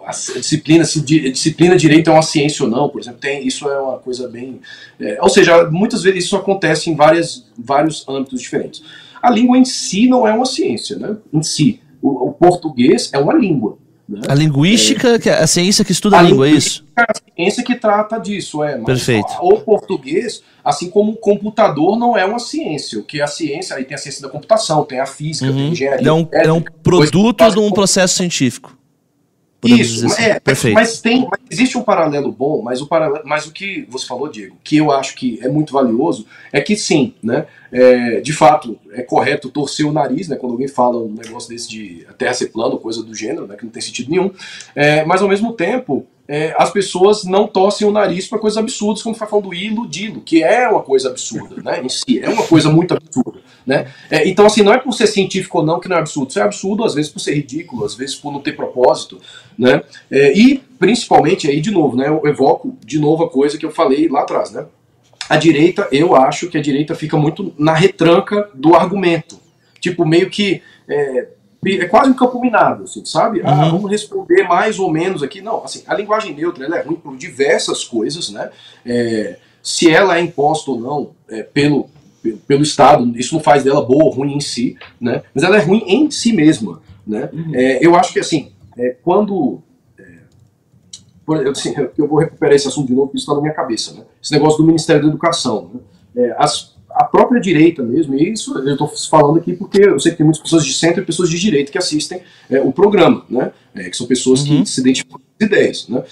a 0.04 0.10
disciplina, 0.10 0.84
se 0.84 1.00
a 1.00 1.30
disciplina 1.30 1.76
direito 1.76 2.08
é 2.08 2.12
uma 2.12 2.22
ciência 2.22 2.64
ou 2.64 2.70
não, 2.70 2.88
por 2.88 3.00
exemplo, 3.00 3.20
tem, 3.20 3.46
isso 3.46 3.68
é 3.68 3.78
uma 3.78 3.98
coisa 3.98 4.26
bem. 4.26 4.60
É, 4.98 5.18
ou 5.20 5.28
seja, 5.28 5.68
muitas 5.70 6.02
vezes 6.02 6.24
isso 6.24 6.36
acontece 6.36 6.88
em 6.88 6.96
várias, 6.96 7.46
vários 7.58 8.04
âmbitos 8.08 8.40
diferentes. 8.40 8.82
A 9.26 9.30
língua 9.30 9.58
em 9.58 9.64
si 9.64 10.08
não 10.08 10.26
é 10.26 10.32
uma 10.32 10.46
ciência, 10.46 10.96
né? 10.96 11.16
Em 11.32 11.42
si. 11.42 11.80
O, 12.00 12.28
o 12.28 12.32
português 12.32 13.10
é 13.12 13.18
uma 13.18 13.34
língua. 13.34 13.78
Né? 14.08 14.20
A 14.28 14.34
linguística, 14.34 15.14
é, 15.14 15.18
que 15.18 15.28
é 15.28 15.42
a 15.42 15.46
ciência 15.46 15.84
que 15.84 15.90
estuda 15.90 16.16
a, 16.16 16.20
a 16.20 16.22
língua, 16.22 16.48
é 16.48 16.52
isso? 16.52 16.84
É 16.96 17.02
a 17.02 17.14
ciência 17.34 17.64
que 17.64 17.74
trata 17.74 18.18
disso, 18.18 18.62
é. 18.62 18.78
Perfeito. 18.78 19.32
O 19.40 19.60
português, 19.60 20.42
assim 20.64 20.88
como 20.88 21.12
o 21.12 21.16
computador, 21.16 21.98
não 21.98 22.16
é 22.16 22.24
uma 22.24 22.38
ciência. 22.38 23.00
O 23.00 23.02
que 23.02 23.20
é 23.20 23.24
a 23.24 23.26
ciência, 23.26 23.74
aí 23.74 23.84
tem 23.84 23.96
a 23.96 23.98
ciência 23.98 24.22
da 24.22 24.28
computação, 24.28 24.84
tem 24.84 25.00
a 25.00 25.06
física, 25.06 25.50
uhum. 25.50 25.56
tem 25.56 25.66
a 25.66 25.70
engenharia. 25.70 26.08
É 26.08 26.12
um, 26.12 26.28
é 26.32 26.52
um 26.52 26.62
produto 26.82 27.50
de 27.50 27.58
um 27.58 27.70
processo 27.72 28.14
científico. 28.14 28.76
Isso, 29.64 30.06
assim. 30.06 30.22
é, 30.22 30.40
Perfeito. 30.40 30.74
mas 30.74 31.00
tem, 31.00 31.26
mas 31.30 31.40
existe 31.50 31.78
um 31.78 31.82
paralelo 31.82 32.30
bom, 32.30 32.62
mas 32.62 32.80
o 32.80 32.86
paralelo, 32.86 33.24
mas 33.26 33.46
o 33.46 33.52
que 33.52 33.86
você 33.88 34.06
falou, 34.06 34.28
Diego, 34.28 34.56
que 34.62 34.76
eu 34.76 34.92
acho 34.92 35.14
que 35.14 35.38
é 35.42 35.48
muito 35.48 35.72
valioso, 35.72 36.26
é 36.52 36.60
que 36.60 36.76
sim, 36.76 37.14
né, 37.22 37.46
é, 37.72 38.20
de 38.20 38.32
fato, 38.32 38.78
é 38.92 39.02
correto 39.02 39.48
torcer 39.48 39.86
o 39.86 39.92
nariz, 39.92 40.28
né, 40.28 40.36
quando 40.36 40.52
alguém 40.52 40.68
fala 40.68 40.98
um 40.98 41.12
negócio 41.12 41.48
desse 41.48 41.68
de 41.68 42.06
a 42.08 42.12
Terra 42.12 42.34
ser 42.34 42.46
plana, 42.46 42.76
coisa 42.76 43.02
do 43.02 43.14
gênero, 43.14 43.46
né, 43.46 43.56
que 43.56 43.64
não 43.64 43.72
tem 43.72 43.82
sentido 43.82 44.10
nenhum, 44.10 44.30
é, 44.74 45.04
mas 45.04 45.22
ao 45.22 45.28
mesmo 45.28 45.52
tempo, 45.52 46.06
é, 46.28 46.54
as 46.58 46.70
pessoas 46.70 47.24
não 47.24 47.46
torcem 47.46 47.86
o 47.86 47.92
nariz 47.92 48.26
para 48.26 48.38
coisas 48.38 48.58
absurdas, 48.58 49.02
como 49.02 49.14
foi 49.14 49.26
falando 49.26 49.46
do 49.46 49.54
iludilo, 49.54 50.20
que 50.20 50.42
é 50.42 50.68
uma 50.68 50.82
coisa 50.82 51.08
absurda, 51.08 51.62
né, 51.62 51.80
em 51.82 51.88
si, 51.88 52.20
é 52.20 52.28
uma 52.28 52.44
coisa 52.44 52.70
muito 52.70 52.94
absurda. 52.94 53.40
Né? 53.66 53.88
É, 54.08 54.28
então, 54.28 54.46
assim, 54.46 54.62
não 54.62 54.72
é 54.72 54.78
por 54.78 54.92
ser 54.92 55.08
científico 55.08 55.58
ou 55.58 55.64
não 55.64 55.80
que 55.80 55.88
não 55.88 55.96
é 55.96 55.98
absurdo. 55.98 56.30
Isso 56.30 56.38
é 56.38 56.42
absurdo, 56.42 56.84
às 56.84 56.94
vezes, 56.94 57.10
por 57.10 57.18
ser 57.18 57.34
ridículo, 57.34 57.84
às 57.84 57.96
vezes 57.96 58.14
por 58.14 58.32
não 58.32 58.40
ter 58.40 58.52
propósito. 58.52 59.20
Né? 59.58 59.82
É, 60.08 60.32
e, 60.38 60.58
principalmente, 60.78 61.48
aí, 61.48 61.60
de 61.60 61.72
novo, 61.72 61.96
né, 61.96 62.08
eu 62.08 62.22
evoco 62.26 62.76
de 62.84 63.00
novo 63.00 63.24
a 63.24 63.30
coisa 63.30 63.58
que 63.58 63.66
eu 63.66 63.72
falei 63.72 64.08
lá 64.08 64.20
atrás. 64.20 64.52
Né? 64.52 64.66
A 65.28 65.36
direita, 65.36 65.88
eu 65.90 66.14
acho 66.14 66.48
que 66.48 66.56
a 66.56 66.62
direita 66.62 66.94
fica 66.94 67.16
muito 67.16 67.52
na 67.58 67.74
retranca 67.74 68.48
do 68.54 68.76
argumento. 68.76 69.40
Tipo, 69.80 70.06
meio 70.06 70.30
que. 70.30 70.62
É, 70.88 71.28
é 71.74 71.86
quase 71.86 72.10
um 72.10 72.14
campo 72.14 72.40
minado, 72.40 72.84
assim, 72.84 73.04
sabe? 73.04 73.40
Ah, 73.44 73.64
uhum. 73.64 73.70
Vamos 73.72 73.90
responder 73.90 74.44
mais 74.44 74.78
ou 74.78 74.90
menos 74.90 75.22
aqui. 75.22 75.40
Não, 75.40 75.64
assim, 75.64 75.82
a 75.86 75.94
linguagem 75.94 76.34
neutra 76.34 76.64
ela 76.64 76.78
é 76.78 76.82
ruim 76.82 76.96
por 76.96 77.16
diversas 77.16 77.84
coisas, 77.84 78.30
né? 78.30 78.50
É, 78.84 79.38
se 79.62 79.90
ela 79.90 80.16
é 80.16 80.20
imposta 80.20 80.70
ou 80.70 80.78
não 80.78 81.10
é, 81.28 81.42
pelo, 81.42 81.88
pelo 82.46 82.62
Estado, 82.62 83.18
isso 83.18 83.34
não 83.34 83.42
faz 83.42 83.64
dela 83.64 83.84
boa 83.84 84.04
ou 84.04 84.10
ruim 84.10 84.34
em 84.34 84.40
si, 84.40 84.76
né? 85.00 85.22
Mas 85.34 85.42
ela 85.42 85.56
é 85.56 85.60
ruim 85.60 85.82
em 85.86 86.10
si 86.10 86.32
mesma, 86.32 86.80
né? 87.06 87.28
Uhum. 87.32 87.52
É, 87.54 87.84
eu 87.84 87.96
acho 87.96 88.12
que 88.12 88.20
assim, 88.20 88.52
é, 88.78 88.96
quando 89.02 89.60
é, 89.98 90.04
eu, 91.26 91.50
assim, 91.50 91.74
eu, 91.98 92.06
vou 92.06 92.20
recuperar 92.20 92.54
esse 92.54 92.68
assunto 92.68 92.86
de 92.86 92.94
novo, 92.94 93.08
porque 93.08 93.18
isso 93.18 93.24
está 93.24 93.34
na 93.34 93.40
minha 93.40 93.54
cabeça, 93.54 93.92
né? 93.94 94.02
Esse 94.22 94.32
negócio 94.32 94.58
do 94.58 94.66
Ministério 94.66 95.02
da 95.02 95.08
Educação, 95.08 95.70
né? 95.74 95.80
É, 96.24 96.36
as, 96.38 96.75
a 96.96 97.04
própria 97.04 97.38
direita 97.38 97.82
mesmo, 97.82 98.14
e 98.14 98.32
isso 98.32 98.56
eu 98.58 98.72
estou 98.72 98.88
falando 99.10 99.38
aqui 99.38 99.52
porque 99.52 99.82
eu 99.82 100.00
sei 100.00 100.12
que 100.12 100.18
tem 100.18 100.24
muitas 100.24 100.42
pessoas 100.42 100.64
de 100.64 100.72
centro 100.72 101.02
e 101.02 101.04
pessoas 101.04 101.28
de 101.28 101.38
direita 101.38 101.70
que 101.70 101.76
assistem 101.76 102.22
é, 102.48 102.58
o 102.60 102.72
programa, 102.72 103.22
né? 103.28 103.52
É, 103.74 103.90
que 103.90 103.96
são 103.96 104.06
pessoas 104.06 104.48
uhum. 104.48 104.62
que 104.62 104.70
se 104.70 104.80
identificam 104.80 105.18
com 105.18 105.24
as 105.38 105.46
ideias, 105.46 105.88
né? 105.88 106.02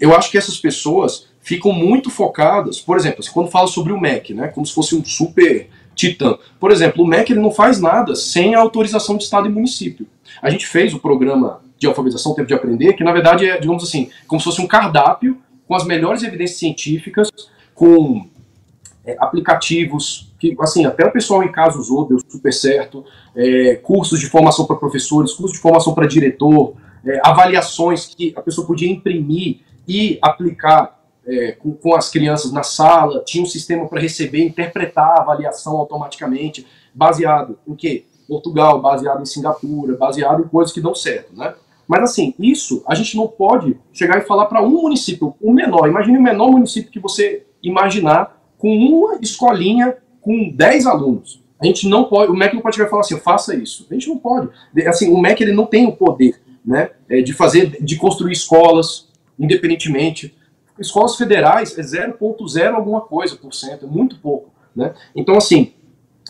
eu 0.00 0.16
acho 0.16 0.30
que 0.30 0.38
essas 0.38 0.56
pessoas 0.56 1.26
ficam 1.42 1.72
muito 1.72 2.08
focadas, 2.08 2.80
por 2.80 2.96
exemplo, 2.96 3.20
assim, 3.20 3.32
quando 3.32 3.50
fala 3.50 3.66
sobre 3.66 3.92
o 3.92 4.00
MEC, 4.00 4.32
né, 4.32 4.48
como 4.48 4.64
se 4.64 4.72
fosse 4.72 4.94
um 4.94 5.04
super 5.04 5.68
titã. 5.94 6.38
Por 6.58 6.70
exemplo, 6.70 7.04
o 7.04 7.06
MEC 7.06 7.32
ele 7.32 7.40
não 7.40 7.50
faz 7.50 7.78
nada 7.80 8.14
sem 8.14 8.54
a 8.54 8.60
autorização 8.60 9.16
de 9.16 9.24
Estado 9.24 9.46
e 9.46 9.50
município. 9.50 10.06
A 10.40 10.48
gente 10.48 10.66
fez 10.66 10.94
o 10.94 10.98
programa 10.98 11.60
de 11.78 11.86
alfabetização 11.86 12.34
Tempo 12.34 12.48
de 12.48 12.54
Aprender, 12.54 12.94
que 12.94 13.04
na 13.04 13.12
verdade 13.12 13.46
é, 13.46 13.58
digamos 13.58 13.82
assim, 13.82 14.08
como 14.26 14.40
se 14.40 14.44
fosse 14.44 14.60
um 14.60 14.66
cardápio 14.66 15.38
com 15.66 15.74
as 15.74 15.84
melhores 15.84 16.22
evidências 16.22 16.58
científicas, 16.58 17.30
com 17.74 18.26
é, 19.10 19.16
aplicativos 19.18 20.32
que, 20.38 20.56
assim, 20.60 20.84
até 20.86 21.04
o 21.04 21.12
pessoal 21.12 21.42
em 21.42 21.52
casa 21.52 21.78
usou, 21.78 22.06
deu 22.06 22.18
super 22.28 22.52
certo, 22.52 23.04
é, 23.34 23.74
cursos 23.76 24.18
de 24.18 24.26
formação 24.26 24.66
para 24.66 24.76
professores, 24.76 25.32
cursos 25.32 25.56
de 25.56 25.62
formação 25.62 25.94
para 25.94 26.06
diretor, 26.06 26.74
é, 27.04 27.20
avaliações 27.22 28.06
que 28.06 28.32
a 28.36 28.42
pessoa 28.42 28.66
podia 28.66 28.90
imprimir 28.90 29.60
e 29.86 30.18
aplicar 30.22 30.98
é, 31.26 31.52
com, 31.52 31.72
com, 31.72 31.94
as 31.94 32.10
crianças 32.10 32.52
na 32.52 32.62
sala, 32.62 33.22
tinha 33.24 33.42
um 33.42 33.46
sistema 33.46 33.86
para 33.86 34.00
receber 34.00 34.44
interpretar 34.44 35.18
a 35.18 35.22
avaliação 35.22 35.76
automaticamente, 35.76 36.66
baseado 36.94 37.58
em 37.66 37.74
quê? 37.74 38.04
Portugal, 38.26 38.80
baseado 38.80 39.20
em 39.20 39.26
Singapura, 39.26 39.96
baseado 39.96 40.42
em 40.42 40.48
coisas 40.48 40.72
que 40.72 40.80
dão 40.80 40.94
certo, 40.94 41.36
né? 41.36 41.54
Mas 41.86 42.04
assim, 42.04 42.32
isso 42.38 42.84
a 42.86 42.94
gente 42.94 43.16
não 43.16 43.26
pode 43.26 43.76
chegar 43.92 44.18
e 44.18 44.20
falar 44.20 44.46
para 44.46 44.62
um 44.62 44.82
município, 44.82 45.34
o 45.40 45.52
menor, 45.52 45.88
imagine 45.88 46.16
o 46.16 46.22
menor 46.22 46.48
município 46.48 46.90
que 46.90 47.00
você 47.00 47.44
imaginar 47.60 48.39
com 48.60 48.68
uma 48.68 49.18
escolinha 49.20 49.96
com 50.20 50.50
10 50.54 50.86
alunos. 50.86 51.42
A 51.58 51.66
gente 51.66 51.88
não 51.88 52.04
pode, 52.04 52.30
o 52.30 52.34
MEC 52.34 52.54
não 52.54 52.62
pode 52.62 52.76
chegar 52.76 52.86
e 52.86 52.90
falar 52.90 53.00
assim, 53.00 53.18
faça 53.18 53.54
isso. 53.54 53.86
A 53.90 53.94
gente 53.94 54.08
não 54.08 54.16
pode. 54.16 54.48
Assim, 54.86 55.10
o 55.10 55.20
MEC 55.20 55.42
ele 55.42 55.52
não 55.52 55.66
tem 55.66 55.86
o 55.86 55.92
poder, 55.92 56.40
né, 56.64 56.90
é, 57.08 57.20
de 57.20 57.32
fazer, 57.32 57.82
de 57.82 57.96
construir 57.96 58.32
escolas 58.32 59.08
independentemente 59.38 60.34
escolas 60.80 61.16
federais 61.16 61.76
é 61.78 61.82
0,0 61.82 62.74
alguma 62.74 63.02
coisa 63.02 63.36
por 63.36 63.52
cento, 63.52 63.84
é 63.84 63.88
muito 63.88 64.18
pouco. 64.18 64.50
Né? 64.74 64.94
Então, 65.14 65.36
assim, 65.36 65.74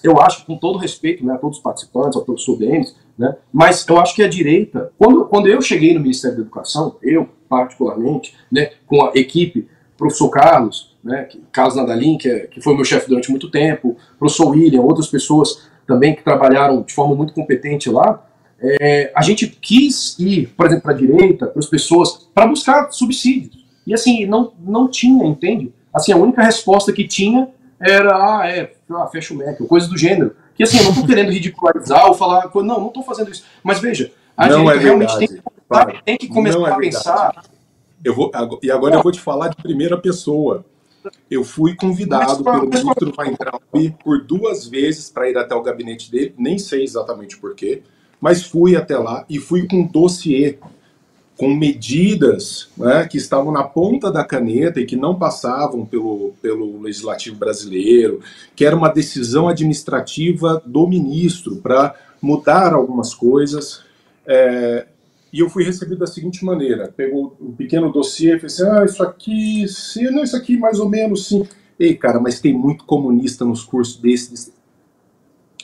eu 0.02 0.20
acho, 0.20 0.44
com 0.44 0.56
todo 0.56 0.78
respeito 0.78 1.24
né, 1.24 1.34
a 1.34 1.38
todos 1.38 1.58
os 1.58 1.62
participantes, 1.62 2.16
ao 2.16 2.24
professor 2.24 2.58
Denis, 2.58 2.96
né, 3.16 3.36
mas 3.52 3.86
eu 3.86 3.98
acho 3.98 4.14
que 4.14 4.22
a 4.22 4.28
direita, 4.28 4.92
quando, 4.98 5.24
quando 5.26 5.46
eu 5.46 5.62
cheguei 5.62 5.94
no 5.94 6.00
Ministério 6.00 6.36
da 6.36 6.42
Educação, 6.42 6.96
eu 7.02 7.28
particularmente, 7.48 8.34
né, 8.50 8.72
com 8.86 9.04
a 9.04 9.12
equipe, 9.14 9.68
professor 9.96 10.28
Carlos, 10.30 10.89
né, 11.02 11.28
Carlos 11.52 11.76
Nadalim, 11.76 12.18
que, 12.18 12.28
é, 12.28 12.40
que 12.46 12.60
foi 12.60 12.74
meu 12.74 12.84
chefe 12.84 13.08
durante 13.08 13.30
muito 13.30 13.50
tempo, 13.50 13.96
professor 14.18 14.48
William, 14.48 14.82
outras 14.82 15.08
pessoas 15.08 15.68
também 15.86 16.14
que 16.14 16.22
trabalharam 16.22 16.82
de 16.82 16.92
forma 16.92 17.14
muito 17.14 17.32
competente 17.32 17.90
lá, 17.90 18.24
é, 18.62 19.10
a 19.14 19.22
gente 19.22 19.46
quis 19.46 20.18
ir, 20.18 20.48
por 20.56 20.66
exemplo, 20.66 20.82
para 20.82 20.92
a 20.92 20.96
direita, 20.96 21.46
para 21.46 21.58
as 21.58 21.66
pessoas, 21.66 22.28
para 22.34 22.46
buscar 22.46 22.90
subsídios. 22.92 23.64
E 23.86 23.94
assim, 23.94 24.26
não, 24.26 24.52
não 24.60 24.88
tinha, 24.88 25.26
entende? 25.26 25.72
Assim, 25.92 26.12
a 26.12 26.16
única 26.16 26.42
resposta 26.42 26.92
que 26.92 27.08
tinha 27.08 27.48
era, 27.80 28.14
ah, 28.14 28.46
é, 28.46 28.72
ah, 28.90 29.06
fecha 29.06 29.32
o 29.32 29.36
Mac, 29.36 29.58
coisa 29.66 29.88
do 29.88 29.96
gênero. 29.96 30.36
Que 30.54 30.62
assim, 30.62 30.76
eu 30.76 30.84
não 30.84 30.90
estou 30.90 31.06
querendo 31.06 31.32
ridicularizar 31.32 32.06
ou 32.06 32.14
falar, 32.14 32.50
não, 32.54 32.62
não 32.62 32.88
estou 32.88 33.02
fazendo 33.02 33.30
isso. 33.30 33.44
Mas 33.62 33.80
veja, 33.80 34.12
a 34.36 34.46
não 34.46 34.66
gente 34.66 34.76
é 34.76 34.78
realmente 34.78 35.18
tem 35.18 35.28
que, 35.28 35.42
tem 36.04 36.16
que 36.18 36.28
começar 36.28 36.68
é 36.68 36.70
a 36.70 36.76
pensar. 36.76 37.44
Eu 38.04 38.14
vou, 38.14 38.30
e 38.62 38.70
agora 38.70 38.94
eu 38.94 39.02
vou 39.02 39.10
te 39.12 39.20
falar 39.20 39.48
de 39.48 39.56
primeira 39.56 39.96
pessoa. 39.96 40.64
Eu 41.30 41.44
fui 41.44 41.74
convidado 41.74 42.44
pelo 42.44 42.68
ministro 42.68 43.12
Weintraub 43.16 43.62
por 44.02 44.22
duas 44.22 44.66
vezes 44.66 45.08
para 45.08 45.30
ir 45.30 45.38
até 45.38 45.54
o 45.54 45.62
gabinete 45.62 46.10
dele, 46.10 46.34
nem 46.38 46.58
sei 46.58 46.82
exatamente 46.84 47.36
porquê, 47.36 47.82
Mas 48.20 48.42
fui 48.42 48.76
até 48.76 48.98
lá 48.98 49.24
e 49.28 49.38
fui 49.38 49.66
com 49.66 49.80
um 49.80 49.86
dossiê 49.86 50.58
com 51.40 51.54
medidas 51.54 52.68
né, 52.76 53.08
que 53.08 53.16
estavam 53.16 53.50
na 53.50 53.64
ponta 53.64 54.12
da 54.12 54.22
caneta 54.22 54.78
e 54.78 54.84
que 54.84 54.94
não 54.94 55.18
passavam 55.18 55.86
pelo, 55.86 56.34
pelo 56.42 56.82
legislativo 56.82 57.34
brasileiro, 57.36 58.20
que 58.54 58.62
era 58.62 58.76
uma 58.76 58.90
decisão 58.90 59.48
administrativa 59.48 60.62
do 60.66 60.86
ministro 60.86 61.56
para 61.56 61.94
mudar 62.20 62.74
algumas 62.74 63.14
coisas. 63.14 63.82
É, 64.26 64.86
e 65.32 65.40
eu 65.40 65.48
fui 65.48 65.64
recebido 65.64 65.98
da 65.98 66.06
seguinte 66.06 66.44
maneira: 66.44 66.92
pegou 66.94 67.36
um 67.40 67.52
pequeno 67.52 67.92
dossiê 67.92 68.36
e 68.36 68.38
fez 68.38 68.60
assim, 68.60 68.70
ah, 68.70 68.84
isso 68.84 69.02
aqui, 69.02 69.66
sim, 69.68 70.04
não, 70.10 70.22
isso 70.22 70.36
aqui 70.36 70.56
mais 70.56 70.80
ou 70.80 70.88
menos 70.88 71.26
sim. 71.26 71.46
Ei, 71.78 71.94
cara, 71.94 72.20
mas 72.20 72.40
tem 72.40 72.52
muito 72.52 72.84
comunista 72.84 73.44
nos 73.44 73.64
cursos 73.64 73.96
desses. 73.96 74.52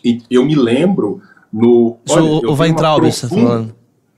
E 0.04 0.22
eu 0.30 0.44
me 0.44 0.54
lembro 0.54 1.20
no. 1.52 1.96
Olha, 2.08 2.22
o, 2.22 2.52
o 2.52 2.54
Weintraub, 2.54 3.04
você 3.04 3.28
tá 3.28 3.34
falando 3.34 3.74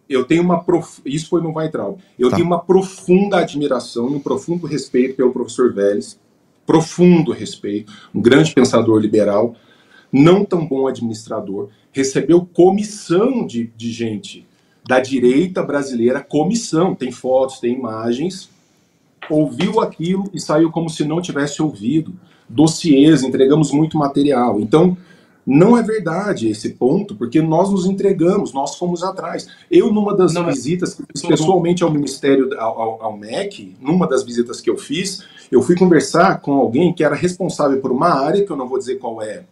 eu 0.09 0.25
tenho 0.25 0.43
uma 0.43 0.63
prof... 0.63 1.01
isso 1.05 1.29
foi 1.29 1.43
no 1.43 1.55
Weintraub. 1.55 1.99
Eu 2.19 2.31
tá. 2.31 2.37
tenho 2.37 2.47
uma 2.47 2.61
profunda 2.61 3.39
admiração 3.39 4.11
e 4.11 4.15
um 4.15 4.21
profundo 4.21 4.67
respeito 4.67 5.17
pelo 5.17 5.33
professor 5.33 5.73
Vélez, 5.73 6.19
profundo 6.67 7.31
respeito, 7.31 7.93
um 8.15 8.21
grande 8.21 8.53
pensador 8.55 8.99
liberal, 8.99 9.55
não 10.11 10.45
tão 10.45 10.67
bom 10.67 10.87
administrador, 10.87 11.69
recebeu 11.93 12.47
comissão 12.47 13.47
de, 13.47 13.71
de 13.77 13.93
gente 13.93 14.48
da 14.89 15.01
direita 15.01 15.63
brasileira, 15.63 16.23
comissão, 16.23 16.95
tem 16.95 17.13
fotos, 17.13 17.61
tem 17.61 17.75
imagens, 17.75 18.49
ouviu 19.29 19.81
aquilo 19.81 20.31
e 20.33 20.41
saiu 20.41 20.71
como 20.71 20.89
se 20.89 21.05
não 21.05 21.21
tivesse 21.21 21.61
ouvido. 21.61 22.15
Dossiês, 22.49 23.23
entregamos 23.23 23.71
muito 23.71 23.99
material. 23.99 24.59
Então, 24.59 24.97
não 25.47 25.77
é 25.77 25.83
verdade 25.83 26.49
esse 26.49 26.71
ponto, 26.71 27.15
porque 27.15 27.43
nós 27.43 27.71
nos 27.71 27.85
entregamos, 27.85 28.55
nós 28.55 28.77
fomos 28.77 29.03
atrás. 29.03 29.47
Eu, 29.71 29.93
numa 29.93 30.17
das 30.17 30.33
não, 30.33 30.47
visitas 30.47 30.95
que 30.95 31.03
fiz 31.13 31.21
pessoalmente 31.21 31.85
ao 31.85 31.91
Ministério, 31.91 32.59
ao, 32.59 33.03
ao, 33.03 33.15
MEC, 33.15 33.77
numa 33.83 34.07
das 34.07 34.25
visitas 34.25 34.59
que 34.59 34.71
eu 34.71 34.79
fiz, 34.79 35.23
eu 35.53 35.61
fui 35.61 35.77
conversar 35.77 36.41
com 36.41 36.55
alguém 36.55 36.95
que 36.95 37.05
era 37.05 37.15
responsável 37.15 37.79
por 37.79 37.93
uma 37.93 38.09
área, 38.09 38.43
que 38.43 38.51
eu 38.51 38.57
não 38.57 38.67
vou 38.67 38.79
dizer 38.79 38.97
qual 38.97 39.21
é, 39.21 39.45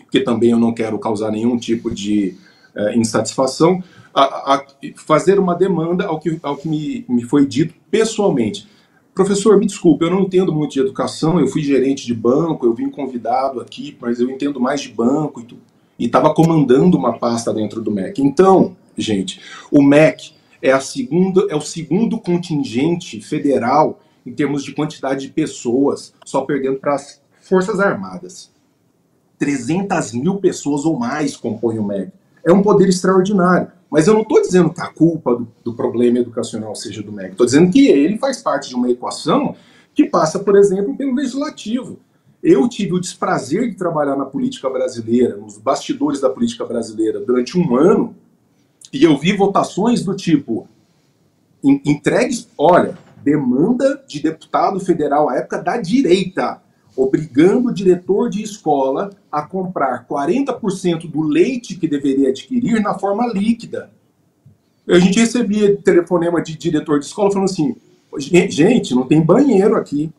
porque 0.00 0.18
também 0.18 0.50
eu 0.50 0.58
não 0.58 0.74
quero 0.74 0.98
causar 0.98 1.30
nenhum 1.30 1.56
tipo 1.56 1.94
de 1.94 2.34
é, 2.74 2.96
insatisfação, 2.96 3.80
a, 4.14 4.54
a, 4.54 4.66
fazer 4.96 5.38
uma 5.38 5.54
demanda 5.54 6.06
ao 6.06 6.20
que, 6.20 6.38
ao 6.42 6.56
que 6.56 6.68
me, 6.68 7.04
me 7.08 7.22
foi 7.24 7.46
dito 7.46 7.74
pessoalmente. 7.90 8.68
Professor, 9.14 9.58
me 9.58 9.66
desculpe, 9.66 10.04
eu 10.04 10.10
não 10.10 10.22
entendo 10.22 10.52
muito 10.52 10.72
de 10.72 10.80
educação, 10.80 11.38
eu 11.38 11.46
fui 11.46 11.62
gerente 11.62 12.04
de 12.04 12.14
banco, 12.14 12.66
eu 12.66 12.74
vim 12.74 12.90
convidado 12.90 13.60
aqui, 13.60 13.96
mas 14.00 14.18
eu 14.18 14.28
entendo 14.28 14.60
mais 14.60 14.80
de 14.80 14.88
banco 14.88 15.44
e 15.98 16.06
estava 16.06 16.34
comandando 16.34 16.96
uma 16.96 17.18
pasta 17.18 17.52
dentro 17.52 17.80
do 17.80 17.90
MEC. 17.90 18.20
Então, 18.20 18.76
gente, 18.96 19.40
o 19.70 19.82
MEC 19.82 20.32
é, 20.60 20.72
a 20.72 20.80
segunda, 20.80 21.46
é 21.50 21.54
o 21.54 21.60
segundo 21.60 22.18
contingente 22.18 23.20
federal 23.20 24.00
em 24.24 24.32
termos 24.32 24.64
de 24.64 24.72
quantidade 24.72 25.26
de 25.26 25.32
pessoas, 25.32 26.14
só 26.24 26.40
perdendo 26.40 26.78
para 26.78 26.94
as 26.94 27.22
Forças 27.40 27.78
Armadas. 27.78 28.50
300 29.38 30.12
mil 30.14 30.36
pessoas 30.36 30.86
ou 30.86 30.98
mais 30.98 31.36
compõem 31.36 31.78
o 31.78 31.84
MEC. 31.84 32.10
É 32.44 32.52
um 32.52 32.62
poder 32.62 32.88
extraordinário. 32.88 33.68
Mas 33.90 34.06
eu 34.06 34.14
não 34.14 34.22
estou 34.22 34.40
dizendo 34.40 34.72
que 34.72 34.80
a 34.80 34.88
culpa 34.88 35.36
do, 35.36 35.48
do, 35.62 35.74
problema 35.74 36.18
educacional 36.18 36.74
seja 36.74 37.02
do 37.02 37.12
MEC. 37.12 37.32
Estou 37.32 37.46
dizendo 37.46 37.70
que 37.70 37.86
ele 37.88 38.18
faz 38.18 38.42
parte 38.42 38.68
de 38.68 38.74
uma 38.74 38.90
equação 38.90 39.54
que 39.94 40.04
passa, 40.04 40.38
por 40.38 40.56
exemplo, 40.56 40.96
pelo 40.96 41.14
legislativo. 41.14 41.98
Eu 42.42 42.68
tive 42.68 42.92
o 42.92 43.00
desprazer 43.00 43.70
de 43.70 43.76
trabalhar 43.76 44.16
na 44.16 44.24
política 44.24 44.68
brasileira, 44.68 45.36
nos 45.36 45.56
bastidores 45.56 46.20
da 46.20 46.28
política 46.28 46.64
brasileira, 46.64 47.20
durante 47.20 47.56
um 47.56 47.76
ano, 47.76 48.14
e 48.92 49.02
eu 49.02 49.16
vi 49.16 49.32
votações 49.32 50.04
do 50.04 50.14
tipo: 50.14 50.68
entregues, 51.62 52.48
olha, 52.58 52.98
demanda 53.22 54.02
de 54.06 54.20
deputado 54.20 54.78
federal 54.78 55.28
à 55.28 55.36
época 55.36 55.62
da 55.62 55.76
direita 55.78 56.62
obrigando 56.96 57.68
o 57.68 57.74
diretor 57.74 58.30
de 58.30 58.42
escola 58.42 59.10
a 59.30 59.42
comprar 59.42 60.06
40% 60.06 61.10
do 61.10 61.22
leite 61.22 61.76
que 61.76 61.88
deveria 61.88 62.28
adquirir 62.28 62.80
na 62.80 62.98
forma 62.98 63.26
líquida. 63.26 63.90
A 64.88 64.98
gente 64.98 65.18
recebia 65.18 65.76
telefonema 65.76 66.42
de 66.42 66.56
diretor 66.56 66.98
de 66.98 67.06
escola 67.06 67.30
falando 67.30 67.50
assim: 67.50 67.74
gente, 68.18 68.94
não 68.94 69.06
tem 69.06 69.20
banheiro 69.20 69.76
aqui. 69.76 70.12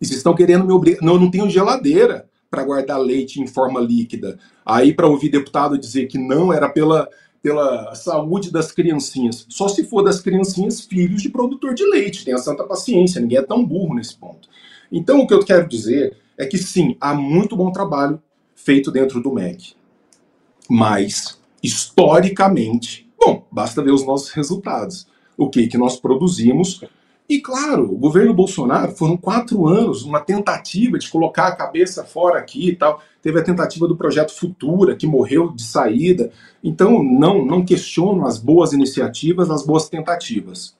E 0.00 0.06
vocês 0.06 0.18
estão 0.18 0.34
querendo 0.34 0.64
me 0.64 0.72
obrigar. 0.72 1.02
Não, 1.02 1.18
não 1.18 1.30
tenho 1.30 1.48
geladeira 1.48 2.28
para 2.50 2.64
guardar 2.64 2.98
leite 2.98 3.40
em 3.40 3.46
forma 3.46 3.80
líquida. 3.80 4.38
Aí, 4.64 4.92
para 4.92 5.06
ouvir 5.06 5.28
deputado 5.28 5.78
dizer 5.78 6.06
que 6.06 6.18
não 6.18 6.52
era 6.52 6.68
pela, 6.68 7.08
pela 7.42 7.94
saúde 7.94 8.50
das 8.50 8.72
criancinhas. 8.72 9.46
Só 9.48 9.68
se 9.68 9.84
for 9.84 10.02
das 10.02 10.20
criancinhas 10.20 10.80
filhos 10.80 11.22
de 11.22 11.28
produtor 11.28 11.74
de 11.74 11.84
leite. 11.84 12.24
Tenha 12.24 12.38
santa 12.38 12.64
paciência, 12.64 13.20
ninguém 13.20 13.38
é 13.38 13.42
tão 13.42 13.64
burro 13.64 13.94
nesse 13.94 14.16
ponto. 14.16 14.48
Então, 14.90 15.20
o 15.20 15.26
que 15.26 15.34
eu 15.34 15.44
quero 15.44 15.68
dizer 15.68 16.16
é 16.36 16.46
que 16.46 16.56
sim, 16.56 16.96
há 17.00 17.14
muito 17.14 17.56
bom 17.56 17.70
trabalho 17.70 18.22
feito 18.54 18.90
dentro 18.90 19.20
do 19.20 19.32
MEC. 19.32 19.74
Mas, 20.68 21.40
historicamente, 21.62 23.08
bom, 23.18 23.46
basta 23.50 23.82
ver 23.82 23.92
os 23.92 24.06
nossos 24.06 24.30
resultados. 24.30 25.06
O 25.36 25.48
que, 25.48 25.66
que 25.66 25.78
nós 25.78 25.96
produzimos. 25.96 26.80
E, 27.28 27.40
claro, 27.40 27.84
o 27.84 27.96
governo 27.96 28.34
Bolsonaro 28.34 28.92
foram 28.92 29.16
quatro 29.16 29.66
anos, 29.66 30.02
uma 30.02 30.20
tentativa 30.20 30.98
de 30.98 31.08
colocar 31.10 31.48
a 31.48 31.56
cabeça 31.56 32.04
fora 32.04 32.38
aqui 32.38 32.70
e 32.70 32.76
tal. 32.76 33.02
Teve 33.22 33.38
a 33.38 33.44
tentativa 33.44 33.86
do 33.86 33.96
projeto 33.96 34.32
Futura, 34.32 34.96
que 34.96 35.06
morreu 35.06 35.52
de 35.52 35.62
saída. 35.62 36.30
Então, 36.64 37.02
não, 37.02 37.44
não 37.44 37.64
questiono 37.64 38.26
as 38.26 38.38
boas 38.38 38.72
iniciativas, 38.72 39.50
as 39.50 39.64
boas 39.64 39.88
tentativas. 39.88 40.76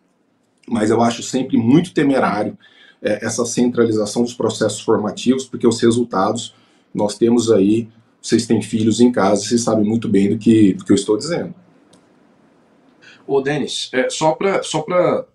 Mas 0.68 0.90
eu 0.90 1.02
acho 1.02 1.22
sempre 1.22 1.56
muito 1.56 1.94
temerário 1.94 2.56
é, 3.02 3.24
essa 3.24 3.44
centralização 3.44 4.22
dos 4.22 4.34
processos 4.34 4.80
formativos, 4.80 5.44
porque 5.44 5.66
os 5.66 5.80
resultados 5.80 6.54
nós 6.94 7.16
temos 7.16 7.50
aí, 7.50 7.88
vocês 8.20 8.46
têm 8.46 8.60
filhos 8.60 9.00
em 9.00 9.12
casa, 9.12 9.42
vocês 9.42 9.62
sabem 9.62 9.84
muito 9.84 10.08
bem 10.08 10.30
do 10.30 10.38
que, 10.38 10.74
do 10.74 10.84
que 10.84 10.92
eu 10.92 10.96
estou 10.96 11.16
dizendo. 11.16 11.54
Ô, 13.28 13.42
Denis, 13.42 13.90
é, 13.92 14.08
só 14.08 14.32
para 14.32 14.62
só 14.62 14.82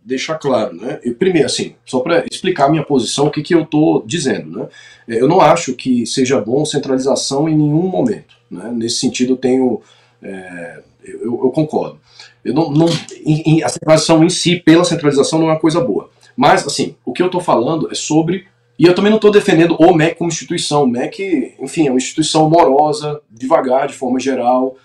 deixar 0.04 0.40
claro, 0.40 0.76
né? 0.76 1.00
Eu, 1.04 1.14
primeiro, 1.14 1.46
assim, 1.46 1.76
só 1.86 2.00
para 2.00 2.26
explicar 2.30 2.68
minha 2.68 2.84
posição, 2.84 3.28
o 3.28 3.32
que, 3.32 3.44
que 3.44 3.54
eu 3.54 3.62
estou 3.62 4.04
dizendo, 4.04 4.60
né? 4.60 4.68
É, 5.08 5.22
eu 5.22 5.28
não 5.28 5.40
acho 5.40 5.76
que 5.76 6.04
seja 6.08 6.42
bom 6.42 6.66
centralização 6.66 7.48
em 7.48 7.56
nenhum 7.56 7.88
momento, 7.88 8.36
né? 8.50 8.72
Nesse 8.76 8.96
sentido, 8.96 9.34
eu 9.34 9.38
tenho. 9.38 9.80
É, 10.24 10.82
eu, 11.04 11.22
eu, 11.22 11.52
concordo. 11.52 12.00
Eu 12.44 12.56
não, 12.56 12.72
não 12.72 12.88
em, 13.24 13.58
em, 13.58 13.64
a 13.64 13.70
centralização 13.70 14.24
em 14.24 14.30
si, 14.30 14.56
pela 14.56 14.84
centralização, 14.84 15.38
não 15.38 15.50
é 15.50 15.52
uma 15.52 15.60
coisa 15.60 15.80
boa. 15.80 16.10
Mas, 16.36 16.66
assim, 16.66 16.96
o 17.06 17.14
que 17.14 17.22
eu 17.22 17.28
estou 17.28 17.42
falando 17.42 17.90
é 17.92 17.96
sobre. 17.96 18.48
E 18.78 18.86
eu 18.86 18.96
também 18.96 19.12
não 19.12 19.18
estou 19.18 19.32
defendendo 19.32 19.76
o 19.80 19.94
MEC 19.94 20.18
como 20.18 20.30
instituição. 20.30 20.84
O 20.84 20.88
MEC, 20.88 21.56
enfim, 21.60 21.88
é 21.88 21.92
uma 21.92 21.98
instituição 21.98 22.50
morosa, 22.50 23.22
devagar, 23.30 23.88
de 23.88 23.94
forma 23.94 24.20
geral. 24.20 24.76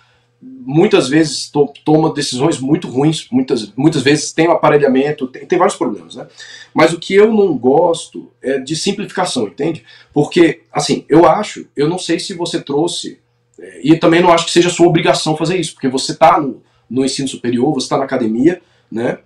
Muitas 0.40 1.08
vezes 1.08 1.50
to 1.50 1.72
toma 1.84 2.12
decisões 2.12 2.60
muito 2.60 2.86
ruins, 2.88 3.26
muitas, 3.32 3.72
muitas 3.74 4.02
vezes 4.02 4.32
tem 4.32 4.46
um 4.46 4.52
aparelhamento, 4.52 5.26
tem, 5.26 5.44
tem 5.44 5.58
vários 5.58 5.76
problemas, 5.76 6.14
né? 6.14 6.28
Mas 6.72 6.92
o 6.92 6.98
que 6.98 7.14
eu 7.14 7.32
não 7.32 7.56
gosto 7.56 8.30
é 8.40 8.58
de 8.58 8.76
simplificação, 8.76 9.48
entende? 9.48 9.84
Porque, 10.12 10.60
assim, 10.72 11.04
eu 11.08 11.26
acho, 11.26 11.66
eu 11.74 11.88
não 11.88 11.98
sei 11.98 12.20
se 12.20 12.34
você 12.34 12.60
trouxe, 12.60 13.18
é, 13.58 13.80
e 13.82 13.96
também 13.96 14.22
não 14.22 14.32
acho 14.32 14.44
que 14.44 14.52
seja 14.52 14.70
sua 14.70 14.86
obrigação 14.86 15.36
fazer 15.36 15.58
isso, 15.58 15.72
porque 15.72 15.88
você 15.88 16.12
está 16.12 16.40
no, 16.40 16.62
no 16.88 17.04
ensino 17.04 17.26
superior, 17.26 17.74
você 17.74 17.86
está 17.86 17.98
na 17.98 18.04
academia, 18.04 18.60
né? 18.90 19.18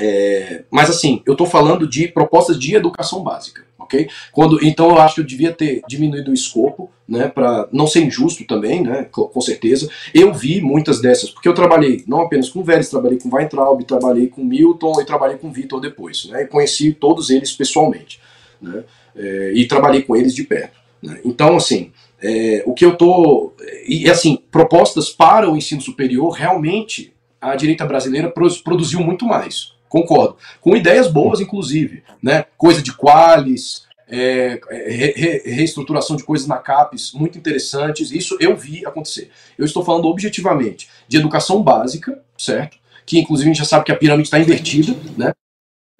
É, 0.00 0.64
mas 0.70 0.90
assim, 0.90 1.22
eu 1.26 1.32
estou 1.32 1.46
falando 1.46 1.86
de 1.86 2.08
propostas 2.08 2.58
de 2.58 2.74
educação 2.74 3.22
básica, 3.22 3.64
ok? 3.78 4.08
Quando, 4.32 4.64
então 4.64 4.90
eu 4.90 4.98
acho 4.98 5.16
que 5.16 5.20
eu 5.20 5.26
devia 5.26 5.52
ter 5.52 5.82
diminuído 5.88 6.30
o 6.30 6.34
escopo, 6.34 6.90
né, 7.06 7.26
para 7.26 7.68
não 7.72 7.86
ser 7.86 8.02
injusto 8.02 8.44
também, 8.46 8.82
né, 8.82 9.08
com 9.10 9.40
certeza. 9.40 9.88
Eu 10.14 10.32
vi 10.32 10.60
muitas 10.60 11.00
dessas, 11.00 11.30
porque 11.30 11.48
eu 11.48 11.54
trabalhei 11.54 12.04
não 12.06 12.20
apenas 12.20 12.48
com 12.48 12.62
Vélez, 12.62 12.90
trabalhei 12.90 13.18
com 13.18 13.34
Weintraub, 13.34 13.82
trabalhei 13.84 14.28
com 14.28 14.44
Milton 14.44 15.00
e 15.00 15.04
trabalhei 15.04 15.36
com 15.36 15.50
Vitor 15.50 15.80
depois, 15.80 16.26
né, 16.26 16.42
e 16.42 16.46
conheci 16.46 16.92
todos 16.92 17.30
eles 17.30 17.52
pessoalmente, 17.52 18.20
né, 18.60 18.84
é, 19.16 19.52
e 19.54 19.66
trabalhei 19.66 20.02
com 20.02 20.14
eles 20.14 20.34
de 20.34 20.44
perto. 20.44 20.78
Né. 21.02 21.20
Então, 21.24 21.56
assim, 21.56 21.90
é, 22.20 22.62
o 22.66 22.74
que 22.74 22.84
eu 22.84 22.96
tô 22.96 23.52
e 23.86 24.10
assim, 24.10 24.38
propostas 24.50 25.08
para 25.08 25.48
o 25.48 25.56
ensino 25.56 25.80
superior 25.80 26.30
realmente 26.30 27.12
a 27.40 27.54
direita 27.54 27.86
brasileira 27.86 28.32
produziu 28.64 29.00
muito 29.00 29.24
mais 29.24 29.77
concordo. 29.88 30.36
Com 30.60 30.76
ideias 30.76 31.08
boas, 31.08 31.40
inclusive, 31.40 32.02
né? 32.22 32.44
Coisa 32.56 32.82
de 32.82 32.92
qualis, 32.92 33.86
é, 34.08 34.60
re, 34.70 35.12
re, 35.14 35.42
reestruturação 35.44 36.16
de 36.16 36.24
coisas 36.24 36.46
na 36.46 36.56
CAPES, 36.56 37.12
muito 37.12 37.38
interessantes. 37.38 38.10
Isso 38.10 38.36
eu 38.40 38.56
vi 38.56 38.86
acontecer. 38.86 39.30
Eu 39.56 39.64
estou 39.64 39.84
falando 39.84 40.06
objetivamente 40.06 40.88
de 41.06 41.18
educação 41.18 41.62
básica, 41.62 42.22
certo? 42.36 42.78
Que 43.04 43.18
inclusive 43.18 43.50
a 43.50 43.52
gente 43.52 43.62
já 43.62 43.68
sabe 43.68 43.84
que 43.84 43.92
a 43.92 43.96
pirâmide 43.96 44.28
está 44.28 44.38
invertida, 44.38 44.96
né? 45.16 45.32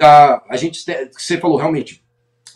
A, 0.00 0.42
a 0.48 0.56
gente, 0.56 0.84
você 1.12 1.38
falou 1.38 1.56
realmente, 1.56 2.02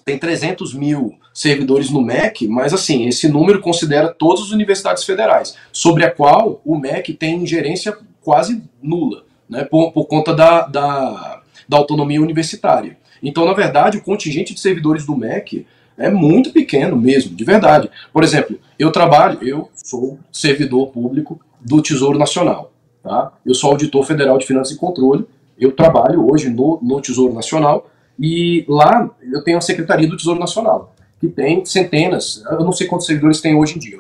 tem 0.05 0.19
300 0.19 0.75
mil 0.75 1.19
servidores 1.35 1.91
no 1.91 2.03
MEC, 2.03 2.47
mas 2.47 2.73
assim, 2.73 3.07
esse 3.07 3.29
número 3.29 3.61
considera 3.61 4.13
todas 4.13 4.45
as 4.45 4.51
universidades 4.51 5.05
federais, 5.05 5.57
sobre 5.73 6.05
a 6.05 6.11
qual 6.11 6.61
o 6.65 6.79
MEC 6.79 7.15
tem 7.15 7.43
ingerência 7.43 7.97
quase 8.21 8.63
nula, 8.83 9.25
né, 9.53 9.65
por, 9.65 9.93
por 9.93 10.07
conta 10.07 10.35
da, 10.35 10.63
da, 10.63 11.43
da 11.69 11.77
autonomia 11.77 12.23
universitária. 12.23 12.97
Então, 13.23 13.45
na 13.45 13.53
verdade, 13.53 13.99
o 13.99 14.03
contingente 14.03 14.55
de 14.55 14.61
servidores 14.61 15.05
do 15.05 15.15
MEC 15.15 15.67
é 15.99 16.11
muito 16.11 16.51
pequeno 16.51 16.97
mesmo, 16.97 17.37
de 17.37 17.45
verdade. 17.45 17.91
Por 18.13 18.25
exemplo, 18.25 18.59
eu 18.79 18.91
trabalho, 18.91 19.39
eu 19.43 19.69
sou 19.75 20.19
servidor 20.33 20.89
público 20.89 21.39
do 21.61 21.83
Tesouro 21.83 22.19
Nacional. 22.19 22.73
Tá? 23.03 23.31
Eu 23.45 23.55
sou 23.55 23.71
auditor 23.71 24.05
federal 24.07 24.39
de 24.39 24.47
finanças 24.47 24.75
e 24.75 24.79
controle. 24.79 25.27
Eu 25.59 25.73
trabalho 25.73 26.27
hoje 26.33 26.49
no, 26.49 26.81
no 26.83 27.01
Tesouro 27.01 27.35
Nacional 27.35 27.91
e 28.19 28.65
lá 28.67 29.11
eu 29.31 29.45
tenho 29.45 29.59
a 29.59 29.61
Secretaria 29.61 30.09
do 30.09 30.17
Tesouro 30.17 30.41
Nacional, 30.41 30.95
que 31.21 31.29
tem 31.29 31.65
centenas, 31.65 32.43
eu 32.51 32.65
não 32.65 32.73
sei 32.73 32.87
quantos 32.87 33.07
servidores 33.07 33.41
tem 33.41 33.55
hoje 33.55 33.77
em 33.77 33.79
dia, 33.79 33.99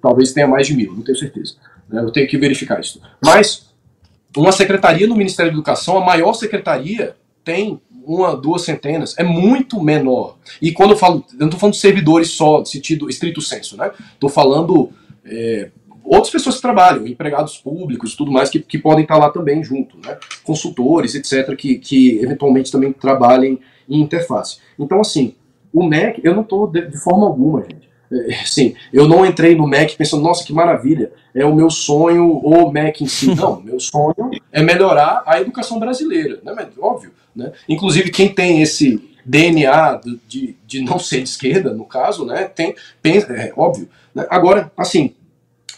talvez 0.00 0.32
tenha 0.32 0.46
mais 0.46 0.66
de 0.66 0.74
mil, 0.74 0.92
não 0.92 1.02
tenho 1.02 1.18
certeza. 1.18 1.54
Né? 1.88 2.02
Eu 2.02 2.10
tenho 2.10 2.28
que 2.28 2.36
verificar 2.36 2.78
isso. 2.78 3.00
Mas 3.24 3.71
uma 4.36 4.52
secretaria 4.52 5.06
no 5.06 5.16
Ministério 5.16 5.52
da 5.52 5.56
Educação, 5.56 5.98
a 5.98 6.04
maior 6.04 6.32
secretaria, 6.32 7.16
tem 7.44 7.80
uma, 8.04 8.36
duas 8.36 8.62
centenas, 8.62 9.14
é 9.18 9.24
muito 9.24 9.82
menor. 9.82 10.36
E 10.60 10.72
quando 10.72 10.90
eu 10.90 10.96
falo, 10.96 11.24
eu 11.32 11.38
não 11.40 11.46
estou 11.46 11.60
falando 11.60 11.74
de 11.74 11.80
servidores 11.80 12.30
só, 12.30 12.62
de 12.62 12.68
sentido 12.68 13.08
estrito 13.08 13.40
senso, 13.40 13.76
né? 13.76 13.90
Estou 14.14 14.28
falando 14.28 14.90
é, 15.24 15.70
outras 16.04 16.32
pessoas 16.32 16.56
que 16.56 16.62
trabalham, 16.62 17.06
empregados 17.06 17.56
públicos 17.58 18.14
tudo 18.16 18.30
mais, 18.30 18.50
que, 18.50 18.60
que 18.60 18.78
podem 18.78 19.02
estar 19.02 19.16
lá 19.16 19.30
também 19.30 19.62
junto, 19.62 19.96
né? 20.04 20.18
Consultores, 20.42 21.14
etc., 21.14 21.54
que, 21.56 21.76
que 21.76 22.18
eventualmente 22.18 22.70
também 22.70 22.92
trabalhem 22.92 23.60
em 23.88 24.00
interface. 24.00 24.58
Então, 24.78 25.00
assim, 25.00 25.34
o 25.72 25.84
MEC, 25.84 26.20
eu 26.24 26.34
não 26.34 26.42
estou 26.42 26.66
de, 26.66 26.82
de, 26.82 26.98
forma 26.98 27.26
alguma, 27.26 27.62
gente. 27.62 27.88
É, 28.12 28.44
sim, 28.44 28.74
eu 28.92 29.08
não 29.08 29.24
entrei 29.24 29.54
no 29.54 29.66
MEC 29.66 29.96
pensando, 29.96 30.22
nossa, 30.22 30.44
que 30.44 30.52
maravilha, 30.52 31.12
é 31.34 31.44
o 31.44 31.54
meu 31.54 31.70
sonho, 31.70 32.38
o 32.38 32.70
MEC 32.70 33.04
em 33.04 33.06
si. 33.06 33.32
Não, 33.34 33.60
meu 33.60 33.80
sonho 33.80 34.30
é 34.52 34.62
melhorar 34.62 35.22
a 35.26 35.40
educação 35.40 35.78
brasileira, 35.78 36.40
né? 36.44 36.68
Óbvio, 36.78 37.12
né? 37.34 37.52
Inclusive, 37.68 38.10
quem 38.10 38.28
tem 38.28 38.60
esse 38.60 39.10
DNA 39.24 40.00
de, 40.28 40.56
de 40.66 40.80
não 40.82 40.98
ser 40.98 41.22
de 41.22 41.28
esquerda, 41.28 41.72
no 41.72 41.84
caso, 41.84 42.26
né? 42.26 42.44
Tem, 42.44 42.74
pensa, 43.00 43.32
é 43.32 43.52
óbvio. 43.56 43.88
Né? 44.14 44.26
Agora, 44.28 44.70
assim, 44.76 45.14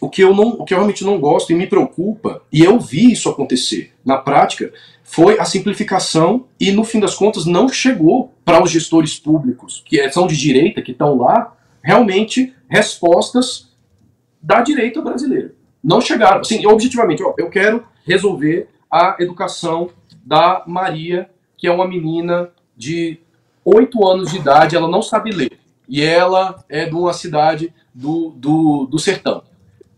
o 0.01 0.09
que, 0.09 0.23
eu 0.23 0.35
não, 0.35 0.49
o 0.49 0.65
que 0.65 0.75
eu 0.75 0.79
realmente 0.79 1.05
não 1.05 1.19
gosto 1.19 1.53
e 1.53 1.55
me 1.55 1.67
preocupa, 1.67 2.43
e 2.53 2.63
eu 2.63 2.79
vi 2.81 3.13
isso 3.13 3.29
acontecer 3.29 3.93
na 4.05 4.19
prática, 4.19 4.73
foi 5.03 5.39
a 5.39 5.45
simplificação 5.45 6.47
e, 6.59 6.73
no 6.73 6.83
fim 6.85 6.99
das 6.99 7.15
contas, 7.15 7.47
não 7.47 7.69
chegou 7.69 8.33
para 8.45 8.63
os 8.63 8.71
gestores 8.71 9.19
públicos, 9.19 9.83
que 9.85 10.01
é, 10.01 10.11
são 10.11 10.27
de 10.27 10.37
direita, 10.37 10.83
que 10.83 10.93
estão 10.93 11.17
lá, 11.17 11.55
realmente 11.85 12.55
respostas 12.69 13.73
da 14.43 14.63
direita 14.63 15.01
brasileira. 15.03 15.55
Não 15.83 16.01
chegaram. 16.01 16.41
Assim, 16.41 16.67
objetivamente, 16.67 17.23
ó, 17.23 17.35
eu 17.37 17.51
quero 17.51 17.85
resolver 18.05 18.69
a 18.91 19.17
educação 19.21 19.91
da 20.25 20.65
Maria, 20.67 21.31
que 21.57 21.67
é 21.67 21.71
uma 21.71 21.87
menina 21.87 22.51
de 22.77 23.21
8 23.65 24.07
anos 24.07 24.31
de 24.31 24.39
idade, 24.39 24.75
ela 24.75 24.89
não 24.89 25.03
sabe 25.03 25.31
ler. 25.31 25.59
E 25.89 26.03
ela 26.03 26.65
é 26.69 26.87
de 26.87 26.95
uma 26.95 27.13
cidade 27.13 27.73
do, 27.95 28.31
do, 28.37 28.87
do 28.87 28.99
sertão 28.99 29.43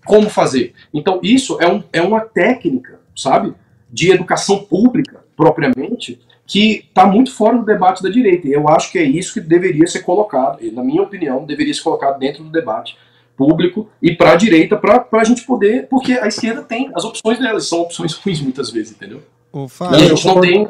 como 0.05 0.31
fazer. 0.31 0.73
Então, 0.95 1.19
isso 1.23 1.61
é, 1.61 1.69
um, 1.69 1.83
é 1.93 2.01
uma 2.01 2.21
técnica, 2.21 3.01
sabe, 3.15 3.53
de 3.91 4.13
educação 4.13 4.65
pública, 4.65 5.25
propriamente, 5.37 6.21
que 6.47 6.85
está 6.89 7.06
muito 7.06 7.32
fora 7.32 7.59
do 7.59 7.64
debate 7.64 8.02
da 8.02 8.09
direita. 8.09 8.47
E 8.47 8.52
eu 8.52 8.68
acho 8.68 8.93
que 8.93 8.98
é 8.98 9.02
isso 9.02 9.35
que 9.35 9.40
deveria 9.40 9.86
ser 9.86 10.01
colocado, 10.01 10.59
na 10.73 10.85
minha 10.85 11.02
opinião, 11.02 11.44
deveria 11.44 11.74
ser 11.74 11.82
colocado 11.82 12.18
dentro 12.18 12.44
do 12.44 12.51
debate 12.51 12.97
público 13.36 13.89
e 14.01 14.14
para 14.14 14.32
a 14.32 14.36
direita, 14.36 14.77
para 14.77 15.06
a 15.12 15.24
gente 15.24 15.44
poder. 15.44 15.89
Porque 15.89 16.12
a 16.12 16.27
esquerda 16.27 16.62
tem 16.62 16.90
as 16.94 17.05
opções 17.05 17.39
delas, 17.39 17.68
são 17.68 17.81
opções 17.81 18.14
ruins 18.18 18.40
muitas 18.40 18.70
vezes, 18.70 18.93
entendeu? 18.93 19.23
O 19.52 19.68
Fábio, 19.68 19.98
e 19.98 20.05
a 20.05 20.09
gente 20.09 20.27
não 20.27 20.40
tem. 20.40 20.66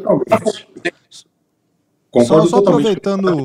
Concordo 2.10 2.48
só, 2.48 2.56
só 2.56 2.56
aproveitando. 2.58 3.44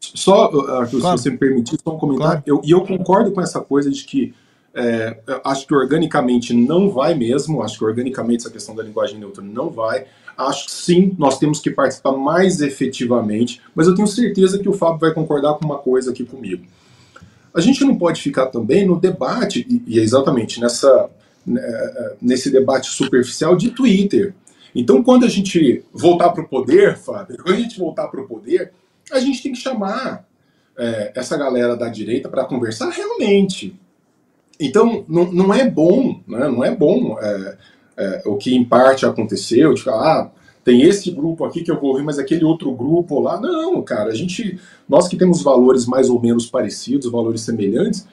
Só, 0.00 0.48
claro. 0.48 0.86
se 0.88 1.00
você 1.00 1.30
me 1.30 1.38
permitir, 1.38 1.78
só 1.82 1.94
um 1.94 1.98
comentário. 1.98 2.42
Claro. 2.42 2.42
Eu, 2.46 2.60
e 2.64 2.70
eu 2.72 2.80
concordo 2.82 3.32
com 3.32 3.40
essa 3.40 3.60
coisa 3.60 3.90
de 3.90 4.04
que 4.04 4.34
é, 4.74 5.20
acho 5.44 5.66
que 5.66 5.74
organicamente 5.74 6.52
não 6.52 6.90
vai 6.90 7.14
mesmo, 7.14 7.62
acho 7.62 7.78
que 7.78 7.84
organicamente 7.84 8.42
essa 8.42 8.50
questão 8.50 8.74
da 8.74 8.82
linguagem 8.82 9.18
neutra 9.18 9.42
não 9.42 9.70
vai. 9.70 10.06
Acho 10.36 10.66
que 10.66 10.72
sim, 10.72 11.14
nós 11.18 11.38
temos 11.38 11.60
que 11.60 11.70
participar 11.70 12.12
mais 12.12 12.60
efetivamente, 12.60 13.60
mas 13.74 13.86
eu 13.86 13.94
tenho 13.94 14.08
certeza 14.08 14.58
que 14.58 14.68
o 14.68 14.72
Fábio 14.72 15.00
vai 15.00 15.12
concordar 15.12 15.54
com 15.54 15.64
uma 15.64 15.78
coisa 15.78 16.10
aqui 16.10 16.24
comigo. 16.24 16.64
A 17.54 17.60
gente 17.60 17.84
não 17.84 17.96
pode 17.96 18.20
ficar 18.20 18.46
também 18.46 18.86
no 18.86 18.98
debate, 18.98 19.66
e, 19.86 19.98
é 19.98 20.02
exatamente 20.02 20.60
nessa, 20.60 21.08
né, 21.46 21.62
nesse 22.20 22.50
debate 22.50 22.88
superficial 22.88 23.56
de 23.56 23.70
Twitter. 23.70 24.34
Então, 24.74 25.04
quando 25.04 25.24
a 25.24 25.28
gente 25.28 25.84
voltar 25.92 26.30
para 26.30 26.42
o 26.42 26.48
poder, 26.48 26.96
Fábio, 26.96 27.36
quando 27.36 27.54
a 27.54 27.60
gente 27.60 27.78
voltar 27.78 28.08
para 28.08 28.20
o 28.20 28.26
poder, 28.26 28.72
a 29.12 29.20
gente 29.20 29.40
tem 29.40 29.52
que 29.52 29.58
chamar 29.58 30.26
é, 30.76 31.12
essa 31.14 31.36
galera 31.36 31.76
da 31.76 31.88
direita 31.88 32.28
para 32.28 32.44
conversar 32.44 32.90
realmente, 32.90 33.78
então, 34.58 35.04
não, 35.08 35.32
não 35.32 35.54
é 35.54 35.68
bom, 35.68 36.20
né? 36.26 36.48
não 36.48 36.64
é 36.64 36.74
bom 36.74 37.18
é, 37.20 37.56
é, 37.96 38.22
o 38.26 38.36
que 38.36 38.54
em 38.54 38.64
parte 38.64 39.06
aconteceu, 39.06 39.74
de 39.74 39.82
falar, 39.82 40.20
ah, 40.20 40.30
tem 40.64 40.82
esse 40.82 41.10
grupo 41.10 41.44
aqui 41.44 41.62
que 41.62 41.70
eu 41.70 41.78
vou 41.78 41.90
ouvir, 41.90 42.02
mas 42.02 42.18
aquele 42.18 42.44
outro 42.44 42.72
grupo 42.72 43.20
lá. 43.20 43.38
Não, 43.38 43.82
cara, 43.82 44.10
a 44.10 44.14
gente, 44.14 44.58
nós 44.88 45.06
que 45.06 45.16
temos 45.16 45.42
valores 45.42 45.86
mais 45.86 46.08
ou 46.08 46.20
menos 46.20 46.46
parecidos, 46.46 47.10
valores 47.10 47.42
semelhantes, 47.42 48.06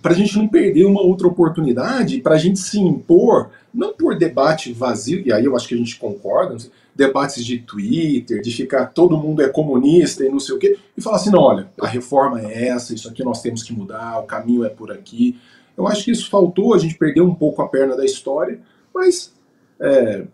para 0.00 0.12
a 0.12 0.14
gente 0.14 0.36
não 0.38 0.46
perder 0.46 0.84
uma 0.84 1.02
outra 1.02 1.26
oportunidade, 1.26 2.20
para 2.20 2.36
a 2.36 2.38
gente 2.38 2.60
se 2.60 2.78
impor, 2.78 3.50
não 3.74 3.92
por 3.92 4.16
debate 4.16 4.72
vazio, 4.72 5.22
e 5.26 5.32
aí 5.32 5.44
eu 5.44 5.56
acho 5.56 5.66
que 5.66 5.74
a 5.74 5.78
gente 5.78 5.98
concorda, 5.98 6.56
debates 6.94 7.44
de 7.44 7.58
Twitter, 7.58 8.40
de 8.40 8.50
ficar 8.52 8.86
todo 8.86 9.16
mundo 9.16 9.42
é 9.42 9.48
comunista 9.48 10.24
e 10.24 10.28
não 10.28 10.40
sei 10.40 10.54
o 10.54 10.58
quê, 10.58 10.78
e 10.96 11.00
falar 11.00 11.16
assim: 11.16 11.30
não, 11.30 11.40
olha, 11.40 11.68
a 11.80 11.86
reforma 11.86 12.40
é 12.40 12.68
essa, 12.68 12.94
isso 12.94 13.08
aqui 13.08 13.24
nós 13.24 13.42
temos 13.42 13.62
que 13.62 13.72
mudar, 13.72 14.20
o 14.20 14.24
caminho 14.24 14.64
é 14.64 14.68
por 14.68 14.92
aqui. 14.92 15.36
Eu 15.76 15.86
acho 15.86 16.04
que 16.04 16.10
isso 16.10 16.28
faltou, 16.28 16.74
a 16.74 16.78
gente 16.78 16.96
perdeu 16.96 17.24
um 17.24 17.34
pouco 17.34 17.62
a 17.62 17.68
perna 17.68 17.96
da 17.96 18.04
história, 18.04 18.60
mas 18.98 19.32
é, 19.80 20.26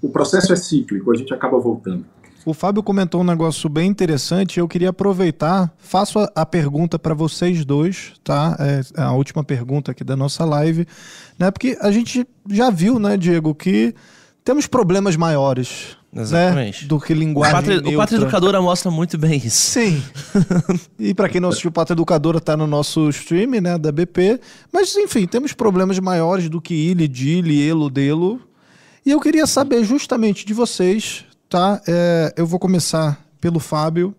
o 0.00 0.08
processo 0.08 0.52
é 0.52 0.56
cíclico, 0.56 1.10
a 1.10 1.16
gente 1.16 1.34
acaba 1.34 1.58
voltando. 1.58 2.06
O 2.44 2.52
Fábio 2.52 2.82
comentou 2.82 3.20
um 3.20 3.24
negócio 3.24 3.68
bem 3.68 3.88
interessante. 3.88 4.58
Eu 4.58 4.66
queria 4.66 4.90
aproveitar, 4.90 5.72
faço 5.78 6.18
a, 6.18 6.32
a 6.34 6.44
pergunta 6.44 6.98
para 6.98 7.14
vocês 7.14 7.64
dois, 7.64 8.14
tá? 8.24 8.56
É 8.58 9.00
a 9.00 9.12
última 9.12 9.44
pergunta 9.44 9.92
aqui 9.92 10.02
da 10.02 10.16
nossa 10.16 10.44
live, 10.44 10.86
né? 11.38 11.52
Porque 11.52 11.78
a 11.80 11.92
gente 11.92 12.26
já 12.50 12.68
viu, 12.68 12.98
né, 12.98 13.16
Diego, 13.16 13.54
que 13.54 13.94
temos 14.44 14.66
problemas 14.66 15.14
maiores 15.14 15.96
Exatamente. 16.14 16.82
Né? 16.82 16.88
Do 16.88 17.00
que 17.00 17.14
linguagem. 17.14 17.54
O 17.54 17.56
Pátria, 17.56 17.78
o 17.78 17.96
Pátria 17.96 18.16
Educadora 18.18 18.60
mostra 18.60 18.90
muito 18.90 19.16
bem 19.16 19.38
isso. 19.38 19.70
Sim. 19.70 20.02
e 20.98 21.14
para 21.14 21.28
quem 21.28 21.40
não 21.40 21.48
assistiu, 21.48 21.70
o 21.70 21.72
Pátria 21.72 21.94
Educadora 21.94 22.38
está 22.38 22.56
no 22.56 22.66
nosso 22.66 23.08
stream, 23.08 23.60
né, 23.62 23.78
da 23.78 23.90
BP. 23.90 24.38
Mas, 24.70 24.94
enfim, 24.96 25.26
temos 25.26 25.54
problemas 25.54 25.98
maiores 25.98 26.48
do 26.50 26.60
que 26.60 26.74
Ili, 26.74 27.08
Dili, 27.08 27.66
Elo, 27.66 27.88
Delo. 27.88 28.40
E 29.04 29.10
eu 29.10 29.20
queria 29.20 29.46
saber 29.46 29.84
justamente 29.84 30.44
de 30.44 30.52
vocês, 30.52 31.24
tá? 31.48 31.80
É, 31.88 32.34
eu 32.36 32.46
vou 32.46 32.60
começar 32.60 33.18
pelo 33.40 33.58
Fábio. 33.58 34.14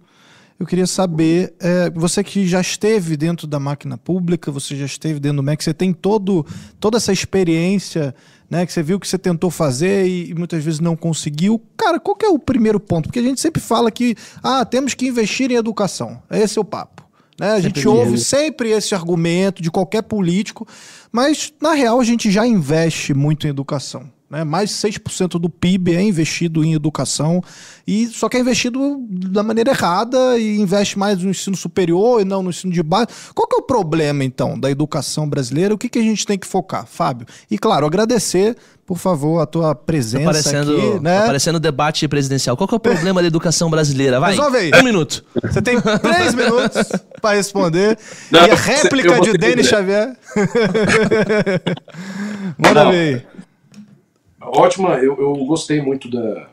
Eu 0.60 0.66
queria 0.66 0.88
saber, 0.88 1.54
é, 1.60 1.90
você 1.92 2.24
que 2.24 2.48
já 2.48 2.62
esteve 2.62 3.18
dentro 3.18 3.46
da 3.46 3.60
máquina 3.60 3.98
pública, 3.98 4.52
você 4.52 4.76
já 4.76 4.86
esteve 4.86 5.20
dentro 5.20 5.38
do 5.38 5.44
MEC, 5.44 5.64
você 5.64 5.74
tem 5.74 5.94
todo, 5.94 6.46
toda 6.80 6.98
essa 6.98 7.12
experiência 7.12 8.16
né? 8.54 8.68
Que 8.68 8.72
você 8.72 8.84
viu 8.84 9.00
que 9.00 9.08
você 9.08 9.18
tentou 9.18 9.50
fazer 9.50 10.06
e, 10.06 10.30
e, 10.30 10.36
muitas 10.36 10.64
vezes 10.64 10.80
não 10.80 10.96
conseguiu. 10.96 11.60
Cara, 11.76 12.00
qual 12.00 12.16
que 12.16 12.24
é 12.24 12.30
o 12.30 12.38
primeiro 12.38 12.80
ponto? 12.80 13.10
Porque 13.10 13.18
a 13.18 13.24
gente 13.24 13.42
sempre 13.42 13.60
fala 13.60 13.90
que 13.90 14.16
ah, 14.44 14.64
temos 14.64 14.94
que 14.94 15.08
investir 15.08 15.50
em 15.50 15.56
educação. 15.56 16.22
Esse 16.30 16.60
é 16.60 16.62
o 16.62 16.66
papo. 16.66 17.04
Né? 17.40 17.50
A 17.54 17.60
gente 17.60 17.88
ouve 17.88 18.16
sempre 18.20 18.70
esse 18.70 18.94
argumento 18.94 19.60
de 19.60 19.72
qualquer 19.72 20.04
político, 20.04 20.68
mas 21.12 21.52
na 21.60 21.74
real 21.74 22.00
a 22.00 22.04
gente 22.04 22.30
já 22.30 22.46
investe 22.46 23.12
muito 23.12 23.48
em 23.48 23.50
educação. 23.50 24.08
Né? 24.34 24.44
Mais 24.44 24.72
de 24.72 24.76
6% 24.78 25.40
do 25.40 25.48
PIB 25.48 25.96
é 25.96 26.02
investido 26.02 26.64
em 26.64 26.74
educação, 26.74 27.40
e 27.86 28.08
só 28.08 28.28
que 28.28 28.36
é 28.36 28.40
investido 28.40 29.06
da 29.08 29.44
maneira 29.44 29.70
errada 29.70 30.40
e 30.40 30.60
investe 30.60 30.98
mais 30.98 31.22
no 31.22 31.30
ensino 31.30 31.56
superior 31.56 32.20
e 32.20 32.26
não 32.26 32.42
no 32.42 32.50
ensino 32.50 32.74
de 32.74 32.82
base. 32.82 33.10
Qual 33.36 33.48
que 33.48 33.56
é 33.56 33.60
o 33.60 33.62
problema, 33.62 34.24
então, 34.24 34.60
da 34.60 34.72
educação 34.72 35.30
brasileira? 35.30 35.76
O 35.76 35.78
que, 35.78 35.88
que 35.88 36.00
a 36.00 36.02
gente 36.02 36.26
tem 36.26 36.36
que 36.36 36.48
focar, 36.48 36.88
Fábio? 36.88 37.28
E, 37.52 37.60
claro, 37.60 37.86
agradecer 37.86 38.58
por 38.88 38.98
favor, 38.98 39.40
a 39.40 39.46
tua 39.46 39.74
presença 39.74 40.24
aparecendo, 40.24 40.76
aqui, 40.76 41.00
né? 41.00 41.20
Aparecendo 41.20 41.58
debate 41.58 42.06
presidencial. 42.06 42.58
Qual 42.58 42.68
que 42.68 42.74
é 42.74 42.78
o 42.78 42.80
problema 42.80 43.22
da 43.22 43.28
educação 43.28 43.70
brasileira? 43.70 44.20
Vai, 44.20 44.32
Resolve 44.32 44.58
aí. 44.58 44.72
um 44.76 44.84
minuto. 44.84 45.24
Você 45.42 45.62
tem 45.62 45.80
três 45.80 46.34
minutos 46.34 46.90
para 47.22 47.38
responder. 47.38 47.98
Não, 48.30 48.46
e 48.46 48.52
a 48.52 48.56
réplica 48.56 49.22
de 49.22 49.38
Denis 49.38 49.68
Xavier. 49.68 50.18
Manda 52.60 52.92
ver 52.92 53.26
ótima, 54.56 54.98
eu, 54.98 55.18
eu 55.20 55.34
gostei 55.46 55.82
muito 55.82 56.10
da, 56.10 56.48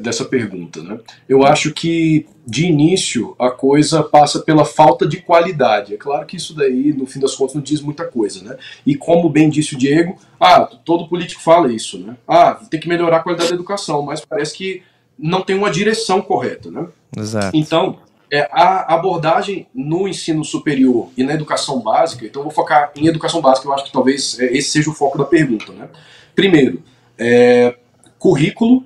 dessa 0.00 0.24
pergunta. 0.24 0.82
Né? 0.82 0.98
Eu 1.28 1.44
acho 1.44 1.72
que, 1.72 2.26
de 2.46 2.66
início, 2.66 3.34
a 3.38 3.50
coisa 3.50 4.02
passa 4.02 4.40
pela 4.40 4.64
falta 4.64 5.06
de 5.06 5.18
qualidade. 5.18 5.94
É 5.94 5.96
claro 5.96 6.26
que 6.26 6.36
isso 6.36 6.54
daí, 6.54 6.92
no 6.92 7.06
fim 7.06 7.18
das 7.18 7.34
contas, 7.34 7.54
não 7.54 7.62
diz 7.62 7.80
muita 7.80 8.04
coisa. 8.04 8.42
Né? 8.44 8.56
E 8.84 8.94
como 8.94 9.30
bem 9.30 9.48
disse 9.48 9.74
o 9.74 9.78
Diego, 9.78 10.18
ah, 10.38 10.68
todo 10.84 11.08
político 11.08 11.40
fala 11.40 11.72
isso. 11.72 11.98
Né? 11.98 12.16
Ah, 12.28 12.60
tem 12.70 12.78
que 12.78 12.88
melhorar 12.88 13.18
a 13.18 13.22
qualidade 13.22 13.50
da 13.50 13.54
educação, 13.54 14.02
mas 14.02 14.24
parece 14.24 14.54
que 14.54 14.82
não 15.18 15.42
tem 15.42 15.56
uma 15.56 15.70
direção 15.70 16.20
correta. 16.20 16.70
Né? 16.70 16.86
Exato. 17.16 17.56
Então, 17.56 17.98
é, 18.30 18.48
a 18.52 18.94
abordagem 18.94 19.66
no 19.74 20.06
ensino 20.06 20.44
superior 20.44 21.10
e 21.16 21.24
na 21.24 21.34
educação 21.34 21.80
básica, 21.80 22.24
então 22.24 22.42
vou 22.42 22.52
focar 22.52 22.92
em 22.94 23.06
educação 23.06 23.40
básica, 23.40 23.66
eu 23.66 23.72
acho 23.72 23.84
que 23.84 23.92
talvez 23.92 24.38
é, 24.38 24.56
esse 24.56 24.70
seja 24.70 24.88
o 24.88 24.94
foco 24.94 25.18
da 25.18 25.24
pergunta. 25.24 25.72
Né? 25.72 25.88
Primeiro, 26.34 26.82
é, 27.20 27.76
currículo 28.18 28.84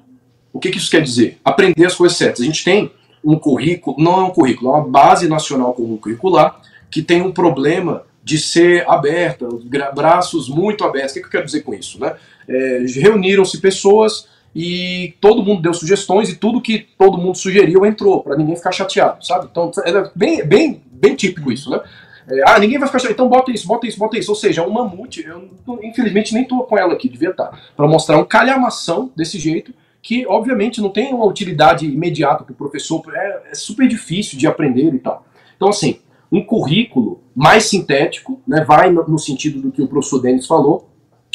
o 0.55 0.61
que, 0.61 0.71
que 0.71 0.79
isso 0.79 0.89
quer 0.89 1.03
dizer? 1.03 1.39
Aprender 1.45 1.85
as 1.85 1.97
coisas 1.97 2.17
certas. 2.17 2.41
A 2.41 2.45
gente 2.45 2.63
tem 2.63 2.93
um 3.25 3.37
currículo, 3.37 3.97
não 3.99 4.21
é 4.21 4.25
um 4.25 4.31
currículo, 4.31 4.71
é 4.71 4.75
uma 4.77 4.89
base 4.89 5.27
nacional 5.27 5.75
comum 5.75 5.97
curricular 5.97 6.61
que 6.89 7.03
tem 7.03 7.21
um 7.21 7.33
problema 7.33 8.05
de 8.23 8.39
ser 8.39 8.89
aberta, 8.89 9.49
braços 9.93 10.49
muito 10.49 10.85
abertos. 10.85 11.11
O 11.11 11.15
que, 11.15 11.21
que 11.23 11.27
eu 11.27 11.31
quero 11.31 11.45
dizer 11.45 11.63
com 11.63 11.75
isso? 11.75 12.01
Né? 12.01 12.15
É, 12.49 12.85
Reuniram-se 12.87 13.61
pessoas 13.61 14.29
e 14.55 15.15
todo 15.21 15.43
mundo 15.43 15.61
deu 15.61 15.75
sugestões 15.75 16.31
e 16.31 16.37
tudo 16.37 16.61
que 16.61 16.87
todo 16.97 17.19
mundo 17.19 17.37
sugeriu 17.37 17.85
entrou, 17.85 18.23
para 18.23 18.37
ninguém 18.37 18.55
ficar 18.55 18.71
chateado, 18.71 19.27
sabe? 19.27 19.49
Então, 19.51 19.73
é 19.85 20.11
bem, 20.15 20.47
bem, 20.47 20.83
bem 20.87 21.17
típico 21.17 21.51
isso, 21.51 21.69
né? 21.69 21.81
É, 22.29 22.43
ah, 22.47 22.59
ninguém 22.59 22.79
vai 22.79 22.89
ficar 22.89 22.99
chateado, 22.99 23.15
então 23.15 23.29
bota 23.29 23.51
isso, 23.51 23.67
bota 23.67 23.87
isso, 23.87 23.99
bota 23.99 24.19
isso. 24.19 24.31
Ou 24.31 24.37
seja, 24.37 24.67
um 24.67 24.71
mamute, 24.71 25.25
eu 25.27 25.49
infelizmente 25.83 26.33
nem 26.33 26.45
tô 26.45 26.63
com 26.65 26.79
ela 26.79 26.95
aqui, 26.95 27.09
devia 27.09 27.31
estar, 27.31 27.49
tá, 27.49 27.59
para 27.77 27.87
mostrar 27.87 28.19
um 28.19 28.25
calhamação 28.25 29.11
desse 29.15 29.39
jeito 29.39 29.73
que 30.05 30.27
obviamente 30.27 30.83
não 30.83 30.91
tem 30.91 31.15
uma 31.15 31.25
utilidade 31.25 31.87
imediata 31.87 32.45
para 32.45 32.53
o 32.53 32.57
professor, 32.57 33.03
é, 33.15 33.51
é, 33.51 33.55
super 33.55 33.89
difícil 33.89 34.39
de 34.39 34.47
aprender 34.47 34.93
e 34.95 34.99
tal. 34.99 35.27
Então, 35.57 35.71
assim, 35.71 35.99
um 36.31 36.45
currículo 36.45 37.23
mais 37.35 37.65
sintético, 37.65 38.39
né, 38.47 38.63
vai 38.65 38.91
no, 38.91 39.19
sentido 39.19 39.63
do 39.63 39.73
que 39.73 39.81
o 39.81 39.89
professor 39.89 40.21
Denis 40.21 40.47
falou, 40.47 40.91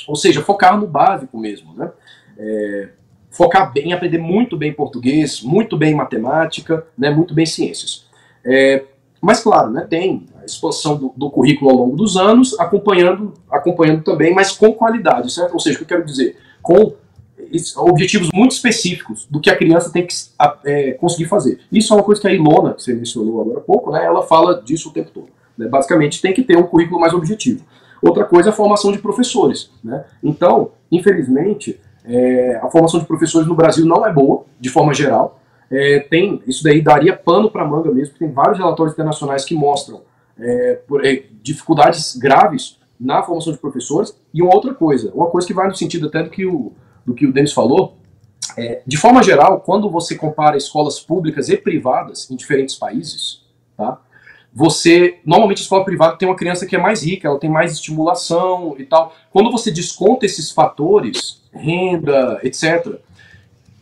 ou 0.07 0.15
seja, 0.15 0.43
focar 0.43 0.79
no 0.79 0.85
básico 0.85 1.37
mesmo, 1.37 1.73
né? 1.73 1.91
É, 2.37 2.89
focar 3.31 3.73
bem, 3.73 3.91
aprender 3.91 4.19
muito 4.19 4.55
bem 4.55 4.71
português, 4.71 5.41
muito 5.41 5.75
bem 5.75 5.95
matemática, 5.95 6.85
né, 6.95 7.09
muito 7.09 7.33
bem 7.33 7.47
ciências. 7.47 8.07
É, 8.45 8.85
mas 9.19 9.41
claro, 9.41 9.71
né, 9.71 9.85
tem 9.89 10.27
expansão 10.51 10.97
do, 10.97 11.13
do, 11.15 11.29
currículo 11.29 11.71
ao 11.71 11.77
longo 11.77 11.95
dos 11.95 12.17
anos, 12.17 12.59
acompanhando, 12.59 13.33
acompanhando 13.49 14.03
também, 14.03 14.33
mas 14.33 14.51
com 14.51 14.73
qualidade, 14.73 15.31
certo? 15.31 15.53
Ou 15.53 15.59
seja, 15.59 15.75
o 15.75 15.77
que 15.79 15.83
eu 15.83 15.97
quero 15.97 16.05
dizer, 16.05 16.37
com 16.61 16.93
objetivos 17.77 18.29
muito 18.33 18.51
específicos 18.51 19.25
do 19.29 19.39
que 19.39 19.49
a 19.49 19.55
criança 19.55 19.91
tem 19.91 20.05
que 20.05 20.13
é, 20.65 20.91
conseguir 20.93 21.25
fazer. 21.25 21.59
Isso 21.71 21.93
é 21.93 21.97
uma 21.97 22.03
coisa 22.03 22.21
que 22.21 22.27
a 22.27 22.33
Ilona, 22.33 22.73
que 22.73 22.83
você 22.83 22.93
mencionou 22.93 23.41
agora 23.41 23.59
há 23.59 23.61
pouco, 23.61 23.91
né, 23.91 24.05
ela 24.05 24.21
fala 24.21 24.61
disso 24.61 24.89
o 24.89 24.93
tempo 24.93 25.09
todo. 25.11 25.29
Né? 25.57 25.67
Basicamente, 25.67 26.21
tem 26.21 26.33
que 26.33 26.43
ter 26.43 26.57
um 26.57 26.63
currículo 26.63 26.99
mais 26.99 27.13
objetivo. 27.13 27.63
Outra 28.01 28.23
coisa 28.23 28.49
é 28.49 28.51
a 28.51 28.55
formação 28.55 28.91
de 28.91 28.99
professores. 28.99 29.71
Né? 29.83 30.03
Então, 30.23 30.71
infelizmente, 30.91 31.79
é, 32.05 32.59
a 32.61 32.69
formação 32.69 32.99
de 32.99 33.05
professores 33.05 33.47
no 33.47 33.55
Brasil 33.55 33.85
não 33.85 34.05
é 34.05 34.13
boa, 34.13 34.45
de 34.59 34.69
forma 34.69 34.93
geral. 34.93 35.39
É, 35.71 35.99
tem 35.99 36.41
Isso 36.47 36.63
daí 36.63 36.81
daria 36.81 37.15
pano 37.15 37.51
para 37.51 37.63
manga 37.65 37.91
mesmo, 37.91 38.13
porque 38.13 38.25
tem 38.25 38.33
vários 38.33 38.57
relatórios 38.57 38.93
internacionais 38.93 39.45
que 39.45 39.53
mostram 39.53 40.01
é, 40.41 40.73
por, 40.87 41.05
é, 41.05 41.23
dificuldades 41.41 42.15
graves 42.15 42.77
na 42.99 43.23
formação 43.23 43.53
de 43.53 43.59
professores. 43.59 44.15
E 44.33 44.41
uma 44.41 44.53
outra 44.53 44.73
coisa, 44.73 45.11
uma 45.13 45.27
coisa 45.27 45.47
que 45.47 45.53
vai 45.53 45.67
no 45.67 45.75
sentido 45.75 46.07
até 46.07 46.23
do 46.23 46.29
que 46.29 46.45
o 46.45 46.73
do 47.05 47.15
que 47.15 47.25
o 47.25 47.33
Denis 47.33 47.51
falou, 47.51 47.97
é, 48.55 48.81
de 48.85 48.97
forma 48.97 49.23
geral, 49.23 49.61
quando 49.61 49.89
você 49.89 50.15
compara 50.15 50.57
escolas 50.57 50.99
públicas 50.99 51.49
e 51.49 51.57
privadas 51.57 52.29
em 52.29 52.35
diferentes 52.35 52.75
países, 52.75 53.41
tá? 53.75 53.99
Você, 54.53 55.19
normalmente 55.25 55.59
a 55.59 55.61
escola 55.61 55.85
privada 55.85 56.17
tem 56.17 56.27
uma 56.27 56.35
criança 56.35 56.65
que 56.65 56.75
é 56.75 56.79
mais 56.79 57.03
rica, 57.03 57.27
ela 57.27 57.39
tem 57.39 57.49
mais 57.49 57.71
estimulação 57.71 58.75
e 58.79 58.83
tal. 58.83 59.15
Quando 59.31 59.51
você 59.51 59.71
desconta 59.71 60.25
esses 60.25 60.51
fatores, 60.51 61.41
renda, 61.53 62.39
etc., 62.43 62.99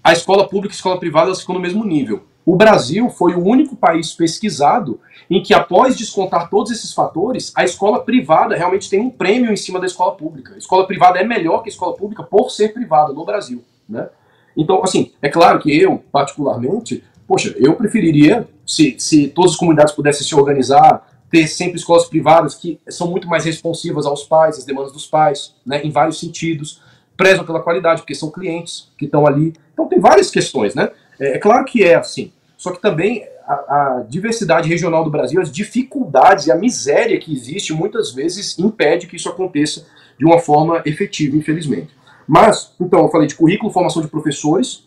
a 0.04 0.12
escola 0.12 0.48
pública 0.48 0.74
e 0.74 0.76
a 0.76 0.78
escola 0.78 1.00
privada 1.00 1.34
ficam 1.36 1.56
no 1.56 1.62
mesmo 1.62 1.86
nível. 1.86 2.27
O 2.48 2.56
Brasil 2.56 3.10
foi 3.10 3.34
o 3.34 3.44
único 3.44 3.76
país 3.76 4.14
pesquisado 4.14 5.02
em 5.30 5.44
que, 5.44 5.53
após 5.53 5.98
descontar 5.98 6.49
todos 6.49 6.72
esses 6.72 6.94
fatores, 6.94 7.52
a 7.53 7.65
escola 7.65 8.02
privada 8.02 8.56
realmente 8.56 8.90
tem 8.90 9.02
um 9.02 9.10
prêmio 9.10 9.52
em 9.52 9.57
cima 9.57 9.82
da 9.82 9.86
escola 9.86 10.15
pública. 10.15 10.53
A 10.53 10.57
escola 10.57 10.88
privada 10.88 11.19
é 11.19 11.26
melhor 11.26 11.61
que 11.61 11.68
a 11.68 11.74
escola 11.74 11.94
pública 11.94 12.24
por 12.24 12.49
ser 12.49 12.69
privada 12.74 13.11
no 13.11 13.26
Brasil. 13.26 13.65
Né? 13.90 14.07
Então, 14.56 14.82
assim, 14.82 15.11
é 15.22 15.28
claro 15.28 15.60
que 15.60 15.78
eu, 15.78 16.02
particularmente, 16.10 17.03
poxa, 17.28 17.53
eu 17.57 17.76
preferiria, 17.76 18.48
se, 18.65 18.95
se 18.98 19.28
todas 19.28 19.52
as 19.52 19.57
comunidades 19.57 19.94
pudessem 19.94 20.26
se 20.26 20.34
organizar, 20.34 21.06
ter 21.30 21.48
sempre 21.48 21.76
escolas 21.76 22.06
privadas 22.06 22.56
que 22.56 22.80
são 22.88 23.11
muito 23.11 23.28
mais 23.28 23.44
responsivas 23.44 24.06
aos 24.06 24.24
pais, 24.24 24.57
às 24.57 24.64
demandas 24.64 24.94
dos 24.94 25.06
pais, 25.06 25.53
né, 25.65 25.82
em 25.84 25.91
vários 25.91 26.18
sentidos, 26.18 26.82
prezam 27.18 27.44
pela 27.44 27.60
qualidade, 27.60 28.03
porque 28.03 28.15
são 28.15 28.32
clientes 28.32 28.90
que 28.98 29.03
estão 29.03 29.28
ali. 29.28 29.52
Então, 29.74 29.86
tem 29.86 29.99
várias 29.99 30.32
questões, 30.32 30.74
né? 30.74 30.91
É, 31.19 31.34
é 31.34 31.40
claro 31.40 31.65
que 31.65 31.84
é 31.84 31.95
assim. 31.95 32.32
Só 32.58 32.72
que 32.72 32.82
também 32.82 33.24
a, 33.46 33.54
a, 33.54 34.06
diversidade 34.10 34.68
regional 34.68 35.04
do 35.04 35.12
Brasil, 35.12 35.40
as 35.40 35.52
dificuldades 35.52 36.48
e 36.48 36.52
a 36.52 36.56
miséria 36.56 37.20
que 37.20 37.32
existe 37.32 37.72
muitas 37.72 38.12
vezes 38.12 38.58
impede 38.58 39.08
que 39.08 39.16
isso 39.16 39.30
aconteça 39.30 39.86
de 40.18 40.26
uma 40.26 40.40
forma 40.40 40.82
efetiva, 40.86 41.38
infelizmente. 41.38 41.96
Mas, 42.28 42.74
então, 42.82 43.04
eu 43.04 43.10
falei 43.10 43.28
de 43.28 43.36
currículo, 43.36 43.72
formação 43.72 44.02
de 44.02 44.08
professores, 44.08 44.84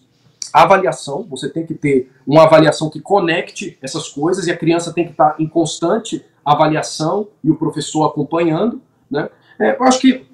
avaliação, 0.52 1.24
você 1.30 1.48
tem 1.48 1.64
que 1.64 1.74
ter 1.74 2.10
uma 2.26 2.42
avaliação 2.42 2.90
que 2.90 3.00
conecte 3.00 3.78
essas 3.80 4.08
coisas 4.08 4.46
e 4.46 4.50
a 4.50 4.56
criança 4.56 4.92
tem 4.92 5.04
que 5.04 5.12
estar 5.12 5.36
em 5.38 5.46
constante 5.46 6.24
avaliação 6.44 7.28
e 7.44 7.50
o 7.50 7.54
professor 7.54 8.04
acompanhando, 8.04 8.82
né? 9.08 9.28
É, 9.58 9.76
eu 9.76 9.84
acho 9.84 10.00
que 10.00 10.26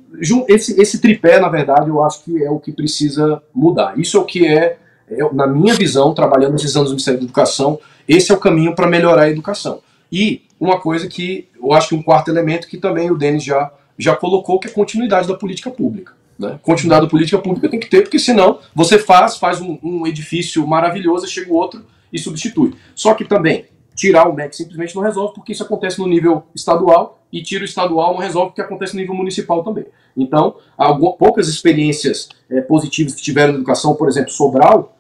esse, 0.49 0.81
esse 0.81 1.01
tripé, 1.01 1.39
na 1.39 1.49
verdade, 1.49 1.91
eu 1.91 2.03
acho 2.03 2.25
que 2.25 2.43
é 2.43 2.51
o 2.51 2.61
que 2.61 2.73
precisa 2.73 3.43
mudar. 3.53 3.99
Isso 3.99 4.17
é 4.17 4.21
o 4.21 4.25
que 4.25 4.47
é 4.47 4.79
eu, 5.09 5.33
na 5.33 5.47
minha 5.47 5.75
visão, 5.75 6.15
trabalhando 6.15 6.53
nesses 6.53 6.77
anos 6.77 6.89
no 6.89 6.95
Ministério 6.95 7.21
da 7.21 7.25
Educação, 7.25 7.79
esse 8.09 8.33
é 8.33 8.35
o 8.35 8.39
caminho 8.39 8.75
para 8.75 8.87
melhorar 8.87 9.23
a 9.23 9.31
educação. 9.31 9.81
E 10.11 10.43
uma 10.59 10.81
coisa 10.81 11.09
que 11.09 11.49
eu 11.61 11.73
acho 11.73 11.91
que 11.91 11.95
um 11.95 12.03
quarto 12.03 12.31
elemento 12.31 12.69
que 12.69 12.77
também 12.77 13.11
o 13.11 13.17
Denis 13.17 13.45
já, 13.45 13.73
já 13.99 14.17
colocou, 14.17 14.59
que 14.59 14.69
é 14.69 14.71
a 14.71 14.75
continuidade 14.75 15.29
da 15.29 15.35
política 15.35 15.71
pública. 15.71 16.13
Né? 16.39 16.59
Continuidade 16.63 17.07
da 17.07 17.11
política 17.11 17.39
pública 17.39 17.69
tem 17.69 17.81
que 17.81 17.89
ter, 17.89 18.03
porque 18.03 18.19
senão 18.19 18.59
você 18.75 18.99
faz, 18.99 19.37
faz 19.37 19.61
um, 19.61 19.79
um 19.83 20.07
edifício 20.07 20.67
maravilhoso, 20.67 21.27
chega 21.27 21.51
o 21.51 21.57
outro 21.57 21.85
e 22.13 22.19
substitui. 22.19 22.75
Só 22.95 23.15
que 23.15 23.25
também, 23.25 23.67
tirar 23.95 24.29
o 24.29 24.35
MEC 24.35 24.55
simplesmente 24.55 24.95
não 24.95 25.03
resolve, 25.03 25.35
porque 25.35 25.53
isso 25.53 25.63
acontece 25.63 25.99
no 25.99 26.07
nível 26.07 26.45
estadual, 26.55 27.19
e 27.33 27.43
tira 27.43 27.63
o 27.63 27.65
estadual 27.65 28.13
não 28.13 28.21
resolve, 28.21 28.51
porque 28.51 28.61
acontece 28.61 28.95
no 28.95 29.01
nível 29.01 29.15
municipal 29.15 29.63
também. 29.65 29.87
Então, 30.17 30.57
algumas, 30.77 31.17
poucas 31.17 31.49
experiências 31.49 32.29
é, 32.49 32.61
positivas 32.61 33.15
que 33.15 33.23
tiveram 33.23 33.53
na 33.53 33.59
educação, 33.59 33.95
por 33.95 34.09
exemplo, 34.09 34.31
Sobral, 34.31 34.96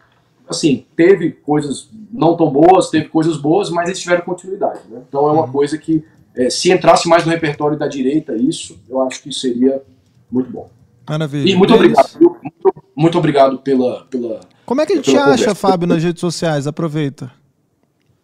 assim, 0.48 0.86
teve 0.94 1.32
coisas 1.32 1.90
não 2.12 2.36
tão 2.36 2.50
boas, 2.50 2.90
teve 2.90 3.08
coisas 3.08 3.36
boas, 3.36 3.70
mas 3.70 3.88
eles 3.88 4.00
tiveram 4.00 4.24
continuidade. 4.24 4.80
Né? 4.88 5.02
Então 5.08 5.28
é 5.28 5.32
uma 5.32 5.44
uhum. 5.44 5.52
coisa 5.52 5.76
que, 5.76 6.04
é, 6.36 6.50
se 6.50 6.70
entrasse 6.70 7.08
mais 7.08 7.24
no 7.24 7.30
repertório 7.30 7.78
da 7.78 7.86
direita, 7.86 8.34
isso, 8.36 8.78
eu 8.88 9.00
acho 9.02 9.22
que 9.22 9.32
seria 9.32 9.82
muito 10.30 10.50
bom. 10.50 10.70
Maravilha. 11.08 11.50
E 11.50 11.54
muito 11.54 11.74
obrigado. 11.74 12.10
Muito, 12.20 12.74
muito, 12.96 13.18
obrigado 13.18 13.58
pela, 13.58 14.04
pela. 14.06 14.40
Como 14.64 14.80
é 14.80 14.86
que 14.86 14.94
a 14.94 14.96
gente 14.96 15.16
acha, 15.16 15.30
conversa. 15.30 15.54
Fábio, 15.54 15.86
nas 15.86 16.02
redes 16.02 16.20
sociais? 16.20 16.66
Aproveita. 16.66 17.30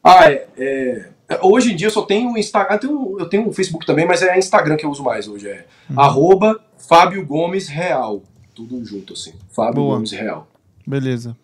Ah, 0.02 0.28
é, 0.28 0.48
é, 0.58 1.10
hoje 1.42 1.72
em 1.72 1.76
dia 1.76 1.86
eu 1.86 1.92
só 1.92 2.02
tenho 2.02 2.36
Instagram, 2.36 2.74
eu 2.74 2.80
tenho, 2.80 3.16
eu 3.20 3.26
tenho 3.26 3.48
um 3.48 3.52
Facebook 3.52 3.86
também, 3.86 4.04
mas 4.04 4.20
é 4.20 4.36
Instagram 4.36 4.76
que 4.76 4.84
eu 4.84 4.90
uso 4.90 5.04
mais 5.04 5.28
hoje. 5.28 5.48
É 5.48 5.64
uhum. 5.88 6.00
arroba 6.00 6.60
Fábio 6.76 7.24
Gomes 7.24 7.68
Real. 7.68 8.22
Tudo 8.52 8.84
junto, 8.84 9.12
assim. 9.12 9.32
Fábio 9.50 9.74
Boa. 9.74 9.94
Gomes 9.94 10.10
Real. 10.10 10.48
Beleza. 10.84 11.36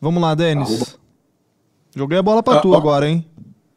Vamos 0.00 0.22
lá, 0.22 0.34
Denis. 0.34 0.98
Joguei 1.94 2.18
a 2.18 2.22
bola 2.22 2.42
para 2.42 2.58
ah, 2.58 2.62
tu 2.62 2.74
agora, 2.74 3.08
hein? 3.08 3.26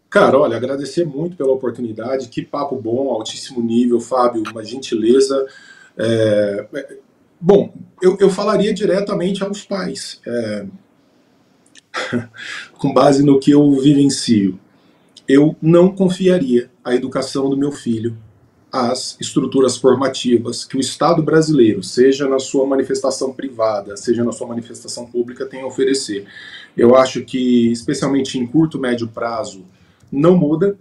Cara, 0.09 0.37
olha, 0.37 0.55
agradecer 0.55 1.05
muito 1.05 1.35
pela 1.35 1.51
oportunidade. 1.51 2.29
Que 2.29 2.43
papo 2.43 2.75
bom, 2.75 3.09
altíssimo 3.09 3.61
nível, 3.61 3.99
Fábio, 3.99 4.43
uma 4.51 4.63
gentileza. 4.63 5.45
É, 5.97 6.67
é, 6.73 6.97
bom, 7.41 7.73
eu, 8.01 8.15
eu, 8.19 8.29
falaria 8.29 8.73
diretamente 8.73 9.43
aos 9.43 9.63
pais, 9.63 10.21
é, 10.25 10.65
com 12.77 12.93
base 12.93 13.23
no 13.23 13.39
que 13.39 13.51
eu 13.51 13.71
vivencio. 13.79 14.59
Eu 15.27 15.55
não 15.61 15.93
confiaria 15.93 16.69
a 16.83 16.93
educação 16.93 17.49
do 17.49 17.57
meu 17.57 17.71
filho 17.71 18.15
as 18.73 19.15
estruturas 19.21 19.77
formativas 19.77 20.65
que 20.65 20.75
o 20.75 20.79
Estado 20.79 21.21
brasileiro, 21.21 21.83
seja 21.83 22.27
na 22.27 22.39
sua 22.39 22.65
manifestação 22.65 23.31
privada, 23.31 23.95
seja 23.95 24.23
na 24.23 24.31
sua 24.31 24.47
manifestação 24.47 25.05
pública, 25.05 25.45
tem 25.45 25.61
a 25.61 25.67
oferecer. 25.67 26.25
Eu 26.75 26.95
acho 26.95 27.23
que, 27.23 27.71
especialmente 27.71 28.39
em 28.39 28.47
curto, 28.47 28.79
médio 28.79 29.07
prazo, 29.07 29.63
não 30.11 30.35
muda. 30.35 30.75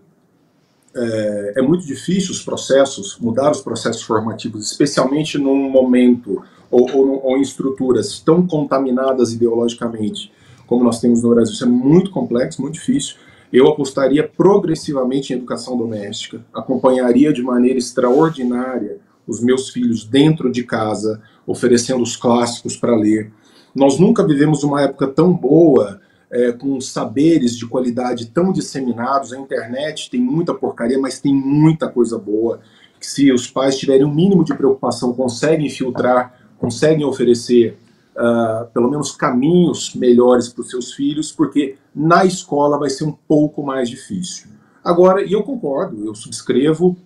É, 0.94 1.52
é 1.56 1.62
muito 1.62 1.86
difícil 1.86 2.31
os 2.31 2.43
processos, 2.43 3.19
mudar 3.19 3.51
os 3.51 3.60
processos 3.60 4.02
formativos, 4.02 4.70
especialmente 4.70 5.36
num 5.36 5.70
momento 5.70 6.43
ou, 6.70 6.90
ou, 6.90 7.27
ou 7.27 7.36
em 7.36 7.43
estruturas 7.43 8.20
tão 8.20 8.47
contaminadas 8.47 9.35
ideologicamente 9.35 10.32
como 10.66 10.82
nós 10.82 10.98
temos 10.98 11.23
no 11.23 11.28
Brasil. 11.28 11.52
Isso 11.52 11.64
é 11.64 11.69
muito 11.69 12.10
complexo, 12.10 12.62
muito 12.62 12.74
difícil. 12.74 13.16
Eu 13.53 13.69
apostaria 13.69 14.27
progressivamente 14.27 15.33
em 15.33 15.37
educação 15.37 15.77
doméstica, 15.77 16.43
acompanharia 16.55 17.33
de 17.33 17.43
maneira 17.43 17.79
extraordinária 17.79 18.99
os 19.27 19.41
meus 19.41 19.69
filhos 19.69 20.05
dentro 20.05 20.51
de 20.51 20.65
casa, 20.65 21.20
oferecendo 21.47 22.03
os 22.03 22.16
clássicos 22.16 22.77
para 22.77 22.97
ler. 22.97 23.31
Nós 23.74 23.99
nunca 23.99 24.27
vivemos 24.27 24.65
uma 24.65 24.83
época 24.83 25.07
tão 25.07 25.33
boa, 25.33 26.01
é, 26.31 26.51
com 26.51 26.81
saberes 26.81 27.57
de 27.57 27.66
qualidade 27.66 28.27
tão 28.27 28.53
disseminados. 28.53 29.33
A 29.33 29.39
internet 29.39 30.11
tem 30.11 30.20
muita 30.20 30.55
porcaria, 30.55 30.99
mas 30.99 31.20
tem 31.20 31.35
muita 31.35 31.89
coisa 31.89 32.19
boa. 32.19 32.61
Que 32.99 33.07
se 33.07 33.31
os 33.33 33.47
pais 33.47 33.77
tiverem 33.77 34.05
um 34.05 34.15
mínimo 34.15 34.45
de 34.45 34.55
preocupação, 34.55 35.12
conseguem 35.12 35.69
filtrar, 35.69 36.35
conseguem 36.59 37.05
oferecer 37.05 37.77
uh, 38.17 38.67
pelo 38.73 38.91
menos 38.91 39.13
caminhos 39.13 39.95
melhores 39.95 40.49
para 40.49 40.63
os 40.63 40.71
seus 40.71 40.93
filhos, 40.93 41.33
porque 41.33 41.77
na 41.95 42.25
escola 42.25 42.79
vai 42.79 42.91
ser 42.91 43.05
um 43.05 43.13
pouco 43.13 43.63
mais 43.63 43.89
difícil. 43.89 44.49
Agora, 44.85 45.23
e 45.23 45.33
eu 45.33 45.43
concordo, 45.43 46.05
eu 46.05 46.15
subscrevo 46.15 46.97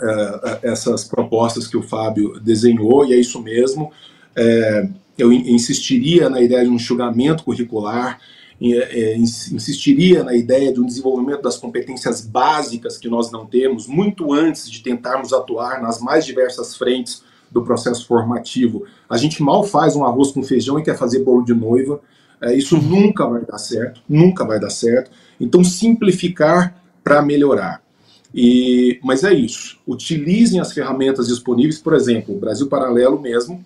uh, 0.00 0.58
essas 0.62 1.04
propostas 1.04 1.66
que 1.66 1.76
o 1.76 1.82
Fábio 1.82 2.40
desenhou, 2.40 3.04
e 3.04 3.12
é 3.12 3.16
isso 3.16 3.40
mesmo. 3.42 3.92
Uh, 4.36 4.92
eu 5.18 5.32
insistiria 5.32 6.30
na 6.30 6.40
ideia 6.40 6.64
de 6.64 6.70
um 6.70 6.74
enxugamento 6.74 7.44
curricular, 7.44 8.18
é, 8.64 9.16
insistiria 9.16 10.22
na 10.22 10.34
ideia 10.34 10.72
de 10.72 10.80
um 10.80 10.86
desenvolvimento 10.86 11.42
das 11.42 11.56
competências 11.56 12.24
básicas 12.24 12.96
que 12.96 13.08
nós 13.08 13.32
não 13.32 13.44
temos, 13.44 13.88
muito 13.88 14.32
antes 14.32 14.70
de 14.70 14.80
tentarmos 14.80 15.32
atuar 15.32 15.82
nas 15.82 16.00
mais 16.00 16.24
diversas 16.24 16.76
frentes 16.76 17.24
do 17.52 17.62
processo 17.62 18.06
formativo. 18.06 18.84
A 19.08 19.16
gente 19.16 19.42
mal 19.42 19.62
faz 19.62 19.94
um 19.94 20.04
arroz 20.04 20.32
com 20.32 20.42
feijão 20.42 20.78
e 20.78 20.82
quer 20.82 20.96
fazer 20.96 21.22
bolo 21.22 21.44
de 21.44 21.54
noiva. 21.54 22.00
É, 22.40 22.54
isso 22.54 22.76
uhum. 22.76 22.82
nunca 22.82 23.26
vai 23.26 23.44
dar 23.44 23.58
certo, 23.58 24.00
nunca 24.08 24.44
vai 24.44 24.58
dar 24.58 24.70
certo. 24.70 25.10
Então, 25.40 25.62
simplificar 25.62 26.74
para 27.04 27.22
melhorar. 27.22 27.82
E, 28.34 28.98
mas 29.02 29.22
é 29.22 29.32
isso. 29.32 29.78
Utilizem 29.86 30.58
as 30.58 30.72
ferramentas 30.72 31.28
disponíveis, 31.28 31.78
por 31.78 31.94
exemplo, 31.94 32.34
o 32.34 32.38
Brasil 32.40 32.66
Paralelo 32.66 33.20
mesmo 33.20 33.64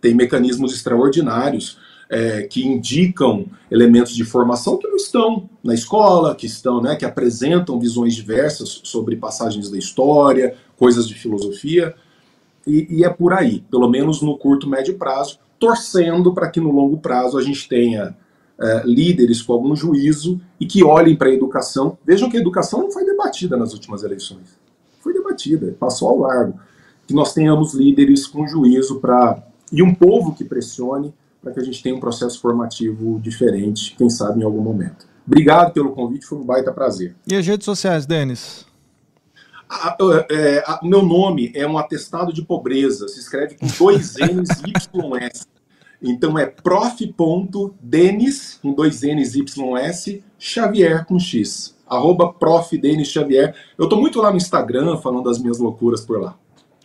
tem 0.00 0.14
mecanismos 0.14 0.74
extraordinários 0.74 1.78
é, 2.08 2.42
que 2.42 2.64
indicam 2.64 3.46
elementos 3.70 4.14
de 4.14 4.24
formação 4.24 4.76
que 4.76 4.86
não 4.86 4.96
estão 4.96 5.48
na 5.64 5.74
escola, 5.74 6.34
que 6.34 6.46
estão, 6.46 6.80
né, 6.80 6.94
que 6.94 7.04
apresentam 7.04 7.80
visões 7.80 8.14
diversas 8.14 8.80
sobre 8.84 9.16
passagens 9.16 9.68
da 9.68 9.76
história, 9.76 10.54
coisas 10.76 11.08
de 11.08 11.14
filosofia, 11.14 11.94
e, 12.66 12.98
e 12.98 13.04
é 13.04 13.08
por 13.08 13.32
aí, 13.32 13.64
pelo 13.70 13.88
menos 13.88 14.20
no 14.20 14.36
curto 14.36 14.68
médio 14.68 14.98
prazo, 14.98 15.38
torcendo 15.58 16.34
para 16.34 16.50
que 16.50 16.60
no 16.60 16.70
longo 16.70 16.98
prazo 16.98 17.38
a 17.38 17.42
gente 17.42 17.68
tenha 17.68 18.16
é, 18.58 18.82
líderes 18.84 19.40
com 19.42 19.52
algum 19.52 19.76
juízo 19.76 20.40
e 20.58 20.66
que 20.66 20.82
olhem 20.82 21.16
para 21.16 21.28
a 21.28 21.32
educação. 21.32 21.96
Vejam 22.04 22.28
que 22.28 22.36
a 22.36 22.40
educação 22.40 22.80
não 22.80 22.90
foi 22.90 23.04
debatida 23.04 23.56
nas 23.56 23.72
últimas 23.72 24.02
eleições, 24.02 24.58
foi 25.00 25.12
debatida, 25.12 25.74
passou 25.78 26.08
ao 26.08 26.18
largo. 26.18 26.58
Que 27.06 27.14
nós 27.14 27.32
tenhamos 27.32 27.72
líderes 27.72 28.26
com 28.26 28.46
juízo 28.48 28.98
para 28.98 29.40
e 29.72 29.82
um 29.82 29.94
povo 29.94 30.34
que 30.34 30.44
pressione 30.44 31.14
para 31.40 31.52
que 31.52 31.60
a 31.60 31.62
gente 31.62 31.80
tenha 31.80 31.94
um 31.94 32.00
processo 32.00 32.40
formativo 32.40 33.20
diferente, 33.20 33.94
quem 33.96 34.10
sabe 34.10 34.40
em 34.40 34.44
algum 34.44 34.60
momento. 34.60 35.06
Obrigado 35.24 35.72
pelo 35.72 35.92
convite, 35.92 36.26
foi 36.26 36.38
um 36.38 36.44
baita 36.44 36.72
prazer. 36.72 37.14
E 37.30 37.36
as 37.36 37.46
redes 37.46 37.64
sociais, 37.64 38.06
Denis? 38.06 38.65
É, 40.30 40.64
o 40.82 40.86
meu 40.86 41.02
nome 41.02 41.50
é 41.54 41.66
um 41.66 41.76
atestado 41.76 42.32
de 42.32 42.42
pobreza, 42.42 43.08
se 43.08 43.18
escreve 43.18 43.56
com 43.56 43.66
dois 43.78 44.14
N's 44.16 44.62
YS. 44.62 45.46
Então 46.02 46.38
é 46.38 46.46
prof.denis, 46.46 47.08
com 48.62 48.72
dois 48.72 49.02
N's 49.02 49.34
YS, 49.34 50.20
Xavier 50.38 51.04
com 51.06 51.18
X. 51.18 51.76
Arroba 51.86 52.32
prof. 52.32 52.76
Denis 52.76 53.08
Xavier. 53.08 53.54
Eu 53.78 53.88
tô 53.88 53.96
muito 53.96 54.20
lá 54.20 54.30
no 54.30 54.36
Instagram 54.36 54.96
falando 54.98 55.24
das 55.24 55.38
minhas 55.38 55.58
loucuras 55.58 56.00
por 56.00 56.20
lá. 56.20 56.36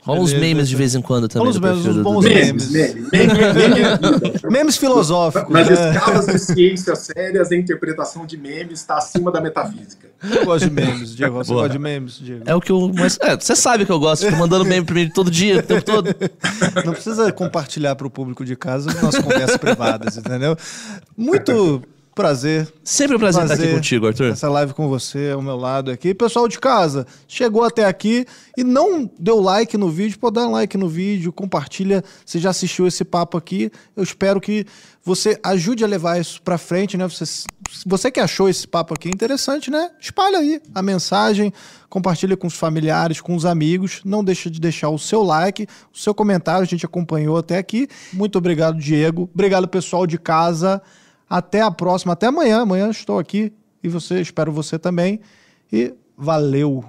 Rola 0.01 0.19
uns 0.19 0.33
memes 0.33 0.67
de 0.67 0.75
vez 0.75 0.95
em 0.95 1.01
quando 1.01 1.27
também. 1.27 1.47
Rola 1.47 1.55
os 1.55 1.59
memes, 1.59 1.85
os 1.85 2.03
bons 2.03 2.25
memes. 2.25 2.71
Memes, 2.71 3.09
memes, 3.11 4.41
memes 4.49 4.77
filosóficos. 4.77 5.53
Nas 5.53 5.69
né? 5.69 5.91
escalas 5.91 6.25
de 6.25 6.39
ciências 6.39 6.99
sérias, 6.99 7.51
a 7.51 7.55
interpretação 7.55 8.25
de 8.25 8.35
memes 8.35 8.79
está 8.79 8.97
acima 8.97 9.31
da 9.31 9.39
metafísica. 9.39 10.09
Eu 10.23 10.45
gosto 10.45 10.67
de 10.67 10.71
memes, 10.71 11.15
Diego. 11.15 11.35
Você 11.35 11.53
gosta 11.53 11.69
de 11.69 11.79
memes, 11.79 12.17
Diego? 12.17 12.43
É 12.47 12.55
o 12.55 12.59
que 12.59 12.71
eu... 12.71 12.91
Mas, 12.93 13.19
é, 13.21 13.35
você 13.35 13.55
sabe 13.55 13.85
que 13.85 13.91
eu 13.91 13.99
gosto. 13.99 14.25
Fico 14.25 14.37
mandando 14.37 14.65
meme 14.65 14.85
pra 14.85 14.95
mim 14.95 15.09
todo 15.09 15.29
dia, 15.29 15.59
o 15.59 15.63
tempo 15.63 15.83
todo. 15.83 16.07
Não 16.83 16.93
precisa 16.93 17.31
compartilhar 17.31 17.95
para 17.95 18.07
o 18.07 18.09
público 18.09 18.43
de 18.43 18.55
casa 18.55 18.91
nossas 19.01 19.21
conversas 19.21 19.57
privadas, 19.57 20.17
entendeu? 20.17 20.57
Muito 21.15 21.83
prazer. 22.13 22.71
Sempre 22.83 23.15
um 23.15 23.19
prazer, 23.19 23.41
prazer, 23.41 23.57
estar 23.57 23.67
aqui 23.67 23.75
contigo, 23.75 24.07
Arthur. 24.07 24.31
Essa 24.31 24.49
live 24.49 24.73
com 24.73 24.87
você 24.87 25.31
ao 25.31 25.41
meu 25.41 25.55
lado 25.55 25.91
aqui. 25.91 26.13
Pessoal 26.13 26.47
de 26.47 26.59
casa, 26.59 27.05
chegou 27.27 27.63
até 27.63 27.85
aqui 27.85 28.25
e 28.57 28.63
não 28.63 29.09
deu 29.17 29.39
like 29.39 29.77
no 29.77 29.89
vídeo, 29.89 30.19
pode 30.19 30.35
dar 30.35 30.47
um 30.47 30.51
like 30.51 30.77
no 30.77 30.89
vídeo, 30.89 31.31
compartilha. 31.31 32.03
Você 32.25 32.39
já 32.39 32.49
assistiu 32.49 32.85
esse 32.85 33.03
papo 33.03 33.37
aqui? 33.37 33.71
Eu 33.95 34.03
espero 34.03 34.41
que 34.41 34.65
você 35.03 35.39
ajude 35.43 35.83
a 35.83 35.87
levar 35.87 36.19
isso 36.19 36.41
para 36.41 36.57
frente, 36.57 36.97
né? 36.97 37.07
Você, 37.07 37.23
você 37.85 38.11
que 38.11 38.19
achou 38.19 38.47
esse 38.47 38.67
papo 38.67 38.93
aqui 38.93 39.09
interessante, 39.09 39.71
né? 39.71 39.89
Espalha 39.99 40.39
aí 40.39 40.61
a 40.75 40.81
mensagem, 40.81 41.51
compartilha 41.89 42.37
com 42.37 42.47
os 42.47 42.55
familiares, 42.55 43.21
com 43.21 43.35
os 43.35 43.45
amigos. 43.45 44.01
Não 44.05 44.23
deixa 44.23 44.49
de 44.49 44.59
deixar 44.59 44.89
o 44.89 44.99
seu 44.99 45.23
like, 45.23 45.65
o 45.93 45.97
seu 45.97 46.13
comentário. 46.13 46.61
A 46.61 46.67
gente 46.67 46.85
acompanhou 46.85 47.37
até 47.37 47.57
aqui. 47.57 47.87
Muito 48.13 48.37
obrigado, 48.37 48.77
Diego. 48.77 49.29
Obrigado, 49.33 49.67
pessoal 49.67 50.05
de 50.05 50.19
casa. 50.19 50.81
Até 51.31 51.61
a 51.61 51.71
próxima, 51.71 52.11
até 52.11 52.27
amanhã. 52.27 52.59
Amanhã 52.59 52.89
estou 52.89 53.17
aqui 53.17 53.53
e 53.81 53.87
você, 53.87 54.19
espero 54.19 54.51
você 54.51 54.77
também. 54.77 55.21
E 55.71 55.93
valeu! 56.17 56.83